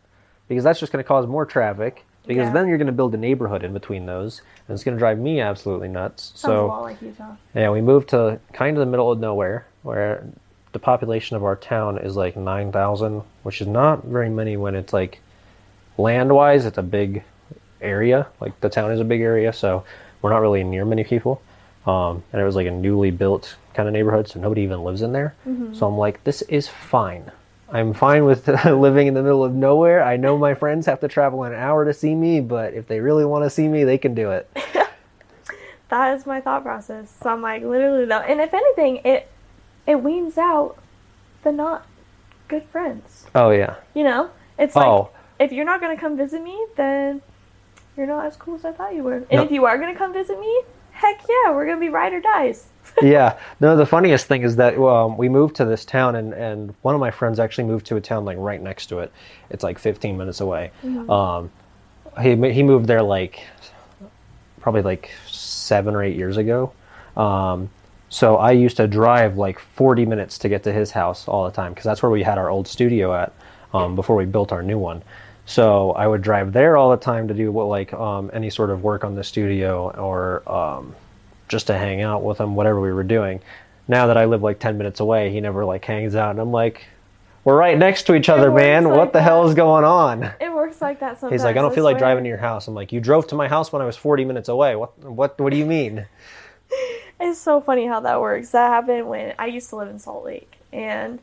because 0.48 0.64
that's 0.64 0.80
just 0.80 0.92
gonna 0.92 1.04
cause 1.04 1.28
more 1.28 1.46
traffic. 1.46 2.06
Because 2.26 2.48
Yeah. 2.48 2.54
then 2.54 2.68
you're 2.70 2.78
gonna 2.78 2.94
build 2.94 3.14
a 3.14 3.18
neighborhood 3.18 3.64
in 3.64 3.74
between 3.74 4.06
those, 4.06 4.42
and 4.68 4.74
it's 4.76 4.84
gonna 4.86 4.98
drive 4.98 5.20
me 5.20 5.42
absolutely 5.42 5.90
nuts. 5.90 6.32
Sounds 6.36 6.40
so 6.42 6.66
a 6.66 6.68
lot 6.68 6.84
like 6.84 7.02
Utah. 7.02 7.36
yeah, 7.54 7.70
we 7.70 7.82
moved 7.82 8.10
to 8.10 8.40
kind 8.54 8.78
of 8.78 8.80
the 8.80 8.90
middle 8.90 9.12
of 9.12 9.20
nowhere 9.20 9.66
where 9.82 10.24
the 10.72 10.80
population 10.80 11.36
of 11.36 11.44
our 11.44 11.56
town 11.58 11.98
is 11.98 12.16
like 12.16 12.38
9,000, 12.38 13.24
which 13.44 13.60
is 13.62 13.68
not 13.68 14.06
very 14.06 14.30
many 14.30 14.56
when 14.56 14.74
it's 14.74 14.94
like 14.94 15.20
land 15.98 16.34
wise, 16.34 16.66
it's 16.66 16.78
a 16.78 16.82
big 16.84 17.24
area. 17.84 18.28
Like 18.40 18.60
the 18.62 18.70
town 18.70 18.92
is 18.92 19.00
a 19.00 19.04
big 19.04 19.22
area, 19.22 19.54
so 19.54 19.84
we're 20.22 20.30
not 20.32 20.40
really 20.42 20.64
near 20.64 20.86
many 20.86 21.04
people. 21.04 21.42
Um, 21.86 22.24
and 22.32 22.42
it 22.42 22.46
was 22.46 22.56
like 22.56 22.68
a 22.68 22.72
newly 22.72 23.12
built 23.12 23.56
kind 23.74 23.88
of 23.90 23.94
neighborhood, 23.94 24.28
so 24.30 24.40
nobody 24.40 24.62
even 24.62 24.84
lives 24.84 25.02
in 25.02 25.12
there. 25.12 25.36
So 25.74 25.88
I'm 25.88 25.98
like, 25.98 26.24
this 26.24 26.42
is 26.44 26.68
fine. 26.68 27.32
I'm 27.72 27.94
fine 27.94 28.24
with 28.26 28.48
living 28.66 29.08
in 29.08 29.16
the 29.16 29.24
middle 29.24 29.44
of 29.44 29.54
nowhere. 29.54 30.04
I 30.04 30.16
know 30.16 30.38
my 30.38 30.54
friends 30.54 30.86
have 30.86 31.00
to 31.02 31.08
travel 31.08 31.44
an 31.44 31.54
hour 31.54 31.84
to 31.86 31.94
see 31.94 32.14
me, 32.16 32.40
but 32.40 32.74
if 32.74 32.88
they 32.88 33.00
really 33.00 33.26
want 33.26 33.44
to 33.46 33.50
see 33.50 33.68
me, 33.68 33.84
they 33.84 33.98
can 33.98 34.14
do 34.16 34.32
it. 34.32 34.50
That 35.90 36.18
is 36.18 36.26
my 36.26 36.42
thought 36.42 36.64
process. 36.64 37.14
So 37.22 37.30
I'm 37.30 37.42
like 37.44 37.62
literally 37.62 38.06
though, 38.06 38.18
and 38.20 38.42
if 38.42 38.52
anything, 38.54 38.98
it 39.06 39.30
it 39.86 40.02
weans 40.02 40.38
out 40.40 40.78
the 41.44 41.52
not 41.52 41.86
good 42.48 42.64
friends. 42.72 43.28
Oh, 43.36 43.52
yeah. 43.52 43.76
You 43.94 44.04
know, 44.04 44.30
it's 44.58 44.76
like 44.76 44.88
Oh. 44.88 45.10
if 45.40 45.52
you're 45.52 45.66
not 45.66 45.82
gonna 45.82 45.98
come 45.98 46.18
visit 46.18 46.42
me, 46.42 46.58
then 46.78 47.22
you're 47.98 48.08
not 48.08 48.26
as 48.26 48.36
cool 48.36 48.56
as 48.56 48.66
I 48.66 48.72
thought 48.72 48.96
you 48.96 49.04
were. 49.04 49.24
And 49.30 49.42
if 49.42 49.52
you 49.52 49.66
are 49.66 49.78
gonna 49.78 49.96
come 49.96 50.14
visit 50.14 50.40
me, 50.40 50.62
heck 50.92 51.22
yeah, 51.22 51.52
we're 51.52 51.66
gonna 51.66 51.80
be 51.80 51.90
ride 51.90 52.14
or 52.14 52.22
dies. 52.22 52.68
yeah. 53.02 53.38
No, 53.60 53.76
the 53.76 53.86
funniest 53.86 54.28
thing 54.28 54.44
is 54.44 54.56
that 54.58 54.78
um, 54.78 55.18
we 55.18 55.30
moved 55.30 55.56
to 55.58 55.66
this 55.66 55.86
town, 55.86 56.16
and, 56.16 56.34
and 56.34 56.74
one 56.82 56.96
of 56.96 57.02
my 57.02 57.12
friends 57.12 57.40
actually 57.40 57.66
moved 57.66 57.86
to 57.88 57.96
a 57.96 58.02
town 58.02 58.26
like 58.26 58.38
right 58.40 58.62
next 58.62 58.88
to 58.88 59.00
it. 59.00 59.12
It's 59.50 59.64
like 59.64 59.80
15 59.80 60.18
minutes 60.18 60.42
away. 60.42 60.72
Um, 61.10 61.52
he 62.22 62.36
he 62.52 62.64
moved 62.64 62.88
there 62.88 63.02
like 63.02 63.44
probably 64.60 64.82
like 64.82 65.12
seven 65.28 65.96
or 65.96 66.04
eight 66.04 66.16
years 66.16 66.38
ago. 66.38 66.74
Um, 67.18 67.70
so 68.10 68.38
I 68.38 68.52
used 68.52 68.78
to 68.78 68.88
drive 68.88 69.38
like 69.38 69.60
40 69.60 70.06
minutes 70.06 70.38
to 70.40 70.50
get 70.50 70.64
to 70.64 70.72
his 70.72 70.92
house 70.92 71.28
all 71.28 71.46
the 71.46 71.52
time 71.52 71.74
because 71.74 71.86
that's 71.86 72.04
where 72.04 72.12
we 72.12 72.22
had 72.22 72.38
our 72.38 72.50
old 72.50 72.68
studio 72.68 73.14
at 73.16 73.34
um, 73.74 73.96
before 73.96 74.16
we 74.16 74.26
built 74.26 74.52
our 74.52 74.62
new 74.62 74.78
one. 74.78 75.04
So 75.46 75.92
I 75.92 76.08
would 76.08 76.22
drive 76.22 76.54
there 76.54 76.78
all 76.78 76.92
the 76.92 76.98
time 76.98 77.28
to 77.28 77.34
do 77.34 77.52
what 77.52 77.68
like 77.68 77.94
um, 77.94 78.32
any 78.34 78.50
sort 78.50 78.70
of 78.70 78.84
work 78.84 79.04
on 79.04 79.16
the 79.16 79.24
studio 79.24 79.90
or 79.92 80.50
um, 80.50 80.96
just 81.50 81.68
to 81.68 81.78
hang 81.78 82.02
out 82.02 82.24
with 82.24 82.40
him, 82.40 82.56
whatever 82.56 82.80
we 82.80 82.94
were 82.94 83.04
doing. 83.04 83.42
Now 83.88 84.08
that 84.08 84.18
I 84.18 84.26
live 84.26 84.42
like 84.42 84.60
10 84.60 84.78
minutes 84.78 85.02
away, 85.02 85.32
he 85.32 85.42
never 85.42 85.66
like 85.66 85.84
hangs 85.84 86.16
out, 86.16 86.32
and 86.32 86.40
I'm 86.40 86.52
like, 86.52 86.86
we're 87.44 87.58
right 87.58 87.78
next 87.78 88.04
to 88.04 88.16
each 88.16 88.30
other, 88.30 88.50
man. 88.52 88.86
like 88.86 88.96
what 88.96 89.14
the 89.14 89.22
hell 89.22 89.44
that. 89.44 89.50
is 89.50 89.56
going 89.56 89.84
on? 89.84 90.24
It 90.40 90.54
works 90.54 90.82
like 90.82 91.02
that 91.02 91.20
sometimes. 91.20 91.42
He's 91.42 91.44
like, 91.44 91.58
I 91.58 91.62
don't 91.62 91.76
feel 91.76 91.84
like 91.84 91.98
driving 91.98 92.24
to 92.24 92.30
your 92.30 92.38
house. 92.38 92.70
I'm 92.70 92.74
like, 92.74 92.94
you 92.94 93.02
drove 93.02 93.28
to 93.28 93.36
my 93.36 93.50
house 93.50 93.74
when 93.74 93.82
I 93.82 93.86
was 93.86 93.98
40 93.98 94.24
minutes 94.24 94.48
away. 94.48 94.78
What? 94.78 94.98
What? 95.00 95.40
What 95.40 95.52
do 95.52 95.58
you 95.58 95.66
mean? 95.66 96.06
It's 97.20 97.40
so 97.40 97.62
funny 97.62 97.86
how 97.86 98.02
that 98.02 98.20
works. 98.20 98.50
That 98.50 98.68
happened 98.70 99.08
when 99.08 99.34
I 99.40 99.46
used 99.46 99.70
to 99.70 99.78
live 99.78 99.88
in 99.88 99.98
Salt 99.98 100.26
Lake, 100.26 100.58
and 100.74 101.20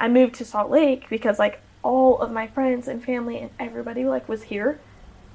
I 0.00 0.08
moved 0.08 0.34
to 0.36 0.44
Salt 0.44 0.70
Lake 0.70 1.08
because 1.08 1.38
like 1.38 1.60
all 1.86 2.18
of 2.18 2.32
my 2.32 2.48
friends 2.48 2.88
and 2.88 3.02
family 3.02 3.38
and 3.38 3.50
everybody 3.60 4.04
like 4.04 4.28
was 4.28 4.42
here, 4.44 4.80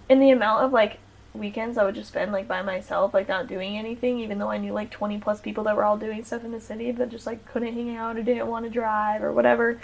and 0.09 0.21
the 0.21 0.31
amount 0.31 0.65
of 0.65 0.73
like 0.73 0.99
weekends 1.33 1.77
I 1.77 1.85
would 1.85 1.95
just 1.95 2.09
spend 2.09 2.33
like 2.33 2.45
by 2.45 2.61
myself, 2.61 3.13
like 3.13 3.29
not 3.29 3.47
doing 3.47 3.77
anything, 3.77 4.19
even 4.19 4.37
though 4.37 4.51
I 4.51 4.57
knew 4.57 4.73
like 4.73 4.91
twenty 4.91 5.17
plus 5.17 5.39
people 5.39 5.63
that 5.63 5.77
were 5.77 5.85
all 5.85 5.97
doing 5.97 6.25
stuff 6.25 6.43
in 6.43 6.51
the 6.51 6.59
city, 6.59 6.91
but 6.91 7.09
just 7.09 7.25
like 7.25 7.45
couldn't 7.45 7.73
hang 7.73 7.95
out 7.95 8.17
or 8.17 8.21
didn't 8.21 8.47
want 8.47 8.65
to 8.65 8.69
drive 8.69 9.23
or 9.23 9.31
whatever. 9.31 9.79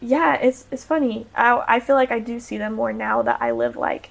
Yeah, 0.00 0.34
it's 0.34 0.66
it's 0.70 0.84
funny. 0.84 1.26
I 1.34 1.64
I 1.66 1.80
feel 1.80 1.96
like 1.96 2.10
I 2.10 2.18
do 2.18 2.38
see 2.38 2.58
them 2.58 2.74
more 2.74 2.92
now 2.92 3.22
that 3.22 3.40
I 3.40 3.52
live 3.52 3.74
like, 3.74 4.10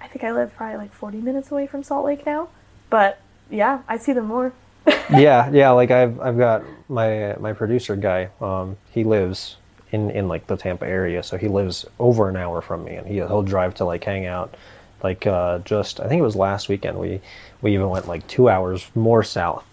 I 0.00 0.08
think 0.08 0.24
I 0.24 0.32
live 0.32 0.56
probably 0.56 0.78
like 0.78 0.94
forty 0.94 1.18
minutes 1.18 1.50
away 1.50 1.66
from 1.66 1.82
Salt 1.82 2.06
Lake 2.06 2.24
now, 2.24 2.48
but 2.88 3.20
yeah, 3.50 3.82
I 3.86 3.98
see 3.98 4.14
them 4.14 4.28
more. 4.28 4.54
yeah, 5.10 5.50
yeah. 5.50 5.70
Like 5.72 5.90
I've 5.90 6.18
I've 6.20 6.38
got 6.38 6.62
my 6.88 7.36
my 7.38 7.52
producer 7.52 7.96
guy. 7.96 8.30
Um, 8.40 8.78
he 8.92 9.04
lives 9.04 9.58
in 9.92 10.10
in 10.10 10.26
like 10.26 10.46
the 10.46 10.56
Tampa 10.56 10.86
area, 10.86 11.22
so 11.22 11.36
he 11.36 11.48
lives 11.48 11.86
over 11.98 12.28
an 12.28 12.36
hour 12.36 12.60
from 12.60 12.84
me, 12.84 12.96
and 12.96 13.06
he 13.06 13.14
he'll 13.14 13.42
drive 13.42 13.74
to 13.76 13.84
like 13.84 14.02
hang 14.02 14.26
out. 14.26 14.56
Like 15.02 15.26
uh, 15.26 15.58
just 15.60 16.00
I 16.00 16.08
think 16.08 16.18
it 16.18 16.24
was 16.24 16.36
last 16.36 16.68
weekend 16.68 16.98
we 16.98 17.20
we 17.60 17.74
even 17.74 17.88
went 17.90 18.08
like 18.08 18.26
two 18.26 18.48
hours 18.48 18.90
more 18.94 19.22
south 19.22 19.64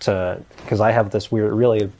to 0.00 0.42
because 0.58 0.80
I 0.80 0.92
have 0.92 1.10
this 1.10 1.32
weird, 1.32 1.52
really 1.52 1.90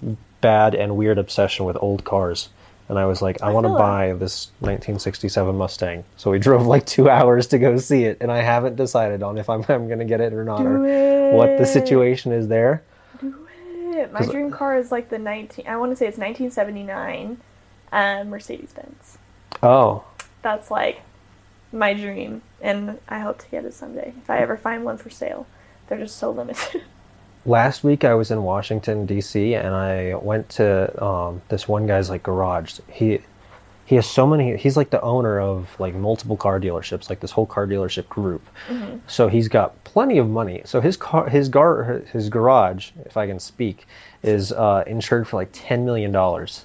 bad 0.40 0.74
and 0.74 0.96
weird 0.96 1.18
obsession 1.18 1.64
with 1.64 1.76
old 1.80 2.04
cars. 2.04 2.50
And 2.88 2.98
I 2.98 3.06
was 3.06 3.22
like, 3.22 3.42
I, 3.42 3.48
I 3.48 3.52
want 3.52 3.64
to 3.64 3.72
buy 3.72 4.12
this 4.12 4.48
1967 4.58 5.56
Mustang. 5.56 6.04
So 6.16 6.30
we 6.30 6.38
drove 6.46 6.66
like 6.66 6.84
two 6.84 7.08
hours 7.08 7.46
to 7.48 7.58
go 7.58 7.78
see 7.78 8.04
it, 8.04 8.18
and 8.20 8.30
I 8.30 8.42
haven't 8.42 8.76
decided 8.76 9.22
on 9.22 9.38
if 9.38 9.48
I'm, 9.48 9.64
I'm 9.68 9.86
going 9.86 10.00
to 10.00 10.04
get 10.04 10.20
it 10.20 10.34
or 10.34 10.44
not, 10.44 10.58
Do 10.58 10.66
or 10.66 11.36
what 11.36 11.56
the 11.58 11.64
situation 11.64 12.32
is 12.32 12.48
there. 12.48 12.82
Do 13.20 13.48
it. 13.94 14.12
My 14.12 14.26
dream 14.26 14.50
car 14.50 14.76
is 14.76 14.90
like 14.90 15.08
the 15.08 15.18
19 15.18 15.66
I 15.66 15.76
want 15.76 15.92
to 15.92 15.96
say 15.96 16.06
it's 16.06 16.18
1979 16.18 17.40
um, 17.93 18.30
Mercedes 18.30 18.72
Benz. 18.72 19.18
Oh, 19.62 20.05
That's 20.43 20.70
like 20.70 21.03
my 21.72 21.95
dream 21.95 22.43
and 22.61 22.99
I 23.09 23.20
hope 23.20 23.38
to 23.38 23.49
get 23.49 23.64
it 23.64 23.74
someday 23.74 24.12
if 24.22 24.28
I 24.28 24.38
ever 24.38 24.57
find 24.57 24.84
one 24.84 24.99
for 24.99 25.11
sale. 25.11 25.47
They're 25.88 25.99
just 25.99 26.16
so 26.16 26.30
limited. 26.30 26.82
last 27.45 27.82
week 27.84 28.05
I 28.05 28.14
was 28.14 28.30
in 28.30 28.43
Washington 28.43 29.07
D.C. 29.07 29.55
and 29.55 29.74
I 29.74 30.14
went 30.14 30.49
to 30.51 31.05
um, 31.05 31.43
this 31.49 31.68
one 31.68 31.86
guy's 31.86 32.09
like 32.11 32.22
garage. 32.22 32.78
He 32.90 33.20
he 33.84 33.97
has 33.97 34.07
so 34.09 34.26
many. 34.26 34.57
He's 34.57 34.76
like 34.76 34.90
the 34.90 35.03
owner 35.03 35.40
of 35.40 35.68
like 35.78 35.95
multiple 35.95 36.36
car 36.36 36.61
dealerships, 36.61 37.11
like 37.11 37.20
this 37.20 37.32
whole 37.32 37.47
car 37.47 37.66
dealership 37.66 38.09
group. 38.09 38.43
So 39.07 39.28
he's 39.28 39.49
got 39.49 39.82
plenty 39.84 40.18
of 40.18 40.28
money. 40.30 40.62
So 40.64 40.80
his 40.80 40.97
car, 40.97 41.28
his 41.28 41.49
gar, 41.49 42.03
his 42.12 42.28
garage, 42.30 42.93
if 43.05 43.16
I 43.16 43.26
can 43.26 43.40
speak, 43.40 43.86
is 44.22 44.53
uh, 44.53 44.84
insured 44.86 45.26
for 45.28 45.36
like 45.36 45.51
ten 45.53 45.84
million 45.84 46.12
dollars. 46.12 46.64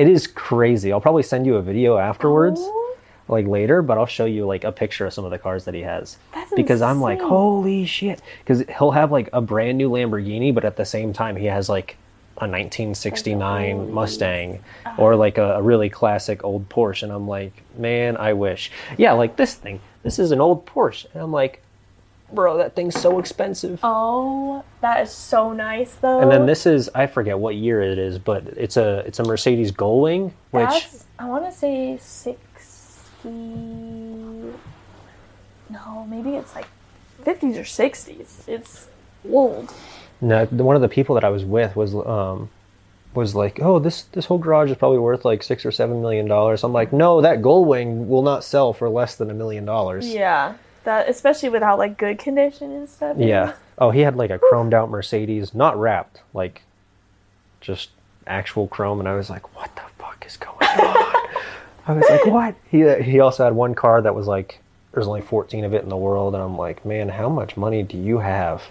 It 0.00 0.08
is 0.08 0.26
crazy. 0.26 0.94
I'll 0.94 1.00
probably 1.02 1.22
send 1.22 1.44
you 1.44 1.56
a 1.56 1.62
video 1.62 1.98
afterwards. 1.98 2.58
Oh, 2.62 2.96
like 3.28 3.46
later, 3.46 3.82
but 3.82 3.98
I'll 3.98 4.06
show 4.06 4.24
you 4.24 4.46
like 4.46 4.64
a 4.64 4.72
picture 4.72 5.04
of 5.04 5.12
some 5.12 5.26
of 5.26 5.30
the 5.30 5.38
cars 5.38 5.66
that 5.66 5.74
he 5.74 5.82
has. 5.82 6.16
That's 6.32 6.54
because 6.54 6.80
I'm 6.80 7.02
like, 7.02 7.20
holy 7.20 7.84
shit! 7.84 8.22
Because 8.38 8.64
he'll 8.78 8.92
have 8.92 9.12
like 9.12 9.28
a 9.34 9.42
brand 9.42 9.76
new 9.76 9.90
Lamborghini, 9.90 10.54
but 10.54 10.64
at 10.64 10.78
the 10.78 10.86
same 10.86 11.12
time 11.12 11.36
he 11.36 11.44
has 11.44 11.68
like 11.68 11.98
a 12.38 12.48
1969 12.48 13.92
Mustang 13.92 14.64
or 14.96 15.16
like 15.16 15.36
a, 15.36 15.56
a 15.56 15.62
really 15.62 15.90
classic 15.90 16.44
old 16.44 16.70
Porsche, 16.70 17.02
and 17.02 17.12
I'm 17.12 17.28
like, 17.28 17.52
man, 17.76 18.16
I 18.16 18.32
wish. 18.32 18.72
Yeah, 18.96 19.12
like 19.12 19.36
this 19.36 19.52
thing. 19.52 19.80
This 20.02 20.18
is 20.18 20.30
an 20.30 20.40
old 20.40 20.64
Porsche, 20.64 21.08
and 21.12 21.22
I'm 21.22 21.30
like, 21.30 21.62
bro, 22.32 22.56
that 22.58 22.74
thing's 22.74 22.98
so 23.00 23.18
expensive. 23.18 23.80
Oh, 23.82 24.64
that 24.80 25.02
is 25.02 25.10
so 25.10 25.52
nice 25.52 25.94
though. 25.94 26.20
And 26.20 26.30
then 26.30 26.46
this 26.46 26.66
is 26.66 26.90
I 26.94 27.06
forget 27.06 27.38
what 27.38 27.54
year 27.54 27.82
it 27.82 27.98
is, 27.98 28.18
but 28.18 28.46
it's 28.56 28.76
a 28.76 28.98
it's 29.06 29.18
a 29.18 29.24
Mercedes 29.24 29.72
Gullwing, 29.72 30.32
which 30.50 30.68
That's 30.68 31.04
I 31.18 31.26
want 31.26 31.44
to 31.44 31.52
say 31.52 31.98
sixty. 31.98 33.28
No, 35.68 36.06
maybe 36.08 36.30
it's 36.36 36.54
like 36.54 36.66
fifties 37.22 37.56
or 37.56 37.64
sixties. 37.64 38.44
It's 38.46 38.88
old. 39.30 39.72
no, 40.20 40.46
one 40.46 40.76
of 40.76 40.82
the 40.82 40.88
people 40.88 41.14
that 41.14 41.24
I 41.24 41.28
was 41.28 41.44
with 41.44 41.76
was 41.76 41.94
um 41.94 42.50
was 43.14 43.34
like, 43.34 43.58
oh, 43.60 43.78
this 43.78 44.02
this 44.02 44.26
whole 44.26 44.38
garage 44.38 44.70
is 44.70 44.76
probably 44.76 44.98
worth 44.98 45.24
like 45.24 45.42
six 45.42 45.66
or 45.66 45.72
seven 45.72 46.00
million 46.00 46.26
dollars. 46.26 46.62
I'm 46.64 46.72
like, 46.72 46.92
no, 46.92 47.20
that 47.20 47.42
Gullwing 47.42 48.06
will 48.06 48.22
not 48.22 48.44
sell 48.44 48.72
for 48.72 48.88
less 48.88 49.16
than 49.16 49.30
a 49.30 49.34
million 49.34 49.64
dollars. 49.64 50.08
Yeah, 50.08 50.54
that 50.84 51.08
especially 51.08 51.48
with 51.48 51.62
how 51.62 51.76
like 51.76 51.98
good 51.98 52.18
condition 52.18 52.72
and 52.72 52.88
stuff. 52.88 53.16
is. 53.16 53.22
Yeah. 53.22 53.54
Oh, 53.78 53.90
he 53.90 54.00
had 54.00 54.16
like 54.16 54.30
a 54.30 54.38
chromed 54.38 54.74
out 54.74 54.90
Mercedes, 54.90 55.54
not 55.54 55.78
wrapped, 55.78 56.22
like 56.34 56.62
just 57.60 57.90
actual 58.26 58.68
chrome, 58.68 59.00
and 59.00 59.08
I 59.08 59.14
was 59.14 59.30
like, 59.30 59.54
"What 59.56 59.74
the 59.76 59.82
fuck 59.98 60.24
is 60.26 60.36
going 60.36 60.56
on?" 60.56 61.28
I 61.86 61.92
was 61.92 62.04
like, 62.08 62.26
"What?" 62.26 62.54
He 62.70 62.88
he 63.02 63.20
also 63.20 63.44
had 63.44 63.54
one 63.54 63.74
car 63.74 64.02
that 64.02 64.14
was 64.14 64.26
like 64.26 64.60
there's 64.92 65.06
only 65.06 65.20
14 65.20 65.64
of 65.64 65.74
it 65.74 65.82
in 65.82 65.88
the 65.88 65.96
world, 65.96 66.34
and 66.34 66.42
I'm 66.42 66.56
like, 66.56 66.84
"Man, 66.84 67.08
how 67.08 67.28
much 67.28 67.56
money 67.56 67.82
do 67.82 67.96
you 67.96 68.18
have?" 68.18 68.62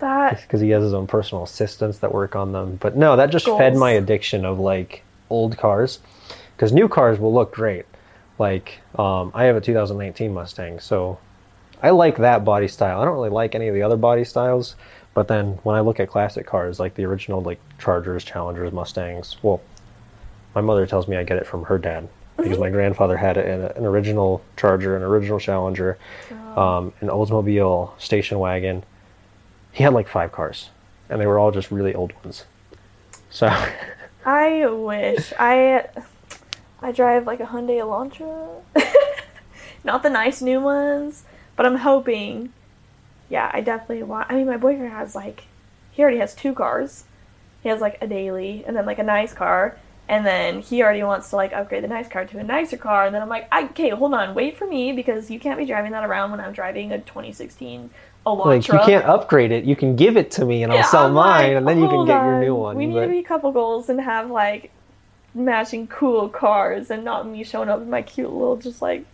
That 0.00 0.40
Because 0.42 0.60
he 0.60 0.70
has 0.70 0.82
his 0.82 0.94
own 0.94 1.06
personal 1.06 1.44
assistants 1.44 1.98
that 1.98 2.12
work 2.12 2.36
on 2.36 2.52
them. 2.52 2.76
But 2.80 2.96
no, 2.96 3.16
that 3.16 3.30
just 3.30 3.46
fed 3.46 3.76
my 3.76 3.92
addiction 3.92 4.44
of 4.44 4.58
like 4.58 5.02
old 5.30 5.56
cars, 5.56 6.00
because 6.56 6.72
new 6.72 6.88
cars 6.88 7.18
will 7.18 7.32
look 7.32 7.52
great. 7.54 7.86
Like 8.38 8.80
um, 8.98 9.30
I 9.34 9.44
have 9.44 9.56
a 9.56 9.60
2019 9.60 10.34
Mustang, 10.34 10.80
so 10.80 11.18
I 11.82 11.90
like 11.90 12.16
that 12.18 12.44
body 12.44 12.68
style. 12.68 13.00
I 13.00 13.04
don't 13.04 13.14
really 13.14 13.30
like 13.30 13.54
any 13.54 13.68
of 13.68 13.74
the 13.74 13.82
other 13.82 13.96
body 13.96 14.24
styles, 14.24 14.76
but 15.14 15.28
then 15.28 15.58
when 15.64 15.76
I 15.76 15.80
look 15.80 16.00
at 16.00 16.08
classic 16.08 16.46
cars, 16.46 16.78
like 16.78 16.94
the 16.94 17.04
original 17.04 17.42
like 17.42 17.60
Chargers, 17.78 18.24
Challengers, 18.24 18.72
Mustangs, 18.72 19.36
well, 19.42 19.60
my 20.54 20.60
mother 20.60 20.86
tells 20.86 21.08
me 21.08 21.16
I 21.16 21.24
get 21.24 21.38
it 21.38 21.46
from 21.46 21.64
her 21.64 21.78
dad 21.78 22.08
because 22.36 22.58
my 22.58 22.70
grandfather 22.78 23.16
had 23.16 23.36
it 23.36 23.46
in 23.46 23.62
a, 23.62 23.68
an 23.68 23.84
original 23.84 24.42
Charger, 24.56 24.96
an 24.96 25.02
original 25.02 25.38
Challenger, 25.38 25.98
um, 26.56 26.92
an 27.00 27.08
Oldsmobile 27.08 28.00
station 28.00 28.38
wagon. 28.38 28.84
He 29.72 29.82
had 29.82 29.92
like 29.92 30.08
five 30.08 30.32
cars, 30.32 30.70
and 31.08 31.20
they 31.20 31.26
were 31.26 31.38
all 31.38 31.50
just 31.50 31.70
really 31.70 31.94
old 31.94 32.12
ones. 32.24 32.44
So 33.30 33.48
I 34.24 34.66
wish 34.66 35.32
I 35.38 35.86
I 36.80 36.92
drive 36.92 37.26
like 37.26 37.40
a 37.40 37.46
Hyundai 37.46 37.80
Elantra. 37.80 38.62
Not 39.84 40.04
the 40.04 40.10
nice 40.10 40.40
new 40.40 40.60
ones, 40.60 41.24
but 41.56 41.66
I'm 41.66 41.76
hoping. 41.76 42.52
Yeah, 43.28 43.50
I 43.52 43.60
definitely 43.60 44.02
want. 44.02 44.30
I 44.30 44.34
mean, 44.34 44.46
my 44.46 44.56
boyfriend 44.56 44.92
has 44.92 45.14
like 45.14 45.44
he 45.90 46.02
already 46.02 46.18
has 46.18 46.34
two 46.34 46.54
cars. 46.54 47.04
He 47.62 47.68
has 47.68 47.80
like 47.80 47.98
a 48.00 48.06
daily 48.06 48.64
and 48.66 48.76
then 48.76 48.86
like 48.86 48.98
a 48.98 49.04
nice 49.04 49.32
car, 49.32 49.78
and 50.08 50.26
then 50.26 50.60
he 50.60 50.82
already 50.82 51.02
wants 51.02 51.30
to 51.30 51.36
like 51.36 51.52
upgrade 51.52 51.84
the 51.84 51.88
nice 51.88 52.08
car 52.08 52.24
to 52.24 52.38
a 52.38 52.42
nicer 52.42 52.76
car. 52.76 53.06
And 53.06 53.14
then 53.14 53.22
I'm 53.22 53.28
like, 53.28 53.46
I, 53.52 53.64
okay, 53.66 53.90
hold 53.90 54.14
on, 54.14 54.34
wait 54.34 54.56
for 54.56 54.66
me 54.66 54.92
because 54.92 55.30
you 55.30 55.38
can't 55.38 55.58
be 55.58 55.64
driving 55.64 55.92
that 55.92 56.04
around 56.04 56.30
when 56.30 56.40
I'm 56.40 56.52
driving 56.52 56.92
a 56.92 56.98
2016 56.98 57.90
Elantra. 58.26 58.44
like 58.44 58.68
you 58.68 58.78
can't 58.84 59.04
upgrade 59.04 59.52
it. 59.52 59.64
You 59.64 59.76
can 59.76 59.96
give 59.96 60.16
it 60.16 60.30
to 60.32 60.44
me, 60.44 60.62
and 60.62 60.72
I'll 60.72 60.84
sell 60.84 61.06
I'm 61.06 61.14
mine, 61.14 61.48
like, 61.48 61.56
and 61.56 61.68
then 61.68 61.80
you 61.80 61.88
can 61.88 62.06
get 62.06 62.22
your 62.22 62.40
new 62.40 62.54
one. 62.54 62.76
We 62.76 62.86
need 62.86 62.94
but- 62.94 63.06
to 63.06 63.08
be 63.08 63.18
a 63.18 63.24
couple 63.24 63.52
goals 63.52 63.88
and 63.88 64.00
have 64.00 64.30
like 64.30 64.70
matching 65.34 65.86
cool 65.86 66.28
cars 66.28 66.90
and 66.90 67.04
not 67.04 67.26
me 67.26 67.42
showing 67.42 67.68
up 67.68 67.80
in 67.80 67.88
my 67.88 68.02
cute 68.02 68.30
little 68.30 68.56
just 68.56 68.82
like 68.82 69.04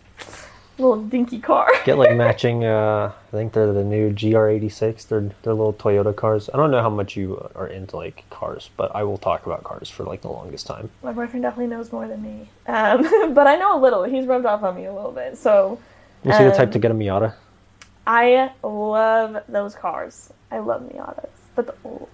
little 0.79 1.03
dinky 1.03 1.39
car. 1.39 1.67
get 1.85 1.97
like 1.97 2.15
matching 2.25 2.63
uh 2.63 3.11
i 3.27 3.31
think 3.31 3.53
they're 3.53 3.71
the 3.73 3.83
new 3.83 4.11
gr86 4.11 5.07
they're 5.07 5.21
they're 5.43 5.53
little 5.53 5.73
toyota 5.73 6.15
cars 6.15 6.49
i 6.53 6.57
don't 6.57 6.71
know 6.71 6.81
how 6.81 6.89
much 6.89 7.15
you 7.17 7.49
are 7.55 7.67
into 7.67 7.95
like 7.95 8.23
cars 8.29 8.69
but 8.77 8.93
i 8.95 9.03
will 9.03 9.17
talk 9.17 9.45
about 9.45 9.63
cars 9.63 9.89
for 9.89 10.03
like 10.03 10.21
the 10.21 10.29
longest 10.29 10.65
time 10.65 10.89
my 11.03 11.11
boyfriend 11.11 11.43
definitely 11.43 11.67
knows 11.67 11.91
more 11.91 12.07
than 12.07 12.21
me, 12.21 12.49
um, 12.67 13.33
but 13.33 13.47
I 13.47 13.55
know 13.55 13.77
a 13.77 13.81
little. 13.81 14.03
He's 14.03 14.25
rubbed 14.25 14.45
off 14.45 14.63
on 14.63 14.75
me 14.75 14.85
a 14.85 14.93
little 14.93 15.11
bit, 15.11 15.37
so 15.37 15.79
is 16.23 16.37
he 16.37 16.43
the 16.43 16.51
type 16.51 16.67
Um, 16.67 16.71
to 16.71 16.79
get 16.79 16.91
a 16.91 16.93
miata 16.93 17.33
I 18.07 18.51
love 18.63 19.43
those 19.47 19.75
cars. 19.75 20.33
I 20.49 20.57
love 20.57 20.81
Miatas, 20.81 21.29
but 21.55 21.67
the 21.67 21.75
old, 21.83 22.09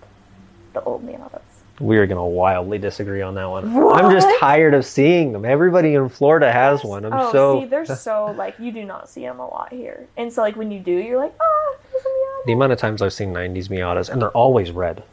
the 0.73 0.83
old 0.83 1.05
Miatas. 1.07 1.44
We 1.79 1.97
are 1.97 2.05
gonna 2.05 2.25
wildly 2.25 2.77
disagree 2.77 3.21
on 3.21 3.35
that 3.35 3.49
one 3.49 3.65
i'm 3.93 4.11
just 4.11 4.27
tired 4.39 4.73
of 4.73 4.85
seeing 4.85 5.33
them 5.33 5.43
everybody 5.43 5.93
in 5.95 6.07
florida 6.07 6.51
has 6.51 6.83
one 6.83 7.03
i'm 7.05 7.13
oh, 7.13 7.31
so 7.31 7.59
see, 7.61 7.65
they're 7.65 7.85
so 7.85 8.33
like 8.37 8.57
you 8.59 8.71
do 8.71 8.85
not 8.85 9.09
see 9.09 9.21
them 9.21 9.39
a 9.39 9.47
lot 9.47 9.71
here, 9.71 10.07
and 10.17 10.31
so 10.31 10.41
like 10.41 10.55
when 10.55 10.71
you 10.71 10.79
do, 10.79 10.91
you're 10.91 11.19
like, 11.19 11.33
ah, 11.41 11.75
there's 11.91 12.03
a 12.05 12.07
Miata. 12.07 12.45
the 12.45 12.53
amount 12.53 12.71
of 12.71 12.77
times 12.79 13.01
i've 13.01 13.11
seen 13.13 13.33
90s 13.33 13.67
miatas 13.67 14.09
and 14.09 14.21
they're 14.21 14.31
always 14.31 14.71
red 14.71 15.03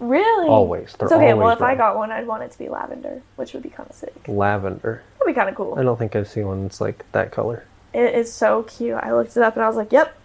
Really? 0.00 0.48
Always. 0.48 0.92
They're 0.98 1.06
it's 1.06 1.12
okay. 1.14 1.32
well, 1.32 1.44
always 1.44 1.56
if 1.56 1.62
I 1.62 1.74
got 1.74 1.96
one, 1.96 2.10
I'd 2.10 2.26
want 2.26 2.42
it 2.42 2.50
to 2.50 2.58
be 2.58 2.68
lavender, 2.68 3.22
which 3.36 3.54
would 3.54 3.62
be 3.62 3.70
kind 3.70 3.88
of 3.88 3.94
sick. 3.96 4.12
lavender 4.28 5.02
That'd 5.18 5.34
be 5.34 5.38
kind 5.38 5.48
of 5.48 5.54
cool. 5.54 5.74
i 5.78 5.82
don't 5.82 5.96
think 5.98 6.14
i've 6.14 6.28
seen 6.28 6.46
one 6.46 6.64
that's 6.64 6.80
like 6.82 7.10
that 7.12 7.32
color 7.32 7.64
It 7.94 8.14
is 8.14 8.30
so 8.30 8.64
cute. 8.64 8.94
I 8.94 9.14
looked 9.14 9.36
it 9.36 9.42
up 9.42 9.54
and 9.54 9.64
I 9.64 9.68
was 9.68 9.76
like, 9.76 9.92
yep, 9.92 10.18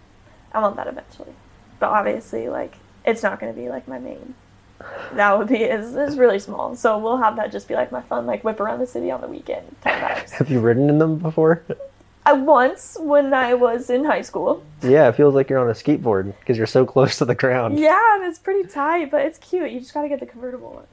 I 0.52 0.60
want 0.60 0.76
that 0.76 0.88
eventually. 0.88 1.32
But 1.78 1.88
obviously, 1.90 2.48
like, 2.48 2.76
it's 3.06 3.22
not 3.22 3.40
going 3.40 3.54
to 3.54 3.58
be 3.58 3.68
like 3.70 3.88
my 3.88 3.98
main. 3.98 4.34
That 5.14 5.38
would 5.38 5.48
be 5.48 5.56
is 5.62 5.94
is 5.94 6.16
really 6.18 6.38
small. 6.38 6.74
So 6.76 6.98
we'll 6.98 7.18
have 7.18 7.36
that 7.36 7.52
just 7.52 7.68
be 7.68 7.74
like 7.74 7.92
my 7.92 8.02
fun, 8.02 8.26
like 8.26 8.44
whip 8.44 8.60
around 8.60 8.78
the 8.80 8.86
city 8.86 9.10
on 9.10 9.20
the 9.20 9.28
weekend 9.28 9.64
have 9.84 10.50
you 10.50 10.60
ridden 10.60 10.88
in 10.88 10.98
them 10.98 11.18
before 11.18 11.62
I 12.24 12.32
once 12.34 12.96
when 13.00 13.34
I 13.34 13.54
was 13.54 13.90
in 13.90 14.04
high 14.04 14.22
school. 14.22 14.62
yeah 14.82 15.08
it 15.08 15.16
feels 15.16 15.34
like 15.34 15.50
you're 15.50 15.58
on 15.58 15.68
a 15.68 15.72
skateboard 15.72 16.34
because 16.40 16.56
you're 16.56 16.66
so 16.66 16.86
close 16.86 17.18
to 17.18 17.24
the 17.24 17.34
ground 17.34 17.78
Yeah, 17.78 18.16
and 18.16 18.24
it's 18.24 18.38
pretty 18.38 18.68
tight, 18.68 19.10
but 19.10 19.22
it's 19.22 19.38
cute. 19.38 19.70
You 19.70 19.80
just 19.80 19.92
got 19.92 20.02
to 20.02 20.08
get 20.08 20.20
the 20.20 20.26
convertible 20.26 20.72
ones. 20.72 20.88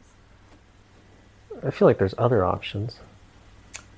I 1.65 1.71
feel 1.71 1.87
like 1.87 1.97
there's 1.97 2.15
other 2.17 2.43
options. 2.45 2.99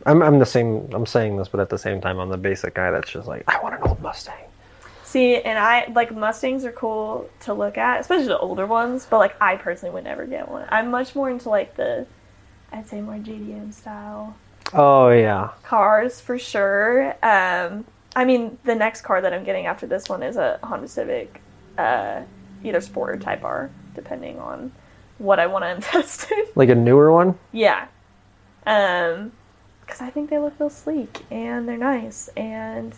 I'm 0.06 0.22
I'm 0.24 0.39
the 0.39 0.46
same. 0.46 0.89
I'm 0.94 1.06
saying 1.06 1.38
this, 1.38 1.48
but 1.48 1.60
at 1.60 1.70
the 1.70 1.78
same 1.78 2.02
time, 2.02 2.20
I'm 2.20 2.30
the 2.30 2.38
basic 2.38 2.74
guy 2.74 2.89
that's 2.92 3.12
just 3.12 3.28
like, 3.28 3.44
I 3.48 3.62
want 3.62 3.76
an 3.76 3.84
old 3.84 4.02
Mustang. 4.02 4.34
See, 5.12 5.36
and 5.36 5.59
I 5.59 5.88
like 5.93 6.16
Mustangs 6.16 6.64
are 6.64 6.72
cool 6.72 7.30
to 7.41 7.53
look 7.53 7.78
at, 7.78 7.99
especially 7.99 8.28
the 8.28 8.39
older 8.39 8.66
ones. 8.66 9.05
But 9.09 9.18
like, 9.18 9.36
I 9.41 9.57
personally 9.57 9.93
would 9.93 10.05
never 10.05 10.26
get 10.26 10.47
one. 10.47 10.66
I'm 10.70 10.89
much 10.89 11.16
more 11.16 11.30
into 11.30 11.49
like 11.49 11.76
the, 11.76 12.07
I'd 12.72 12.88
say 12.88 13.01
more 13.01 13.16
JDM 13.16 13.74
style 13.74 14.36
Oh 14.74 15.09
yeah, 15.09 15.49
cars 15.64 16.22
for 16.22 16.39
sure. 16.39 17.09
Um, 17.24 17.86
I 18.16 18.26
mean, 18.26 18.57
the 18.64 18.76
next 18.76 19.01
car 19.01 19.22
that 19.22 19.34
I'm 19.34 19.43
getting 19.43 19.66
after 19.66 19.86
this 19.86 20.07
one 20.07 20.24
is 20.24 20.38
a 20.38 20.59
Honda 20.64 20.88
Civic, 20.88 21.41
uh, 21.78 22.22
either 22.64 22.80
Sport 22.82 23.16
or 23.16 23.20
Type 23.20 23.43
R, 23.43 23.70
depending 23.95 24.39
on 24.39 24.72
what 25.18 25.39
I 25.39 25.47
want 25.47 25.64
to 25.66 25.72
invest 25.76 26.32
in. 26.32 26.45
like 26.55 26.70
a 26.70 26.76
newer 26.76 27.12
one. 27.12 27.38
yeah, 27.51 27.88
um, 28.66 29.34
because 29.82 30.01
I 30.01 30.09
think 30.09 30.30
they 30.30 30.39
look 30.39 30.53
real 30.57 30.70
sleek 30.70 31.26
and 31.30 31.68
they're 31.68 31.76
nice 31.78 32.30
and 32.38 32.95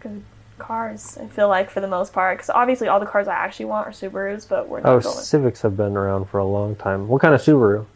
good 0.00 0.22
cars. 0.58 1.18
I 1.20 1.26
feel 1.26 1.48
like 1.48 1.70
for 1.70 1.80
the 1.80 1.88
most 1.88 2.12
part, 2.12 2.38
because 2.38 2.50
obviously 2.50 2.88
all 2.88 3.00
the 3.00 3.06
cars 3.06 3.28
I 3.28 3.34
actually 3.34 3.66
want 3.66 3.86
are 3.86 3.90
Subarus, 3.90 4.48
but 4.48 4.68
we're 4.68 4.80
not 4.80 4.88
Oh, 4.88 5.00
going. 5.00 5.16
Civics 5.16 5.62
have 5.62 5.76
been 5.76 5.96
around 5.96 6.26
for 6.26 6.38
a 6.38 6.44
long 6.44 6.76
time. 6.76 7.08
What 7.08 7.20
kind 7.22 7.34
of 7.34 7.40
Subaru? 7.40 7.86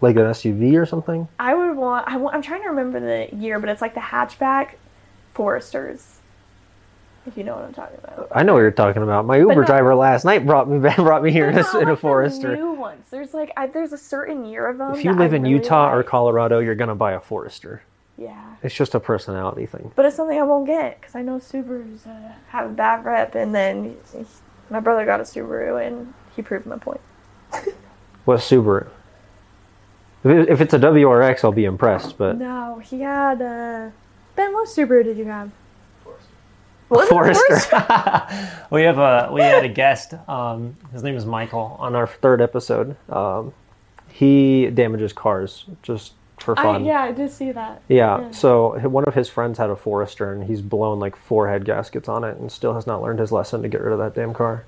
Like 0.00 0.16
an 0.16 0.22
SUV 0.22 0.80
or 0.80 0.86
something? 0.86 1.26
I 1.40 1.54
would 1.54 1.76
want, 1.76 2.06
I 2.08 2.16
want. 2.18 2.34
I'm 2.36 2.42
trying 2.42 2.62
to 2.62 2.68
remember 2.68 3.00
the 3.00 3.34
year, 3.36 3.58
but 3.58 3.68
it's 3.68 3.82
like 3.82 3.94
the 3.94 4.00
hatchback 4.00 4.74
Foresters. 5.34 6.16
If 7.26 7.36
you 7.36 7.44
know 7.44 7.56
what 7.56 7.64
I'm 7.64 7.74
talking 7.74 7.98
about. 8.02 8.28
I 8.32 8.42
know 8.42 8.54
what 8.54 8.60
you're 8.60 8.70
talking 8.70 9.02
about. 9.02 9.26
My 9.26 9.36
Uber 9.36 9.56
no- 9.56 9.64
driver 9.64 9.94
last 9.94 10.24
night 10.24 10.46
brought 10.46 10.68
me 10.70 10.78
brought 10.96 11.22
me 11.22 11.30
here 11.30 11.48
in 11.50 11.58
a, 11.58 11.62
not 11.62 11.74
in 11.74 11.88
a 11.88 11.90
like 11.90 11.96
the 11.98 12.00
Forester. 12.00 12.56
New 12.56 12.72
ones. 12.72 13.06
There's 13.10 13.34
like 13.34 13.52
I, 13.56 13.66
there's 13.66 13.92
a 13.92 13.98
certain 13.98 14.44
year 14.46 14.66
of 14.66 14.78
them. 14.78 14.92
If 14.94 15.04
you 15.04 15.10
that 15.12 15.18
I 15.20 15.24
live 15.24 15.34
in 15.34 15.42
really 15.42 15.56
Utah 15.56 15.92
or. 15.92 16.02
Colorado, 16.02 16.60
you're 16.60 16.74
gonna 16.76 16.94
buy 16.94 17.12
a 17.12 17.20
Forester. 17.20 17.82
Yeah, 18.18 18.56
It's 18.62 18.74
just 18.74 18.94
a 18.94 19.00
personality 19.00 19.64
thing. 19.66 19.92
but 19.94 20.04
it's 20.04 20.16
something 20.16 20.38
I 20.38 20.42
won't 20.42 20.66
get 20.66 21.00
because 21.00 21.14
I 21.14 21.22
know 21.22 21.38
Subarus 21.38 22.06
uh, 22.06 22.32
have 22.48 22.70
a 22.70 22.72
bad 22.74 23.04
rep, 23.04 23.34
and 23.36 23.54
then 23.54 23.96
my 24.70 24.80
brother 24.80 25.04
got 25.06 25.20
a 25.20 25.22
Subaru 25.22 25.86
and 25.86 26.12
he 26.34 26.42
proved 26.42 26.66
my 26.66 26.76
point. 26.78 27.00
What 28.24 28.40
Subaru? 28.40 28.88
If, 30.22 30.30
it, 30.30 30.48
if 30.50 30.60
it's 30.60 30.74
a 30.74 30.78
WRX, 30.78 31.44
I'll 31.44 31.52
be 31.52 31.64
impressed. 31.64 32.18
But 32.18 32.36
No, 32.36 32.78
he 32.84 33.00
had 33.00 33.40
uh, 33.40 33.90
Ben. 34.36 34.52
What 34.52 34.68
Subaru 34.68 35.02
did 35.02 35.16
you 35.16 35.24
have? 35.24 35.50
Was 36.90 37.06
it 37.06 37.10
Forester. 37.10 38.66
we 38.70 38.82
have 38.82 38.98
a 38.98 39.30
we 39.32 39.40
had 39.40 39.64
a 39.64 39.68
guest. 39.68 40.12
Um, 40.28 40.74
his 40.92 41.02
name 41.02 41.16
is 41.16 41.24
Michael 41.24 41.76
on 41.78 41.94
our 41.94 42.06
third 42.06 42.42
episode. 42.42 42.96
Um, 43.08 43.54
he 44.08 44.66
damages 44.66 45.14
cars 45.14 45.64
just 45.82 46.12
for 46.42 46.58
I, 46.58 46.78
yeah, 46.78 47.02
I 47.02 47.12
did 47.12 47.30
see 47.30 47.52
that. 47.52 47.82
Yeah, 47.88 48.20
Yeah. 48.20 48.30
So 48.30 48.78
one 48.88 49.04
of 49.04 49.14
his 49.14 49.28
friends 49.28 49.58
had 49.58 49.70
a 49.70 49.76
Forester, 49.76 50.32
and 50.32 50.44
he's 50.44 50.62
blown 50.62 50.98
like 50.98 51.16
four 51.16 51.48
head 51.48 51.64
gaskets 51.64 52.08
on 52.08 52.24
it, 52.24 52.36
and 52.36 52.50
still 52.50 52.74
has 52.74 52.86
not 52.86 53.02
learned 53.02 53.18
his 53.18 53.32
lesson 53.32 53.62
to 53.62 53.68
get 53.68 53.80
rid 53.80 53.92
of 53.92 53.98
that 53.98 54.14
damn 54.14 54.34
car. 54.34 54.64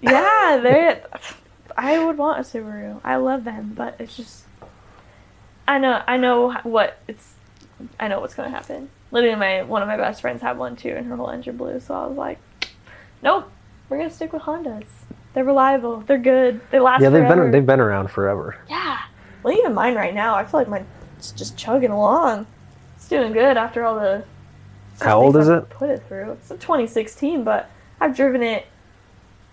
Yeah, 0.00 0.60
they. 0.62 1.02
I 1.76 2.04
would 2.04 2.18
want 2.18 2.38
a 2.38 2.42
Subaru. 2.42 3.00
I 3.04 3.16
love 3.16 3.44
them, 3.44 3.72
but 3.76 3.96
it's 3.98 4.16
just. 4.16 4.44
I 5.66 5.78
know. 5.78 6.02
I 6.06 6.16
know 6.16 6.52
what 6.62 6.98
it's 7.08 7.34
I 7.98 8.08
know 8.08 8.20
what's 8.20 8.34
gonna 8.34 8.50
happen. 8.50 8.90
Literally, 9.10 9.36
my 9.36 9.62
one 9.62 9.82
of 9.82 9.88
my 9.88 9.96
best 9.96 10.20
friends 10.20 10.42
had 10.42 10.58
one 10.58 10.76
too, 10.76 10.90
and 10.90 11.06
her 11.06 11.16
whole 11.16 11.30
engine 11.30 11.56
blew. 11.56 11.80
So 11.80 11.94
I 11.94 12.06
was 12.06 12.16
like, 12.16 12.38
nope, 13.22 13.50
we're 13.88 13.98
gonna 13.98 14.10
stick 14.10 14.32
with 14.32 14.42
Hondas. 14.42 14.86
They're 15.34 15.44
reliable. 15.44 16.00
They're 16.00 16.18
good. 16.18 16.60
They 16.70 16.80
last. 16.80 17.02
Yeah, 17.02 17.10
they've 17.10 17.22
forever. 17.22 17.42
been 17.44 17.50
they've 17.52 17.66
been 17.66 17.80
around 17.80 18.10
forever. 18.10 18.56
Yeah. 18.68 18.87
Well, 19.42 19.56
even 19.56 19.74
mine 19.74 19.94
right 19.94 20.14
now, 20.14 20.34
I 20.34 20.44
feel 20.44 20.60
like 20.60 20.68
mine's 20.68 21.32
just 21.32 21.56
chugging 21.56 21.90
along. 21.90 22.46
It's 22.96 23.08
doing 23.08 23.32
good 23.32 23.56
after 23.56 23.84
all 23.84 23.94
the. 23.96 24.24
How 25.00 25.20
old 25.20 25.36
is 25.36 25.48
I've 25.48 25.62
it? 25.64 25.70
Put 25.70 25.90
it 25.90 26.02
through. 26.08 26.32
It's 26.32 26.50
a 26.50 26.56
2016, 26.56 27.44
but 27.44 27.70
I've 28.00 28.16
driven 28.16 28.42
it 28.42 28.66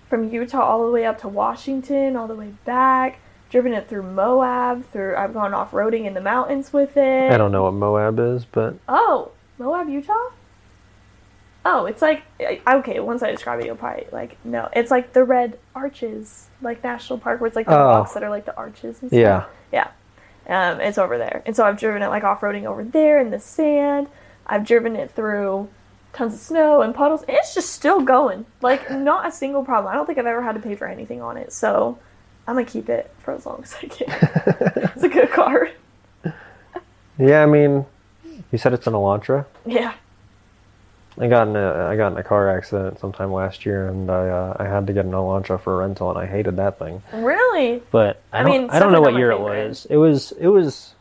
from 0.10 0.30
Utah 0.30 0.62
all 0.62 0.86
the 0.86 0.92
way 0.92 1.06
up 1.06 1.20
to 1.22 1.28
Washington, 1.28 2.16
all 2.16 2.28
the 2.28 2.36
way 2.36 2.54
back. 2.66 3.20
Driven 3.52 3.74
it 3.74 3.88
through 3.88 4.04
Moab. 4.04 4.86
Through 4.92 5.16
I've 5.16 5.34
gone 5.34 5.54
off 5.54 5.72
roading 5.72 6.06
in 6.06 6.16
the 6.16 6.22
mountains 6.22 6.74
with 6.74 6.98
it. 6.98 7.32
I 7.32 7.38
don't 7.38 7.52
know 7.52 7.64
what 7.64 7.74
Moab 7.74 8.20
is, 8.20 8.44
but 8.46 8.76
Oh, 8.88 9.32
Moab, 9.60 9.88
Utah. 9.88 10.32
Oh, 11.68 11.86
it's 11.88 12.01
like 12.01 12.24
okay. 12.68 12.99
Once 12.99 13.24
I 13.24 13.32
describe 13.32 13.59
it, 13.59 13.66
you'll 13.66 13.76
probably 13.76 14.05
like 14.11 14.38
no. 14.45 14.70
It's 14.74 14.91
like 14.91 15.13
the 15.13 15.24
red 15.24 15.57
arches, 15.74 16.47
like 16.61 16.84
national 16.84 17.18
park, 17.20 17.41
where 17.41 17.47
it's 17.47 17.55
like 17.55 17.66
the 17.66 17.76
Oh. 17.76 17.86
rocks 17.86 18.13
that 18.13 18.24
are 18.24 18.30
like 18.30 18.45
the 18.45 18.55
arches. 18.55 19.01
And 19.01 19.09
stuff. 19.09 19.11
yeah. 19.20 19.45
Yeah. 19.72 19.89
Um, 20.47 20.80
it's 20.80 20.99
over 20.99 21.18
there. 21.18 21.41
And 21.47 21.55
so 21.55 21.66
I've 21.66 21.80
driven 21.80 22.03
it 22.03 22.07
like 22.09 22.24
off 22.24 22.41
roading 22.41 22.66
over 22.66 22.84
there 22.84 23.20
in 23.20 23.32
the 23.32 23.39
sand. 23.39 24.07
I've 24.45 24.63
driven 24.63 24.95
it 24.95 25.09
through 25.09 25.70
tons 26.13 26.36
of 26.36 26.39
snow 26.39 26.82
and 26.84 26.93
puddles. 26.93 27.24
And 27.24 27.32
it's 27.36 27.55
just 27.55 27.72
still 27.72 28.01
going. 28.01 28.45
Like, 28.61 28.91
not 28.91 29.28
a 29.28 29.32
single 29.32 29.63
problem. 29.66 29.91
I 29.91 29.95
don't 29.95 30.05
think 30.05 30.20
I've 30.20 30.28
ever 30.28 30.43
had 30.43 30.53
to 30.53 30.61
pay 30.61 30.76
for 30.76 30.86
anything 30.88 31.20
on 31.20 31.36
it. 31.36 31.51
So 31.51 31.97
I'm 32.47 32.53
going 32.53 32.66
to 32.68 32.72
keep 32.72 32.89
it 32.89 33.11
for 33.18 33.34
as 33.34 33.43
long 33.47 33.61
as 33.63 33.76
I 33.82 33.88
can. 33.88 34.07
it's 34.93 35.03
a 35.03 35.09
good 35.09 35.32
car. 35.32 35.70
Yeah, 37.18 37.41
I 37.41 37.45
mean, 37.47 37.86
you 38.51 38.57
said 38.59 38.72
it's 38.74 38.86
an 38.86 38.93
Elantra. 38.93 39.45
Yeah. 39.66 39.95
I 41.18 41.28
got 41.28 41.47
in 41.47 41.55
a 41.55 41.88
I 41.89 41.95
got 41.95 42.11
in 42.11 42.18
a 42.18 42.24
car 42.24 42.49
accident 42.55 42.99
sometime 42.99 43.32
last 43.32 43.66
year, 43.66 43.88
and 43.88 44.09
I 44.09 44.28
uh, 44.28 44.57
I 44.59 44.66
had 44.66 44.86
to 44.88 44.93
get 44.93 45.05
an 45.05 45.11
Elantra 45.11 45.59
for 45.59 45.78
rental, 45.78 46.09
and 46.09 46.20
I 46.20 46.26
hated 46.26 46.57
that 46.57 46.78
thing. 46.78 47.01
Really? 47.13 47.82
But 47.91 48.22
I, 48.34 48.39
I 48.39 48.43
don't, 48.43 48.51
mean, 48.51 48.70
I 48.70 48.80
don't 48.80 48.91
know 48.91 49.01
what 49.01 49.16
year 49.16 49.32
it 49.32 49.39
was. 49.39 49.88
It 49.89 49.97
was 49.97 50.34
it 50.34 50.47
was 50.47 50.93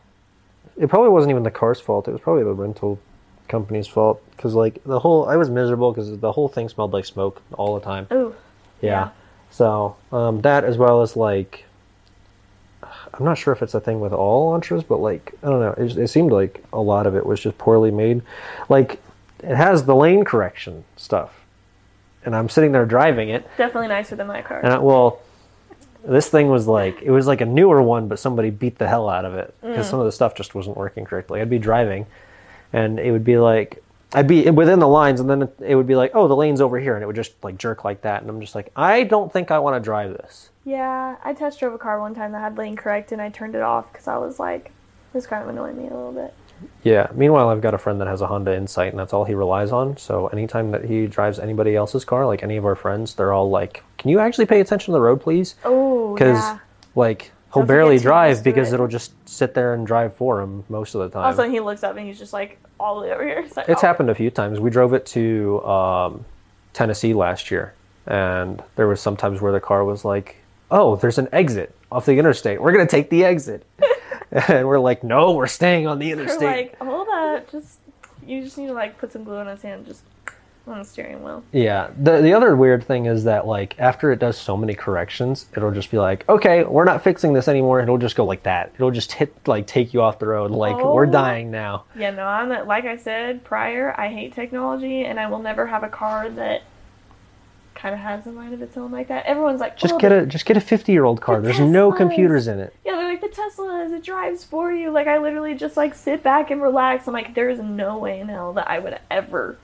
it 0.77 0.87
probably 0.87 1.09
wasn't 1.09 1.31
even 1.31 1.43
the 1.43 1.51
car's 1.51 1.81
fault. 1.81 2.07
It 2.07 2.11
was 2.11 2.21
probably 2.21 2.43
the 2.43 2.53
rental 2.53 2.99
company's 3.47 3.87
fault 3.87 4.23
because 4.35 4.53
like 4.53 4.83
the 4.85 4.99
whole 4.99 5.27
I 5.27 5.35
was 5.35 5.49
miserable 5.49 5.91
because 5.91 6.17
the 6.17 6.31
whole 6.31 6.47
thing 6.47 6.69
smelled 6.69 6.93
like 6.93 7.05
smoke 7.05 7.41
all 7.53 7.77
the 7.77 7.83
time. 7.83 8.07
Ooh. 8.11 8.33
Yeah. 8.81 8.89
Yeah. 8.89 9.09
So 9.51 9.95
um, 10.11 10.41
that 10.41 10.63
as 10.63 10.77
well 10.77 11.01
as 11.01 11.15
like, 11.15 11.65
I'm 12.83 13.23
not 13.23 13.37
sure 13.37 13.53
if 13.53 13.61
it's 13.61 13.73
a 13.73 13.79
thing 13.79 13.99
with 13.99 14.13
all 14.13 14.51
Elantras, 14.51 14.85
but 14.87 14.97
like 14.97 15.33
I 15.43 15.47
don't 15.47 15.59
know. 15.59 15.73
It, 15.77 15.97
it 15.97 16.07
seemed 16.07 16.31
like 16.31 16.63
a 16.73 16.81
lot 16.81 17.05
of 17.05 17.15
it 17.15 17.25
was 17.25 17.41
just 17.41 17.57
poorly 17.57 17.91
made. 17.91 18.21
Like 18.69 19.01
it 19.45 19.55
has 19.55 19.85
the 19.85 19.95
lane 19.95 20.23
correction 20.23 20.83
stuff, 20.95 21.45
and 22.23 22.35
I'm 22.35 22.49
sitting 22.49 22.71
there 22.71 22.85
driving 22.85 23.29
it, 23.29 23.47
Definitely 23.57 23.89
nicer 23.89 24.15
than 24.15 24.27
my 24.27 24.41
car. 24.41 24.59
and 24.63 24.73
I, 24.73 24.77
well, 24.79 25.21
this 26.03 26.29
thing 26.29 26.49
was 26.49 26.67
like 26.67 27.01
it 27.01 27.11
was 27.11 27.27
like 27.27 27.41
a 27.41 27.45
newer 27.45 27.81
one, 27.81 28.07
but 28.07 28.19
somebody 28.19 28.49
beat 28.49 28.77
the 28.77 28.87
hell 28.87 29.09
out 29.09 29.25
of 29.25 29.33
it 29.35 29.55
because 29.61 29.87
mm. 29.87 29.89
some 29.89 29.99
of 29.99 30.05
the 30.05 30.11
stuff 30.11 30.35
just 30.35 30.55
wasn't 30.55 30.77
working 30.77 31.05
correctly. 31.05 31.41
I'd 31.41 31.49
be 31.49 31.59
driving, 31.59 32.05
and 32.73 32.99
it 32.99 33.11
would 33.11 33.23
be 33.23 33.37
like 33.37 33.83
I'd 34.13 34.27
be 34.27 34.49
within 34.49 34.79
the 34.79 34.87
lines, 34.87 35.19
and 35.19 35.29
then 35.29 35.41
it, 35.43 35.55
it 35.59 35.75
would 35.75 35.87
be 35.87 35.95
like, 35.95 36.11
oh, 36.13 36.27
the 36.27 36.35
lane's 36.35 36.61
over 36.61 36.79
here, 36.79 36.95
and 36.95 37.03
it 37.03 37.07
would 37.07 37.15
just 37.15 37.31
like 37.43 37.57
jerk 37.57 37.83
like 37.83 38.01
that, 38.01 38.21
and 38.21 38.29
I'm 38.29 38.41
just 38.41 38.55
like, 38.55 38.71
I 38.75 39.03
don't 39.03 39.31
think 39.31 39.51
I 39.51 39.59
want 39.59 39.75
to 39.75 39.79
drive 39.83 40.13
this. 40.13 40.49
Yeah, 40.65 41.17
I 41.23 41.33
test 41.33 41.59
drove 41.59 41.73
a 41.73 41.77
car 41.77 41.99
one 41.99 42.15
time 42.15 42.31
that 42.31 42.39
had 42.39 42.57
lane 42.57 42.75
correct 42.75 43.11
and 43.11 43.21
I 43.21 43.29
turned 43.29 43.53
it 43.53 43.61
off 43.61 43.91
because 43.91 44.07
I 44.07 44.17
was 44.17 44.39
like, 44.39 44.71
this 45.13 45.27
kind 45.27 45.43
of 45.43 45.49
annoyed 45.49 45.77
me 45.77 45.83
a 45.83 45.93
little 45.93 46.11
bit. 46.11 46.33
Yeah. 46.83 47.07
Meanwhile, 47.13 47.49
I've 47.49 47.61
got 47.61 47.73
a 47.73 47.77
friend 47.77 47.99
that 48.01 48.07
has 48.07 48.21
a 48.21 48.27
Honda 48.27 48.55
Insight, 48.55 48.89
and 48.91 48.99
that's 48.99 49.13
all 49.13 49.25
he 49.25 49.33
relies 49.35 49.71
on. 49.71 49.97
So 49.97 50.27
anytime 50.27 50.71
that 50.71 50.85
he 50.85 51.07
drives 51.07 51.39
anybody 51.39 51.75
else's 51.75 52.05
car, 52.05 52.25
like 52.25 52.43
any 52.43 52.57
of 52.57 52.65
our 52.65 52.75
friends, 52.75 53.15
they're 53.15 53.33
all 53.33 53.49
like, 53.49 53.83
"Can 53.97 54.09
you 54.09 54.19
actually 54.19 54.45
pay 54.45 54.59
attention 54.61 54.87
to 54.87 54.91
the 54.93 55.01
road, 55.01 55.21
please?" 55.21 55.55
Oh, 55.63 56.13
Because 56.13 56.37
yeah. 56.39 56.59
like 56.95 57.31
he'll 57.53 57.63
barely 57.63 57.97
drive 57.97 58.43
because 58.43 58.67
red. 58.67 58.73
it'll 58.75 58.87
just 58.87 59.13
sit 59.27 59.53
there 59.53 59.73
and 59.73 59.87
drive 59.87 60.13
for 60.15 60.41
him 60.41 60.63
most 60.69 60.93
of 60.95 61.01
the 61.01 61.09
time. 61.09 61.23
All 61.23 61.29
of 61.29 61.33
a 61.35 61.37
sudden 61.37 61.51
he 61.51 61.59
looks 61.61 61.83
up 61.83 61.95
and 61.97 62.05
he's 62.05 62.19
just 62.19 62.33
like 62.33 62.59
all 62.79 62.99
the 62.99 63.07
way 63.07 63.13
over 63.13 63.23
here. 63.25 63.39
It's, 63.39 63.55
like, 63.55 63.69
It's 63.69 63.83
oh. 63.83 63.87
happened 63.87 64.09
a 64.09 64.15
few 64.15 64.29
times. 64.29 64.59
We 64.59 64.69
drove 64.69 64.93
it 64.93 65.05
to 65.07 65.63
um, 65.65 66.25
Tennessee 66.73 67.13
last 67.13 67.49
year, 67.51 67.73
and 68.07 68.61
there 68.75 68.87
was 68.87 68.99
sometimes 69.01 69.41
where 69.41 69.51
the 69.53 69.61
car 69.61 69.83
was 69.85 70.03
like, 70.05 70.35
"Oh, 70.69 70.95
there's 70.97 71.17
an 71.17 71.29
exit 71.31 71.73
off 71.91 72.05
the 72.05 72.19
interstate. 72.19 72.61
We're 72.61 72.73
gonna 72.73 72.85
take 72.87 73.09
the 73.09 73.23
exit," 73.23 73.65
and 74.49 74.67
we're 74.67 74.79
like, 74.79 75.03
"No, 75.03 75.31
we're 75.33 75.47
staying 75.47 75.87
on 75.87 75.99
the 75.99 76.07
We're 76.13 76.21
interstate." 76.21 76.41
like, 76.43 76.77
hold 76.79 77.07
up, 77.09 77.49
just 77.51 77.79
you 78.25 78.41
just 78.41 78.57
need 78.57 78.67
to 78.67 78.73
like 78.73 78.97
put 78.97 79.11
some 79.11 79.23
glue 79.23 79.37
on 79.37 79.47
his 79.47 79.61
hand, 79.61 79.85
just 79.85 80.03
on 80.67 80.79
the 80.79 80.83
steering 80.85 81.23
wheel. 81.23 81.43
yeah. 81.51 81.91
The 82.01 82.21
the 82.21 82.33
other 82.33 82.55
weird 82.55 82.83
thing 82.83 83.05
is 83.05 83.23
that 83.25 83.45
like 83.45 83.75
after 83.77 84.11
it 84.11 84.17
does 84.17 84.35
so 84.35 84.57
many 84.57 84.73
corrections, 84.73 85.45
it'll 85.55 85.69
just 85.71 85.91
be 85.91 85.99
like, 85.99 86.27
"Okay, 86.27 86.63
we're 86.63 86.85
not 86.85 87.03
fixing 87.03 87.33
this 87.33 87.47
anymore." 87.47 87.81
It'll 87.81 87.99
just 87.99 88.15
go 88.15 88.25
like 88.25 88.41
that. 88.43 88.71
It'll 88.73 88.89
just 88.89 89.11
hit 89.11 89.31
like 89.47 89.67
take 89.67 89.93
you 89.93 90.01
off 90.01 90.17
the 90.17 90.25
road. 90.27 90.49
Like 90.49 90.75
we're 90.83 91.05
Oh. 91.05 91.11
dying 91.11 91.51
now. 91.51 91.83
Yeah, 91.95 92.09
no, 92.11 92.25
I'm 92.25 92.49
like 92.67 92.85
I 92.85 92.97
said 92.97 93.43
prior. 93.43 93.93
I 93.95 94.07
hate 94.07 94.33
technology, 94.33 95.05
and 95.05 95.19
I 95.19 95.27
will 95.27 95.37
never 95.39 95.67
have 95.67 95.83
a 95.83 95.89
car 95.89 96.29
that 96.29 96.63
kind 97.75 97.93
of 97.93 97.99
has 98.01 98.25
a 98.25 98.31
mind 98.31 98.53
of 98.53 98.61
its 98.61 98.75
own 98.77 98.91
like 98.91 99.09
that. 99.09 99.25
Everyone's 99.25 99.59
like, 99.59 99.77
Just 99.77 99.93
oh, 99.95 99.97
get 99.99 100.11
a 100.11 100.25
just 100.25 100.45
get 100.45 100.57
a 100.57 100.61
fifty 100.61 100.91
year 100.91 101.03
old 101.05 101.21
car. 101.21 101.41
The 101.41 101.47
There's 101.49 101.59
no 101.59 101.91
computers 101.91 102.47
in 102.47 102.59
it. 102.59 102.73
Yeah, 102.85 102.95
they're 102.95 103.07
like 103.09 103.21
the 103.21 103.27
Teslas. 103.27 103.93
It 103.95 104.03
drives 104.03 104.43
for 104.43 104.71
you. 104.71 104.91
Like 104.91 105.07
I 105.07 105.17
literally 105.19 105.53
just 105.55 105.77
like 105.77 105.93
sit 105.93 106.23
back 106.23 106.49
and 106.51 106.61
relax. 106.61 107.07
I'm 107.07 107.13
like, 107.13 107.35
there 107.35 107.49
is 107.49 107.59
no 107.59 107.97
way 107.97 108.19
in 108.19 108.29
hell 108.29 108.53
that 108.53 108.69
I 108.69 108.79
would 108.79 108.97
ever 109.11 109.57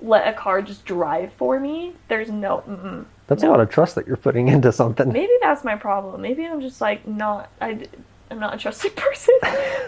let 0.00 0.28
a 0.28 0.32
car 0.34 0.60
just 0.62 0.84
drive 0.84 1.32
for 1.32 1.58
me. 1.58 1.94
There's 2.08 2.30
no. 2.30 3.04
That's 3.28 3.42
No. 3.42 3.48
a 3.48 3.52
lot 3.52 3.60
of 3.60 3.70
trust 3.70 3.94
that 3.96 4.06
you're 4.06 4.16
putting 4.18 4.48
into 4.48 4.70
something. 4.70 5.10
Maybe 5.12 5.32
that's 5.40 5.64
my 5.64 5.74
problem. 5.76 6.20
Maybe 6.20 6.44
I'm 6.46 6.60
just 6.60 6.80
like 6.80 7.06
not. 7.08 7.50
I. 7.60 7.86
I'm 8.28 8.40
not 8.40 8.54
a 8.54 8.58
trusted 8.58 8.96
person, 8.96 9.34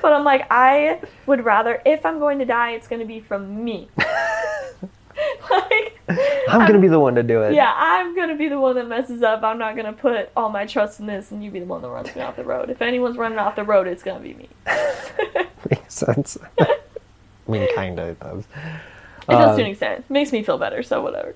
but 0.01 0.13
I'm 0.13 0.23
like 0.23 0.47
I 0.49 1.01
would 1.27 1.45
rather 1.45 1.83
if 1.85 2.07
I'm 2.07 2.21
going 2.21 2.39
to 2.39 2.45
die, 2.45 2.71
it's 2.71 2.87
going 2.87 3.01
to 3.01 3.05
be 3.07 3.19
from 3.19 3.65
me. 3.65 3.89
like 5.51 5.99
I'm 6.49 6.67
gonna 6.67 6.79
be 6.79 6.89
the 6.89 6.99
one 6.99 7.15
to 7.17 7.23
do 7.23 7.43
it. 7.43 7.55
Yeah, 7.55 7.73
I'm 7.77 8.15
gonna 8.15 8.37
be 8.37 8.49
the 8.49 8.59
one 8.59 8.75
that 8.77 8.89
messes 8.89 9.23
up. 9.23 9.43
I'm 9.43 9.59
not 9.59 9.77
gonna 9.77 9.93
put 9.93 10.31
all 10.37 10.49
my 10.51 10.67
trust 10.67 11.01
in 11.01 11.07
this, 11.07 11.31
and 11.33 11.43
you 11.43 11.51
be 11.51 11.61
the 11.61 11.67
one 11.67 11.83
that 11.83 11.89
runs 11.89 12.15
me 12.15 12.23
off 12.23 12.37
the 12.37 12.45
road. 12.45 12.71
If 12.71 12.83
anyone's 12.83 13.17
running 13.17 13.39
off 13.39 13.57
the 13.57 13.65
road, 13.65 13.87
it's 13.87 14.03
gonna 14.03 14.21
be 14.21 14.35
me. 14.35 14.49
Makes 15.71 15.95
sense. 15.95 16.39
I 16.61 17.51
mean, 17.51 17.67
kinda 17.75 18.09
it 18.09 18.21
does. 18.21 18.45
does 19.29 19.51
Um, 19.51 19.57
to 19.57 19.63
an 19.65 19.71
extent. 19.71 20.11
Makes 20.11 20.33
me 20.33 20.43
feel 20.43 20.59
better, 20.59 20.83
so 20.83 21.03
whatever. 21.03 21.35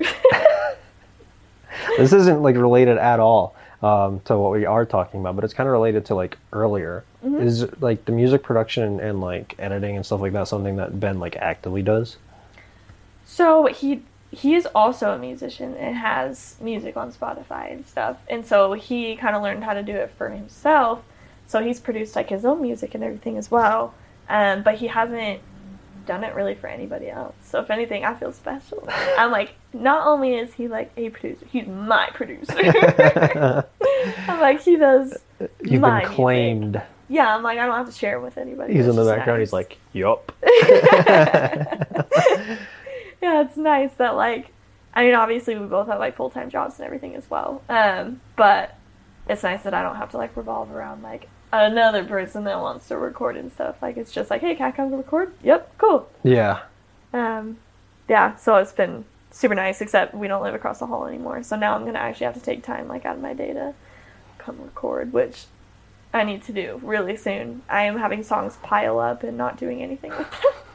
This 1.97 2.13
isn't 2.13 2.43
like 2.43 2.57
related 2.57 2.99
at 2.99 3.19
all 3.21 3.55
um, 3.83 4.21
to 4.27 4.37
what 4.37 4.53
we 4.53 4.67
are 4.67 4.85
talking 4.85 5.21
about, 5.21 5.35
but 5.37 5.45
it's 5.45 5.55
kind 5.55 5.67
of 5.67 5.73
related 5.73 6.05
to 6.07 6.15
like 6.15 6.39
earlier. 6.53 7.05
Mm-hmm. 7.25 7.47
Is 7.47 7.67
like 7.81 8.05
the 8.05 8.13
music 8.13 8.43
production 8.43 8.83
and, 8.85 9.01
and 9.01 9.21
like 9.21 9.55
editing 9.59 9.97
and 9.97 10.05
stuff 10.05 10.21
like 10.21 10.33
that 10.33 10.49
something 10.49 10.77
that 10.77 10.99
Ben 10.99 11.19
like 11.19 11.37
actively 11.37 11.83
does? 11.83 12.17
So 13.33 13.65
he 13.65 14.03
he 14.31 14.55
is 14.55 14.67
also 14.75 15.13
a 15.13 15.19
musician 15.19 15.75
and 15.77 15.97
has 15.97 16.57
music 16.61 16.99
on 16.99 17.11
Spotify 17.13 17.73
and 17.73 17.87
stuff, 17.87 18.19
and 18.29 18.45
so 18.45 18.75
he 18.75 19.17
kind 19.17 19.35
of 19.35 19.43
learned 19.43 19.65
how 19.65 19.73
to 19.73 19.83
do 19.83 19.95
it 19.95 20.13
for 20.19 20.29
himself. 20.29 21.03
So 21.47 21.63
he's 21.63 21.81
produced 21.81 22.15
like 22.15 22.29
his 22.29 22.45
own 22.45 22.61
music 22.61 22.95
and 22.95 23.03
everything 23.03 23.39
as 23.39 23.51
well, 23.51 23.95
um, 24.29 24.63
but 24.63 24.75
he 24.75 24.89
hasn't 24.89 25.41
done 26.05 26.25
it 26.25 26.35
really 26.35 26.55
for 26.55 26.67
anybody 26.67 27.09
else. 27.09 27.35
So 27.43 27.61
if 27.61 27.71
anything, 27.71 28.05
I 28.05 28.15
feel 28.15 28.33
special. 28.33 28.87
I'm 29.19 29.31
like, 29.31 29.53
not 29.73 30.07
only 30.07 30.35
is 30.35 30.53
he 30.53 30.69
like 30.69 30.93
a 30.99 31.09
producer, 31.09 31.47
he's 31.51 31.67
my 31.67 32.11
producer. 32.13 32.53
I'm 34.29 34.41
like, 34.41 34.61
he 34.61 34.77
does. 34.77 35.17
You've 35.63 35.81
my 35.81 36.01
been 36.01 36.09
music. 36.09 36.17
claimed. 36.17 36.83
Yeah, 37.09 37.35
I'm 37.35 37.43
like, 37.43 37.59
I 37.59 37.65
don't 37.65 37.77
have 37.77 37.87
to 37.87 37.93
share 37.93 38.19
it 38.19 38.23
with 38.23 38.37
anybody. 38.37 38.75
He's 38.75 38.87
in 38.87 38.97
the 38.97 39.05
just 39.05 39.17
background. 39.17 39.41
He's 39.41 39.53
like, 39.55 39.79
"Yup." 39.93 40.33
Yeah, 43.23 43.43
it's 43.43 43.57
nice 43.57 43.95
that 43.95 44.17
like, 44.17 44.53
I 44.93 45.05
mean, 45.05 45.15
obviously 45.15 45.57
we 45.57 45.67
both 45.67 45.87
have 45.87 46.01
like 46.01 46.17
full 46.17 46.31
time 46.31 46.51
jobs 46.51 46.79
and 46.79 46.85
everything 46.85 47.15
as 47.15 47.31
well. 47.31 47.63
Um, 47.69 48.21
but 48.37 48.77
it's 49.29 49.43
nice 49.43 49.63
that 49.63 49.73
I 49.73 49.83
don't 49.83 49.97
have 49.97 50.11
to 50.11 50.17
like 50.19 50.37
revolve 50.37 50.71
around 50.71 51.03
like 51.03 51.29
another 51.53 52.05
person 52.05 52.45
that 52.45 52.61
wants 52.61 52.89
to 52.89 52.97
record 52.97 53.37
and 53.37 53.53
stuff. 53.53 53.77
Like, 53.81 53.97
it's 53.97 54.13
just 54.13 54.31
like, 54.31 54.41
hey, 54.41 54.55
can 54.55 54.67
I 54.67 54.73
come 54.73 54.93
record? 54.93 55.33
Yep, 55.43 55.79
cool. 55.79 56.09
Yeah. 56.23 56.63
Um, 57.13 57.59
yeah, 58.09 58.37
so 58.37 58.57
it's 58.57 58.73
been 58.73 59.05
super 59.31 59.55
nice. 59.55 59.81
Except 59.81 60.15
we 60.15 60.29
don't 60.29 60.43
live 60.43 60.55
across 60.55 60.81
the 60.81 60.87
hall 60.87 61.07
anymore, 61.07 61.43
so 61.43 61.57
now 61.57 61.75
I'm 61.75 61.85
gonna 61.85 61.99
actually 61.99 62.27
have 62.27 62.35
to 62.35 62.41
take 62.41 62.63
time 62.63 62.89
like 62.89 63.05
out 63.05 63.17
of 63.17 63.23
my 63.23 63.35
day 63.35 63.53
to 63.53 63.75
come 64.39 64.61
record, 64.63 65.13
which 65.13 65.45
I 66.13 66.25
need 66.25 66.43
to 66.45 66.53
do 66.53 66.81
really 66.83 67.17
soon. 67.17 67.63
I 67.69 67.85
am 67.85 67.99
having 67.99 68.23
songs 68.23 68.59
pile 68.63 68.99
up 68.99 69.23
and 69.23 69.37
not 69.37 69.57
doing 69.57 69.83
anything 69.83 70.11
with 70.11 70.31
them. 70.31 70.53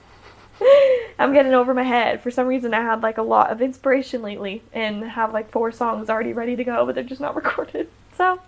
I'm 1.19 1.33
getting 1.33 1.53
over 1.53 1.73
my 1.73 1.83
head. 1.83 2.21
For 2.21 2.31
some 2.31 2.47
reason, 2.47 2.73
I 2.73 2.81
had 2.81 3.01
like 3.01 3.17
a 3.17 3.21
lot 3.23 3.49
of 3.51 3.61
inspiration 3.61 4.21
lately 4.21 4.63
and 4.73 5.03
have 5.03 5.33
like 5.33 5.51
four 5.51 5.71
songs 5.71 6.09
already 6.09 6.33
ready 6.33 6.55
to 6.55 6.63
go, 6.63 6.85
but 6.85 6.95
they're 6.95 7.03
just 7.03 7.21
not 7.21 7.35
recorded. 7.41 7.89
So 8.15 8.39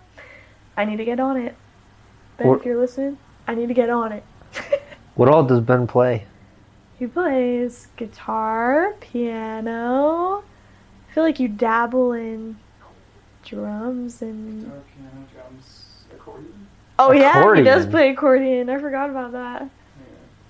I 0.76 0.84
need 0.84 0.96
to 0.98 1.04
get 1.04 1.20
on 1.20 1.36
it. 1.36 1.54
Ben, 2.36 2.48
What- 2.48 2.60
if 2.60 2.64
you're 2.66 2.78
listening, 2.78 3.18
I 3.46 3.54
need 3.54 3.68
to 3.68 3.74
get 3.74 3.90
on 3.90 4.12
it. 4.12 4.24
What 5.16 5.28
all 5.28 5.42
does 5.42 5.60
Ben 5.60 5.86
play? 5.86 6.24
He 6.98 7.06
plays 7.06 7.88
guitar, 7.96 8.94
piano. 9.00 10.42
I 11.10 11.12
feel 11.12 11.24
like 11.24 11.38
you 11.40 11.48
dabble 11.48 12.12
in 12.12 12.56
drums 13.44 14.22
and. 14.22 14.62
Guitar, 14.62 14.78
piano, 14.96 15.26
drums, 15.34 16.04
accordion. 16.14 16.66
Oh 16.98 17.12
yeah, 17.12 17.54
he 17.54 17.62
does 17.62 17.86
play 17.86 18.10
accordion. 18.10 18.70
I 18.70 18.78
forgot 18.78 19.10
about 19.10 19.32
that. 19.32 19.68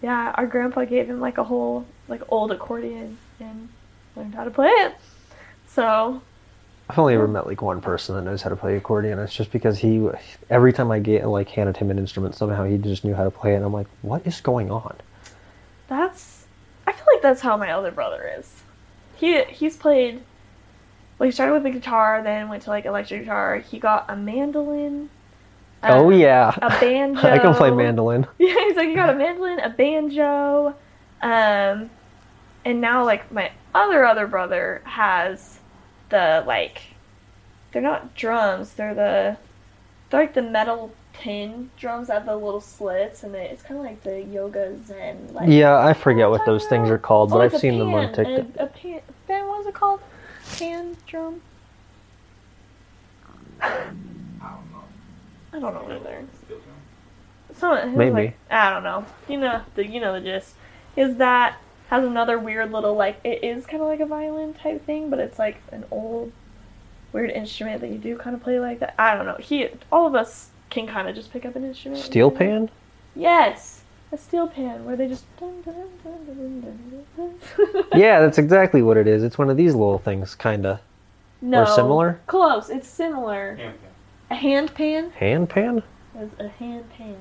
Yeah. 0.03 0.33
Our 0.37 0.47
grandpa 0.47 0.85
gave 0.85 1.09
him 1.09 1.21
like 1.21 1.39
a 1.39 1.45
whole 1.45 1.87
like 2.09 2.23
old 2.29 2.53
accordion 2.53 3.19
and 3.39 3.69
learned 4.17 4.35
how 4.35 4.45
to 4.45 4.51
play 4.51 4.69
it. 4.69 4.95
So 5.67 6.21
I've 6.89 6.99
only 6.99 7.15
ever 7.15 7.29
met 7.29 7.47
like 7.47 7.63
one 7.63 7.81
person 7.81 8.17
that 8.17 8.23
knows 8.23 8.43
how 8.43 8.51
to 8.51 8.57
play 8.57 8.77
accordion. 8.77 9.19
It's 9.21 9.35
just 9.35 9.53
because 9.53 9.79
he, 9.79 10.09
every 10.49 10.73
time 10.73 10.91
I 10.91 10.99
get 10.99 11.27
like 11.27 11.49
handed 11.49 11.77
him 11.77 11.91
an 11.91 11.99
instrument, 11.99 12.35
somehow 12.35 12.65
he 12.65 12.79
just 12.79 13.05
knew 13.05 13.15
how 13.15 13.23
to 13.23 13.31
play 13.31 13.53
it. 13.53 13.57
And 13.57 13.65
I'm 13.65 13.73
like, 13.73 13.87
what 14.03 14.27
is 14.27 14.41
going 14.41 14.71
on? 14.71 14.97
that's 15.91 16.47
I 16.87 16.93
feel 16.93 17.05
like 17.13 17.21
that's 17.21 17.43
how 17.43 17.59
my 17.59 17.73
other 17.73 17.91
brother 17.91 18.33
is. 18.39 18.63
He 19.17 19.43
he's 19.45 19.77
played 19.77 20.23
well, 21.19 21.27
he 21.27 21.33
started 21.33 21.53
with 21.53 21.65
the 21.65 21.71
guitar, 21.71 22.23
then 22.23 22.49
went 22.49 22.63
to 22.63 22.71
like 22.71 22.87
electric 22.87 23.23
guitar. 23.23 23.59
He 23.59 23.79
got 23.79 24.07
a 24.09 24.17
mandolin. 24.17 25.11
Oh 25.83 26.07
um, 26.13 26.19
yeah, 26.19 26.53
A 26.61 26.69
banjo. 26.69 27.21
I 27.29 27.39
can 27.39 27.55
play 27.55 27.71
mandolin. 27.71 28.27
Yeah, 28.39 28.55
he's 28.67 28.77
like, 28.77 28.89
you 28.89 28.95
got 28.95 29.11
a 29.11 29.15
mandolin, 29.15 29.61
a 29.61 29.71
banjo, 29.71 30.75
um, 31.23 31.91
and 32.65 32.81
now 32.81 33.05
like 33.05 33.31
my 33.33 33.51
other 33.75 34.05
other 34.05 34.27
brother 34.27 34.83
has 34.85 35.59
the 36.11 36.45
like, 36.47 36.83
they're 37.73 37.83
not 37.83 38.15
drums, 38.15 38.75
they're 38.75 38.95
the, 38.95 39.37
they're 40.11 40.21
like 40.21 40.35
the 40.35 40.43
metal 40.43 40.93
tin 41.15 41.71
drums 41.77 42.09
that 42.09 42.15
have 42.15 42.27
the 42.27 42.37
little 42.37 42.61
slits, 42.61 43.23
and 43.23 43.35
it, 43.35 43.51
it's 43.51 43.63
kind 43.63 43.79
of 43.79 43.85
like 43.87 44.03
the 44.03 44.23
yoga 44.23 44.77
zen. 44.85 45.29
Like, 45.33 45.49
Yeah, 45.49 45.79
I 45.79 45.93
forget 45.93 46.31
what 46.31 46.45
those 46.47 46.67
things 46.67 46.89
are 46.91 46.99
called, 46.99 47.31
but 47.31 47.37
Oh, 47.39 47.41
I've 47.43 47.47
it's 47.55 47.57
a 47.57 47.61
seen 47.61 47.79
them 47.79 47.95
on 47.95 48.13
TikTok. 48.13 48.47
A, 48.59 48.65
a 48.65 48.67
pan, 48.67 49.01
pan, 49.27 49.47
what 49.47 49.61
is 49.61 49.67
it 49.67 49.75
called? 49.75 50.01
Pan 50.59 50.97
drum? 51.07 51.41
I 55.53 55.59
don't 55.59 55.75
know. 55.75 55.81
I 55.81 55.89
don't 55.89 55.89
know 55.89 56.11
either. 56.11 56.25
Steel. 56.45 56.59
Someone, 57.55 57.97
Maybe. 57.97 58.11
Like, 58.11 58.39
I 58.51 58.71
don't 58.71 58.85
know. 58.85 59.05
You 59.29 59.39
know 59.39 59.63
the 59.75 59.87
you 59.87 60.01
know 60.01 60.13
the 60.13 60.21
gist. 60.21 60.55
Is 60.97 61.17
that 61.17 61.59
has 61.89 62.05
another 62.05 62.39
weird 62.39 62.71
little 62.71 62.95
like 62.95 63.21
it 63.25 63.43
is 63.43 63.67
kind 63.67 63.83
of 63.83 63.89
like 63.89 64.01
a 64.01 64.07
violin 64.07 64.55
type 64.55 64.85
thing, 64.87 65.11
but 65.11 65.19
it's 65.19 65.39
like 65.39 65.57
an 65.73 65.85
old 65.91 66.33
weird 67.13 67.31
instrument 67.31 67.81
that 67.81 67.91
you 67.91 67.99
do 67.99 68.17
kind 68.17 68.37
of 68.37 68.43
play 68.43 68.61
like 68.61 68.79
that. 68.81 68.95
I 68.99 69.15
don't 69.15 69.27
know. 69.27 69.37
He 69.37 69.69
all 69.91 70.07
of 70.07 70.15
us 70.15 70.51
can 70.71 70.87
kind 70.87 71.09
of 71.09 71.15
just 71.15 71.33
pick 71.33 71.45
up 71.45 71.57
an 71.57 71.65
instrument. 71.65 72.03
Steel 72.03 72.31
play 72.31 72.47
it. 72.47 72.51
pan? 72.51 72.71
Yes, 73.17 73.83
a 74.13 74.19
steel 74.19 74.47
pan 74.47 74.85
where 74.85 74.97
they 74.97 75.09
just. 75.09 75.25
dun, 75.39 75.63
dun, 75.63 75.75
dun, 75.75 76.27
dun, 76.27 76.37
dun, 76.37 76.61
dun, 76.61 77.05
dun, 77.17 77.35
dun. 77.57 78.01
Yeah, 78.01 78.21
that's 78.21 78.39
exactly 78.39 78.83
what 78.83 78.97
it 78.97 79.07
is. 79.07 79.25
It's 79.25 79.39
one 79.39 79.51
of 79.51 79.57
these 79.57 79.75
little 79.75 79.99
things, 79.99 80.35
kinda. 80.35 80.81
no, 81.41 81.65
similar? 81.65 82.21
Close. 82.27 82.71
It's 82.71 82.89
similar. 82.89 83.57
Hand 83.57 83.81
pan. 83.81 83.90
A 84.31 84.35
hand 84.35 84.75
pan. 84.75 85.11
Hand 85.11 85.49
pan? 85.51 85.83
It's 86.17 86.39
a 86.41 86.49
hand 86.49 86.85
pan. 86.97 87.17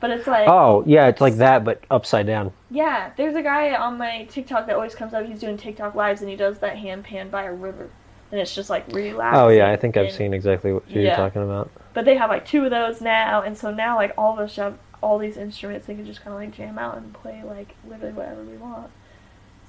But 0.00 0.10
it's 0.10 0.26
like 0.26 0.48
Oh, 0.48 0.84
yeah, 0.86 1.08
it's 1.08 1.20
like 1.20 1.36
that, 1.36 1.64
but 1.64 1.82
upside 1.90 2.26
down. 2.26 2.52
Yeah, 2.70 3.10
there's 3.16 3.34
a 3.34 3.42
guy 3.42 3.74
on 3.74 3.98
my 3.98 4.24
TikTok 4.30 4.66
that 4.66 4.76
always 4.76 4.94
comes 4.94 5.12
up. 5.12 5.26
He's 5.26 5.40
doing 5.40 5.56
TikTok 5.56 5.94
lives 5.94 6.20
and 6.20 6.30
he 6.30 6.36
does 6.36 6.58
that 6.60 6.76
hand 6.78 7.04
pan 7.04 7.30
by 7.30 7.44
a 7.44 7.52
river, 7.52 7.90
and 8.30 8.40
it's 8.40 8.54
just 8.54 8.70
like 8.70 8.86
relaxing. 8.92 9.40
Oh 9.40 9.48
yeah, 9.48 9.70
I 9.70 9.76
think 9.76 9.96
I've 9.96 10.06
and- 10.06 10.14
seen 10.14 10.34
exactly 10.34 10.72
what 10.72 10.88
you're 10.88 11.02
Yeah. 11.02 11.16
talking 11.16 11.42
about. 11.42 11.70
But 11.94 12.04
they 12.04 12.16
have 12.16 12.30
like 12.30 12.46
two 12.46 12.64
of 12.64 12.70
those 12.70 13.00
now, 13.00 13.42
and 13.42 13.58
so 13.58 13.72
now 13.72 13.96
like 13.96 14.12
all 14.16 14.32
of 14.34 14.38
us 14.38 14.54
have 14.56 14.78
all 15.02 15.18
these 15.18 15.36
instruments. 15.36 15.86
They 15.86 15.94
can 15.96 16.06
just 16.06 16.20
kind 16.22 16.32
of 16.32 16.40
like 16.40 16.52
jam 16.52 16.78
out 16.78 16.96
and 16.96 17.12
play 17.12 17.42
like 17.44 17.74
literally 17.88 18.12
whatever 18.12 18.42
we 18.42 18.56
want. 18.56 18.90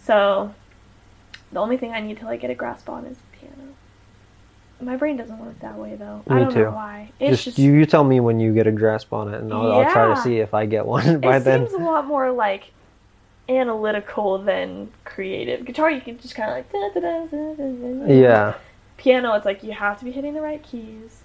So 0.03 0.53
the 1.51 1.59
only 1.59 1.77
thing 1.77 1.91
I 1.91 2.01
need 2.01 2.19
to 2.19 2.25
like 2.25 2.41
get 2.41 2.51
a 2.51 2.55
grasp 2.55 2.87
on 2.87 3.05
is 3.05 3.17
piano. 3.39 3.73
My 4.81 4.95
brain 4.95 5.17
doesn't 5.17 5.37
work 5.39 5.59
that 5.59 5.77
way 5.77 5.95
though. 5.95 6.23
I 6.27 6.39
don't 6.39 6.53
too. 6.53 6.63
know 6.63 6.71
why. 6.71 7.11
It's 7.19 7.31
Just, 7.31 7.43
just, 7.43 7.57
you, 7.59 7.73
you 7.73 7.85
tell 7.85 8.03
me 8.03 8.19
when 8.19 8.39
you 8.39 8.53
get 8.53 8.67
a 8.67 8.71
grasp 8.71 9.11
on 9.11 9.33
it, 9.33 9.41
and 9.41 9.53
I'll, 9.53 9.71
I'll 9.71 9.91
try 9.91 10.13
to 10.13 10.21
see 10.21 10.39
if 10.39 10.53
I 10.53 10.65
get 10.65 10.85
one 10.85 11.19
by 11.21 11.37
it 11.37 11.39
then. 11.41 11.67
seems 11.67 11.81
a 11.81 11.83
lot 11.83 12.05
more 12.05 12.31
like 12.31 12.71
analytical 13.49 14.37
than 14.37 14.91
creative. 15.03 15.65
Guitar, 15.65 15.91
you 15.91 16.01
can 16.01 16.17
just 16.19 16.35
kind 16.35 16.49
of 16.49 16.55
like. 16.57 16.71
da, 16.71 16.89
da, 16.93 17.25
da. 17.25 18.13
Yeah, 18.13 18.55
Piano, 18.97 19.33
it's 19.33 19.45
like 19.45 19.63
you 19.63 19.71
have 19.71 19.99
to 19.99 20.05
be 20.05 20.11
hitting 20.11 20.33
the 20.33 20.41
right 20.41 20.61
keys. 20.63 21.23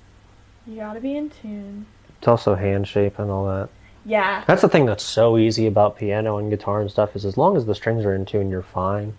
You 0.67 0.77
gotta 0.77 1.01
be 1.01 1.17
in 1.17 1.31
tune. 1.31 1.87
it's 2.19 2.29
also 2.29 2.55
hand 2.55 2.89
shape 2.89 3.19
and 3.19 3.31
all 3.31 3.47
that. 3.47 3.69
Yeah. 4.07 4.45
That's 4.47 4.63
the 4.63 4.69
thing 4.69 4.87
that's 4.87 5.05
so 5.05 5.39
easy 5.39 5.67
about 5.67 5.97
piano 5.97 6.39
and 6.39 6.51
guitar 6.51 6.81
and 6.81 6.91
stuff 6.91 7.17
is 7.17 7.25
as 7.25 7.37
long 7.37 7.57
as 7.57 7.67
the 7.67 7.75
strings 7.75 8.05
are 8.05 8.15
in 8.15 8.25
tune, 8.27 8.51
you're 8.51 8.63
fine. 8.63 9.15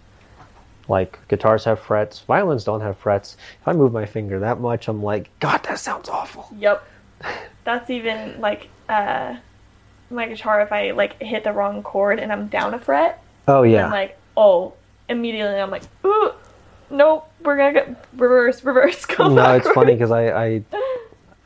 Like 0.87 1.19
guitars 1.27 1.63
have 1.65 1.79
frets, 1.79 2.19
violins 2.21 2.63
don't 2.63 2.81
have 2.81 2.97
frets. 2.97 3.37
If 3.61 3.67
I 3.67 3.73
move 3.73 3.91
my 3.91 4.05
finger 4.05 4.39
that 4.39 4.59
much, 4.59 4.87
I'm 4.87 5.01
like, 5.01 5.29
God, 5.39 5.63
that 5.63 5.79
sounds 5.79 6.09
awful. 6.09 6.49
Yep. 6.57 6.85
That's 7.63 7.89
even 7.89 8.39
like 8.39 8.69
uh 8.87 9.37
my 10.09 10.27
guitar 10.27 10.61
if 10.61 10.71
I 10.71 10.91
like 10.91 11.21
hit 11.21 11.43
the 11.43 11.51
wrong 11.51 11.81
chord 11.81 12.19
and 12.19 12.31
I'm 12.31 12.47
down 12.47 12.73
a 12.73 12.79
fret, 12.79 13.23
Oh 13.47 13.63
yeah. 13.63 13.85
I'm 13.85 13.91
like, 13.91 14.17
oh, 14.37 14.73
immediately 15.09 15.59
I'm 15.59 15.71
like, 15.71 15.83
ooh, 16.05 16.31
nope, 16.89 17.29
we're 17.43 17.57
gonna 17.57 17.73
get 17.73 18.05
reverse, 18.15 18.63
reverse, 18.63 19.05
go 19.05 19.33
no, 19.33 19.55
it's 19.55 19.69
funny 19.69 19.93
because 19.93 20.11
I, 20.11 20.29
I 20.29 20.63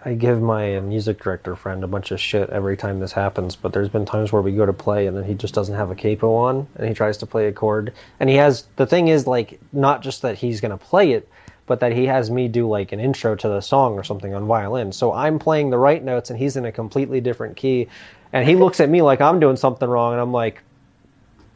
I 0.06 0.14
give 0.14 0.42
my 0.42 0.78
uh, 0.78 0.82
music 0.82 1.22
director 1.22 1.58
friend 1.58 1.84
a 1.84 1.88
bunch 1.88 2.12
of 2.12 2.22
shit 2.22 2.50
every 2.52 2.78
time 2.78 3.00
this 3.00 3.12
happens. 3.12 3.58
But 3.58 3.74
there's 3.74 3.90
been 3.90 4.06
times 4.06 4.32
where 4.32 4.42
we 4.42 4.54
go 4.54 4.66
to 4.66 4.72
play 4.72 5.08
and 5.08 5.18
then 5.18 5.26
he 5.26 5.34
just 5.34 5.54
doesn't 5.54 5.76
have 5.76 5.92
a 5.92 5.96
capo 5.96 6.34
on, 6.36 6.68
and 6.76 6.88
he 6.88 6.94
tries 6.94 7.18
to 7.18 7.26
play 7.26 7.48
a 7.48 7.52
chord, 7.52 7.94
and 8.20 8.30
he 8.30 8.38
has 8.38 8.66
the 8.78 8.86
thing 8.86 9.10
is 9.10 9.28
like 9.28 9.60
not 9.74 10.02
just 10.02 10.22
that 10.22 10.38
he's 10.38 10.62
gonna 10.62 10.78
play 10.78 11.12
it, 11.12 11.28
but 11.66 11.82
that 11.82 11.92
he 11.92 12.06
has 12.06 12.32
me 12.32 12.48
do 12.48 12.68
like 12.68 12.94
an 12.94 13.00
intro 13.00 13.36
to 13.36 13.48
the 13.50 13.60
song 13.62 13.96
or 13.96 14.04
something 14.04 14.34
on 14.34 14.48
violin. 14.48 14.94
So 14.94 15.12
I'm 15.14 15.38
playing 15.38 15.70
the 15.70 15.78
right 15.78 16.04
notes 16.04 16.30
and 16.30 16.40
he's 16.40 16.56
in 16.56 16.66
a 16.66 16.72
completely 16.72 17.20
different 17.20 17.58
key, 17.58 17.90
and 18.32 18.48
he 18.48 18.56
looks 18.56 18.80
at 18.80 18.90
me 18.90 19.02
like 19.02 19.20
I'm 19.20 19.40
doing 19.40 19.58
something 19.58 19.88
wrong, 19.88 20.14
and 20.14 20.22
I'm 20.22 20.32
like. 20.32 20.62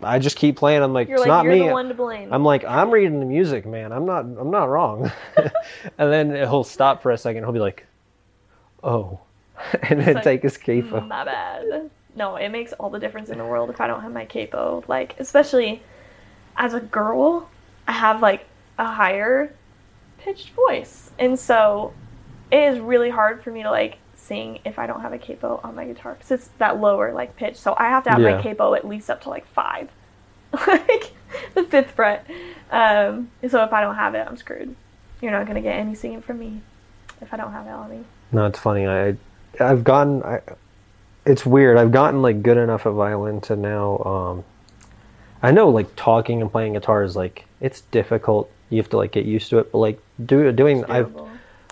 I 0.01 0.19
just 0.19 0.35
keep 0.35 0.57
playing. 0.57 0.83
I'm 0.83 0.91
like, 0.91 1.07
You're 1.07 1.15
it's 1.15 1.21
like, 1.21 1.27
not 1.29 1.45
you're 1.45 1.53
me. 1.53 1.59
the 1.67 1.71
one 1.71 1.87
to 1.87 1.93
blame. 1.93 2.33
I'm 2.33 2.43
like, 2.43 2.65
I'm 2.65 2.91
reading 2.91 3.21
the 3.21 3.25
music, 3.25 3.65
man. 3.65 3.93
I'm 3.93 4.05
not. 4.05 4.25
I'm 4.25 4.51
not 4.51 4.65
wrong. 4.65 5.09
and 5.37 5.51
then 5.97 6.35
he'll 6.35 6.65
stop 6.65 7.01
for 7.01 7.11
a 7.11 7.17
second. 7.17 7.41
He'll 7.43 7.53
be 7.53 7.59
like, 7.59 7.85
"Oh," 8.83 9.19
and 9.83 10.01
then 10.01 10.15
like, 10.15 10.23
take 10.23 10.43
his 10.43 10.57
capo. 10.57 11.01
My 11.01 11.23
bad. 11.25 11.89
No, 12.15 12.35
it 12.35 12.49
makes 12.49 12.73
all 12.73 12.89
the 12.89 12.99
difference 12.99 13.29
in 13.29 13.37
the 13.37 13.45
world 13.45 13.69
if 13.69 13.81
I 13.81 13.87
don't 13.87 14.01
have 14.01 14.11
my 14.11 14.25
capo. 14.25 14.83
Like, 14.87 15.15
especially 15.19 15.81
as 16.55 16.73
a 16.73 16.79
girl, 16.79 17.49
I 17.87 17.93
have 17.93 18.21
like 18.21 18.45
a 18.77 18.85
higher 18.85 19.53
pitched 20.19 20.49
voice. 20.51 21.11
And 21.17 21.39
so 21.39 21.93
it 22.51 22.57
is 22.59 22.79
really 22.79 23.09
hard 23.09 23.43
for 23.43 23.51
me 23.51 23.63
to 23.63 23.71
like 23.71 23.97
sing 24.15 24.59
if 24.63 24.79
I 24.79 24.87
don't 24.87 25.01
have 25.01 25.11
a 25.13 25.17
capo 25.17 25.59
on 25.63 25.75
my 25.75 25.85
guitar 25.85 26.13
because 26.13 26.31
it's 26.31 26.49
that 26.59 26.79
lower 26.79 27.13
like 27.13 27.35
pitch. 27.35 27.55
So 27.57 27.75
I 27.77 27.89
have 27.89 28.03
to 28.05 28.11
have 28.11 28.21
Yeah. 28.21 28.35
my 28.35 28.41
capo 28.41 28.73
at 28.73 28.87
least 28.87 29.09
up 29.09 29.21
to 29.23 29.29
like 29.29 29.45
five, 29.47 29.89
like 30.67 31.13
the 31.55 31.63
fifth 31.63 31.91
fret. 31.91 32.25
Um, 32.71 33.31
so 33.47 33.63
if 33.63 33.73
I 33.73 33.81
don't 33.81 33.95
have 33.95 34.15
it, 34.15 34.25
I'm 34.27 34.37
screwed. 34.37 34.75
You're 35.21 35.31
not 35.31 35.47
gonna 35.47 35.61
get 35.61 35.75
any 35.75 35.95
singing 35.95 36.21
from 36.21 36.39
me 36.39 36.61
if 37.21 37.33
I 37.33 37.37
don't 37.37 37.51
have 37.51 37.65
it 37.65 37.71
on 37.71 37.89
me. 37.89 38.03
No, 38.33 38.47
it's 38.47 38.59
funny. 38.59 38.87
I, 38.87 39.15
I've 39.59 39.83
gotten. 39.83 40.23
I, 40.23 40.41
it's 41.25 41.45
weird. 41.45 41.77
I've 41.77 41.91
gotten 41.91 42.21
like 42.21 42.41
good 42.41 42.57
enough 42.57 42.85
at 42.85 42.91
violin 42.93 43.39
to 43.41 43.55
now. 43.55 43.97
Um, 43.99 44.43
I 45.41 45.51
know 45.51 45.69
like 45.69 45.95
talking 45.95 46.41
and 46.41 46.51
playing 46.51 46.73
guitar 46.73 47.03
is 47.03 47.15
like 47.15 47.45
it's 47.61 47.81
difficult. 47.81 48.49
You 48.69 48.77
have 48.77 48.89
to 48.89 48.97
like 48.97 49.11
get 49.11 49.25
used 49.25 49.49
to 49.51 49.59
it. 49.59 49.71
But 49.71 49.77
like 49.77 50.01
do, 50.25 50.51
doing, 50.51 50.83
I've 50.85 51.15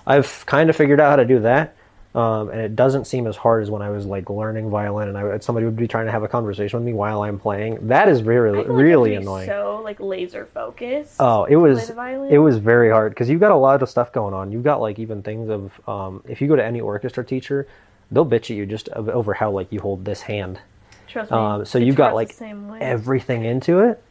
I've 0.06 0.46
kind 0.46 0.70
of 0.70 0.76
figured 0.76 1.00
out 1.02 1.10
how 1.10 1.16
to 1.18 1.26
do 1.26 1.40
that. 1.40 1.76
Um, 2.14 2.50
and 2.50 2.60
it 2.60 2.76
doesn't 2.76 3.06
seem 3.06 3.26
as 3.26 3.38
hard 3.38 3.64
as 3.64 3.70
when 3.70 3.82
I 3.82 3.90
was 3.90 4.06
like 4.06 4.30
learning 4.30 4.70
violin 4.70 5.08
and 5.08 5.18
I, 5.18 5.38
somebody 5.40 5.66
would 5.66 5.78
be 5.78 5.88
trying 5.88 6.08
to 6.08 6.12
have 6.12 6.24
a 6.24 6.28
conversation 6.28 6.78
with 6.80 6.86
me 6.86 6.92
while 6.94 7.22
I'm 7.24 7.40
playing. 7.40 7.88
That 7.88 8.10
is 8.10 8.22
really, 8.24 8.58
like 8.58 8.68
really 8.68 9.12
you 9.12 9.16
have 9.16 9.24
to 9.24 9.26
be 9.26 9.32
annoying. 9.32 9.48
So 9.48 9.82
like 9.82 10.00
laser 10.02 10.46
focused. 10.46 11.16
Oh, 11.22 11.46
it 11.46 11.56
was 11.56 11.90
it 11.90 12.38
was 12.38 12.58
very 12.58 12.90
hard 12.90 13.14
because 13.14 13.30
you've 13.30 13.40
got 13.40 13.52
a 13.52 13.56
lot 13.56 13.82
of 13.82 13.90
stuff 13.90 14.12
going 14.12 14.34
on. 14.34 14.52
You've 14.52 14.64
got 14.64 14.82
like 14.82 15.00
even 15.00 15.24
things 15.24 15.50
of 15.50 15.80
um, 15.88 16.22
if 16.28 16.42
you 16.42 16.50
go 16.50 16.58
to 16.58 16.66
any 16.66 16.82
orchestra 16.82 17.24
teacher, 17.24 17.66
they'll 18.12 18.26
bitch 18.26 18.44
at 18.44 18.50
you 18.52 18.66
just 18.66 18.90
over 18.90 19.34
how 19.34 19.50
like 19.52 19.72
you 19.72 19.80
hold 19.80 20.04
this 20.04 20.22
hand. 20.22 20.60
Trust 21.08 21.32
me. 21.32 21.38
Um, 21.38 21.66
so 21.66 21.78
you've 21.78 21.96
got 21.96 22.14
like 22.14 22.28
the 22.28 22.34
same 22.34 22.68
way. 22.68 22.80
everything 22.82 23.46
into 23.46 23.80
it. 23.80 24.04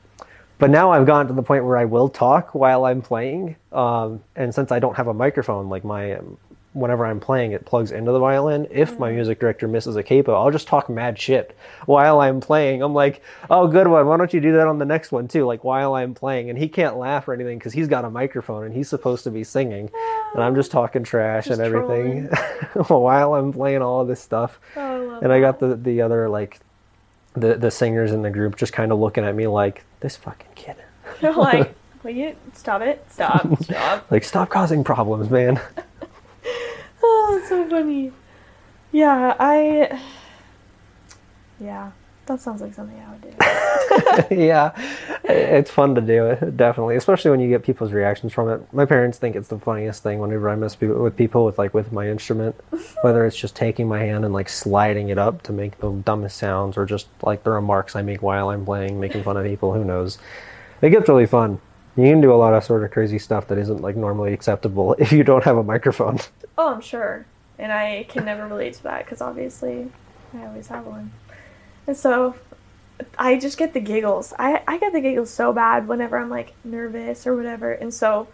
But 0.58 0.70
now 0.70 0.90
I've 0.90 1.06
gotten 1.06 1.28
to 1.28 1.32
the 1.32 1.42
point 1.42 1.64
where 1.64 1.76
I 1.76 1.86
will 1.86 2.08
talk 2.08 2.54
while 2.54 2.84
I'm 2.84 3.00
playing, 3.00 3.56
um, 3.72 4.22
and 4.36 4.54
since 4.54 4.70
I 4.70 4.78
don't 4.78 4.94
have 4.96 5.06
a 5.06 5.14
microphone, 5.14 5.70
like 5.70 5.84
my 5.84 6.18
whenever 6.72 7.04
I'm 7.04 7.20
playing, 7.20 7.52
it 7.52 7.64
plugs 7.64 7.90
into 7.90 8.12
the 8.12 8.18
violin. 8.18 8.66
If 8.70 8.98
my 8.98 9.08
mm-hmm. 9.08 9.16
music 9.16 9.40
director 9.40 9.66
misses 9.66 9.96
a 9.96 10.02
capo, 10.02 10.34
I'll 10.34 10.50
just 10.50 10.68
talk 10.68 10.88
mad 10.88 11.18
shit 11.18 11.56
while 11.86 12.20
I'm 12.20 12.40
playing. 12.40 12.82
I'm 12.82 12.94
like, 12.94 13.22
"Oh, 13.48 13.66
good 13.66 13.88
one. 13.88 14.06
Why 14.06 14.16
don't 14.16 14.32
you 14.32 14.40
do 14.40 14.52
that 14.52 14.66
on 14.66 14.78
the 14.78 14.84
next 14.84 15.12
one 15.12 15.28
too?" 15.28 15.44
Like 15.44 15.64
while 15.64 15.94
I'm 15.94 16.14
playing, 16.14 16.50
and 16.50 16.58
he 16.58 16.68
can't 16.68 16.96
laugh 16.96 17.26
or 17.28 17.34
anything 17.34 17.58
because 17.58 17.72
he's 17.72 17.88
got 17.88 18.04
a 18.04 18.10
microphone 18.10 18.64
and 18.64 18.74
he's 18.74 18.88
supposed 18.88 19.24
to 19.24 19.30
be 19.30 19.44
singing, 19.44 19.90
ah, 19.94 20.30
and 20.34 20.42
I'm 20.42 20.54
just 20.54 20.70
talking 20.70 21.02
trash 21.02 21.46
Just 21.46 21.60
and 21.60 21.66
everything 21.66 22.26
while 22.88 23.34
I'm 23.34 23.52
playing 23.52 23.82
all 23.82 24.00
of 24.00 24.08
this 24.08 24.20
stuff 24.20 24.60
Oh, 24.76 25.10
I 25.10 25.18
and 25.20 25.32
I 25.32 25.40
got 25.40 25.58
the 25.58 25.76
the 25.76 26.02
other 26.02 26.28
like 26.28 26.60
the 27.34 27.56
the 27.56 27.70
singers 27.70 28.12
in 28.12 28.22
the 28.22 28.30
group 28.30 28.56
just 28.56 28.72
kind 28.72 28.92
of 28.92 28.98
looking 28.98 29.24
at 29.24 29.34
me 29.34 29.46
like 29.46 29.84
this 30.00 30.16
fucking 30.16 30.50
kid. 30.54 30.76
They're 31.20 31.32
like, 31.32 31.74
will 32.02 32.10
you 32.10 32.36
stop 32.54 32.82
it? 32.82 33.04
Stop, 33.10 33.62
stop. 33.62 34.10
Like 34.10 34.24
stop 34.24 34.48
causing 34.48 34.84
problems, 34.84 35.30
man. 35.30 35.60
Oh, 37.30 37.38
that's 37.38 37.48
so 37.48 37.68
funny. 37.68 38.10
Yeah, 38.90 39.36
I. 39.38 40.00
Yeah, 41.60 41.92
that 42.26 42.40
sounds 42.40 42.60
like 42.60 42.74
something 42.74 43.00
I 43.00 43.12
would 43.12 44.28
do. 44.28 44.34
yeah, 44.34 44.72
it's 45.22 45.70
fun 45.70 45.94
to 45.94 46.00
do 46.00 46.26
it, 46.26 46.56
definitely, 46.56 46.96
especially 46.96 47.30
when 47.30 47.38
you 47.38 47.48
get 47.48 47.62
people's 47.62 47.92
reactions 47.92 48.32
from 48.32 48.48
it. 48.48 48.60
My 48.72 48.84
parents 48.84 49.18
think 49.18 49.36
it's 49.36 49.46
the 49.46 49.60
funniest 49.60 50.02
thing 50.02 50.18
whenever 50.18 50.50
I 50.50 50.56
mess 50.56 50.80
with 50.80 51.16
people 51.16 51.44
with 51.44 51.56
like 51.56 51.72
with 51.72 51.92
my 51.92 52.08
instrument, 52.08 52.56
whether 53.02 53.24
it's 53.24 53.36
just 53.36 53.54
taking 53.54 53.86
my 53.86 54.00
hand 54.00 54.24
and 54.24 54.34
like 54.34 54.48
sliding 54.48 55.10
it 55.10 55.18
up 55.18 55.42
to 55.42 55.52
make 55.52 55.78
the 55.78 55.92
dumbest 55.92 56.36
sounds, 56.36 56.76
or 56.76 56.84
just 56.84 57.06
like 57.22 57.44
the 57.44 57.50
remarks 57.50 57.94
I 57.94 58.02
make 58.02 58.22
while 58.22 58.48
I'm 58.48 58.64
playing, 58.64 58.98
making 58.98 59.22
fun 59.22 59.36
of 59.36 59.44
people. 59.44 59.72
Who 59.72 59.84
knows? 59.84 60.18
It 60.82 60.90
gets 60.90 61.08
really 61.08 61.26
fun. 61.26 61.60
You 61.96 62.10
can 62.10 62.20
do 62.20 62.32
a 62.32 62.34
lot 62.34 62.54
of 62.54 62.64
sort 62.64 62.82
of 62.82 62.90
crazy 62.90 63.20
stuff 63.20 63.46
that 63.48 63.58
isn't 63.58 63.82
like 63.82 63.94
normally 63.94 64.32
acceptable 64.32 64.94
if 64.98 65.12
you 65.12 65.22
don't 65.22 65.44
have 65.44 65.58
a 65.58 65.62
microphone. 65.62 66.18
Oh, 66.60 66.74
I'm 66.74 66.80
sure. 66.82 67.24
And 67.58 67.72
I 67.72 68.04
can 68.08 68.24
never 68.24 68.46
relate 68.46 68.74
to 68.74 68.82
that 68.84 69.04
because 69.04 69.20
obviously 69.20 69.90
I 70.34 70.44
always 70.46 70.68
have 70.68 70.86
one. 70.86 71.12
And 71.86 71.96
so 71.96 72.36
I 73.18 73.38
just 73.38 73.56
get 73.56 73.72
the 73.72 73.80
giggles. 73.80 74.34
I, 74.38 74.62
I 74.68 74.78
get 74.78 74.92
the 74.92 75.00
giggles 75.00 75.30
so 75.30 75.52
bad 75.52 75.88
whenever 75.88 76.18
I'm 76.18 76.28
like 76.28 76.54
nervous 76.62 77.26
or 77.26 77.34
whatever. 77.34 77.72
And 77.72 77.92
so 77.92 78.28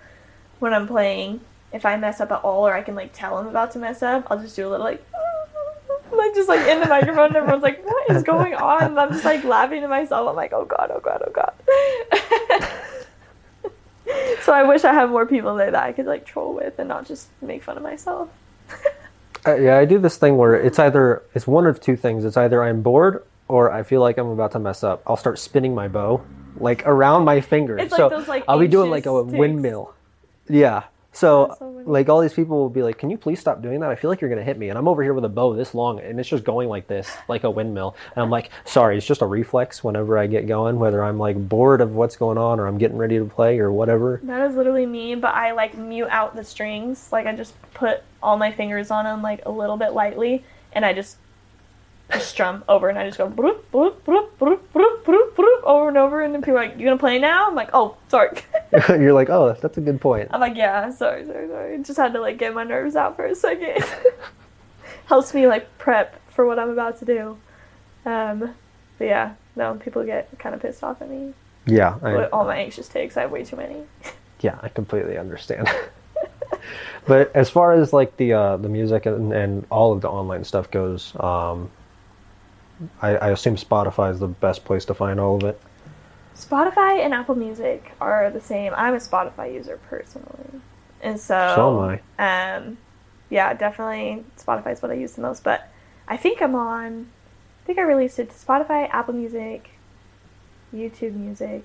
when 0.58 0.74
I'm 0.74 0.88
playing, 0.88 1.40
if 1.72 1.86
I 1.86 1.96
mess 1.96 2.20
up 2.20 2.32
at 2.32 2.42
all 2.42 2.66
or 2.66 2.74
I 2.74 2.82
can 2.82 2.96
like 2.96 3.12
tell 3.12 3.38
I'm 3.38 3.46
about 3.46 3.70
to 3.72 3.78
mess 3.78 4.02
up, 4.02 4.26
I'll 4.28 4.40
just 4.40 4.56
do 4.56 4.66
a 4.66 4.70
little 4.70 4.84
like 4.84 5.04
like 6.12 6.34
just 6.34 6.48
like 6.48 6.66
in 6.66 6.80
the 6.80 6.88
microphone 6.88 7.28
and 7.28 7.36
everyone's 7.36 7.62
like, 7.62 7.84
What 7.84 8.10
is 8.10 8.24
going 8.24 8.54
on? 8.54 8.82
And 8.82 9.00
I'm 9.00 9.12
just 9.12 9.24
like 9.24 9.44
laughing 9.44 9.82
to 9.82 9.88
myself. 9.88 10.28
I'm 10.28 10.36
like, 10.36 10.52
Oh 10.52 10.64
god, 10.64 10.90
oh 10.92 11.00
god, 11.00 11.22
oh 11.26 11.30
god. 11.30 12.82
so 14.42 14.52
I 14.52 14.62
wish 14.62 14.84
I 14.84 14.92
had 14.92 15.10
more 15.10 15.26
people 15.26 15.54
there 15.56 15.70
that 15.70 15.82
I 15.82 15.92
could 15.92 16.06
like 16.06 16.24
troll 16.24 16.54
with 16.54 16.78
and 16.78 16.88
not 16.88 17.06
just 17.06 17.28
make 17.40 17.62
fun 17.62 17.76
of 17.76 17.82
myself. 17.82 18.28
Uh, 19.46 19.54
yeah, 19.56 19.78
I 19.78 19.84
do 19.84 19.98
this 19.98 20.16
thing 20.16 20.36
where 20.36 20.56
it's 20.56 20.78
either 20.78 21.22
it's 21.34 21.46
one 21.46 21.66
of 21.66 21.80
two 21.80 21.96
things. 21.96 22.24
It's 22.24 22.36
either 22.36 22.64
I'm 22.64 22.82
bored 22.82 23.24
or 23.46 23.70
I 23.70 23.84
feel 23.84 24.00
like 24.00 24.18
I'm 24.18 24.28
about 24.28 24.52
to 24.52 24.58
mess 24.58 24.82
up. 24.82 25.02
I'll 25.06 25.16
start 25.16 25.38
spinning 25.38 25.74
my 25.74 25.86
bow 25.88 26.22
like 26.58 26.86
around 26.86 27.24
my 27.24 27.40
fingers. 27.40 27.80
It's 27.80 27.92
like 27.92 27.98
so 27.98 28.08
those, 28.08 28.28
like, 28.28 28.44
I'll 28.48 28.58
be 28.58 28.68
doing 28.68 28.90
like 28.90 29.06
a 29.06 29.10
anxious 29.10 29.30
tics. 29.30 29.38
windmill. 29.38 29.94
Yeah. 30.48 30.84
So, 31.16 31.56
so 31.58 31.82
like 31.86 32.10
all 32.10 32.20
these 32.20 32.34
people 32.34 32.58
will 32.58 32.68
be 32.68 32.82
like, 32.82 32.98
"Can 32.98 33.08
you 33.08 33.16
please 33.16 33.40
stop 33.40 33.62
doing 33.62 33.80
that? 33.80 33.88
I 33.88 33.94
feel 33.94 34.10
like 34.10 34.20
you're 34.20 34.28
gonna 34.28 34.42
hit 34.42 34.58
me." 34.58 34.68
And 34.68 34.78
I'm 34.78 34.86
over 34.86 35.02
here 35.02 35.14
with 35.14 35.24
a 35.24 35.30
bow 35.30 35.54
this 35.54 35.74
long, 35.74 35.98
and 35.98 36.20
it's 36.20 36.28
just 36.28 36.44
going 36.44 36.68
like 36.68 36.88
this, 36.88 37.10
like 37.28 37.44
a 37.44 37.50
windmill. 37.50 37.96
And 38.14 38.22
I'm 38.22 38.28
like, 38.28 38.50
"Sorry, 38.66 38.98
it's 38.98 39.06
just 39.06 39.22
a 39.22 39.26
reflex." 39.26 39.82
Whenever 39.82 40.18
I 40.18 40.26
get 40.26 40.46
going, 40.46 40.78
whether 40.78 41.02
I'm 41.02 41.18
like 41.18 41.48
bored 41.48 41.80
of 41.80 41.94
what's 41.94 42.16
going 42.16 42.36
on 42.36 42.60
or 42.60 42.66
I'm 42.66 42.76
getting 42.76 42.98
ready 42.98 43.18
to 43.18 43.24
play 43.24 43.58
or 43.58 43.72
whatever. 43.72 44.20
That 44.24 44.42
is 44.50 44.56
literally 44.56 44.84
me, 44.84 45.14
but 45.14 45.34
I 45.34 45.52
like 45.52 45.74
mute 45.74 46.08
out 46.10 46.36
the 46.36 46.44
strings. 46.44 47.10
Like 47.10 47.26
I 47.26 47.34
just 47.34 47.54
put 47.72 48.02
all 48.22 48.36
my 48.36 48.52
fingers 48.52 48.90
on 48.90 49.06
them 49.06 49.22
like 49.22 49.40
a 49.46 49.50
little 49.50 49.78
bit 49.78 49.94
lightly, 49.94 50.44
and 50.74 50.84
I 50.84 50.92
just 50.92 51.16
just 52.12 52.30
strum 52.30 52.64
over, 52.68 52.88
and 52.88 52.98
I 52.98 53.06
just 53.06 53.18
go 53.18 53.28
broop, 53.28 53.70
broop, 53.70 54.02
over 55.66 55.88
and 55.88 55.98
over, 55.98 56.22
and 56.22 56.32
then 56.32 56.40
people 56.40 56.58
are 56.58 56.66
like, 56.66 56.78
"You 56.78 56.84
gonna 56.84 56.96
play 56.96 57.18
now?" 57.18 57.48
I'm 57.48 57.54
like, 57.54 57.70
"Oh, 57.72 57.96
sorry." 58.08 58.38
you're 58.88 59.12
like, 59.12 59.28
"Oh, 59.28 59.56
that's 59.60 59.76
a 59.76 59.80
good 59.80 60.00
point." 60.00 60.28
I'm 60.32 60.40
like, 60.40 60.56
"Yeah, 60.56 60.90
sorry, 60.90 61.26
sorry, 61.26 61.48
sorry." 61.48 61.82
Just 61.82 61.98
had 61.98 62.12
to 62.12 62.20
like 62.20 62.38
get 62.38 62.54
my 62.54 62.64
nerves 62.64 62.96
out 62.96 63.16
for 63.16 63.26
a 63.26 63.34
second. 63.34 63.84
Helps 65.06 65.34
me 65.34 65.46
like 65.46 65.76
prep 65.78 66.20
for 66.30 66.46
what 66.46 66.58
I'm 66.58 66.70
about 66.70 66.98
to 67.00 67.04
do. 67.04 67.38
Um, 68.04 68.54
but 68.98 69.04
yeah, 69.04 69.34
no, 69.56 69.74
people 69.74 70.04
get 70.04 70.28
kind 70.38 70.54
of 70.54 70.62
pissed 70.62 70.82
off 70.82 71.02
at 71.02 71.10
me. 71.10 71.34
Yeah, 71.66 71.98
I, 72.02 72.26
all 72.26 72.44
my 72.44 72.56
anxious 72.56 72.86
takes, 72.86 73.16
I 73.16 73.22
have 73.22 73.32
way 73.32 73.44
too 73.44 73.56
many. 73.56 73.84
Yeah, 74.40 74.58
I 74.62 74.68
completely 74.68 75.16
understand. 75.16 75.66
but 77.06 77.34
as 77.34 77.48
far 77.48 77.72
as 77.72 77.94
like 77.94 78.18
the 78.18 78.34
uh, 78.34 78.56
the 78.58 78.68
music 78.68 79.06
and, 79.06 79.32
and 79.32 79.64
all 79.70 79.94
of 79.94 80.02
the 80.02 80.10
online 80.10 80.44
stuff 80.44 80.70
goes, 80.70 81.14
um, 81.18 81.70
I, 83.00 83.16
I 83.16 83.28
assume 83.30 83.56
Spotify 83.56 84.12
is 84.12 84.20
the 84.20 84.28
best 84.28 84.64
place 84.64 84.84
to 84.86 84.94
find 84.94 85.18
all 85.18 85.36
of 85.36 85.44
it. 85.44 85.60
Spotify 86.36 86.98
and 86.98 87.14
Apple 87.14 87.34
Music 87.34 87.92
are 88.00 88.30
the 88.30 88.40
same. 88.40 88.72
I'm 88.76 88.94
a 88.94 88.98
Spotify 88.98 89.54
user 89.54 89.78
personally, 89.88 90.60
and 91.00 91.18
so 91.18 91.52
So 91.54 91.82
am 91.82 92.00
I. 92.18 92.56
Um, 92.56 92.78
yeah, 93.30 93.54
definitely 93.54 94.24
Spotify 94.38 94.72
is 94.72 94.82
what 94.82 94.90
I 94.90 94.94
use 94.94 95.12
the 95.12 95.22
most. 95.22 95.42
But 95.42 95.68
I 96.06 96.16
think 96.16 96.42
I'm 96.42 96.54
on. 96.54 97.08
I 97.62 97.66
think 97.66 97.78
I 97.78 97.82
released 97.82 98.18
it 98.18 98.30
to 98.30 98.36
Spotify, 98.36 98.88
Apple 98.90 99.14
Music, 99.14 99.70
YouTube 100.74 101.14
Music, 101.14 101.64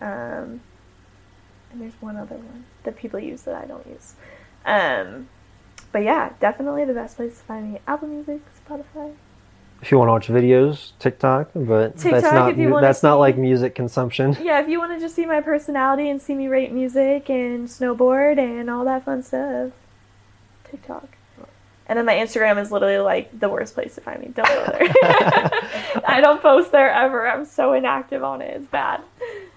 um, 0.00 0.60
and 1.72 1.80
there's 1.80 2.00
one 2.00 2.16
other 2.16 2.36
one 2.36 2.64
that 2.84 2.96
people 2.96 3.18
use 3.18 3.42
that 3.42 3.56
I 3.56 3.66
don't 3.66 3.86
use. 3.86 4.14
Um, 4.64 5.28
but 5.90 6.04
yeah, 6.04 6.32
definitely 6.40 6.84
the 6.84 6.94
best 6.94 7.16
place 7.16 7.38
to 7.38 7.44
find 7.44 7.72
me: 7.72 7.80
Apple 7.88 8.06
Music, 8.06 8.40
Spotify. 8.64 9.14
If 9.84 9.92
you 9.92 9.98
want 9.98 10.08
to 10.08 10.12
watch 10.12 10.28
videos, 10.28 10.92
TikTok, 10.98 11.50
but 11.54 11.98
TikTok, 11.98 12.22
that's 12.22 12.32
not 12.32 12.50
if 12.52 12.56
you 12.56 12.70
wanna 12.70 12.86
that's 12.86 13.02
not 13.02 13.16
like 13.16 13.36
music 13.36 13.74
consumption. 13.74 14.34
Yeah, 14.42 14.62
if 14.62 14.66
you 14.66 14.78
want 14.78 14.92
to 14.92 14.98
just 14.98 15.14
see 15.14 15.26
my 15.26 15.42
personality 15.42 16.08
and 16.08 16.22
see 16.22 16.34
me 16.34 16.48
rate 16.48 16.72
music 16.72 17.28
and 17.28 17.68
snowboard 17.68 18.38
and 18.38 18.70
all 18.70 18.86
that 18.86 19.04
fun 19.04 19.22
stuff, 19.22 19.72
TikTok. 20.70 21.18
And 21.86 21.98
then 21.98 22.06
my 22.06 22.14
Instagram 22.14 22.58
is 22.62 22.72
literally 22.72 22.96
like 22.96 23.38
the 23.38 23.50
worst 23.50 23.74
place 23.74 23.94
to 23.96 24.00
find 24.00 24.22
me. 24.22 24.28
Don't 24.28 24.48
go 24.48 24.64
there. 24.72 24.88
I 26.08 26.20
don't 26.22 26.40
post 26.40 26.72
there 26.72 26.90
ever. 26.90 27.28
I'm 27.28 27.44
so 27.44 27.74
inactive 27.74 28.24
on 28.24 28.40
it. 28.40 28.56
It's 28.56 28.66
bad. 28.66 29.02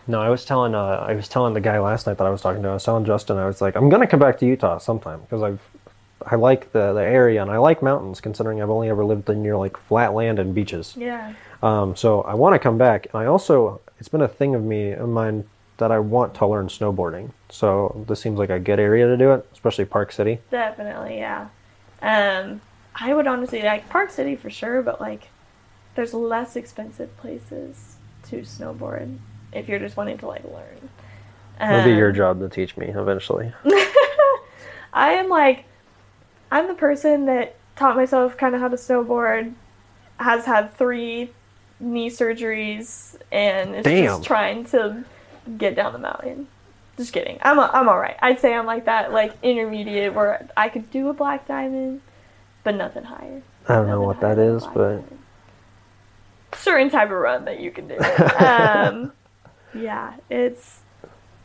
No, 0.07 0.19
I 0.19 0.29
was 0.29 0.43
telling 0.43 0.75
uh, 0.75 1.05
I 1.07 1.13
was 1.13 1.29
telling 1.29 1.53
the 1.53 1.61
guy 1.61 1.79
last 1.79 2.05
night 2.05 2.17
that 2.17 2.27
I 2.27 2.31
was 2.31 2.41
talking 2.41 2.61
to. 2.63 2.67
I 2.67 2.73
was 2.73 2.83
telling 2.83 3.05
Justin 3.05 3.37
I 3.37 3.47
was 3.47 3.61
like, 3.61 3.77
I'm 3.77 3.87
gonna 3.87 4.07
come 4.07 4.19
back 4.19 4.39
to 4.39 4.45
Utah 4.45 4.77
sometime 4.77 5.21
because 5.21 5.41
I've 5.41 5.61
I 6.29 6.35
like 6.35 6.71
the 6.73 6.93
the 6.93 7.01
area 7.01 7.41
and 7.41 7.49
I 7.49 7.57
like 7.57 7.81
mountains 7.81 8.19
considering 8.21 8.61
I've 8.61 8.69
only 8.69 8.89
ever 8.89 9.03
lived 9.05 9.29
in 9.29 9.41
near 9.41 9.55
like 9.57 9.77
flat 9.77 10.13
land 10.13 10.39
and 10.39 10.53
beaches. 10.53 10.93
Yeah. 10.97 11.33
Um, 11.63 11.95
so 11.95 12.21
I 12.21 12.33
want 12.35 12.53
to 12.53 12.59
come 12.59 12.77
back, 12.77 13.07
and 13.13 13.21
I 13.21 13.25
also 13.25 13.81
it's 13.99 14.09
been 14.09 14.21
a 14.21 14.27
thing 14.27 14.53
of 14.53 14.63
me 14.63 14.91
of 14.91 15.07
mine 15.09 15.45
that 15.77 15.91
I 15.91 15.99
want 15.99 16.33
to 16.35 16.47
learn 16.47 16.67
snowboarding. 16.67 17.31
So 17.49 18.03
this 18.07 18.19
seems 18.19 18.37
like 18.39 18.49
a 18.49 18.59
good 18.59 18.79
area 18.79 19.07
to 19.07 19.15
do 19.17 19.31
it, 19.33 19.47
especially 19.53 19.85
Park 19.85 20.11
City. 20.11 20.39
Definitely, 20.51 21.17
yeah. 21.17 21.47
Um, 22.01 22.61
I 22.95 23.13
would 23.13 23.27
honestly 23.27 23.61
like 23.61 23.87
Park 23.89 24.09
City 24.11 24.35
for 24.35 24.49
sure, 24.49 24.81
but 24.81 24.99
like, 24.99 25.29
there's 25.95 26.13
less 26.13 26.55
expensive 26.55 27.15
places 27.17 27.95
to 28.29 28.37
snowboard 28.41 29.17
if 29.53 29.69
you're 29.69 29.79
just 29.79 29.97
wanting 29.97 30.17
to 30.17 30.27
like 30.27 30.43
learn. 30.43 30.89
It'll 31.61 31.83
be 31.83 31.95
your 31.95 32.09
Um, 32.09 32.15
job 32.15 32.39
to 32.41 32.49
teach 32.49 32.75
me 32.75 32.87
eventually. 32.87 33.51
I 34.93 35.13
am 35.13 35.29
like, 35.29 35.65
I'm 36.51 36.67
the 36.67 36.73
person 36.73 37.25
that 37.25 37.55
taught 37.75 37.95
myself 37.95 38.37
kind 38.37 38.55
of 38.55 38.61
how 38.61 38.67
to 38.67 38.75
snowboard, 38.75 39.53
has 40.19 40.45
had 40.45 40.73
three 40.73 41.31
knee 41.79 42.09
surgeries, 42.09 43.15
and 43.31 43.75
is 43.75 43.83
Damn. 43.83 44.05
just 44.05 44.23
trying 44.23 44.65
to 44.65 45.03
get 45.57 45.75
down 45.75 45.93
the 45.93 45.99
mountain. 45.99 46.47
Just 46.97 47.13
kidding. 47.13 47.37
I'm 47.43 47.59
a, 47.59 47.69
I'm 47.73 47.87
all 47.87 47.99
right. 47.99 48.17
I'd 48.21 48.39
say 48.39 48.53
I'm 48.53 48.65
like 48.65 48.85
that, 48.85 49.13
like 49.13 49.33
intermediate, 49.43 50.13
where 50.13 50.49
I 50.57 50.69
could 50.69 50.89
do 50.89 51.09
a 51.09 51.13
black 51.13 51.47
diamond, 51.47 52.01
but 52.63 52.75
nothing 52.75 53.03
higher. 53.03 53.43
I 53.67 53.75
don't 53.75 53.87
know 53.87 54.01
what 54.01 54.19
that 54.21 54.39
is, 54.39 54.65
but 54.65 54.95
diamond. 54.95 55.19
certain 56.53 56.89
type 56.89 57.11
of 57.11 57.17
run 57.17 57.45
that 57.45 57.59
you 57.59 57.69
can 57.69 57.87
do. 57.87 57.97
um, 58.39 59.11
yeah, 59.75 60.15
it's. 60.29 60.79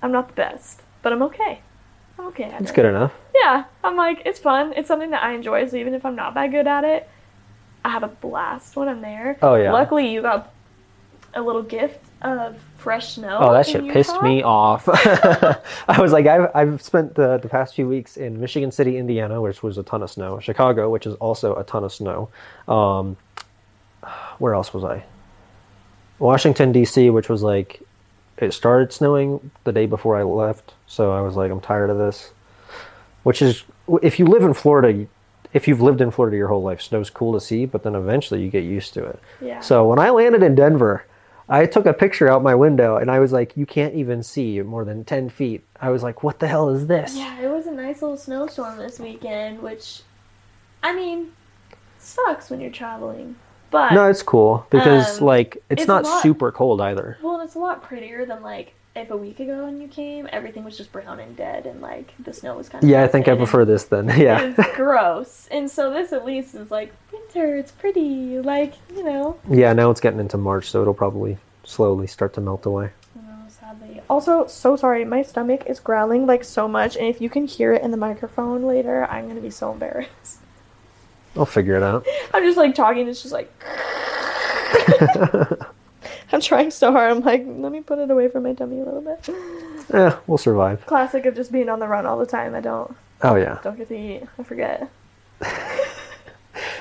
I'm 0.00 0.10
not 0.10 0.28
the 0.28 0.34
best, 0.34 0.80
but 1.02 1.12
I'm 1.12 1.22
okay. 1.24 1.60
Okay 2.22 2.44
at 2.44 2.60
it's 2.60 2.70
it 2.70 2.74
good 2.74 2.86
enough. 2.86 3.12
yeah, 3.34 3.64
I'm 3.82 3.96
like, 3.96 4.22
it's 4.24 4.38
fun. 4.38 4.72
It's 4.76 4.88
something 4.88 5.10
that 5.10 5.22
I 5.22 5.34
enjoy. 5.34 5.66
So 5.68 5.76
even 5.76 5.94
if 5.94 6.04
I'm 6.06 6.16
not 6.16 6.34
that 6.34 6.50
good 6.50 6.66
at 6.66 6.84
it, 6.84 7.08
I 7.84 7.90
have 7.90 8.02
a 8.02 8.08
blast 8.08 8.76
when 8.76 8.88
I'm 8.88 9.00
there. 9.00 9.36
Oh, 9.42 9.56
yeah. 9.56 9.72
Luckily, 9.72 10.12
you 10.12 10.22
got 10.22 10.52
a 11.34 11.42
little 11.42 11.62
gift 11.62 11.98
of 12.22 12.56
fresh 12.76 13.14
snow. 13.14 13.38
Oh, 13.40 13.52
that 13.52 13.66
shit 13.66 13.88
pissed 13.88 14.20
me 14.22 14.42
off. 14.42 14.88
I 14.88 15.98
was 15.98 16.12
like, 16.12 16.26
I've, 16.26 16.50
I've 16.54 16.82
spent 16.82 17.14
the, 17.14 17.38
the 17.38 17.48
past 17.48 17.74
few 17.74 17.88
weeks 17.88 18.16
in 18.16 18.40
Michigan 18.40 18.70
City, 18.70 18.98
Indiana, 18.98 19.40
which 19.40 19.62
was 19.62 19.78
a 19.78 19.82
ton 19.82 20.02
of 20.02 20.10
snow. 20.10 20.38
Chicago, 20.40 20.90
which 20.90 21.06
is 21.06 21.14
also 21.16 21.56
a 21.56 21.64
ton 21.64 21.84
of 21.84 21.92
snow. 21.92 22.28
Um, 22.68 23.16
where 24.38 24.54
else 24.54 24.72
was 24.72 24.84
I? 24.84 25.04
Washington, 26.18 26.70
D.C., 26.70 27.10
which 27.10 27.28
was 27.28 27.42
like, 27.42 27.82
it 28.42 28.52
started 28.52 28.92
snowing 28.92 29.50
the 29.64 29.72
day 29.72 29.86
before 29.86 30.16
I 30.16 30.22
left. 30.22 30.74
So 30.86 31.12
I 31.12 31.20
was 31.20 31.36
like, 31.36 31.50
I'm 31.50 31.60
tired 31.60 31.90
of 31.90 31.98
this. 31.98 32.32
Which 33.22 33.40
is, 33.40 33.62
if 34.02 34.18
you 34.18 34.26
live 34.26 34.42
in 34.42 34.52
Florida, 34.52 35.06
if 35.52 35.68
you've 35.68 35.80
lived 35.80 36.00
in 36.00 36.10
Florida 36.10 36.36
your 36.36 36.48
whole 36.48 36.62
life, 36.62 36.82
snow's 36.82 37.08
cool 37.08 37.32
to 37.34 37.40
see, 37.40 37.66
but 37.66 37.82
then 37.84 37.94
eventually 37.94 38.42
you 38.42 38.50
get 38.50 38.64
used 38.64 38.94
to 38.94 39.04
it. 39.04 39.20
Yeah. 39.40 39.60
So 39.60 39.86
when 39.86 39.98
I 39.98 40.10
landed 40.10 40.42
in 40.42 40.54
Denver, 40.54 41.04
I 41.48 41.66
took 41.66 41.86
a 41.86 41.92
picture 41.92 42.28
out 42.28 42.42
my 42.42 42.54
window 42.54 42.96
and 42.96 43.10
I 43.10 43.18
was 43.20 43.32
like, 43.32 43.56
you 43.56 43.66
can't 43.66 43.94
even 43.94 44.22
see 44.22 44.60
more 44.62 44.84
than 44.84 45.04
10 45.04 45.28
feet. 45.28 45.64
I 45.80 45.90
was 45.90 46.02
like, 46.02 46.22
what 46.22 46.38
the 46.40 46.48
hell 46.48 46.68
is 46.70 46.86
this? 46.86 47.16
Yeah, 47.16 47.40
it 47.40 47.48
was 47.48 47.66
a 47.66 47.72
nice 47.72 48.02
little 48.02 48.16
snowstorm 48.16 48.78
this 48.78 48.98
weekend, 48.98 49.60
which, 49.60 50.02
I 50.82 50.94
mean, 50.94 51.32
sucks 51.98 52.50
when 52.50 52.60
you're 52.60 52.70
traveling. 52.70 53.36
But 53.72 53.92
No, 53.94 54.06
it's 54.08 54.22
cool 54.22 54.64
because 54.70 55.18
Um, 55.20 55.26
like 55.26 55.56
it's, 55.70 55.82
it's 55.82 55.88
not 55.88 56.04
lot- 56.04 56.22
super 56.22 56.52
cold 56.52 56.80
either. 56.80 57.18
well, 57.22 57.40
it's 57.40 57.56
a 57.56 57.58
lot 57.58 57.82
prettier 57.82 58.24
than 58.24 58.42
like 58.42 58.74
if 58.94 59.10
a 59.10 59.16
week 59.16 59.40
ago 59.40 59.64
when 59.64 59.80
you 59.80 59.88
came, 59.88 60.28
everything 60.30 60.62
was 60.64 60.76
just 60.76 60.92
brown 60.92 61.18
and 61.18 61.34
dead, 61.34 61.64
and 61.64 61.80
like 61.80 62.12
the 62.22 62.32
snow 62.34 62.54
was 62.58 62.68
kind 62.68 62.84
of. 62.84 62.90
Yeah, 62.90 63.02
I 63.02 63.08
think 63.08 63.26
I 63.26 63.34
prefer 63.34 63.64
this 63.64 63.84
then. 63.84 64.06
Yeah. 64.18 64.52
It's 64.58 64.76
gross, 64.76 65.48
and 65.50 65.70
so 65.70 65.90
this 65.90 66.12
at 66.12 66.26
least 66.26 66.54
is 66.54 66.70
like 66.70 66.92
winter. 67.10 67.56
It's 67.56 67.72
pretty, 67.72 68.38
like 68.40 68.74
you 68.94 69.02
know. 69.02 69.38
yeah, 69.48 69.72
now 69.72 69.90
it's 69.90 70.00
getting 70.02 70.20
into 70.20 70.36
March, 70.36 70.70
so 70.70 70.82
it'll 70.82 70.92
probably 70.92 71.38
slowly 71.64 72.06
start 72.06 72.34
to 72.34 72.42
melt 72.42 72.66
away. 72.66 72.90
You 73.16 73.22
sadly. 73.48 74.02
Also, 74.10 74.46
so 74.46 74.76
sorry, 74.76 75.06
my 75.06 75.22
stomach 75.22 75.64
is 75.66 75.80
growling 75.80 76.26
like 76.26 76.44
so 76.44 76.68
much, 76.68 76.94
and 76.96 77.06
if 77.06 77.18
you 77.22 77.30
can 77.30 77.46
hear 77.46 77.72
it 77.72 77.80
in 77.80 77.92
the 77.92 77.96
microphone 77.96 78.64
later, 78.66 79.06
I'm 79.06 79.26
gonna 79.26 79.40
be 79.40 79.48
so 79.48 79.72
embarrassed. 79.72 80.40
I'll 81.36 81.46
figure 81.46 81.76
it 81.76 81.82
out. 81.82 82.06
I'm 82.34 82.42
just 82.44 82.58
like 82.58 82.74
talking, 82.74 83.08
it's 83.08 83.22
just 83.22 83.32
like. 83.32 83.50
I'm 86.32 86.40
trying 86.40 86.70
so 86.70 86.92
hard. 86.92 87.10
I'm 87.10 87.20
like, 87.20 87.44
let 87.46 87.72
me 87.72 87.80
put 87.82 87.98
it 87.98 88.10
away 88.10 88.28
from 88.28 88.44
my 88.44 88.54
tummy 88.54 88.80
a 88.80 88.84
little 88.84 89.02
bit. 89.02 89.28
Yeah, 89.92 90.18
we'll 90.26 90.38
survive. 90.38 90.86
Classic 90.86 91.26
of 91.26 91.34
just 91.34 91.52
being 91.52 91.68
on 91.68 91.78
the 91.78 91.88
run 91.88 92.06
all 92.06 92.18
the 92.18 92.26
time. 92.26 92.54
I 92.54 92.60
don't 92.60 92.94
Oh 93.22 93.36
yeah. 93.36 93.58
don't 93.62 93.76
get 93.76 93.88
to 93.88 93.96
eat. 93.96 94.22
I 94.38 94.42
forget. 94.42 94.90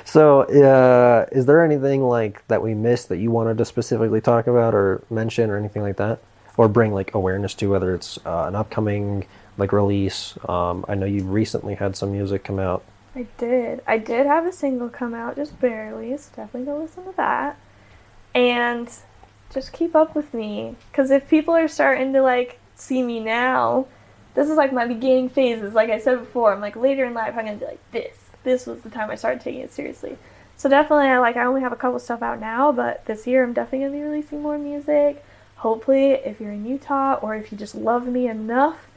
So, 0.03 0.41
uh, 0.41 1.26
is 1.32 1.45
there 1.45 1.64
anything 1.64 2.03
like 2.03 2.45
that 2.49 2.61
we 2.61 2.73
missed 2.73 3.07
that 3.10 3.18
you 3.18 3.32
wanted 3.32 3.57
to 3.60 3.65
specifically 3.65 4.19
talk 4.19 4.48
about 4.48 4.76
or 4.76 5.02
mention 5.10 5.49
or 5.49 5.57
anything 5.57 5.82
like 5.82 5.95
that, 5.98 6.19
or 6.57 6.68
bring 6.68 6.94
like 6.94 7.14
awareness 7.14 7.53
to, 7.56 7.69
whether 7.69 7.95
it's 7.95 8.18
uh, 8.26 8.45
an 8.48 8.56
upcoming 8.56 9.26
like 9.57 9.72
release? 9.72 10.38
Um, 10.49 10.84
I 10.90 10.95
know 10.95 11.06
you 11.06 11.23
recently 11.23 11.76
had 11.76 11.95
some 11.95 12.11
music 12.11 12.44
come 12.44 12.60
out. 12.60 12.84
I 13.15 13.27
did. 13.38 13.81
I 13.85 13.97
did 13.97 14.25
have 14.25 14.45
a 14.45 14.51
single 14.51 14.89
come 14.89 15.13
out, 15.13 15.35
just 15.35 15.59
barely. 15.59 16.15
So 16.17 16.29
definitely 16.35 16.65
go 16.65 16.77
listen 16.77 17.05
to 17.05 17.13
that. 17.17 17.57
And 18.33 18.89
just 19.53 19.73
keep 19.73 19.95
up 19.95 20.15
with 20.15 20.33
me, 20.33 20.75
because 20.89 21.11
if 21.11 21.27
people 21.29 21.53
are 21.53 21.67
starting 21.67 22.13
to 22.13 22.21
like 22.21 22.59
see 22.75 23.03
me 23.03 23.19
now, 23.19 23.88
this 24.33 24.49
is 24.49 24.55
like 24.55 24.71
my 24.71 24.88
beginning 24.88 25.27
phases. 25.27 25.73
Like 25.73 25.89
I 25.89 25.99
said 25.99 26.19
before, 26.19 26.53
I'm 26.53 26.61
like 26.61 26.77
later 26.77 27.03
in 27.03 27.13
life, 27.13 27.35
I'm 27.38 27.45
gonna 27.45 27.57
be 27.57 27.65
like 27.65 27.91
this. 27.91 28.17
This 28.43 28.65
was 28.65 28.81
the 28.81 28.89
time 28.89 29.11
I 29.11 29.15
started 29.15 29.41
taking 29.41 29.61
it 29.61 29.73
seriously. 29.73 30.17
So 30.55 30.69
definitely, 30.69 31.07
I 31.07 31.19
like 31.19 31.35
I 31.35 31.43
only 31.43 31.61
have 31.61 31.73
a 31.73 31.75
couple 31.77 31.99
stuff 31.99 32.21
out 32.21 32.39
now, 32.39 32.71
but 32.71 33.05
this 33.05 33.27
year 33.27 33.43
I'm 33.43 33.51
definitely 33.51 33.88
gonna 33.88 33.97
be 33.97 34.03
releasing 34.03 34.41
more 34.41 34.57
music. 34.57 35.23
Hopefully, 35.57 36.11
if 36.11 36.39
you're 36.39 36.53
in 36.53 36.65
Utah 36.65 37.15
or 37.15 37.35
if 37.35 37.51
you 37.51 37.57
just 37.57 37.75
love 37.75 38.07
me 38.07 38.29
enough 38.29 38.88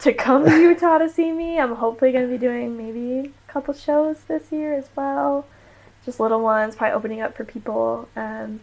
to 0.00 0.12
come 0.12 0.44
to 0.44 0.56
Utah 0.60 0.98
to 0.98 1.08
see 1.08 1.32
me. 1.32 1.58
I'm 1.58 1.74
hopefully 1.76 2.12
going 2.12 2.26
to 2.26 2.30
be 2.30 2.38
doing 2.38 2.76
maybe 2.76 3.32
couple 3.56 3.72
shows 3.72 4.20
this 4.28 4.52
year 4.52 4.74
as 4.74 4.88
well. 4.94 5.46
Just 6.04 6.20
little 6.20 6.40
ones, 6.42 6.76
probably 6.76 6.94
opening 6.94 7.20
up 7.22 7.34
for 7.34 7.44
people. 7.44 8.06
Um, 8.14 8.60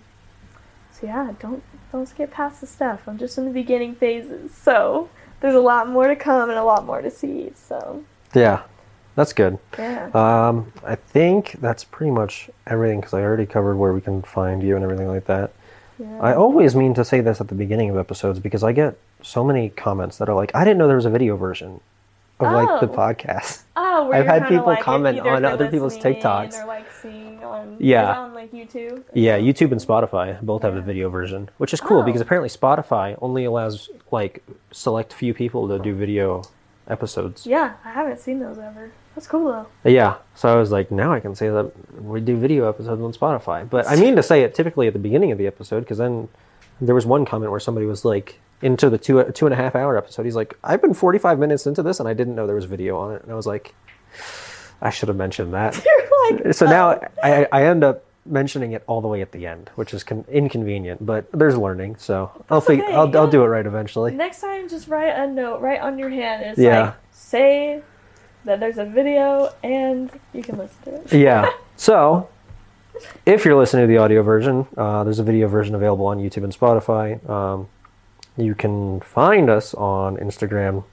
so 0.91 1.07
yeah, 1.07 1.33
don't 1.39 1.63
don't 1.91 2.07
skip 2.07 2.29
past 2.31 2.61
the 2.61 2.67
stuff. 2.67 3.01
I'm 3.07 3.17
just 3.17 3.37
in 3.39 3.45
the 3.45 3.51
beginning 3.51 3.95
phases, 3.95 4.53
so 4.53 5.09
there's 5.41 5.55
a 5.55 5.59
lot 5.59 5.89
more 5.89 6.07
to 6.07 6.15
come 6.15 6.49
and 6.51 6.59
a 6.59 6.63
lot 6.63 6.85
more 6.85 7.01
to 7.01 7.09
see. 7.09 7.51
So 7.55 8.03
Yeah, 8.35 8.61
that's 9.15 9.33
good. 9.33 9.57
yeah, 9.79 10.09
Um, 10.13 10.71
I 10.85 10.93
think 10.95 11.53
that's 11.59 11.83
pretty 11.83 12.11
much 12.11 12.49
everything 12.67 12.99
because 13.01 13.15
I 13.15 13.21
already 13.23 13.47
covered 13.47 13.77
where 13.77 13.93
we 13.93 14.01
can 14.01 14.21
find 14.21 14.61
you 14.61 14.75
and 14.75 14.83
everything 14.83 15.07
like 15.07 15.25
that. 15.25 15.51
yeah. 15.99 16.19
I 16.21 16.33
always 16.35 16.75
mean 16.75 16.93
to 16.93 17.03
say 17.03 17.19
this 17.21 17.41
at 17.41 17.47
the 17.47 17.55
beginning 17.55 17.89
of 17.89 17.97
episodes 17.97 18.39
because 18.39 18.63
I 18.63 18.71
get 18.73 18.95
so 19.23 19.43
many 19.43 19.69
comments 19.69 20.17
that 20.19 20.29
are 20.29 20.35
like, 20.35 20.51
"I 20.55 20.63
didn't 20.63 20.77
know 20.77 20.87
there 20.87 20.95
was 21.03 21.05
a 21.05 21.17
video 21.19 21.35
version 21.35 21.81
of 22.39 22.51
like 22.51 22.79
the 22.81 22.89
Oh. 22.89 22.95
podcast." 22.95 23.63
oh, 23.75 24.11
I've 24.11 24.25
had 24.25 24.47
people 24.47 24.65
like, 24.65 24.81
comment 24.81 25.19
on 25.19 25.45
other 25.45 25.67
people's 25.69 25.97
TikToks. 25.97 26.61
or 26.61 26.65
like 26.65 26.85
seeing 27.01 27.43
on 27.43 27.77
Yeah. 27.79 28.19
on 28.19 28.33
like 28.33 28.51
YouTube. 28.51 29.03
Yeah, 29.13 29.37
YouTube 29.37 29.71
and 29.71 29.79
Spotify 29.81 30.41
both 30.41 30.63
have 30.63 30.75
the 30.75 30.81
video 30.81 31.09
version, 31.09 31.49
which 31.57 31.73
is 31.73 31.79
cool 31.81 31.99
Oh. 32.01 32.03
because 32.03 32.21
apparently 32.21 32.49
Spotify 32.49 33.17
only 33.21 33.45
allows 33.45 33.89
like 34.11 34.43
select 34.71 35.13
few 35.13 35.33
people 35.33 35.67
to 35.69 35.79
do 35.79 35.93
video 35.95 36.41
episodes. 36.87 37.45
Yeah, 37.47 37.73
I 37.85 37.91
haven't 37.91 38.19
seen 38.19 38.39
those 38.39 38.57
ever. 38.57 38.91
That's 39.15 39.27
cool 39.27 39.45
though. 39.83 39.89
Yeah, 39.89 40.15
so 40.35 40.51
I 40.51 40.57
was 40.57 40.71
like, 40.71 40.91
now 40.91 41.13
I 41.13 41.19
can 41.19 41.35
say 41.35 41.49
that 41.49 41.71
we 42.01 42.19
do 42.19 42.35
video 42.35 42.67
episodes 42.67 43.01
on 43.01 43.13
Spotify. 43.13 43.69
But 43.69 43.87
I 43.87 43.95
mean 43.95 44.15
to 44.15 44.23
say 44.23 44.41
it 44.41 44.55
typically 44.55 44.87
at 44.87 44.93
the 44.93 44.99
beginning 44.99 45.31
of 45.31 45.37
the 45.37 45.47
episode 45.47 45.81
because 45.81 45.99
then 45.99 46.29
there 46.81 46.95
was 46.95 47.05
one 47.05 47.23
comment 47.25 47.51
where 47.51 47.59
somebody 47.59 47.85
was 47.85 48.03
like, 48.03 48.39
into 48.63 48.89
the 48.89 48.97
two 48.97 49.23
two 49.33 49.45
and 49.45 49.53
a 49.53 49.57
half 49.57 49.75
hour 49.75 49.97
episode, 49.97 50.23
he's 50.23 50.35
like, 50.35 50.57
I've 50.63 50.81
been 50.81 50.93
45 50.93 51.37
minutes 51.39 51.67
into 51.67 51.83
this 51.83 51.99
and 51.99 52.07
I 52.09 52.13
didn't 52.13 52.35
know 52.35 52.47
there 52.47 52.55
was 52.55 52.65
video 52.65 52.97
on 52.97 53.13
it. 53.15 53.21
And 53.23 53.31
I 53.31 53.35
was 53.35 53.45
like, 53.45 53.75
I 54.81 54.89
should 54.89 55.09
have 55.09 55.17
mentioned 55.17 55.53
that. 55.53 55.75
You're 55.85 56.43
like, 56.45 56.53
so 56.53 56.65
now 56.65 56.93
oh. 56.95 57.07
I, 57.23 57.47
I 57.51 57.65
end 57.65 57.83
up 57.83 58.03
mentioning 58.25 58.71
it 58.71 58.83
all 58.87 59.01
the 59.01 59.07
way 59.07 59.21
at 59.21 59.33
the 59.33 59.45
end, 59.45 59.69
which 59.75 59.93
is 59.93 60.03
con- 60.03 60.25
inconvenient, 60.31 61.05
but 61.05 61.29
there's 61.33 61.57
learning. 61.57 61.97
So 61.97 62.31
I'll, 62.49 62.61
That's 62.61 62.69
okay, 62.71 62.93
I'll, 62.93 63.17
I'll 63.17 63.27
do 63.29 63.43
it 63.43 63.47
right 63.47 63.65
eventually. 63.65 64.13
Next 64.15 64.39
time, 64.39 64.69
just 64.69 64.87
write 64.87 65.09
a 65.09 65.27
note 65.27 65.59
right 65.61 65.81
on 65.81 65.99
your 65.99 66.09
hand. 66.09 66.43
It's 66.43 66.57
Yeah. 66.59 66.81
like 66.81 66.93
say 67.11 67.81
that 68.45 68.59
there's 68.59 68.77
a 68.77 68.85
video 68.85 69.53
and 69.63 70.09
you 70.33 70.41
can 70.41 70.57
listen 70.57 70.77
to 70.85 70.95
it. 70.95 71.13
yeah. 71.13 71.51
So, 71.75 72.29
if 73.25 73.43
you're 73.43 73.55
listening 73.57 73.83
to 73.83 73.87
the 73.87 73.97
audio 73.97 74.21
version, 74.21 74.67
uh, 74.77 75.03
there's 75.03 75.17
a 75.17 75.23
video 75.23 75.47
version 75.47 75.73
available 75.73 76.05
on 76.05 76.19
YouTube 76.19 76.43
and 76.43 76.55
Spotify. 76.55 77.27
Um, 77.27 77.67
you 78.37 78.55
can 78.55 78.99
find 79.01 79.49
us 79.49 79.73
on 79.73 80.17
Instagram, 80.17 80.83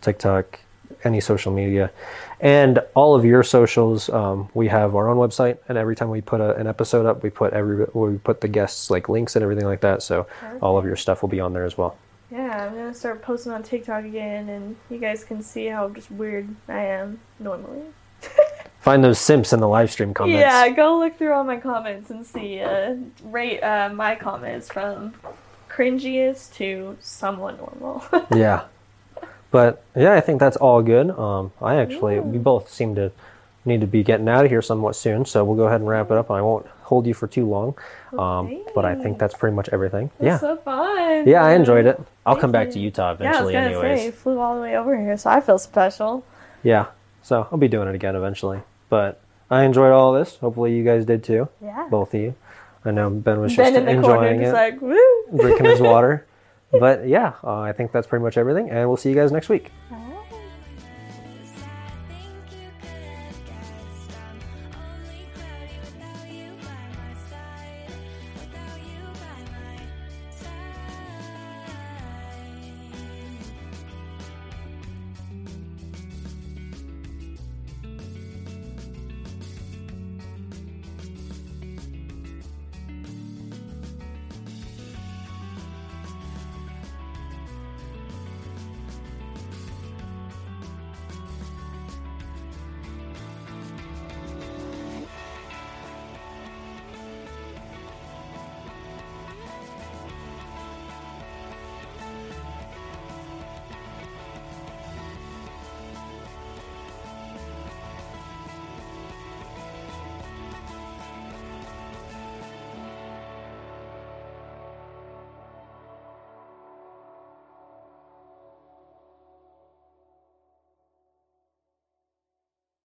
TikTok, 0.00 0.60
any 1.04 1.20
social 1.20 1.52
media, 1.52 1.90
and 2.40 2.80
all 2.94 3.14
of 3.14 3.24
your 3.24 3.42
socials. 3.42 4.08
Um, 4.08 4.48
we 4.54 4.68
have 4.68 4.94
our 4.94 5.08
own 5.08 5.16
website, 5.16 5.58
and 5.68 5.76
every 5.76 5.96
time 5.96 6.10
we 6.10 6.20
put 6.20 6.40
a, 6.40 6.54
an 6.56 6.66
episode 6.66 7.06
up, 7.06 7.22
we 7.22 7.30
put 7.30 7.52
every 7.52 7.86
we 7.92 8.18
put 8.18 8.40
the 8.40 8.48
guests 8.48 8.90
like 8.90 9.08
links 9.08 9.36
and 9.36 9.42
everything 9.42 9.66
like 9.66 9.80
that. 9.80 10.02
So 10.02 10.26
all 10.62 10.78
of 10.78 10.84
your 10.84 10.96
stuff 10.96 11.22
will 11.22 11.28
be 11.28 11.40
on 11.40 11.52
there 11.52 11.64
as 11.64 11.76
well. 11.76 11.96
Yeah, 12.30 12.66
I'm 12.66 12.74
gonna 12.74 12.94
start 12.94 13.22
posting 13.22 13.52
on 13.52 13.62
TikTok 13.62 14.04
again, 14.04 14.48
and 14.48 14.76
you 14.90 14.98
guys 14.98 15.24
can 15.24 15.42
see 15.42 15.66
how 15.66 15.88
just 15.90 16.10
weird 16.10 16.54
I 16.68 16.80
am 16.80 17.20
normally. 17.38 17.82
Find 18.80 19.02
those 19.02 19.18
simps 19.18 19.52
in 19.52 19.60
the 19.60 19.68
live 19.68 19.90
stream 19.90 20.14
comments. 20.14 20.40
Yeah, 20.40 20.68
go 20.70 20.98
look 20.98 21.18
through 21.18 21.32
all 21.32 21.44
my 21.44 21.56
comments 21.56 22.10
and 22.10 22.24
see. 22.24 22.60
Uh, 22.60 22.96
rate 23.24 23.60
uh, 23.60 23.90
my 23.92 24.14
comments 24.14 24.70
from 24.70 25.12
cringiest 25.76 26.54
to 26.54 26.96
somewhat 27.00 27.58
normal. 27.58 28.04
yeah. 28.34 28.64
But 29.50 29.82
yeah 29.94 30.14
i 30.14 30.20
think 30.20 30.40
that's 30.40 30.56
all 30.56 30.82
good. 30.82 31.10
Um 31.10 31.52
i 31.60 31.76
actually 31.76 32.20
we 32.20 32.38
both 32.38 32.68
seem 32.70 32.94
to 32.96 33.12
need 33.64 33.80
to 33.80 33.86
be 33.86 34.02
getting 34.04 34.28
out 34.28 34.44
of 34.44 34.50
here 34.50 34.62
somewhat 34.62 34.94
soon 34.96 35.24
so 35.24 35.44
we'll 35.44 35.56
go 35.56 35.64
ahead 35.66 35.80
and 35.80 35.88
wrap 35.88 36.10
it 36.10 36.16
up. 36.16 36.30
I 36.30 36.40
won't 36.40 36.66
hold 36.82 37.06
you 37.06 37.14
for 37.14 37.26
too 37.26 37.44
long 37.48 37.74
um 38.16 38.62
but 38.76 38.84
i 38.84 38.94
think 38.94 39.18
that's 39.18 39.34
pretty 39.34 39.54
much 39.56 39.68
everything. 39.70 40.10
Yeah. 40.20 40.38
so 40.38 40.56
fun. 40.56 41.26
yeah 41.26 41.42
i 41.44 41.52
enjoyed 41.54 41.84
it. 41.86 42.00
I'll 42.24 42.34
Thank 42.34 42.40
come 42.42 42.52
back 42.52 42.68
you. 42.68 42.72
to 42.74 42.78
utah 42.80 43.12
eventually, 43.12 43.54
Yeah, 43.54 43.64
I 43.64 43.68
was 43.68 43.76
anyways. 43.78 44.00
say, 44.02 44.10
flew 44.12 44.38
all 44.38 44.54
the 44.54 44.60
way 44.62 44.76
over 44.76 44.96
here, 44.96 45.16
so 45.16 45.30
I 45.30 45.40
feel 45.40 45.58
special. 45.58 46.24
yeah 46.62 46.86
so 47.22 47.48
i'll 47.50 47.58
be 47.58 47.68
doing 47.68 47.88
it 47.88 47.94
again 47.94 48.14
eventually. 48.16 48.60
But 48.88 49.20
i 49.50 49.62
enjoyed 49.64 49.92
all 49.92 50.12
this. 50.12 50.36
Hopefully 50.36 50.76
you 50.76 50.84
guys 50.84 51.04
did 51.04 51.22
too. 51.24 51.48
Yeah. 51.62 51.86
both 51.90 52.14
of 52.14 52.20
you 52.20 52.34
i 52.86 52.90
know 52.90 53.10
ben 53.10 53.40
was 53.40 53.54
Ben 53.56 53.74
just 53.74 53.86
in 53.86 54.02
corner, 54.02 54.26
enjoying 54.26 54.40
just 54.40 54.50
it 54.50 54.54
like 54.54 54.80
woo. 54.80 55.26
drinking 55.36 55.66
his 55.66 55.80
water. 55.80 56.26
But 56.72 57.06
yeah 57.08 57.34
uh, 57.44 57.60
i 57.60 57.72
think 57.72 57.92
that's 57.92 58.06
pretty 58.06 58.22
much 58.24 58.36
everything 58.36 58.70
and 58.70 58.88
we'll 58.88 58.96
see 58.96 59.08
you 59.08 59.14
guys 59.14 59.30
next 59.32 59.48
week. 59.48 59.70
All 59.90 59.98